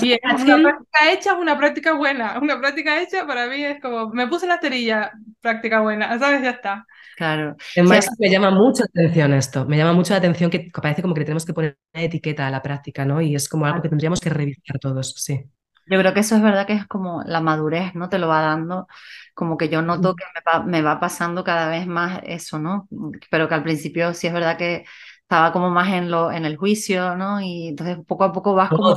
bien, 0.01 0.19
una 0.23 0.61
práctica 0.61 1.11
hecha 1.11 1.31
es 1.33 1.37
una 1.37 1.57
práctica 1.57 1.93
buena. 1.93 2.39
Una 2.39 2.59
práctica 2.59 3.01
hecha 3.01 3.25
para 3.25 3.47
mí 3.47 3.63
es 3.63 3.81
como, 3.81 4.09
me 4.09 4.27
puse 4.27 4.47
la 4.47 4.55
esterilla, 4.55 5.11
práctica 5.41 5.81
buena, 5.81 6.17
¿sabes? 6.19 6.41
Ya 6.43 6.51
está. 6.51 6.85
Claro. 7.17 7.55
Además, 7.75 8.09
me 8.19 8.29
llama 8.29 8.51
mucho 8.51 8.83
la 8.93 9.01
atención 9.01 9.33
esto. 9.33 9.65
Me 9.65 9.77
llama 9.77 9.93
mucho 9.93 10.13
la 10.13 10.19
atención 10.19 10.49
que 10.49 10.71
parece 10.81 11.01
como 11.01 11.13
que 11.13 11.21
le 11.21 11.25
tenemos 11.25 11.45
que 11.45 11.53
poner 11.53 11.77
una 11.93 12.03
etiqueta 12.03 12.47
a 12.47 12.51
la 12.51 12.61
práctica, 12.61 13.05
¿no? 13.05 13.21
Y 13.21 13.35
es 13.35 13.49
como 13.49 13.65
algo 13.65 13.81
que 13.81 13.89
tendríamos 13.89 14.19
que 14.19 14.29
revisar 14.29 14.79
todos, 14.79 15.13
sí. 15.17 15.45
Yo 15.87 15.99
creo 15.99 16.13
que 16.13 16.21
eso 16.21 16.35
es 16.35 16.41
verdad 16.41 16.65
que 16.65 16.73
es 16.73 16.87
como 16.87 17.21
la 17.25 17.41
madurez, 17.41 17.95
¿no? 17.95 18.07
Te 18.07 18.17
lo 18.17 18.27
va 18.27 18.41
dando, 18.41 18.87
como 19.33 19.57
que 19.57 19.67
yo 19.67 19.81
noto 19.81 20.15
que 20.15 20.23
me 20.65 20.81
va, 20.81 20.99
pasando 20.99 21.43
cada 21.43 21.69
vez 21.69 21.85
más 21.85 22.21
eso, 22.23 22.59
¿no? 22.59 22.87
Pero 23.29 23.49
que 23.49 23.55
al 23.55 23.63
principio 23.63 24.13
sí 24.13 24.27
es 24.27 24.33
verdad 24.33 24.57
que 24.57 24.85
estaba 25.31 25.53
como 25.53 25.69
más 25.69 25.93
en, 25.93 26.11
lo, 26.11 26.29
en 26.29 26.43
el 26.43 26.57
juicio, 26.57 27.15
¿no? 27.15 27.39
Y 27.39 27.69
entonces 27.69 27.97
poco 28.05 28.25
a 28.25 28.33
poco 28.33 28.53
vas 28.53 28.69
como... 28.69 28.93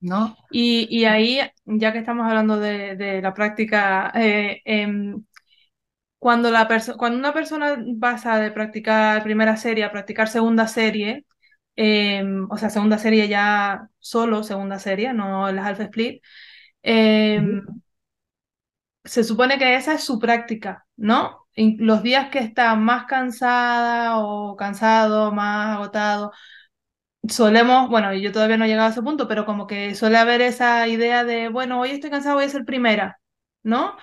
¿no? 0.00 0.36
Y, 0.50 1.06
ahí, 1.06 1.40
ya 1.64 1.92
que 1.94 1.98
estamos 1.98 2.26
hablando 2.26 2.58
de, 2.60 3.20
la 3.22 3.32
práctica, 3.32 4.12
eh, 4.14 4.60
em, 4.66 5.24
cuando, 6.18 6.50
la 6.50 6.68
cuando 6.98 7.18
una 7.18 7.32
persona 7.32 7.82
pasa 7.98 8.38
de 8.38 8.50
practicar 8.50 9.22
primera 9.22 9.56
serie 9.56 9.84
a 9.84 9.90
practicar 9.92 10.28
segunda 10.28 10.68
serie, 10.68 11.24
em, 11.74 12.46
o 12.50 12.58
sea, 12.58 12.68
segunda 12.68 12.98
serie 12.98 13.26
ya 13.26 13.88
solo 13.98 14.42
segunda 14.42 14.78
serie, 14.78 15.14
no 15.14 15.50
las 15.52 15.66
alpha 15.66 15.84
split, 15.84 16.22
em, 16.82 17.62
se 19.04 19.24
supone 19.24 19.58
que 19.58 19.74
esa 19.76 19.94
es 19.94 20.04
su 20.04 20.18
práctica, 20.18 20.86
¿no? 20.96 21.45
Los 21.56 22.02
días 22.02 22.28
que 22.30 22.38
está 22.38 22.74
más 22.76 23.06
cansada 23.06 24.18
o 24.18 24.56
cansado, 24.56 25.32
más 25.32 25.76
agotado, 25.76 26.32
solemos, 27.28 27.88
bueno, 27.88 28.14
yo 28.14 28.30
todavía 28.32 28.56
no 28.56 28.64
he 28.66 28.68
llegado 28.68 28.88
a 28.88 28.90
ese 28.92 29.02
punto, 29.02 29.26
pero 29.26 29.46
como 29.46 29.66
que 29.66 29.94
suele 29.94 30.18
haber 30.18 30.42
esa 30.42 30.86
idea 30.86 31.24
de, 31.24 31.48
bueno, 31.48 31.80
hoy 31.80 31.90
estoy 31.90 32.10
cansado, 32.10 32.36
voy 32.36 32.44
a 32.44 32.48
ser 32.48 32.64
primera, 32.64 33.20
¿no? 33.62 33.96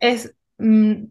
es 0.00 0.34
Mm, 0.60 1.06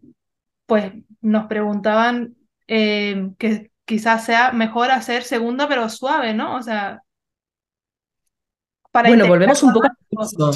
pues 0.67 0.93
nos 1.21 1.47
preguntaban 1.47 2.35
eh, 2.67 3.31
que 3.39 3.71
quizás 3.85 4.23
sea 4.25 4.51
mejor 4.51 4.91
hacer 4.91 5.23
segunda 5.23 5.67
pero 5.67 5.89
suave, 5.89 6.35
¿no? 6.35 6.55
O 6.55 6.61
sea, 6.61 7.01
para 8.91 9.09
bueno, 9.09 9.27
volvemos 9.27 9.63
un 9.63 9.73
poco 9.73 9.87
a 9.87 9.95
mismo. 10.11 10.51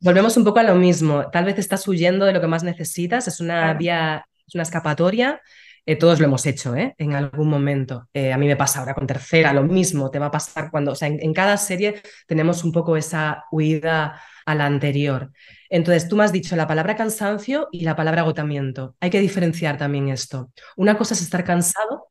Volvemos 0.00 0.36
un 0.36 0.44
poco 0.44 0.58
a 0.58 0.62
lo 0.62 0.74
mismo. 0.74 1.30
Tal 1.30 1.44
vez 1.44 1.58
estás 1.58 1.86
huyendo 1.86 2.24
de 2.24 2.32
lo 2.32 2.40
que 2.40 2.46
más 2.46 2.62
necesitas, 2.64 3.28
es 3.28 3.40
una 3.40 3.74
vía, 3.74 4.26
es 4.46 4.54
una 4.54 4.62
escapatoria. 4.62 5.40
Eh, 5.86 5.96
todos 5.96 6.20
lo 6.20 6.26
hemos 6.26 6.44
hecho 6.46 6.76
¿eh? 6.76 6.94
en 6.98 7.14
algún 7.14 7.48
momento. 7.48 8.08
a 8.14 8.36
mí 8.36 8.46
me 8.46 8.56
pasa 8.56 8.80
ahora 8.80 8.94
con 8.94 9.06
tercera, 9.06 9.52
lo 9.52 9.62
mismo, 9.62 10.10
te 10.10 10.18
va 10.18 10.26
a 10.26 10.30
pasar 10.30 10.70
cuando, 10.70 10.92
o 10.92 10.94
sea, 10.94 11.08
en 11.08 11.32
cada 11.32 11.56
serie 11.56 12.02
tenemos 12.26 12.64
un 12.64 12.72
poco 12.72 12.96
esa 12.96 13.44
huida 13.50 14.20
a 14.44 14.54
la 14.54 14.66
anterior. 14.66 15.30
Entonces, 15.68 16.08
tú 16.08 16.16
me 16.16 16.24
has 16.24 16.32
dicho 16.32 16.56
la 16.56 16.66
palabra 16.66 16.96
cansancio 16.96 17.68
y 17.70 17.82
la 17.84 17.94
palabra 17.94 18.22
agotamiento. 18.22 18.96
Hay 19.00 19.10
que 19.10 19.20
diferenciar 19.20 19.76
también 19.78 20.08
esto. 20.08 20.50
Una 20.76 20.98
cosa 20.98 21.14
es 21.14 21.22
estar 21.22 21.44
cansado 21.44 22.10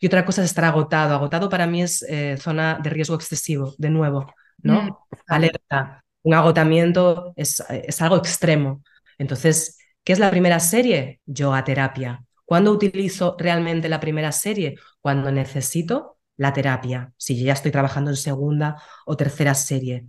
y 0.00 0.06
otra 0.06 0.24
cosa 0.24 0.42
es 0.42 0.50
estar 0.50 0.64
agotado. 0.64 1.14
Agotado 1.14 1.48
para 1.48 1.66
mí 1.66 1.82
es 1.82 2.02
eh, 2.08 2.36
zona 2.38 2.78
de 2.82 2.90
riesgo 2.90 3.14
excesivo, 3.14 3.74
de 3.78 3.90
nuevo, 3.90 4.32
¿no? 4.62 4.82
Mm, 4.82 4.96
Alerta. 5.28 6.04
Un 6.26 6.34
agotamiento 6.34 7.32
es, 7.36 7.62
es 7.70 8.02
algo 8.02 8.16
extremo. 8.16 8.82
Entonces, 9.16 9.78
¿qué 10.02 10.12
es 10.12 10.18
la 10.18 10.28
primera 10.28 10.58
serie? 10.58 11.20
Yoga 11.24 11.62
terapia. 11.62 12.24
¿Cuándo 12.44 12.72
utilizo 12.72 13.36
realmente 13.38 13.88
la 13.88 14.00
primera 14.00 14.32
serie? 14.32 14.74
Cuando 15.00 15.30
necesito 15.30 16.18
la 16.36 16.52
terapia. 16.52 17.12
Si 17.16 17.40
ya 17.40 17.52
estoy 17.52 17.70
trabajando 17.70 18.10
en 18.10 18.16
segunda 18.16 18.82
o 19.06 19.16
tercera 19.16 19.54
serie. 19.54 20.06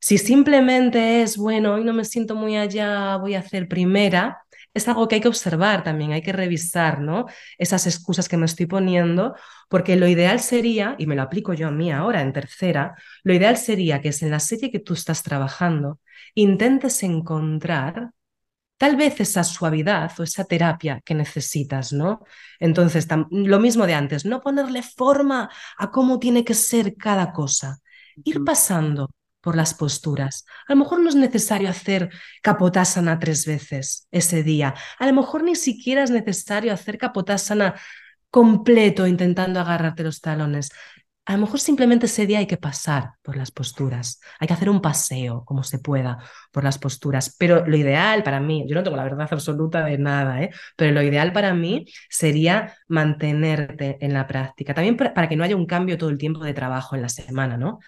Si 0.00 0.16
simplemente 0.16 1.20
es, 1.20 1.36
bueno, 1.36 1.74
hoy 1.74 1.84
no 1.84 1.92
me 1.92 2.06
siento 2.06 2.34
muy 2.34 2.56
allá, 2.56 3.16
voy 3.16 3.34
a 3.34 3.40
hacer 3.40 3.68
primera, 3.68 4.38
es 4.74 4.88
algo 4.88 5.08
que 5.08 5.16
hay 5.16 5.20
que 5.20 5.28
observar 5.28 5.84
también, 5.84 6.12
hay 6.12 6.22
que 6.22 6.32
revisar, 6.32 7.00
¿no? 7.00 7.26
Esas 7.58 7.86
excusas 7.86 8.28
que 8.28 8.36
me 8.36 8.46
estoy 8.46 8.66
poniendo, 8.66 9.34
porque 9.68 9.96
lo 9.96 10.08
ideal 10.08 10.40
sería, 10.40 10.94
y 10.98 11.06
me 11.06 11.16
lo 11.16 11.22
aplico 11.22 11.54
yo 11.54 11.68
a 11.68 11.70
mí 11.70 11.90
ahora 11.92 12.22
en 12.22 12.32
tercera, 12.32 12.94
lo 13.22 13.34
ideal 13.34 13.56
sería 13.56 14.00
que 14.00 14.08
es 14.08 14.22
en 14.22 14.30
la 14.30 14.40
serie 14.40 14.70
que 14.70 14.80
tú 14.80 14.94
estás 14.94 15.22
trabajando, 15.22 16.00
intentes 16.34 17.02
encontrar 17.02 18.10
tal 18.76 18.96
vez 18.96 19.20
esa 19.20 19.44
suavidad 19.44 20.12
o 20.18 20.22
esa 20.22 20.44
terapia 20.44 21.00
que 21.04 21.14
necesitas, 21.14 21.92
¿no? 21.92 22.24
Entonces, 22.60 23.08
lo 23.30 23.58
mismo 23.60 23.86
de 23.86 23.94
antes, 23.94 24.24
no 24.24 24.40
ponerle 24.40 24.82
forma 24.82 25.50
a 25.78 25.90
cómo 25.90 26.18
tiene 26.18 26.44
que 26.44 26.54
ser 26.54 26.96
cada 26.96 27.32
cosa, 27.32 27.80
ir 28.24 28.44
pasando 28.44 29.10
por 29.40 29.56
las 29.56 29.74
posturas. 29.74 30.44
A 30.66 30.72
lo 30.72 30.80
mejor 30.80 31.00
no 31.00 31.08
es 31.08 31.14
necesario 31.14 31.68
hacer 31.68 32.10
capotasana 32.42 33.18
tres 33.18 33.46
veces 33.46 34.08
ese 34.10 34.42
día. 34.42 34.74
A 34.98 35.06
lo 35.06 35.12
mejor 35.12 35.42
ni 35.42 35.56
siquiera 35.56 36.02
es 36.02 36.10
necesario 36.10 36.72
hacer 36.72 36.98
capotasana 36.98 37.74
completo 38.30 39.06
intentando 39.06 39.60
agarrarte 39.60 40.02
los 40.02 40.20
talones. 40.20 40.70
A 41.24 41.34
lo 41.34 41.40
mejor 41.40 41.60
simplemente 41.60 42.06
ese 42.06 42.26
día 42.26 42.38
hay 42.38 42.46
que 42.46 42.56
pasar 42.56 43.12
por 43.20 43.36
las 43.36 43.50
posturas, 43.50 44.18
hay 44.40 44.48
que 44.48 44.54
hacer 44.54 44.70
un 44.70 44.80
paseo 44.80 45.44
como 45.44 45.62
se 45.62 45.78
pueda 45.78 46.16
por 46.50 46.64
las 46.64 46.78
posturas, 46.78 47.36
pero 47.38 47.66
lo 47.66 47.76
ideal 47.76 48.22
para 48.22 48.40
mí, 48.40 48.64
yo 48.66 48.74
no 48.74 48.82
tengo 48.82 48.96
la 48.96 49.04
verdad 49.04 49.28
absoluta 49.30 49.84
de 49.84 49.98
nada, 49.98 50.42
¿eh? 50.42 50.50
pero 50.74 50.92
lo 50.92 51.02
ideal 51.02 51.34
para 51.34 51.52
mí 51.52 51.84
sería 52.08 52.74
mantenerte 52.88 53.98
en 54.00 54.14
la 54.14 54.26
práctica, 54.26 54.72
también 54.72 54.96
para 54.96 55.28
que 55.28 55.36
no 55.36 55.44
haya 55.44 55.54
un 55.54 55.66
cambio 55.66 55.98
todo 55.98 56.08
el 56.08 56.16
tiempo 56.16 56.42
de 56.42 56.54
trabajo 56.54 56.96
en 56.96 57.02
la 57.02 57.10
semana, 57.10 57.58
¿no? 57.58 57.78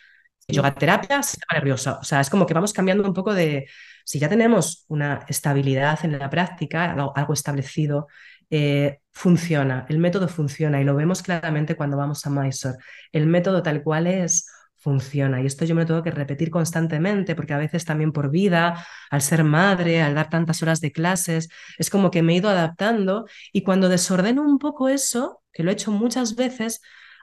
Yoga 0.51 0.75
terapia, 0.75 1.23
sistema 1.23 1.59
nervioso. 1.59 1.99
O 2.01 2.05
sea, 2.05 2.21
es 2.21 2.31
como 2.31 2.47
que 2.47 2.55
vamos 2.55 2.73
cambiando 2.73 3.05
un 3.07 3.15
poco 3.15 3.35
de, 3.35 3.69
si 4.05 4.19
ya 4.19 4.29
tenemos 4.29 4.85
una 4.89 5.25
estabilidad 5.29 5.99
en 6.05 6.19
la 6.19 6.31
práctica, 6.31 6.93
algo, 6.93 7.33
establecido, 7.33 8.09
eh, 8.51 9.01
funciona, 9.13 9.87
el 9.89 9.99
método 9.99 10.29
funciona 10.29 10.81
y 10.81 10.85
lo 10.85 10.97
vemos 10.97 11.23
claramente 11.23 11.77
cuando 11.77 11.97
vamos 11.97 12.27
a 12.27 12.31
Mysore. 12.31 12.79
El 13.13 13.27
método 13.27 13.63
tal 13.63 13.83
cual 13.83 14.07
es, 14.07 14.47
funciona. 14.81 15.43
Y 15.43 15.47
esto 15.47 15.65
yo 15.65 15.75
me 15.75 15.83
lo 15.83 15.87
tengo 15.87 16.03
que 16.03 16.11
repetir 16.11 16.51
constantemente 16.51 17.35
porque 17.37 17.53
a 17.53 17.59
veces 17.59 17.85
también 17.85 18.13
por 18.13 18.31
vida, 18.31 18.85
al 19.11 19.23
ser 19.23 19.45
madre, 19.45 20.03
al 20.03 20.15
dar 20.15 20.31
tantas 20.31 20.63
horas 20.63 20.81
de 20.81 20.91
clases, 20.91 21.49
es 21.79 21.91
como 21.91 22.11
que 22.11 22.23
me 22.23 22.33
he 22.33 22.37
ido 22.37 22.49
adaptando 22.49 23.27
y 23.53 23.63
cuando 23.63 23.89
desordeno 23.89 24.43
un 24.43 24.59
poco 24.59 24.89
eso, 24.89 25.43
que 25.53 25.63
lo 25.63 25.71
he 25.71 25.75
hecho 25.75 25.93
muchas 25.93 26.35
veces, 26.35 26.81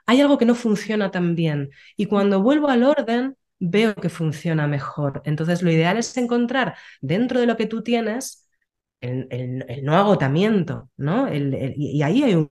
hay 0.08 0.22
algo 0.22 0.38
que 0.38 0.46
no 0.46 0.54
funciona 0.54 1.10
tan 1.10 1.34
bien. 1.34 1.70
Y 1.96 2.06
cuando 2.06 2.42
vuelvo 2.42 2.68
al 2.68 2.82
orden 2.82 3.36
veo 3.58 3.94
que 3.94 4.08
funciona 4.08 4.66
mejor. 4.66 5.20
Entonces 5.26 5.62
lo 5.62 5.70
ideal 5.70 5.98
es 5.98 6.16
encontrar 6.16 6.76
dentro 7.02 7.40
de 7.40 7.46
lo 7.46 7.58
que 7.58 7.66
tú 7.66 7.82
tienes 7.82 8.48
el, 9.02 9.64
no 9.84 9.94
agotamiento, 9.96 10.90
¿no? 10.96 11.28
y 11.32 12.02
ahí 12.02 12.22
hay 12.22 12.34
un, 12.34 12.50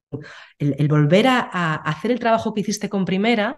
el, 0.59 0.87
volver 0.87 1.27
a, 1.27 1.39
a, 1.51 1.75
hacer 1.77 2.11
el 2.11 2.19
trabajo 2.19 2.53
que 2.53 2.61
hiciste 2.61 2.89
con 2.89 3.05
primera, 3.05 3.57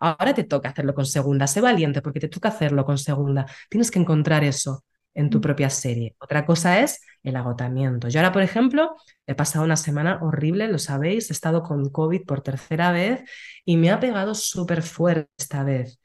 ahora 0.00 0.34
te 0.34 0.44
toca 0.44 0.70
hacerlo 0.70 0.94
con 0.94 1.06
segunda, 1.06 1.46
sé 1.46 1.60
valiente 1.60 2.02
porque 2.02 2.20
te 2.20 2.28
toca 2.28 2.48
hacerlo 2.48 2.84
con 2.84 2.98
segunda, 2.98 3.46
tienes 3.70 3.90
que 3.90 4.00
encontrar 4.00 4.44
eso 4.44 4.84
en 5.16 5.30
tu 5.30 5.40
propia 5.40 5.70
serie. 5.70 6.14
Otra 6.20 6.46
cosa 6.46 6.80
es 6.80 7.00
el 7.22 7.36
agotamiento. 7.36 8.08
Yo 8.08 8.20
ahora, 8.20 8.32
por 8.32 8.42
ejemplo, 8.42 8.96
he 9.26 9.34
pasado 9.34 9.64
una 9.64 9.76
semana 9.76 10.18
horrible, 10.22 10.68
lo 10.68 10.78
sabéis, 10.78 11.30
he 11.30 11.32
estado 11.32 11.62
con 11.62 11.90
COVID 11.90 12.24
por 12.24 12.42
tercera 12.42 12.92
vez 12.92 13.22
y 13.64 13.76
me 13.78 13.90
ha 13.90 13.98
pegado 13.98 14.34
súper 14.34 14.82
fuerte 14.82 15.30
esta 15.38 15.64
vez, 15.64 16.00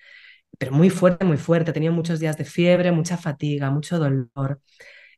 pero 0.57 0.71
muy 0.71 0.89
fuerte, 0.89 1.25
muy 1.25 1.37
fuerte. 1.37 1.71
He 1.71 1.73
tenido 1.73 1.93
muchos 1.93 2.19
días 2.19 2.37
de 2.37 2.45
fiebre, 2.45 2.91
mucha 2.91 3.17
fatiga, 3.17 3.69
mucho 3.69 3.99
dolor. 3.99 4.61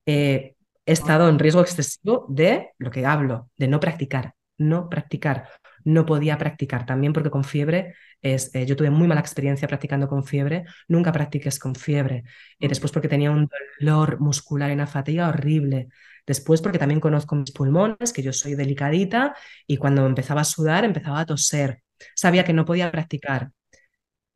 Eh, 0.06 0.56
he 0.86 0.92
estado 0.92 1.30
en 1.30 1.40
riesgo 1.40 1.62
excesivo 1.62 2.26
de 2.30 2.72
lo 2.78 2.92
que 2.92 3.06
hablo, 3.06 3.50
de 3.58 3.68
no 3.68 3.80
practicar, 3.80 4.34
no 4.58 4.90
practicar. 4.90 5.50
No 5.86 6.06
podía 6.06 6.38
practicar 6.38 6.86
también 6.86 7.14
porque 7.14 7.30
con 7.30 7.44
fiebre 7.44 7.96
es, 8.22 8.54
eh, 8.56 8.66
yo 8.66 8.76
tuve 8.76 8.90
muy 8.90 9.08
mala 9.08 9.22
experiencia 9.22 9.68
practicando 9.68 10.08
con 10.08 10.24
fiebre, 10.24 10.66
nunca 10.88 11.12
practiques 11.12 11.60
con 11.60 11.76
fiebre. 11.76 12.24
Y 12.60 12.68
después 12.68 12.92
porque 12.92 13.08
tenía 13.10 13.32
un 13.32 13.50
dolor 13.80 14.20
muscular 14.20 14.70
y 14.72 14.74
una 14.74 14.88
fatiga 14.88 15.30
horrible. 15.30 15.88
Después 16.26 16.62
porque 16.62 16.80
también 16.80 17.00
conozco 17.00 17.36
mis 17.36 17.52
pulmones, 17.52 18.14
que 18.14 18.24
yo 18.24 18.32
soy 18.34 18.56
delicadita 18.56 19.36
y 19.68 19.78
cuando 19.78 20.06
empezaba 20.06 20.42
a 20.42 20.46
sudar 20.46 20.86
empezaba 20.86 21.20
a 21.20 21.26
toser. 21.26 21.84
Sabía 22.16 22.44
que 22.44 22.54
no 22.54 22.66
podía 22.66 22.92
practicar. 22.92 23.52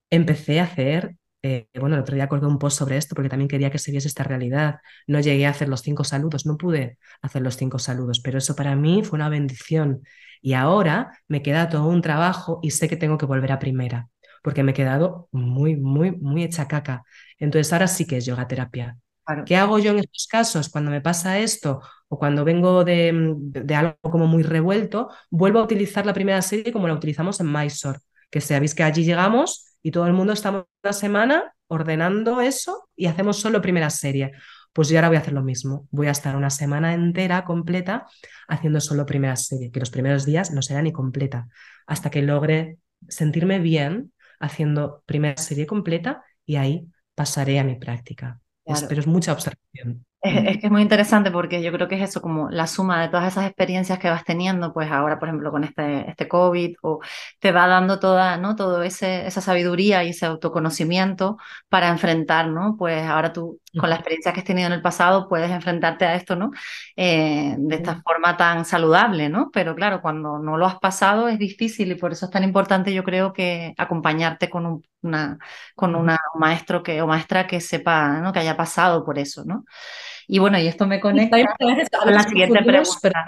Empecé 0.10 0.60
a 0.60 0.64
hacer 0.66 1.16
eh, 1.44 1.68
bueno, 1.80 1.96
el 1.96 2.02
otro 2.02 2.16
día 2.16 2.28
colgué 2.28 2.48
un 2.48 2.60
post 2.60 2.80
sobre 2.80 2.98
esto 2.98 3.16
porque 3.16 3.30
también 3.30 3.48
quería 3.48 3.70
que 3.72 3.78
se 3.80 3.92
viese 3.92 4.08
esta 4.08 4.24
realidad. 4.24 4.80
No 5.06 5.20
llegué 5.20 5.46
a 5.46 5.52
hacer 5.52 5.70
los 5.70 5.82
cinco 5.82 6.04
saludos, 6.04 6.46
no 6.46 6.58
pude 6.58 6.98
hacer 7.22 7.42
los 7.42 7.58
cinco 7.58 7.80
saludos, 7.80 8.20
pero 8.24 8.38
eso 8.40 8.56
para 8.56 8.76
mí 8.76 9.04
fue 9.04 9.18
una 9.18 9.30
bendición. 9.30 10.02
Y 10.42 10.54
ahora 10.54 11.12
me 11.28 11.42
queda 11.42 11.70
todo 11.70 11.88
un 11.88 12.02
trabajo 12.02 12.60
y 12.64 12.72
sé 12.72 12.88
que 12.90 12.98
tengo 12.98 13.18
que 13.18 13.26
volver 13.26 13.52
a 13.52 13.60
primera, 13.60 14.10
porque 14.44 14.64
me 14.64 14.72
he 14.72 14.74
quedado 14.74 15.30
muy, 15.32 15.76
muy, 15.76 16.12
muy 16.12 16.44
hecha 16.44 16.68
caca. 16.68 17.04
Entonces 17.40 17.72
ahora 17.74 17.88
sí 17.88 18.06
que 18.06 18.18
es 18.18 18.26
yoga 18.26 18.48
terapia. 18.48 18.98
¿Qué 19.46 19.58
hago 19.58 19.78
yo 19.80 19.92
en 19.92 20.00
estos 20.00 20.26
casos? 20.28 20.70
Cuando 20.70 20.90
me 20.90 21.02
pasa 21.02 21.38
esto 21.40 21.82
o 22.08 22.18
cuando 22.18 22.46
vengo 22.46 22.86
de, 22.86 23.34
de, 23.38 23.76
algo 23.76 23.98
como 24.02 24.26
muy 24.26 24.42
revuelto, 24.42 25.10
vuelvo 25.30 25.60
a 25.60 25.64
utilizar 25.64 26.06
la 26.06 26.14
primera 26.14 26.42
serie 26.42 26.72
como 26.72 26.88
la 26.88 26.94
utilizamos 26.94 27.40
en 27.42 27.52
Mysore, 27.52 28.00
que 28.32 28.40
sabéis 28.40 28.74
que 28.74 28.84
allí 28.84 29.04
llegamos 29.04 29.77
y 29.88 29.92
todo 29.92 30.06
el 30.06 30.12
mundo 30.12 30.34
estamos 30.34 30.66
una 30.84 30.92
semana 30.92 31.56
ordenando 31.68 32.42
eso 32.42 32.90
y 32.94 33.06
hacemos 33.06 33.40
solo 33.40 33.62
primera 33.62 33.90
serie. 33.90 34.34
Pues 34.74 34.90
yo 34.90 34.98
ahora 34.98 35.08
voy 35.08 35.16
a 35.16 35.22
hacer 35.22 35.34
lo 35.34 35.44
mismo. 35.44 35.88
Voy 35.92 36.08
a 36.08 36.12
estar 36.12 36.36
una 36.36 36.50
semana 36.50 36.94
entera 36.94 37.46
completa 37.46 38.06
haciendo 38.50 38.82
solo 38.82 39.06
primera 39.06 39.38
serie, 39.38 39.72
que 39.72 39.80
los 39.80 39.90
primeros 39.90 40.26
días 40.26 40.52
no 40.52 40.62
será 40.62 40.82
ni 40.82 40.92
completa, 40.92 41.48
hasta 41.86 42.10
que 42.10 42.22
logre 42.22 42.80
sentirme 43.08 43.60
bien 43.60 44.12
haciendo 44.42 45.04
primera 45.06 45.38
serie 45.38 45.66
completa 45.66 46.22
y 46.46 46.58
ahí 46.58 46.90
pasaré 47.16 47.58
a 47.58 47.64
mi 47.64 47.76
práctica. 47.76 48.42
Pero 48.90 49.00
es 49.00 49.08
mucha 49.08 49.32
observación. 49.32 50.06
Es, 50.22 50.58
que 50.58 50.66
es 50.68 50.72
muy 50.72 50.82
interesante 50.82 51.30
porque 51.32 51.62
yo 51.62 51.72
creo 51.72 51.88
que 51.88 51.96
es 51.96 52.10
eso, 52.10 52.22
como 52.22 52.50
la 52.50 52.66
suma 52.68 53.02
de 53.02 53.10
todas 53.10 53.32
esas 53.32 53.46
experiencias 53.46 54.00
que 54.00 54.10
vas 54.10 54.24
teniendo, 54.24 54.74
pues 54.74 54.92
ahora, 54.92 55.20
por 55.20 55.30
ejemplo, 55.30 55.52
con 55.52 55.64
este, 55.64 56.10
este 56.10 56.28
COVID, 56.28 56.76
o 56.82 57.00
te 57.40 57.52
va 57.52 57.68
dando 57.68 58.00
toda, 58.00 58.38
¿no? 58.38 58.56
Todo 58.56 58.82
ese, 58.84 59.28
esa 59.28 59.42
sabiduría 59.42 60.04
y 60.04 60.10
ese 60.10 60.26
autoconocimiento 60.26 61.38
para 61.70 61.90
enfrentar, 61.90 62.48
¿no? 62.50 62.76
Pues 62.78 63.04
ahora 63.04 63.32
tú, 63.32 63.62
con 63.80 63.90
la 63.90 63.96
experiencia 63.98 64.34
que 64.34 64.40
has 64.40 64.46
tenido 64.46 64.68
en 64.68 64.74
el 64.74 64.82
pasado, 64.82 65.30
puedes 65.30 65.52
enfrentarte 65.52 66.06
a 66.06 66.16
esto, 66.16 66.36
¿no? 66.36 66.52
Eh, 66.96 67.56
de 67.58 67.76
esta 67.76 68.02
forma 68.02 68.36
tan 68.38 68.66
saludable, 68.66 69.30
¿no? 69.30 69.50
Pero 69.54 69.76
claro, 69.76 70.02
cuando 70.02 70.40
no 70.40 70.58
lo 70.58 70.66
has 70.66 70.80
pasado 70.80 71.28
es 71.28 71.38
difícil 71.38 71.92
y 71.92 71.96
por 71.96 72.12
eso 72.12 72.26
es 72.26 72.32
tan 72.32 72.44
importante, 72.44 72.94
yo 72.94 73.04
creo, 73.04 73.34
que 73.34 73.74
acompañarte 73.78 74.50
con 74.50 74.66
un, 74.66 74.84
una, 75.02 75.38
con 75.76 75.96
una, 75.96 76.20
un 76.34 76.40
maestro 76.40 76.84
que, 76.84 77.02
o 77.02 77.08
maestra 77.08 77.48
que 77.48 77.62
sepa, 77.62 78.20
¿no? 78.20 78.32
Que 78.34 78.40
haya 78.40 78.58
pasado 78.58 79.06
por 79.06 79.20
eso, 79.20 79.44
¿no? 79.46 79.66
Y 80.28 80.40
bueno, 80.40 80.60
y 80.60 80.68
esto 80.68 80.88
me 80.88 81.00
conecta 81.00 81.38
con 82.04 82.14
la 82.14 82.24
siguiente 82.24 82.64
pregunta. 82.64 83.28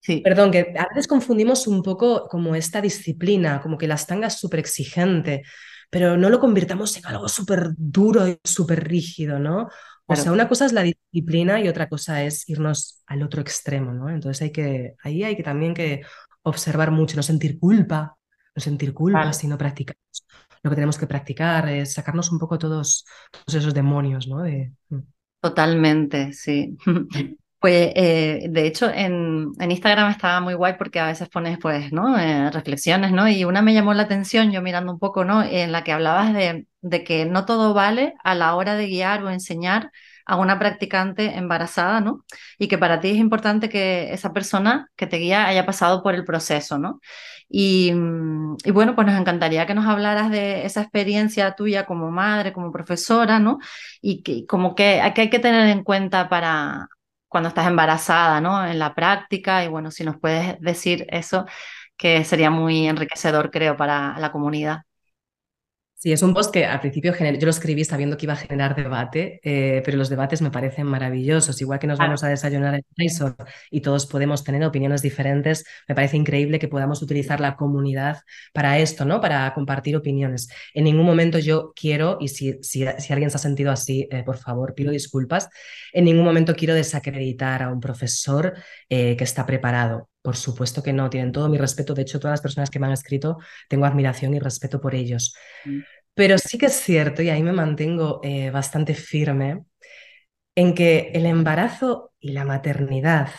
Sí. 0.00 0.22
Perdón, 0.24 0.50
que 0.50 0.74
a 0.78 0.88
veces 0.88 1.06
confundimos 1.06 1.66
un 1.66 1.82
poco 1.82 2.26
como 2.28 2.54
esta 2.54 2.80
disciplina, 2.80 3.60
como 3.60 3.76
que 3.76 3.86
la 3.86 3.94
estanga 3.94 4.28
es 4.28 4.38
súper 4.38 4.60
exigente, 4.60 5.42
pero 5.90 6.16
no 6.16 6.30
lo 6.30 6.40
convirtamos 6.40 6.96
en 6.96 7.06
algo 7.06 7.28
súper 7.28 7.70
duro 7.76 8.26
y 8.26 8.38
súper 8.42 8.88
rígido, 8.88 9.38
¿no? 9.38 9.68
O 10.06 10.16
sea, 10.16 10.32
una 10.32 10.48
cosa 10.48 10.66
es 10.66 10.72
la 10.72 10.82
disciplina 10.82 11.60
y 11.60 11.68
otra 11.68 11.88
cosa 11.88 12.24
es 12.24 12.48
irnos 12.48 13.02
al 13.06 13.22
otro 13.22 13.40
extremo, 13.40 13.92
¿no? 13.92 14.10
Entonces 14.10 14.42
hay 14.42 14.50
que, 14.50 14.94
ahí 15.04 15.22
hay 15.22 15.36
que 15.36 15.44
también 15.44 15.72
que 15.72 16.02
observar 16.42 16.90
mucho, 16.90 17.16
no 17.16 17.22
sentir 17.22 17.60
culpa, 17.60 18.16
no 18.56 18.60
sentir 18.60 18.92
culpa 18.92 19.32
si 19.32 19.46
no 19.46 19.56
practicamos. 19.56 20.26
Lo 20.62 20.70
que 20.70 20.76
tenemos 20.76 20.98
que 20.98 21.06
practicar 21.06 21.68
es 21.68 21.94
sacarnos 21.94 22.30
un 22.30 22.38
poco 22.38 22.58
todos, 22.58 23.04
todos 23.30 23.54
esos 23.54 23.74
demonios, 23.74 24.28
¿no? 24.28 24.42
De, 24.42 24.72
mm. 24.88 24.98
Totalmente, 25.40 26.32
sí. 26.32 26.76
Pues 27.60 27.92
eh, 27.94 28.46
de 28.48 28.66
hecho 28.66 28.90
en, 28.90 29.52
en, 29.58 29.70
Instagram 29.70 30.10
estaba 30.10 30.40
muy 30.40 30.54
guay 30.54 30.76
porque 30.78 30.98
a 30.98 31.08
veces 31.08 31.28
pones 31.28 31.58
pues, 31.58 31.92
¿no? 31.92 32.18
Eh, 32.18 32.50
reflexiones, 32.50 33.12
¿no? 33.12 33.28
Y 33.28 33.44
una 33.44 33.60
me 33.60 33.74
llamó 33.74 33.92
la 33.92 34.04
atención, 34.04 34.50
yo 34.50 34.62
mirando 34.62 34.90
un 34.90 34.98
poco, 34.98 35.26
¿no? 35.26 35.42
En 35.42 35.70
la 35.70 35.84
que 35.84 35.92
hablabas 35.92 36.32
de, 36.32 36.66
de 36.80 37.04
que 37.04 37.26
no 37.26 37.44
todo 37.44 37.74
vale 37.74 38.14
a 38.24 38.34
la 38.34 38.54
hora 38.54 38.76
de 38.76 38.86
guiar 38.86 39.22
o 39.24 39.30
enseñar 39.30 39.90
a 40.24 40.36
una 40.36 40.58
practicante 40.58 41.36
embarazada, 41.36 42.00
¿no? 42.00 42.24
Y 42.58 42.68
que 42.68 42.78
para 42.78 43.00
ti 43.00 43.10
es 43.10 43.16
importante 43.16 43.68
que 43.68 44.12
esa 44.14 44.32
persona 44.32 44.88
que 44.96 45.06
te 45.06 45.18
guía 45.18 45.46
haya 45.46 45.66
pasado 45.66 46.02
por 46.02 46.14
el 46.14 46.24
proceso, 46.24 46.78
¿no? 46.78 47.00
Y, 47.52 47.92
bueno, 48.72 48.94
pues 48.94 49.06
nos 49.06 49.20
encantaría 49.20 49.66
que 49.66 49.74
nos 49.74 49.86
hablaras 49.86 50.30
de 50.30 50.64
esa 50.64 50.82
experiencia 50.82 51.54
tuya 51.56 51.84
como 51.86 52.10
madre, 52.10 52.52
como 52.52 52.70
profesora, 52.72 53.40
¿no? 53.40 53.58
Y 54.00 54.22
que, 54.22 54.46
como 54.46 54.74
que, 54.76 55.00
que 55.14 55.20
hay 55.22 55.30
que 55.30 55.38
tener 55.40 55.68
en 55.68 55.82
cuenta 55.84 56.28
para 56.28 56.88
cuando 57.28 57.48
estás 57.48 57.66
embarazada, 57.66 58.40
¿no? 58.40 58.64
En 58.66 58.78
la 58.78 58.94
práctica. 58.94 59.64
Y 59.64 59.68
bueno, 59.68 59.90
si 59.90 60.04
nos 60.04 60.18
puedes 60.18 60.60
decir 60.60 61.06
eso, 61.10 61.44
que 61.96 62.24
sería 62.24 62.50
muy 62.50 62.86
enriquecedor, 62.88 63.50
creo, 63.50 63.76
para 63.76 64.18
la 64.18 64.32
comunidad. 64.32 64.82
Sí, 66.02 66.12
es 66.12 66.22
un 66.22 66.32
post 66.32 66.50
que 66.50 66.64
al 66.64 66.80
principio 66.80 67.12
yo 67.14 67.44
lo 67.46 67.50
escribí 67.50 67.84
sabiendo 67.84 68.16
que 68.16 68.24
iba 68.24 68.32
a 68.32 68.36
generar 68.36 68.74
debate, 68.74 69.38
eh, 69.44 69.82
pero 69.84 69.98
los 69.98 70.08
debates 70.08 70.40
me 70.40 70.50
parecen 70.50 70.86
maravillosos. 70.86 71.60
Igual 71.60 71.78
que 71.78 71.86
nos 71.86 71.98
vamos 71.98 72.24
a 72.24 72.28
desayunar 72.28 72.74
en 72.74 72.84
Tyson 72.96 73.36
y 73.70 73.82
todos 73.82 74.06
podemos 74.06 74.42
tener 74.42 74.64
opiniones 74.64 75.02
diferentes, 75.02 75.62
me 75.86 75.94
parece 75.94 76.16
increíble 76.16 76.58
que 76.58 76.68
podamos 76.68 77.02
utilizar 77.02 77.38
la 77.40 77.54
comunidad 77.54 78.20
para 78.54 78.78
esto, 78.78 79.04
¿no? 79.04 79.20
Para 79.20 79.52
compartir 79.52 79.94
opiniones. 79.94 80.48
En 80.72 80.84
ningún 80.84 81.04
momento 81.04 81.38
yo 81.38 81.74
quiero, 81.76 82.16
y 82.18 82.28
si, 82.28 82.58
si, 82.62 82.82
alguien 82.86 83.30
se 83.30 83.36
ha 83.36 83.40
sentido 83.40 83.70
así, 83.70 84.08
eh, 84.10 84.22
por 84.22 84.38
favor, 84.38 84.74
pido 84.74 84.92
disculpas, 84.92 85.50
en 85.92 86.06
ningún 86.06 86.24
momento 86.24 86.54
quiero 86.56 86.72
desacreditar 86.72 87.62
a 87.62 87.70
un 87.70 87.80
profesor 87.80 88.54
eh, 88.88 89.16
que 89.18 89.24
está 89.24 89.44
preparado. 89.44 90.09
Por 90.22 90.36
supuesto 90.36 90.82
que 90.82 90.92
no, 90.92 91.08
tienen 91.08 91.32
todo 91.32 91.48
mi 91.48 91.58
respeto. 91.58 91.94
De 91.94 92.02
hecho, 92.02 92.20
todas 92.20 92.34
las 92.34 92.42
personas 92.42 92.70
que 92.70 92.78
me 92.78 92.86
han 92.86 92.92
escrito, 92.92 93.38
tengo 93.68 93.86
admiración 93.86 94.34
y 94.34 94.38
respeto 94.38 94.80
por 94.80 94.94
ellos. 94.94 95.34
Mm. 95.64 95.80
Pero 96.14 96.38
sí 96.38 96.58
que 96.58 96.66
es 96.66 96.74
cierto, 96.74 97.22
y 97.22 97.30
ahí 97.30 97.42
me 97.42 97.52
mantengo 97.52 98.20
eh, 98.22 98.50
bastante 98.50 98.94
firme, 98.94 99.64
en 100.54 100.74
que 100.74 101.10
el 101.14 101.24
embarazo 101.26 102.12
y 102.20 102.32
la 102.32 102.44
maternidad, 102.44 103.30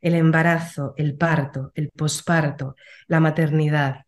el 0.00 0.14
embarazo, 0.14 0.94
el 0.96 1.16
parto, 1.16 1.70
el 1.74 1.90
posparto, 1.90 2.74
la 3.06 3.20
maternidad, 3.20 4.04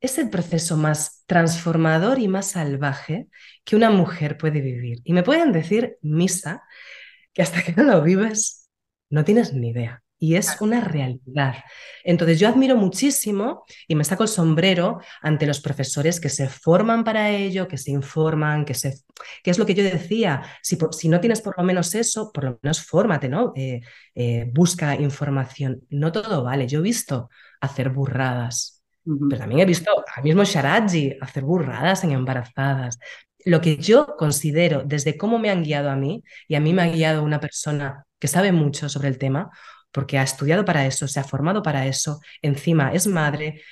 es 0.00 0.18
el 0.18 0.30
proceso 0.30 0.76
más 0.76 1.24
transformador 1.26 2.18
y 2.18 2.26
más 2.26 2.52
salvaje 2.52 3.28
que 3.64 3.76
una 3.76 3.90
mujer 3.90 4.38
puede 4.38 4.60
vivir. 4.60 4.98
Y 5.04 5.12
me 5.12 5.22
pueden 5.22 5.52
decir, 5.52 5.98
Misa, 6.02 6.62
que 7.32 7.42
hasta 7.42 7.62
que 7.62 7.72
no 7.72 7.84
lo 7.84 8.02
vives, 8.02 8.68
no 9.10 9.24
tienes 9.24 9.52
ni 9.52 9.70
idea 9.70 10.02
y 10.22 10.34
es 10.36 10.60
una 10.60 10.82
realidad. 10.82 11.54
Entonces 12.04 12.38
yo 12.38 12.46
admiro 12.46 12.76
muchísimo 12.76 13.64
y 13.88 13.94
me 13.94 14.04
saco 14.04 14.22
el 14.22 14.28
sombrero 14.28 15.00
ante 15.22 15.46
los 15.46 15.60
profesores 15.60 16.20
que 16.20 16.28
se 16.28 16.46
forman 16.48 17.04
para 17.04 17.30
ello, 17.30 17.66
que 17.66 17.78
se 17.78 17.90
informan, 17.90 18.66
que, 18.66 18.74
se, 18.74 18.94
que 19.42 19.50
es 19.50 19.58
lo 19.58 19.64
que 19.64 19.74
yo 19.74 19.82
decía, 19.82 20.42
si, 20.62 20.76
si 20.92 21.08
no 21.08 21.20
tienes 21.20 21.40
por 21.40 21.56
lo 21.56 21.64
menos 21.64 21.94
eso, 21.94 22.30
por 22.32 22.44
lo 22.44 22.58
menos 22.62 22.84
fórmate, 22.84 23.30
¿no? 23.30 23.54
Eh, 23.56 23.80
eh, 24.14 24.50
busca 24.52 24.94
información. 24.94 25.80
No 25.88 26.12
todo 26.12 26.44
vale. 26.44 26.68
Yo 26.68 26.80
he 26.80 26.82
visto 26.82 27.30
hacer 27.62 27.88
burradas, 27.88 28.82
pero 29.02 29.40
también 29.40 29.62
he 29.62 29.64
visto 29.64 29.90
al 30.14 30.22
mismo 30.22 30.44
Sharaji 30.44 31.16
hacer 31.18 31.44
burradas 31.44 32.04
en 32.04 32.12
embarazadas. 32.12 32.98
Lo 33.46 33.62
que 33.62 33.78
yo 33.78 34.16
considero 34.18 34.82
desde 34.84 35.16
cómo 35.16 35.38
me 35.38 35.48
han 35.48 35.62
guiado 35.62 35.88
a 35.88 35.96
mí, 35.96 36.22
y 36.46 36.56
a 36.56 36.60
mí 36.60 36.74
me 36.74 36.82
ha 36.82 36.88
guiado 36.88 37.22
una 37.22 37.40
persona 37.40 38.04
que 38.18 38.28
sabe 38.28 38.52
mucho 38.52 38.90
sobre 38.90 39.08
el 39.08 39.16
tema, 39.16 39.50
porque 39.92 40.18
ha 40.18 40.22
estudiado 40.22 40.64
para 40.64 40.86
eso, 40.86 41.08
se 41.08 41.20
ha 41.20 41.24
formado 41.24 41.62
para 41.62 41.86
eso, 41.86 42.20
encima 42.42 42.92
es 42.92 43.06
madre, 43.06 43.62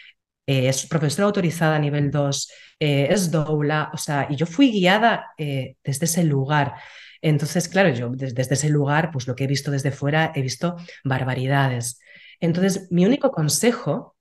eh, 0.47 0.69
es 0.69 0.87
profesora 0.87 1.27
autorizada 1.27 1.77
a 1.77 1.79
nivel 1.79 2.11
2, 2.11 2.51
eh, 2.81 3.09
es 3.11 3.31
doula, 3.31 3.91
o 3.93 3.99
sea, 3.99 4.27
y 4.31 4.37
yo 4.37 4.47
fui 4.47 4.71
guiada 4.73 5.33
eh, 5.37 5.77
desde 5.85 6.07
ese 6.07 6.25
lugar. 6.25 6.75
Entonces, 7.21 7.69
claro, 7.69 7.91
yo 7.91 8.11
desde, 8.11 8.43
ese 8.43 8.71
lugar, 8.71 9.11
pues 9.13 9.27
lo 9.27 9.35
que 9.35 9.45
he 9.45 9.47
visto 9.47 9.71
desde 9.71 9.91
fuera, 9.91 10.33
he 10.35 10.41
visto 10.43 10.77
barbaridades. 11.05 12.01
Entonces, 12.41 12.89
mi 12.91 13.05
único 13.05 13.31
consejo, 13.31 14.17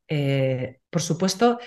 por 0.90 1.02
supuesto, 1.02 1.60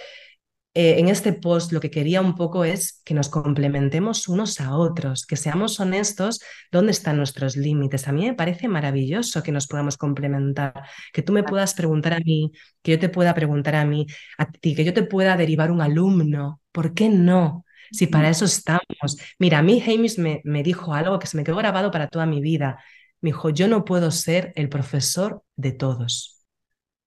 eh, 0.72 1.00
en 1.00 1.08
este 1.08 1.32
post 1.32 1.72
lo 1.72 1.80
que 1.80 1.90
quería 1.90 2.20
un 2.20 2.36
poco 2.36 2.64
es 2.64 3.02
que 3.04 3.12
nos 3.14 3.28
complementemos 3.28 4.28
unos 4.28 4.60
a 4.60 4.76
otros, 4.76 5.26
que 5.26 5.36
seamos 5.36 5.80
honestos 5.80 6.40
dónde 6.70 6.92
están 6.92 7.16
nuestros 7.16 7.56
límites. 7.56 8.06
A 8.06 8.12
mí 8.12 8.26
me 8.26 8.34
parece 8.34 8.68
maravilloso 8.68 9.42
que 9.42 9.50
nos 9.52 9.66
podamos 9.66 9.96
complementar, 9.96 10.74
que 11.12 11.22
tú 11.22 11.32
me 11.32 11.42
puedas 11.42 11.74
preguntar 11.74 12.12
a 12.14 12.20
mí, 12.20 12.52
que 12.82 12.92
yo 12.92 12.98
te 13.00 13.08
pueda 13.08 13.34
preguntar 13.34 13.74
a 13.74 13.84
mí, 13.84 14.06
a 14.38 14.50
ti, 14.50 14.74
que 14.76 14.84
yo 14.84 14.94
te 14.94 15.02
pueda 15.02 15.36
derivar 15.36 15.70
un 15.72 15.80
alumno. 15.80 16.60
¿Por 16.72 16.94
qué 16.94 17.08
no? 17.08 17.64
Si 17.90 18.06
para 18.06 18.30
eso 18.30 18.44
estamos. 18.44 19.18
Mira, 19.40 19.58
a 19.58 19.62
mí 19.62 19.82
Hamish 19.82 20.18
me, 20.18 20.40
me 20.44 20.62
dijo 20.62 20.94
algo 20.94 21.18
que 21.18 21.26
se 21.26 21.36
me 21.36 21.42
quedó 21.44 21.56
grabado 21.56 21.90
para 21.90 22.08
toda 22.08 22.26
mi 22.26 22.40
vida. 22.40 22.78
Me 23.20 23.30
dijo, 23.30 23.50
yo 23.50 23.66
no 23.68 23.84
puedo 23.84 24.10
ser 24.12 24.52
el 24.56 24.68
profesor 24.68 25.42
de 25.56 25.72
todos. 25.72 26.44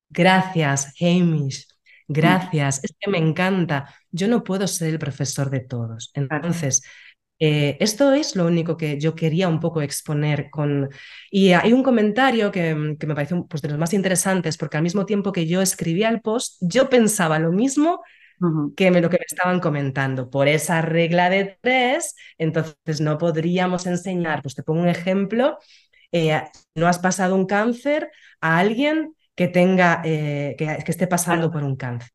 Gracias, 0.10 0.94
Hamish. 1.02 1.73
Gracias, 2.08 2.84
es 2.84 2.96
que 3.00 3.10
me 3.10 3.18
encanta. 3.18 3.94
Yo 4.12 4.28
no 4.28 4.44
puedo 4.44 4.68
ser 4.68 4.90
el 4.90 5.00
profesor 5.00 5.50
de 5.50 5.62
todos. 5.62 6.12
Entonces, 6.14 6.84
eh, 7.40 7.78
esto 7.80 8.14
es 8.14 8.36
lo 8.36 8.46
único 8.46 8.78
que 8.78 9.00
yo 9.00 9.16
quería 9.16 9.48
un 9.48 9.60
poco 9.60 9.82
exponer 9.82 10.50
con... 10.50 10.90
Y 11.32 11.52
hay 11.52 11.74
un 11.74 11.84
comentario 11.84 12.52
que, 12.52 12.76
me 12.76 13.16
parece 13.16 13.36
pues, 13.50 13.62
de 13.62 13.70
los 13.70 13.78
más 13.78 13.94
interesantes, 13.94 14.58
porque 14.58 14.78
al 14.78 14.84
mismo 14.84 15.06
tiempo 15.06 15.32
que 15.32 15.48
yo 15.48 15.62
escribía 15.62 16.10
el 16.10 16.22
post, 16.22 16.58
yo 16.62 16.90
pensaba 16.90 17.40
lo 17.40 17.52
mismo 17.52 18.02
que 18.76 18.92
me, 18.92 19.02
lo 19.02 19.10
que 19.10 19.18
me 19.18 19.26
estaban 19.28 19.60
comentando. 19.60 20.30
Por 20.30 20.48
esa 20.48 20.82
regla 20.82 21.30
de 21.30 21.58
tres, 21.62 22.16
entonces 22.38 23.02
no 23.02 23.18
podríamos 23.18 23.86
enseñar, 23.86 24.42
pues 24.42 24.56
te 24.56 24.64
pongo 24.64 24.82
un 24.82 24.90
ejemplo, 24.90 25.58
eh, 26.12 26.42
no 26.76 26.88
has 26.88 27.00
pasado 27.00 27.36
un 27.36 27.46
cáncer 27.46 28.12
a 28.42 28.60
alguien 28.60 29.16
que 29.36 29.48
tenga, 29.48 30.02
eh, 30.04 30.56
que, 30.58 30.84
esté 30.88 31.08
pasando 31.08 31.52
por 31.52 31.64
un 31.64 31.76
cáncer. 31.76 32.10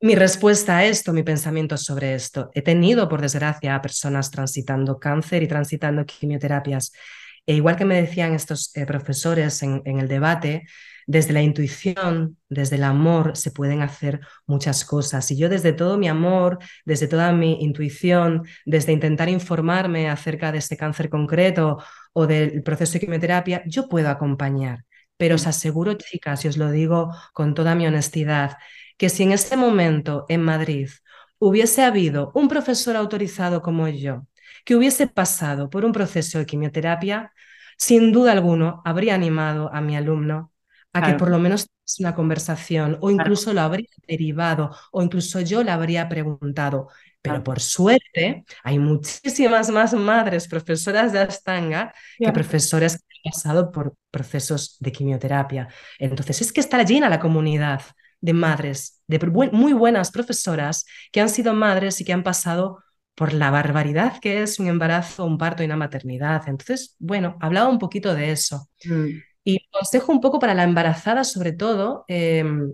Mi 0.00 0.14
respuesta 0.14 0.78
a 0.78 0.84
esto, 0.84 1.12
mi 1.12 1.22
pensamiento 1.22 1.76
sobre 1.76 2.14
esto, 2.14 2.50
he 2.54 2.62
tenido, 2.62 3.08
por 3.08 3.20
desgracia, 3.20 3.74
a 3.74 3.82
personas 3.82 4.30
transitando 4.30 4.98
cáncer 4.98 5.42
y 5.42 5.48
transitando 5.48 6.06
quimioterapias. 6.06 6.92
E 7.46 7.54
igual 7.54 7.76
que 7.76 7.84
me 7.84 8.00
decían 8.00 8.34
estos 8.34 8.70
eh, 8.76 8.86
profesores 8.86 9.62
en, 9.62 9.82
en, 9.84 9.98
el 9.98 10.06
debate, 10.06 10.66
desde 11.06 11.32
la 11.32 11.42
intuición, 11.42 12.36
desde 12.48 12.76
el 12.76 12.84
amor, 12.84 13.36
se 13.36 13.50
pueden 13.50 13.80
hacer 13.80 14.20
muchas 14.46 14.84
cosas. 14.84 15.30
Y 15.30 15.38
yo 15.38 15.48
desde 15.48 15.72
todo 15.72 15.96
mi 15.96 16.06
amor, 16.06 16.58
desde 16.84 17.08
toda 17.08 17.32
mi 17.32 17.62
intuición, 17.62 18.46
desde 18.66 18.92
intentar 18.92 19.28
informarme 19.30 20.10
acerca 20.10 20.52
de 20.52 20.58
este 20.58 20.76
cáncer 20.76 21.08
concreto 21.08 21.78
o 22.12 22.26
del 22.26 22.62
proceso 22.62 22.92
de 22.92 23.00
quimioterapia, 23.00 23.62
yo 23.66 23.88
puedo 23.88 24.10
acompañar. 24.10 24.84
Pero 25.18 25.34
os 25.36 25.46
aseguro, 25.46 25.94
chicas, 25.94 26.44
y 26.44 26.48
os 26.48 26.56
lo 26.56 26.70
digo 26.70 27.12
con 27.34 27.54
toda 27.54 27.74
mi 27.74 27.86
honestidad, 27.86 28.56
que 28.96 29.10
si 29.10 29.24
en 29.24 29.32
ese 29.32 29.56
momento 29.56 30.24
en 30.28 30.42
Madrid 30.42 30.88
hubiese 31.38 31.84
habido 31.84 32.32
un 32.34 32.48
profesor 32.48 32.96
autorizado 32.96 33.62
como 33.62 33.88
yo, 33.88 34.26
que 34.64 34.76
hubiese 34.76 35.06
pasado 35.06 35.70
por 35.70 35.84
un 35.84 35.92
proceso 35.92 36.38
de 36.38 36.46
quimioterapia, 36.46 37.32
sin 37.76 38.12
duda 38.12 38.32
alguno 38.32 38.82
habría 38.84 39.14
animado 39.14 39.70
a 39.72 39.80
mi 39.80 39.96
alumno 39.96 40.52
a 40.92 41.02
que 41.02 41.14
por 41.14 41.30
lo 41.30 41.38
menos 41.38 41.68
una 42.00 42.14
conversación 42.14 42.98
o 43.00 43.10
incluso 43.10 43.52
lo 43.52 43.60
habría 43.60 43.88
derivado 44.06 44.74
o 44.92 45.02
incluso 45.02 45.40
yo 45.40 45.62
le 45.62 45.70
habría 45.70 46.08
preguntado. 46.08 46.88
Pero 47.22 47.42
por 47.42 47.60
suerte 47.60 48.44
hay 48.64 48.78
muchísimas 48.78 49.70
más 49.70 49.92
madres 49.94 50.48
profesoras 50.48 51.12
de 51.12 51.20
Astanga 51.20 51.92
que 52.18 52.32
profesores 52.32 53.04
pasado 53.24 53.70
por 53.70 53.94
procesos 54.10 54.76
de 54.80 54.92
quimioterapia. 54.92 55.68
Entonces 55.98 56.40
es 56.40 56.52
que 56.52 56.60
está 56.60 56.82
llena 56.82 57.08
la 57.08 57.20
comunidad 57.20 57.82
de 58.20 58.32
madres, 58.32 59.02
de 59.06 59.18
muy 59.52 59.72
buenas 59.72 60.10
profesoras 60.10 60.84
que 61.12 61.20
han 61.20 61.28
sido 61.28 61.54
madres 61.54 62.00
y 62.00 62.04
que 62.04 62.12
han 62.12 62.22
pasado 62.22 62.82
por 63.14 63.32
la 63.32 63.50
barbaridad 63.50 64.18
que 64.20 64.42
es 64.42 64.60
un 64.60 64.68
embarazo, 64.68 65.24
un 65.24 65.38
parto 65.38 65.62
y 65.62 65.66
una 65.66 65.76
maternidad. 65.76 66.48
Entonces, 66.48 66.94
bueno, 66.98 67.36
hablaba 67.40 67.68
un 67.68 67.78
poquito 67.78 68.14
de 68.14 68.30
eso. 68.30 68.68
Mm. 68.84 69.08
Y 69.44 69.68
consejo 69.70 70.12
un 70.12 70.20
poco 70.20 70.38
para 70.38 70.54
la 70.54 70.64
embarazada, 70.64 71.24
sobre 71.24 71.52
todo, 71.52 72.04
em, 72.08 72.72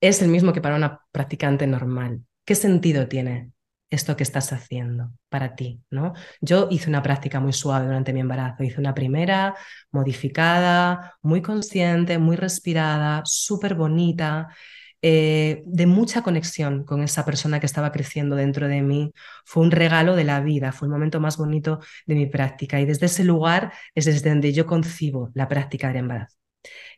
es 0.00 0.22
el 0.22 0.28
mismo 0.28 0.52
que 0.52 0.60
para 0.60 0.76
una 0.76 1.00
practicante 1.12 1.66
normal. 1.66 2.22
¿Qué 2.44 2.54
sentido 2.54 3.06
tiene 3.06 3.52
esto 3.90 4.16
que 4.16 4.22
estás 4.22 4.52
haciendo 4.52 5.12
para 5.28 5.54
ti? 5.54 5.82
¿no? 5.90 6.14
Yo 6.40 6.68
hice 6.70 6.88
una 6.88 7.02
práctica 7.02 7.40
muy 7.40 7.52
suave 7.52 7.86
durante 7.86 8.12
mi 8.12 8.20
embarazo. 8.20 8.62
Hice 8.62 8.80
una 8.80 8.94
primera 8.94 9.54
modificada, 9.90 11.16
muy 11.22 11.42
consciente, 11.42 12.18
muy 12.18 12.36
respirada, 12.36 13.22
súper 13.24 13.74
bonita. 13.74 14.48
Eh, 15.02 15.62
de 15.64 15.86
mucha 15.86 16.22
conexión 16.22 16.84
con 16.84 17.02
esa 17.02 17.24
persona 17.24 17.58
que 17.58 17.64
estaba 17.64 17.90
creciendo 17.90 18.36
dentro 18.36 18.68
de 18.68 18.82
mí. 18.82 19.12
Fue 19.46 19.62
un 19.62 19.70
regalo 19.70 20.14
de 20.14 20.24
la 20.24 20.40
vida, 20.40 20.72
fue 20.72 20.86
el 20.86 20.92
momento 20.92 21.20
más 21.20 21.38
bonito 21.38 21.80
de 22.06 22.14
mi 22.14 22.26
práctica 22.26 22.80
y 22.80 22.84
desde 22.84 23.06
ese 23.06 23.24
lugar 23.24 23.72
es 23.94 24.04
desde 24.04 24.28
donde 24.30 24.52
yo 24.52 24.66
concibo 24.66 25.30
la 25.34 25.48
práctica 25.48 25.88
del 25.88 25.98
embarazo. 25.98 26.36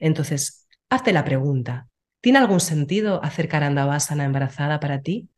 Entonces, 0.01 0.69
hazte 0.91 1.13
la 1.13 1.25
pregunta, 1.25 1.89
¿tiene 2.21 2.39
algún 2.39 2.61
sentido 2.61 3.23
hacer 3.25 3.49
Karandavasana 3.49 4.25
embarazada 4.25 4.81
para 4.81 5.03
ti? 5.03 5.29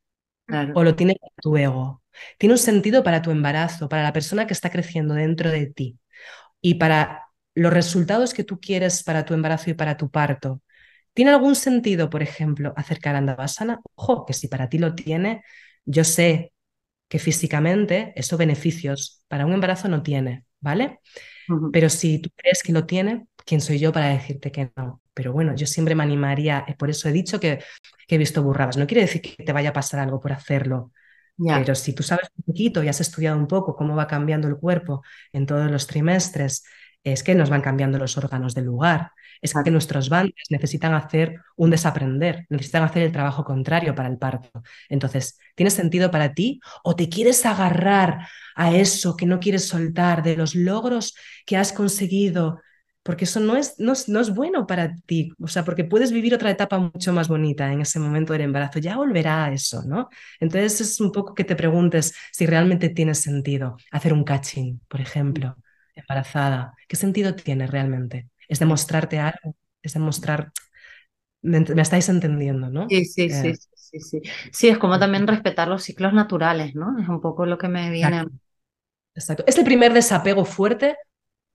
¿O 0.72 0.84
lo 0.84 0.94
tiene 0.96 1.16
tu 1.42 1.56
ego? 1.56 2.02
¿Tiene 2.38 2.54
un 2.54 2.58
sentido 2.58 3.02
para 3.02 3.22
tu 3.22 3.30
embarazo, 3.30 3.88
para 3.88 4.02
la 4.02 4.12
persona 4.12 4.46
que 4.46 4.52
está 4.52 4.70
creciendo 4.70 5.14
dentro 5.14 5.50
de 5.50 5.66
ti 5.66 5.98
y 6.60 6.74
para 6.76 7.24
los 7.54 7.72
resultados 7.72 8.34
que 8.34 8.44
tú 8.44 8.60
quieres 8.60 9.02
para 9.04 9.24
tu 9.24 9.34
embarazo 9.34 9.70
y 9.70 9.74
para 9.74 9.96
tu 9.96 10.10
parto? 10.10 10.62
¿Tiene 11.14 11.32
algún 11.32 11.56
sentido, 11.56 12.10
por 12.10 12.22
ejemplo, 12.22 12.74
acercar 12.76 13.16
a 13.16 13.18
Andavasana? 13.18 13.80
Ojo, 13.96 14.26
que 14.26 14.34
si 14.34 14.48
para 14.48 14.68
ti 14.68 14.78
lo 14.78 14.94
tiene, 14.94 15.42
yo 15.86 16.04
sé 16.04 16.52
que 17.08 17.18
físicamente 17.20 18.12
eso 18.16 18.38
beneficios 18.38 19.24
para 19.28 19.46
un 19.46 19.54
embarazo 19.54 19.88
no 19.88 20.02
tiene, 20.02 20.44
¿vale? 20.60 21.00
Pero 21.72 21.90
si 21.90 22.20
tú 22.20 22.30
crees 22.36 22.62
que 22.62 22.72
lo 22.72 22.86
tiene, 22.86 23.28
¿quién 23.46 23.60
soy 23.62 23.78
yo 23.80 23.92
para 23.92 24.08
decirte 24.10 24.52
que 24.52 24.72
no? 24.76 25.02
Pero 25.14 25.32
bueno, 25.32 25.54
yo 25.54 25.66
siempre 25.66 25.94
me 25.94 26.02
animaría, 26.02 26.66
por 26.78 26.90
eso 26.90 27.08
he 27.08 27.12
dicho 27.12 27.40
que, 27.40 27.62
he 28.08 28.18
visto 28.18 28.42
burradas. 28.42 28.76
No 28.76 28.86
quiere 28.86 29.02
decir 29.02 29.22
que 29.22 29.42
te 29.42 29.52
vaya 29.52 29.70
a 29.70 29.72
pasar 29.72 30.00
algo 30.00 30.20
por 30.20 30.32
hacerlo, 30.32 30.92
Pero 31.36 31.74
si 31.74 31.94
tú 31.94 32.02
sabes 32.02 32.28
un 32.36 32.44
poquito 32.44 32.82
y 32.82 32.88
has 32.88 33.00
estudiado 33.00 33.38
un 33.38 33.46
poco 33.46 33.76
cómo 33.76 33.96
va 33.96 34.06
cambiando 34.06 34.48
el 34.48 34.56
cuerpo 34.56 35.02
en 35.32 35.46
todos 35.46 35.70
los 35.70 35.86
trimestres, 35.86 36.64
es 37.02 37.22
que 37.22 37.34
nos 37.34 37.50
van 37.50 37.62
cambiando 37.62 37.98
los 37.98 38.16
órganos 38.18 38.54
del 38.54 38.64
lugar 38.66 39.12
es 39.44 39.52
que 39.62 39.70
nuestros 39.70 40.08
bandes 40.08 40.46
necesitan 40.48 40.94
hacer 40.94 41.40
un 41.56 41.68
desaprender, 41.68 42.46
necesitan 42.48 42.82
hacer 42.82 43.02
el 43.02 43.12
trabajo 43.12 43.44
contrario 43.44 43.94
para 43.94 44.08
el 44.08 44.16
parto. 44.16 44.62
Entonces, 44.88 45.38
¿tiene 45.54 45.70
sentido 45.70 46.10
para 46.10 46.32
ti 46.32 46.60
o 46.82 46.96
te 46.96 47.10
quieres 47.10 47.44
agarrar 47.44 48.26
a 48.56 48.74
eso 48.74 49.16
que 49.16 49.26
no 49.26 49.40
quieres 49.40 49.68
soltar, 49.68 50.22
de 50.22 50.36
los 50.36 50.54
logros 50.54 51.14
que 51.44 51.58
has 51.58 51.74
conseguido? 51.74 52.62
Porque 53.04 53.24
eso 53.24 53.38
no 53.38 53.56
es, 53.56 53.78
no 53.78 53.92
es, 53.92 54.34
bueno 54.34 54.66
para 54.66 54.96
ti, 55.06 55.30
o 55.38 55.46
sea, 55.46 55.64
porque 55.64 55.84
puedes 55.84 56.10
vivir 56.10 56.34
otra 56.34 56.50
etapa 56.50 56.78
mucho 56.80 57.12
más 57.12 57.28
bonita 57.28 57.72
en 57.72 57.82
ese 57.82 58.00
momento 58.00 58.32
del 58.32 58.42
embarazo, 58.42 58.80
ya 58.80 58.96
volverá 58.96 59.44
a 59.44 59.52
eso, 59.52 59.84
¿no? 59.84 60.08
Entonces 60.40 60.80
es 60.80 61.00
un 61.00 61.12
poco 61.12 61.34
que 61.34 61.44
te 61.44 61.54
preguntes 61.54 62.14
si 62.32 62.46
realmente 62.46 62.88
tiene 62.88 63.14
sentido 63.14 63.76
hacer 63.92 64.12
un 64.12 64.24
catching, 64.24 64.80
por 64.88 65.00
ejemplo, 65.00 65.56
embarazada. 65.94 66.74
¿Qué 66.88 66.96
sentido 66.96 67.36
tiene 67.36 67.66
realmente? 67.68 68.28
es 68.48 68.58
demostrarte 68.58 69.18
algo, 69.18 69.56
es 69.82 69.94
demostrar, 69.94 70.52
me, 71.42 71.58
estáis 71.80 72.08
entendiendo, 72.08 72.70
¿no? 72.70 72.88
Sí, 72.88 73.04
sí, 73.04 73.30
sí, 73.30 73.48
eh, 73.48 73.56
sí, 73.74 74.00
sí, 74.00 74.22
sí. 74.52 74.68
es 74.68 74.78
como 74.78 74.98
también 74.98 75.26
respetar 75.26 75.68
los 75.68 75.82
ciclos 75.82 76.12
naturales, 76.12 76.74
¿no? 76.74 76.98
Es 76.98 77.08
un 77.08 77.20
poco 77.20 77.46
lo 77.46 77.58
que 77.58 77.68
me 77.68 77.90
viene. 77.90 78.24
Exacto. 79.14 79.44
Es 79.46 79.58
el 79.58 79.64
primer 79.64 79.92
desapego 79.92 80.44
fuerte 80.44 80.96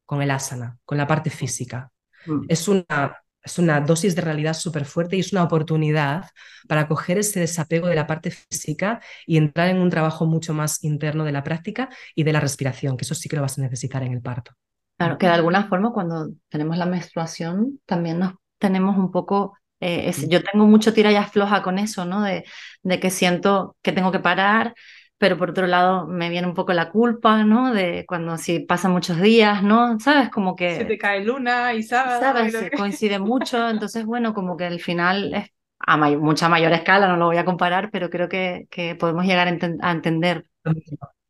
con 0.10 0.24
el 0.24 0.32
asana, 0.32 0.76
con 0.86 0.98
la 0.98 1.06
parte 1.06 1.30
física. 1.30 1.92
Mm. 2.26 2.46
Es 2.50 2.68
una, 2.68 3.16
es 3.44 3.60
una 3.60 3.80
dosis 3.80 4.16
de 4.16 4.24
realidad 4.24 4.56
súper 4.56 4.86
fuerte 4.86 5.16
y 5.16 5.20
es 5.20 5.32
una 5.34 5.44
oportunidad 5.44 6.26
para 6.68 6.88
coger 6.88 7.20
ese 7.20 7.40
desapego 7.40 7.86
de 7.86 7.94
la 7.94 8.08
parte 8.08 8.32
física 8.32 9.02
y 9.28 9.38
entrar 9.38 9.68
en 9.68 9.78
un 9.78 9.92
trabajo 9.92 10.26
mucho 10.26 10.52
más 10.56 10.84
interno 10.84 11.26
de 11.26 11.32
la 11.32 11.44
práctica 11.44 11.90
y 12.16 12.24
de 12.24 12.34
la 12.34 12.40
respiración, 12.40 12.98
que 12.98 13.06
eso 13.06 13.14
sí 13.14 13.30
que 13.30 13.36
lo 13.36 13.44
vas 13.44 13.60
a 13.60 13.62
necesitar 13.62 14.02
en 14.02 14.14
el 14.14 14.22
parto. 14.24 14.54
Claro, 14.98 15.20
que 15.20 15.28
de 15.28 15.34
alguna 15.34 15.68
forma 15.68 15.94
cuando 15.94 16.32
tenemos 16.50 16.76
la 16.76 16.88
menstruación 16.88 17.80
también 17.86 18.18
nos 18.18 18.34
tenemos 18.58 18.98
un 18.98 19.12
poco, 19.12 19.60
eh, 19.80 20.12
yo 20.28 20.42
tengo 20.42 20.66
mucho 20.66 20.92
tira 20.92 21.12
y 21.12 21.18
afloja 21.18 21.62
con 21.62 21.78
eso, 21.78 22.04
¿no? 22.04 22.24
De, 22.24 22.46
de 22.82 23.00
que 23.00 23.12
siento 23.12 23.78
que 23.84 23.92
tengo 23.92 24.12
que 24.12 24.20
parar, 24.20 24.74
pero 25.20 25.38
por 25.38 25.52
otro 25.52 25.68
lado 25.68 26.08
me 26.08 26.30
viene 26.30 26.48
un 26.48 26.56
poco 26.56 26.74
la 26.74 26.90
culpa, 26.90 27.44
¿no? 27.44 27.72
De 27.72 28.06
cuando 28.08 28.38
si 28.38 28.62
pasan 28.62 28.92
muchos 28.92 29.22
días, 29.22 29.62
¿no? 29.62 30.00
¿Sabes? 30.00 30.30
Como 30.30 30.56
que... 30.56 30.78
Se 30.78 30.86
te 30.86 30.98
cae 30.98 31.24
luna 31.24 31.76
y 31.76 31.84
sábado. 31.84 32.20
¿Sabes? 32.20 32.56
Coincide 32.76 33.20
mucho, 33.20 33.70
entonces 33.70 34.06
bueno, 34.06 34.34
como 34.34 34.58
que 34.58 34.66
al 34.66 34.80
final 34.80 35.34
es 35.36 35.52
a 35.80 35.98
mucha 35.98 36.50
mayor 36.50 36.72
escala, 36.74 37.08
no 37.08 37.18
lo 37.18 37.28
voy 37.28 37.38
a 37.38 37.46
comparar, 37.46 37.90
pero 37.92 38.10
creo 38.10 38.28
que, 38.28 38.68
que 38.72 38.96
podemos 38.96 39.26
llegar 39.26 39.48
a, 39.48 39.92
entender 39.92 40.46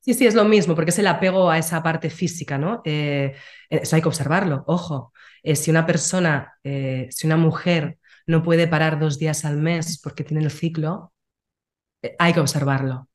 Sí, 0.01 0.13
sí, 0.13 0.25
es 0.25 0.33
lo 0.33 0.45
mismo, 0.45 0.75
porque 0.75 0.91
es 0.91 0.99
el 0.99 1.07
apego 1.07 1.49
a 1.51 1.57
esa 1.57 1.83
parte 1.83 2.09
física, 2.09 2.57
¿no? 2.57 2.81
Eh, 2.85 3.35
eso 3.69 3.95
hay 3.95 4.01
que 4.01 4.07
observarlo, 4.07 4.63
ojo. 4.65 5.11
Eh, 5.43 5.55
si 5.55 5.71
una 5.71 5.85
persona, 5.85 6.57
eh, 6.63 7.07
si 7.11 7.27
una 7.27 7.37
mujer 7.37 7.99
no 8.25 8.43
puede 8.43 8.67
parar 8.67 8.99
dos 8.99 9.19
días 9.19 9.45
al 9.45 9.57
mes 9.57 9.99
porque 10.01 10.23
tiene 10.23 10.43
el 10.43 10.51
ciclo, 10.51 11.13
eh, 12.01 12.15
hay 12.19 12.33
que 12.33 12.39
observarlo, 12.39 13.09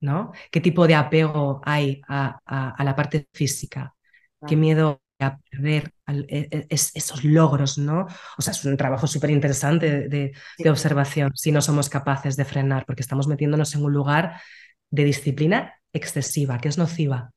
¿no? 0.00 0.32
¿Qué 0.50 0.60
tipo 0.60 0.86
de 0.86 0.94
apego 0.94 1.60
hay 1.64 2.00
a, 2.08 2.40
la 2.78 2.96
parte 2.96 3.28
física? 3.32 3.94
¿Qué 4.46 4.56
miedo 4.56 5.00
a 5.20 5.38
perder 5.50 5.92
e, 6.06 6.48
e, 6.50 6.66
esos 6.70 7.24
logros, 7.24 7.76
¿no? 7.76 8.06
O 8.36 8.42
sea, 8.42 8.52
es 8.52 8.64
un 8.64 8.76
trabajo 8.76 9.06
súper 9.06 9.30
interesante 9.30 10.08
de, 10.08 10.32
de, 10.58 10.70
observación 10.70 11.32
si 11.34 11.50
no 11.50 11.60
somos 11.60 11.88
capaces 11.88 12.36
de 12.36 12.44
frenar, 12.44 12.86
porque 12.86 13.02
estamos 13.02 13.26
metiéndonos 13.26 13.74
en 13.74 13.84
un 13.84 13.92
lugar 13.92 14.40
de 14.90 15.04
disciplina 15.04 15.74
excesiva, 15.92 16.58
que 16.58 16.68
es 16.68 16.78
nociva. 16.78 17.32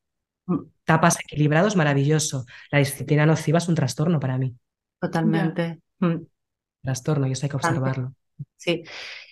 Mm. 0.46 0.60
Tapas 0.84 1.20
equilibrados, 1.20 1.76
maravilloso. 1.76 2.46
La 2.72 2.80
disciplina 2.80 3.26
nociva 3.26 3.58
es 3.58 3.68
un 3.68 3.76
trastorno 3.76 4.20
para 4.20 4.38
mí. 4.38 4.56
Totalmente. 5.00 5.80
Mm. 6.00 6.18
Trastorno 6.84 7.28
y 7.28 7.32
eso 7.32 7.46
hay 7.46 7.50
que 7.50 7.56
observarlo. 7.56 8.14
Sí. 8.58 8.84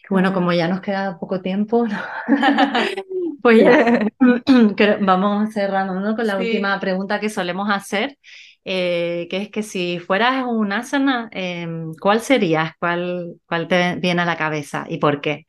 Bueno, 0.09 0.33
como 0.33 0.51
ya 0.53 0.67
nos 0.67 0.81
queda 0.81 1.19
poco 1.19 1.41
tiempo, 1.41 1.85
pues 3.41 3.63
ya 3.63 3.85
vamos 5.01 5.53
cerrando 5.53 6.15
con 6.15 6.27
la 6.27 6.37
última 6.37 6.79
pregunta 6.79 7.19
que 7.19 7.29
solemos 7.29 7.69
hacer, 7.69 8.17
eh, 8.65 9.27
que 9.29 9.37
es 9.37 9.49
que 9.51 9.63
si 9.63 9.99
fueras 9.99 10.45
un 10.47 10.71
asana, 10.73 11.29
em, 11.31 11.93
¿cuál 12.01 12.21
serías? 12.21 12.73
¿Cuál, 12.79 13.35
¿Cuál 13.45 13.67
te 13.67 13.95
viene 13.95 14.21
a 14.21 14.25
la 14.25 14.37
cabeza 14.37 14.85
y 14.89 14.97
por 14.97 15.21
qué? 15.21 15.45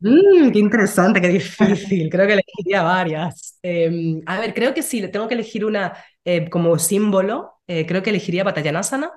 Mm, 0.00 0.52
qué 0.52 0.58
interesante, 0.58 1.20
qué 1.20 1.28
difícil. 1.28 2.10
Creo 2.10 2.26
que 2.26 2.34
elegiría 2.34 2.82
varias. 2.82 3.58
Em, 3.62 4.20
a 4.26 4.38
ver, 4.40 4.52
creo 4.54 4.74
que 4.74 4.82
sí, 4.82 5.00
le 5.00 5.08
tengo 5.08 5.28
que 5.28 5.34
elegir 5.34 5.64
una 5.64 5.94
eh, 6.24 6.48
como 6.50 6.78
símbolo. 6.78 7.54
Eh, 7.66 7.86
creo 7.86 8.02
que 8.02 8.10
elegiría 8.10 8.44
Batayanasana. 8.44 9.10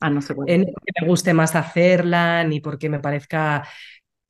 Ah, 0.00 0.10
no 0.10 0.22
sé 0.22 0.34
cuál. 0.34 0.48
Eh, 0.48 0.64
porque 0.72 0.92
me 1.02 1.06
guste 1.08 1.34
más 1.34 1.54
hacerla, 1.54 2.44
ni 2.44 2.60
porque 2.60 2.88
me 2.88 3.00
parezca 3.00 3.66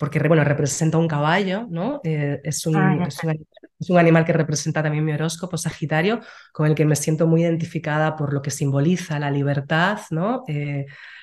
porque 0.00 0.18
bueno, 0.18 0.42
representa 0.44 0.96
un 0.96 1.06
caballo, 1.06 1.66
¿no? 1.68 2.00
es, 2.02 2.66
un, 2.66 2.76
ah, 2.76 3.04
es, 3.06 3.22
un, 3.22 3.46
es, 3.78 3.90
un, 3.90 3.98
animal 3.98 4.24
que 4.24 4.32
representa 4.32 4.82
también 4.82 5.04
mi 5.04 5.12
horóscopo 5.12 5.58
Sagitario, 5.58 6.20
con 6.54 6.66
el 6.66 6.74
que 6.74 6.86
me 6.86 6.96
siento 6.96 7.26
muy 7.26 7.42
identificada 7.42 8.16
por 8.16 8.32
lo 8.32 8.40
que 8.40 8.50
simboliza 8.50 9.18
la 9.18 9.30
libertad, 9.30 9.98
¿no? 10.10 10.42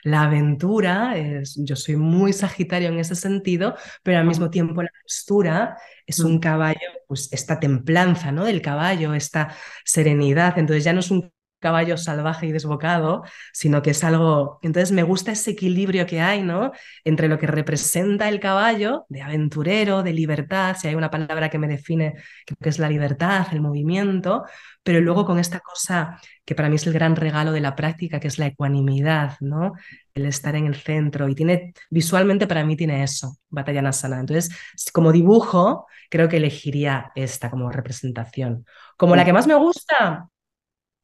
la 0.03 0.21
aventura, 0.21 1.15
yo 1.55 1.75
soy 1.75 1.95
muy 1.95 2.33
sagitario 2.33 2.89
en 2.89 2.99
ese 2.99 3.15
sentido, 3.15 3.75
pero 4.03 4.19
al 4.19 4.27
mismo 4.27 4.51
tiempo 4.51 4.83
la 4.83 4.91
postura 5.01 5.75
es 6.05 6.19
un 6.19 6.35
mm. 6.35 6.39
caballo, 6.39 6.89
pues 7.07 7.29
esta 7.33 7.59
templanza, 7.59 8.31
¿no? 8.31 8.45
Del 8.45 8.61
caballo, 8.61 9.15
esta 9.15 9.55
serenidad, 9.83 10.59
entonces 10.59 10.83
ya 10.83 10.93
no 10.93 10.99
es 10.99 11.09
un 11.09 11.31
caballo 11.59 11.97
salvaje 11.97 12.47
y 12.47 12.51
desbocado, 12.51 13.23
sino 13.53 13.81
que 13.81 13.91
es 13.91 14.03
algo, 14.03 14.59
entonces 14.61 14.91
me 14.91 15.03
gusta 15.03 15.31
ese 15.31 15.51
equilibrio 15.51 16.05
que 16.05 16.21
hay, 16.21 16.43
¿no? 16.43 16.71
Entre 17.03 17.27
lo 17.27 17.39
que 17.39 17.47
representa 17.47 18.29
el 18.29 18.39
caballo, 18.39 19.05
de 19.09 19.21
aventurero, 19.21 20.03
de 20.03 20.13
libertad, 20.13 20.75
si 20.79 20.87
hay 20.87 20.95
una 20.95 21.09
palabra 21.09 21.49
que 21.49 21.59
me 21.59 21.67
define, 21.67 22.15
creo 22.45 22.57
que 22.61 22.69
es 22.69 22.79
la 22.79 22.89
libertad, 22.89 23.47
el 23.51 23.61
movimiento, 23.61 24.43
pero 24.83 25.01
luego 25.01 25.25
con 25.25 25.39
esta 25.39 25.59
cosa 25.59 26.19
que 26.45 26.55
para 26.55 26.69
mí 26.69 26.77
es 26.77 26.87
el 26.87 26.93
gran 26.93 27.15
regalo 27.15 27.51
de 27.51 27.59
la 27.59 27.75
práctica, 27.75 28.19
que 28.19 28.27
es 28.29 28.39
la 28.39 28.45
ecuanimidad, 28.45 29.35
¿no? 29.41 29.73
El 30.13 30.25
estar 30.25 30.55
en 30.55 30.65
el 30.65 30.75
centro 30.75 31.27
y 31.27 31.35
tiene, 31.35 31.73
visualmente 31.89 32.47
para 32.47 32.63
mí 32.63 32.77
tiene 32.77 33.03
eso, 33.03 33.37
Batalla 33.49 33.81
Nasana. 33.81 34.19
Entonces, 34.19 34.49
como 34.93 35.11
dibujo, 35.11 35.87
creo 36.09 36.29
que 36.29 36.37
elegiría 36.37 37.11
esta 37.15 37.49
como 37.49 37.69
representación. 37.69 38.65
Como 38.95 39.15
la 39.15 39.25
que 39.25 39.33
más 39.33 39.45
me 39.47 39.55
gusta, 39.55 40.29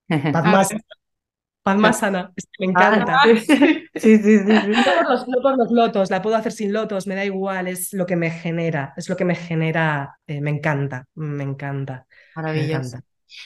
Padmasana. 0.07 0.83
Padmasana, 1.63 2.33
me 2.59 2.65
encanta. 2.65 3.21
sí, 3.95 4.17
sí, 4.17 4.39
sí. 4.39 4.43
No 4.45 5.41
por, 5.41 5.57
los, 5.57 5.71
lotos, 5.71 6.11
la 6.11 6.21
puedo 6.21 6.35
hacer 6.35 6.51
sin 6.51 6.73
lotos, 6.73 7.07
me 7.07 7.15
da 7.15 7.23
igual, 7.23 7.69
es 7.69 7.93
lo 7.93 8.05
que 8.05 8.17
me 8.17 8.29
genera, 8.29 8.93
es 8.97 9.07
lo 9.07 9.15
que 9.15 9.23
me 9.23 9.35
genera, 9.35 10.17
eh, 10.27 10.41
me 10.41 10.49
encanta, 10.49 11.07
me 11.15 11.43
encanta. 11.43 12.05
Maravilloso. 12.35 12.99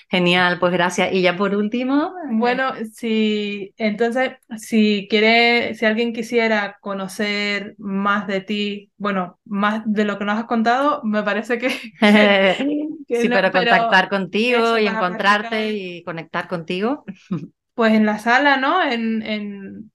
Genial, 0.09 0.59
pues 0.59 0.71
gracias. 0.71 1.13
Y 1.13 1.21
ya 1.21 1.35
por 1.35 1.55
último. 1.55 2.13
Bueno, 2.31 2.73
si 2.93 3.73
entonces, 3.77 4.33
si 4.57 5.07
quiere, 5.09 5.75
si 5.75 5.85
alguien 5.85 6.13
quisiera 6.13 6.77
conocer 6.81 7.75
más 7.77 8.27
de 8.27 8.41
ti, 8.41 8.91
bueno, 8.97 9.39
más 9.45 9.83
de 9.85 10.05
lo 10.05 10.17
que 10.17 10.25
nos 10.25 10.39
has 10.39 10.45
contado, 10.45 11.01
me 11.03 11.23
parece 11.23 11.57
que. 11.57 11.69
sí, 13.07 13.29
pero 13.29 13.51
contactar 13.51 14.09
contigo 14.09 14.77
y 14.77 14.87
encontrarte 14.87 15.71
y 15.71 16.03
conectar 16.03 16.47
contigo. 16.47 17.05
Pues 17.77 17.93
en 17.93 18.07
la 18.07 18.17
sala, 18.17 18.57
¿no? 18.57 18.81
En, 18.81 19.21
en, 19.21 19.91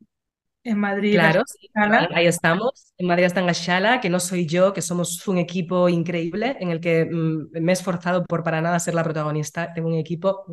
en 0.64 0.78
Madrid. 0.78 1.14
Claro, 1.14 1.42
ahí 2.14 2.26
estamos. 2.26 2.92
En 2.96 3.06
Madrid 3.06 3.24
está 3.24 3.40
en 3.40 3.46
Gashala, 3.46 4.00
que 4.00 4.08
no 4.08 4.20
soy 4.20 4.46
yo, 4.46 4.72
que 4.72 4.82
somos 4.82 5.26
un 5.26 5.38
equipo 5.38 5.88
increíble 5.88 6.56
en 6.60 6.70
el 6.70 6.80
que 6.80 7.04
mm, 7.04 7.60
me 7.60 7.72
he 7.72 7.74
esforzado 7.74 8.24
por 8.24 8.42
para 8.44 8.60
nada 8.60 8.78
ser 8.78 8.94
la 8.94 9.02
protagonista. 9.02 9.72
Tengo 9.72 9.88
un 9.88 9.94
equipo 9.94 10.44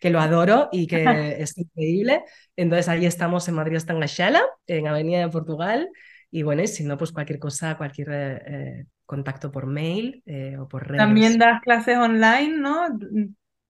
que 0.00 0.10
lo 0.10 0.20
adoro 0.20 0.68
y 0.72 0.86
que 0.86 1.02
es 1.42 1.56
increíble. 1.56 2.24
Entonces 2.56 2.88
ahí 2.88 3.06
estamos 3.06 3.46
en 3.48 3.54
Madrid 3.54 3.76
está 3.76 3.92
en 3.92 4.00
Gashala, 4.00 4.42
en 4.66 4.88
Avenida 4.88 5.20
de 5.20 5.28
Portugal. 5.28 5.88
Y 6.30 6.42
bueno, 6.42 6.62
y 6.62 6.66
si 6.66 6.84
no, 6.84 6.98
pues 6.98 7.12
cualquier 7.12 7.38
cosa, 7.38 7.76
cualquier 7.76 8.08
eh, 8.10 8.86
contacto 9.06 9.50
por 9.50 9.66
mail 9.66 10.22
eh, 10.26 10.56
o 10.58 10.68
por 10.68 10.86
redes. 10.86 10.98
También 10.98 11.38
das 11.38 11.62
clases 11.62 11.96
online, 11.96 12.58
¿no? 12.58 12.88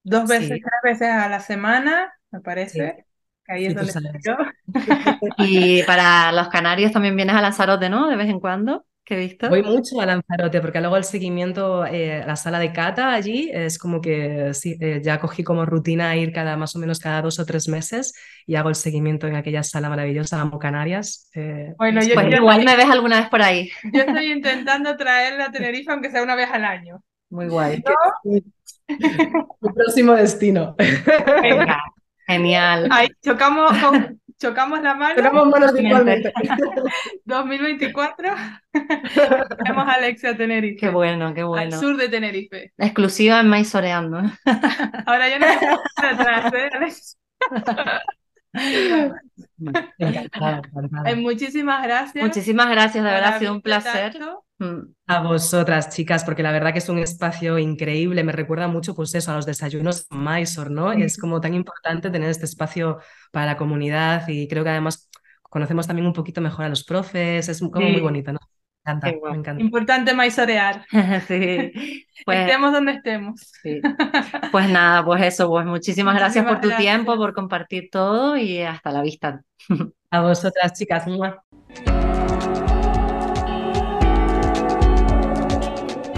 Dos 0.03 0.29
veces, 0.29 0.49
tres 0.49 0.81
veces 0.83 1.09
a 1.09 1.29
la 1.29 1.41
semana, 1.41 2.13
me 2.31 2.41
parece. 2.41 3.08
y 5.39 5.83
para 5.85 6.33
los 6.33 6.49
canarios 6.49 6.93
también 6.93 7.16
vienes 7.16 7.35
a 7.35 7.41
Lanzarote, 7.41 7.89
¿no? 7.89 8.09
De 8.09 8.16
vez 8.16 8.29
en 8.29 8.41
cuando, 8.41 8.85
que 9.05 9.15
he 9.15 9.19
visto. 9.19 9.49
Voy 9.49 9.62
mucho 9.62 10.01
a 10.01 10.07
Lanzarote 10.07 10.61
porque 10.61 10.81
luego 10.81 10.99
el 10.99 11.05
seguimiento, 11.05 11.87
eh, 11.87 12.23
la 12.27 12.37
sala 12.37 12.59
de 12.59 12.73
cata 12.73 13.12
allí, 13.15 13.51
es 13.51 13.79
como 13.79 14.03
que 14.03 14.53
sí, 14.53 14.77
eh, 14.81 15.01
ya 15.03 15.19
cogí 15.19 15.43
como 15.43 15.65
rutina 15.65 16.15
ir 16.16 16.31
cada 16.33 16.59
más 16.59 16.77
o 16.77 16.79
menos 16.79 17.01
cada 17.01 17.23
dos 17.23 17.39
o 17.39 17.47
tres 17.47 17.69
meses 17.69 18.12
y 18.47 18.57
hago 18.57 18.69
el 18.69 18.75
seguimiento 18.75 19.27
en 19.27 19.37
aquella 19.37 19.62
sala 19.62 19.89
maravillosa, 19.89 20.41
Amo 20.41 20.59
Canarias. 20.59 21.31
Eh, 21.35 21.73
bueno, 21.79 22.03
yo, 22.03 22.20
igual 22.20 22.65
me 22.65 22.77
ves 22.77 22.91
alguna 22.91 23.20
vez 23.20 23.31
por 23.31 23.41
ahí. 23.41 23.70
Yo 23.93 24.03
estoy 24.03 24.31
intentando 24.31 24.95
traerla 24.97 25.47
a 25.47 25.53
Tenerife 25.53 25.91
aunque 25.91 26.11
sea 26.11 26.23
una 26.23 26.35
vez 26.35 26.51
al 26.53 26.65
año. 26.65 27.03
Muy 27.31 27.49
guay. 27.49 27.83
Mi 28.89 29.73
próximo 29.75 30.15
destino. 30.15 30.75
Venga, 31.43 31.79
Genial. 32.29 32.89
Ahí 32.91 33.09
chocamos, 33.25 33.73
chocamos 34.39 34.83
la 34.83 34.95
mano. 34.95 35.17
Chocamos 35.17 35.49
manos 35.49 35.73
virtualmente. 35.73 36.31
2024. 37.25 38.35
Tenemos 39.65 39.89
a 39.89 39.93
Alexia 39.95 40.37
Tenerife. 40.37 40.77
Qué 40.77 40.91
bueno, 40.91 41.33
qué 41.33 41.43
bueno. 41.43 41.75
Al 41.75 41.81
sur 41.81 41.97
de 41.97 42.11
Tenerife. 42.11 42.73
Exclusiva 42.77 43.41
en 43.41 43.49
Maisoreando. 43.49 44.19
Ahora 45.07 45.29
ya 45.29 45.39
no 45.39 45.47
me 45.47 46.07
atrás, 46.07 46.53
¿eh, 46.53 46.69
Alexia? 46.73 47.19
muchísimas 51.16 51.83
gracias. 51.83 52.25
Muchísimas 52.25 52.70
gracias, 52.70 53.05
de 53.05 53.11
verdad 53.11 53.35
ha 53.35 53.39
sido 53.39 53.53
un 53.53 53.62
placer. 53.62 54.19
Mm. 54.59 54.95
A 55.07 55.23
vosotras, 55.23 55.95
chicas, 55.95 56.25
porque 56.25 56.43
la 56.43 56.51
verdad 56.51 56.73
que 56.73 56.79
es 56.79 56.89
un 56.89 56.99
espacio 56.99 57.59
increíble, 57.59 58.25
me 58.25 58.33
recuerda 58.33 58.66
mucho 58.66 58.95
pues 58.95 59.15
eso, 59.15 59.31
a 59.31 59.37
los 59.37 59.47
desayunos 59.47 60.07
Mysore, 60.11 60.70
¿no? 60.70 60.93
Es 60.93 61.16
como 61.16 61.41
tan 61.41 61.55
importante 61.55 62.11
tener 62.11 62.31
este 62.31 62.47
espacio 62.47 62.99
para 63.31 63.47
la 63.47 63.57
comunidad 63.57 64.27
y 64.29 64.49
creo 64.49 64.65
que 64.65 64.70
además 64.70 65.09
conocemos 65.43 65.87
también 65.87 66.07
un 66.07 66.12
poquito 66.12 66.41
mejor 66.41 66.65
a 66.65 66.69
los 66.69 66.85
profes, 66.85 67.49
es 67.49 67.61
como 67.61 67.89
muy 67.89 68.01
bonito, 68.01 68.33
¿no? 68.33 68.41
Me 68.89 69.10
encanta, 69.10 69.31
me 69.31 69.36
encanta. 69.36 69.62
Importante 69.62 70.15
maisorear. 70.15 70.85
sí. 71.28 72.06
Pues, 72.24 72.40
estemos 72.40 72.73
donde 72.73 72.93
estemos. 72.93 73.52
Pues 74.51 74.70
nada, 74.70 75.05
pues 75.05 75.23
eso, 75.23 75.48
pues 75.48 75.66
muchísimas, 75.66 76.16
gracias 76.16 76.44
por 76.44 76.60
tu 76.60 76.70
tiempo, 76.70 77.16
por 77.16 77.35
compartir 77.35 77.90
todo 77.90 78.36
y 78.36 78.62
hasta 78.62 78.90
la 78.90 79.02
vista. 79.02 79.43
A 80.10 80.23
vosotras, 80.23 80.73
chicas. 80.73 81.05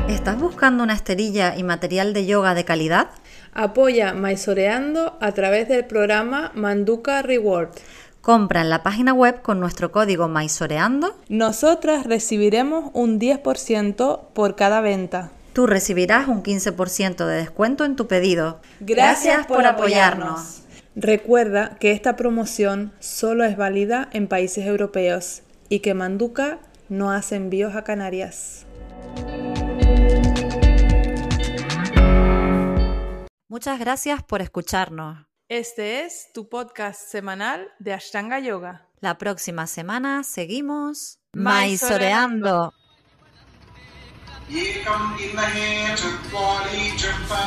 ¿Estás 0.09 0.39
buscando 0.39 0.85
una 0.85 0.95
esterilla 0.95 1.57
y 1.57 1.65
material 1.65 2.13
de 2.13 2.27
yoga 2.27 2.55
de 2.55 2.65
calidad? 2.65 3.11
Apoya 3.53 4.15
Maisoreando 4.15 5.19
a 5.21 5.33
través 5.33 5.69
del 5.69 5.87
programa 5.87 6.53
Manduka 6.55 7.23
Reward. 7.23 7.71
Compra 8.21 8.61
en 8.61 8.69
la 8.69 8.83
página 8.83 9.15
web 9.15 9.41
con 9.41 9.61
nuestro 9.61 9.93
código 9.93 10.29
Maisoreando. 10.29 11.17
Nosotras 11.29 12.05
recibiremos 12.05 12.91
un 12.93 13.19
10% 13.19 14.21
por 14.35 14.57
cada 14.57 14.83
venta. 14.83 15.31
Tú 15.55 15.67
recibirás 15.67 16.29
un 16.29 16.43
15% 16.43 17.25
de 17.25 17.37
descuento 17.37 17.85
en 17.85 17.97
tu 17.97 18.07
pedido. 18.07 18.61
Gracias, 18.81 19.47
por, 19.47 19.65
apoyarnos. 19.65 20.63
Recuerda 20.95 21.77
que 21.81 21.93
esta 21.93 22.17
promoción 22.17 22.93
solo 23.01 23.45
es 23.45 23.57
válida 23.57 24.09
en 24.13 24.29
países 24.29 24.67
europeos 24.67 25.43
y 25.71 25.81
que 25.81 25.95
Manduka 25.95 26.59
no 26.91 27.13
hace 27.13 27.37
envíos 27.37 27.75
a 27.75 27.85
Canarias. 27.85 28.67
Muchas 33.49 33.81
gracias 33.81 34.23
por 34.23 34.43
escucharnos. 34.43 35.30
Este 35.51 36.05
es 36.05 36.29
tu 36.33 36.49
podcast 36.49 37.11
semanal 37.11 37.73
de 37.81 37.93
Ashtanga 37.93 38.39
Yoga. 38.39 38.87
La 39.01 39.19
próxima 39.19 39.67
semana 39.67 40.23
seguimos 40.23 41.19
maizoreando. 41.33 42.73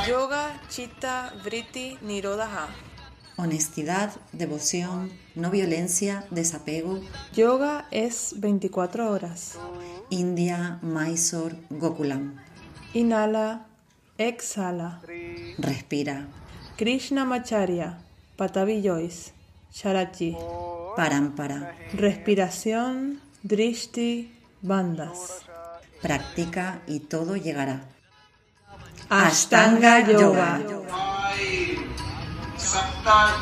Yoga 0.06 0.62
Chitta 0.68 1.34
Vritti 1.46 1.98
Nirodha. 2.02 2.68
Honestidad, 3.38 4.12
devoción, 4.34 5.10
no 5.36 5.50
violencia, 5.50 6.28
desapego. 6.30 7.00
Yoga 7.34 7.88
es 7.90 8.36
24 8.38 9.10
horas. 9.12 9.58
India, 10.10 10.78
Mysore, 10.82 11.56
Gokulam. 11.70 12.36
Inhala, 12.94 13.66
exhala. 14.18 15.00
Respira. 15.58 16.28
Krishna 16.84 17.24
Macharya, 17.24 17.96
Patavi 18.38 18.84
Joyce, 18.84 19.32
Sharachi. 19.74 20.36
Parampara. 20.98 21.74
Respiración, 21.94 23.22
Drishti, 23.42 24.30
Bandas. 24.62 25.46
Practica 26.02 26.82
y 26.86 27.00
todo 27.00 27.38
llegará. 27.38 27.86
Ashtanga 29.10 30.06
Yoga. 30.12 30.60
Sapta 32.58 33.40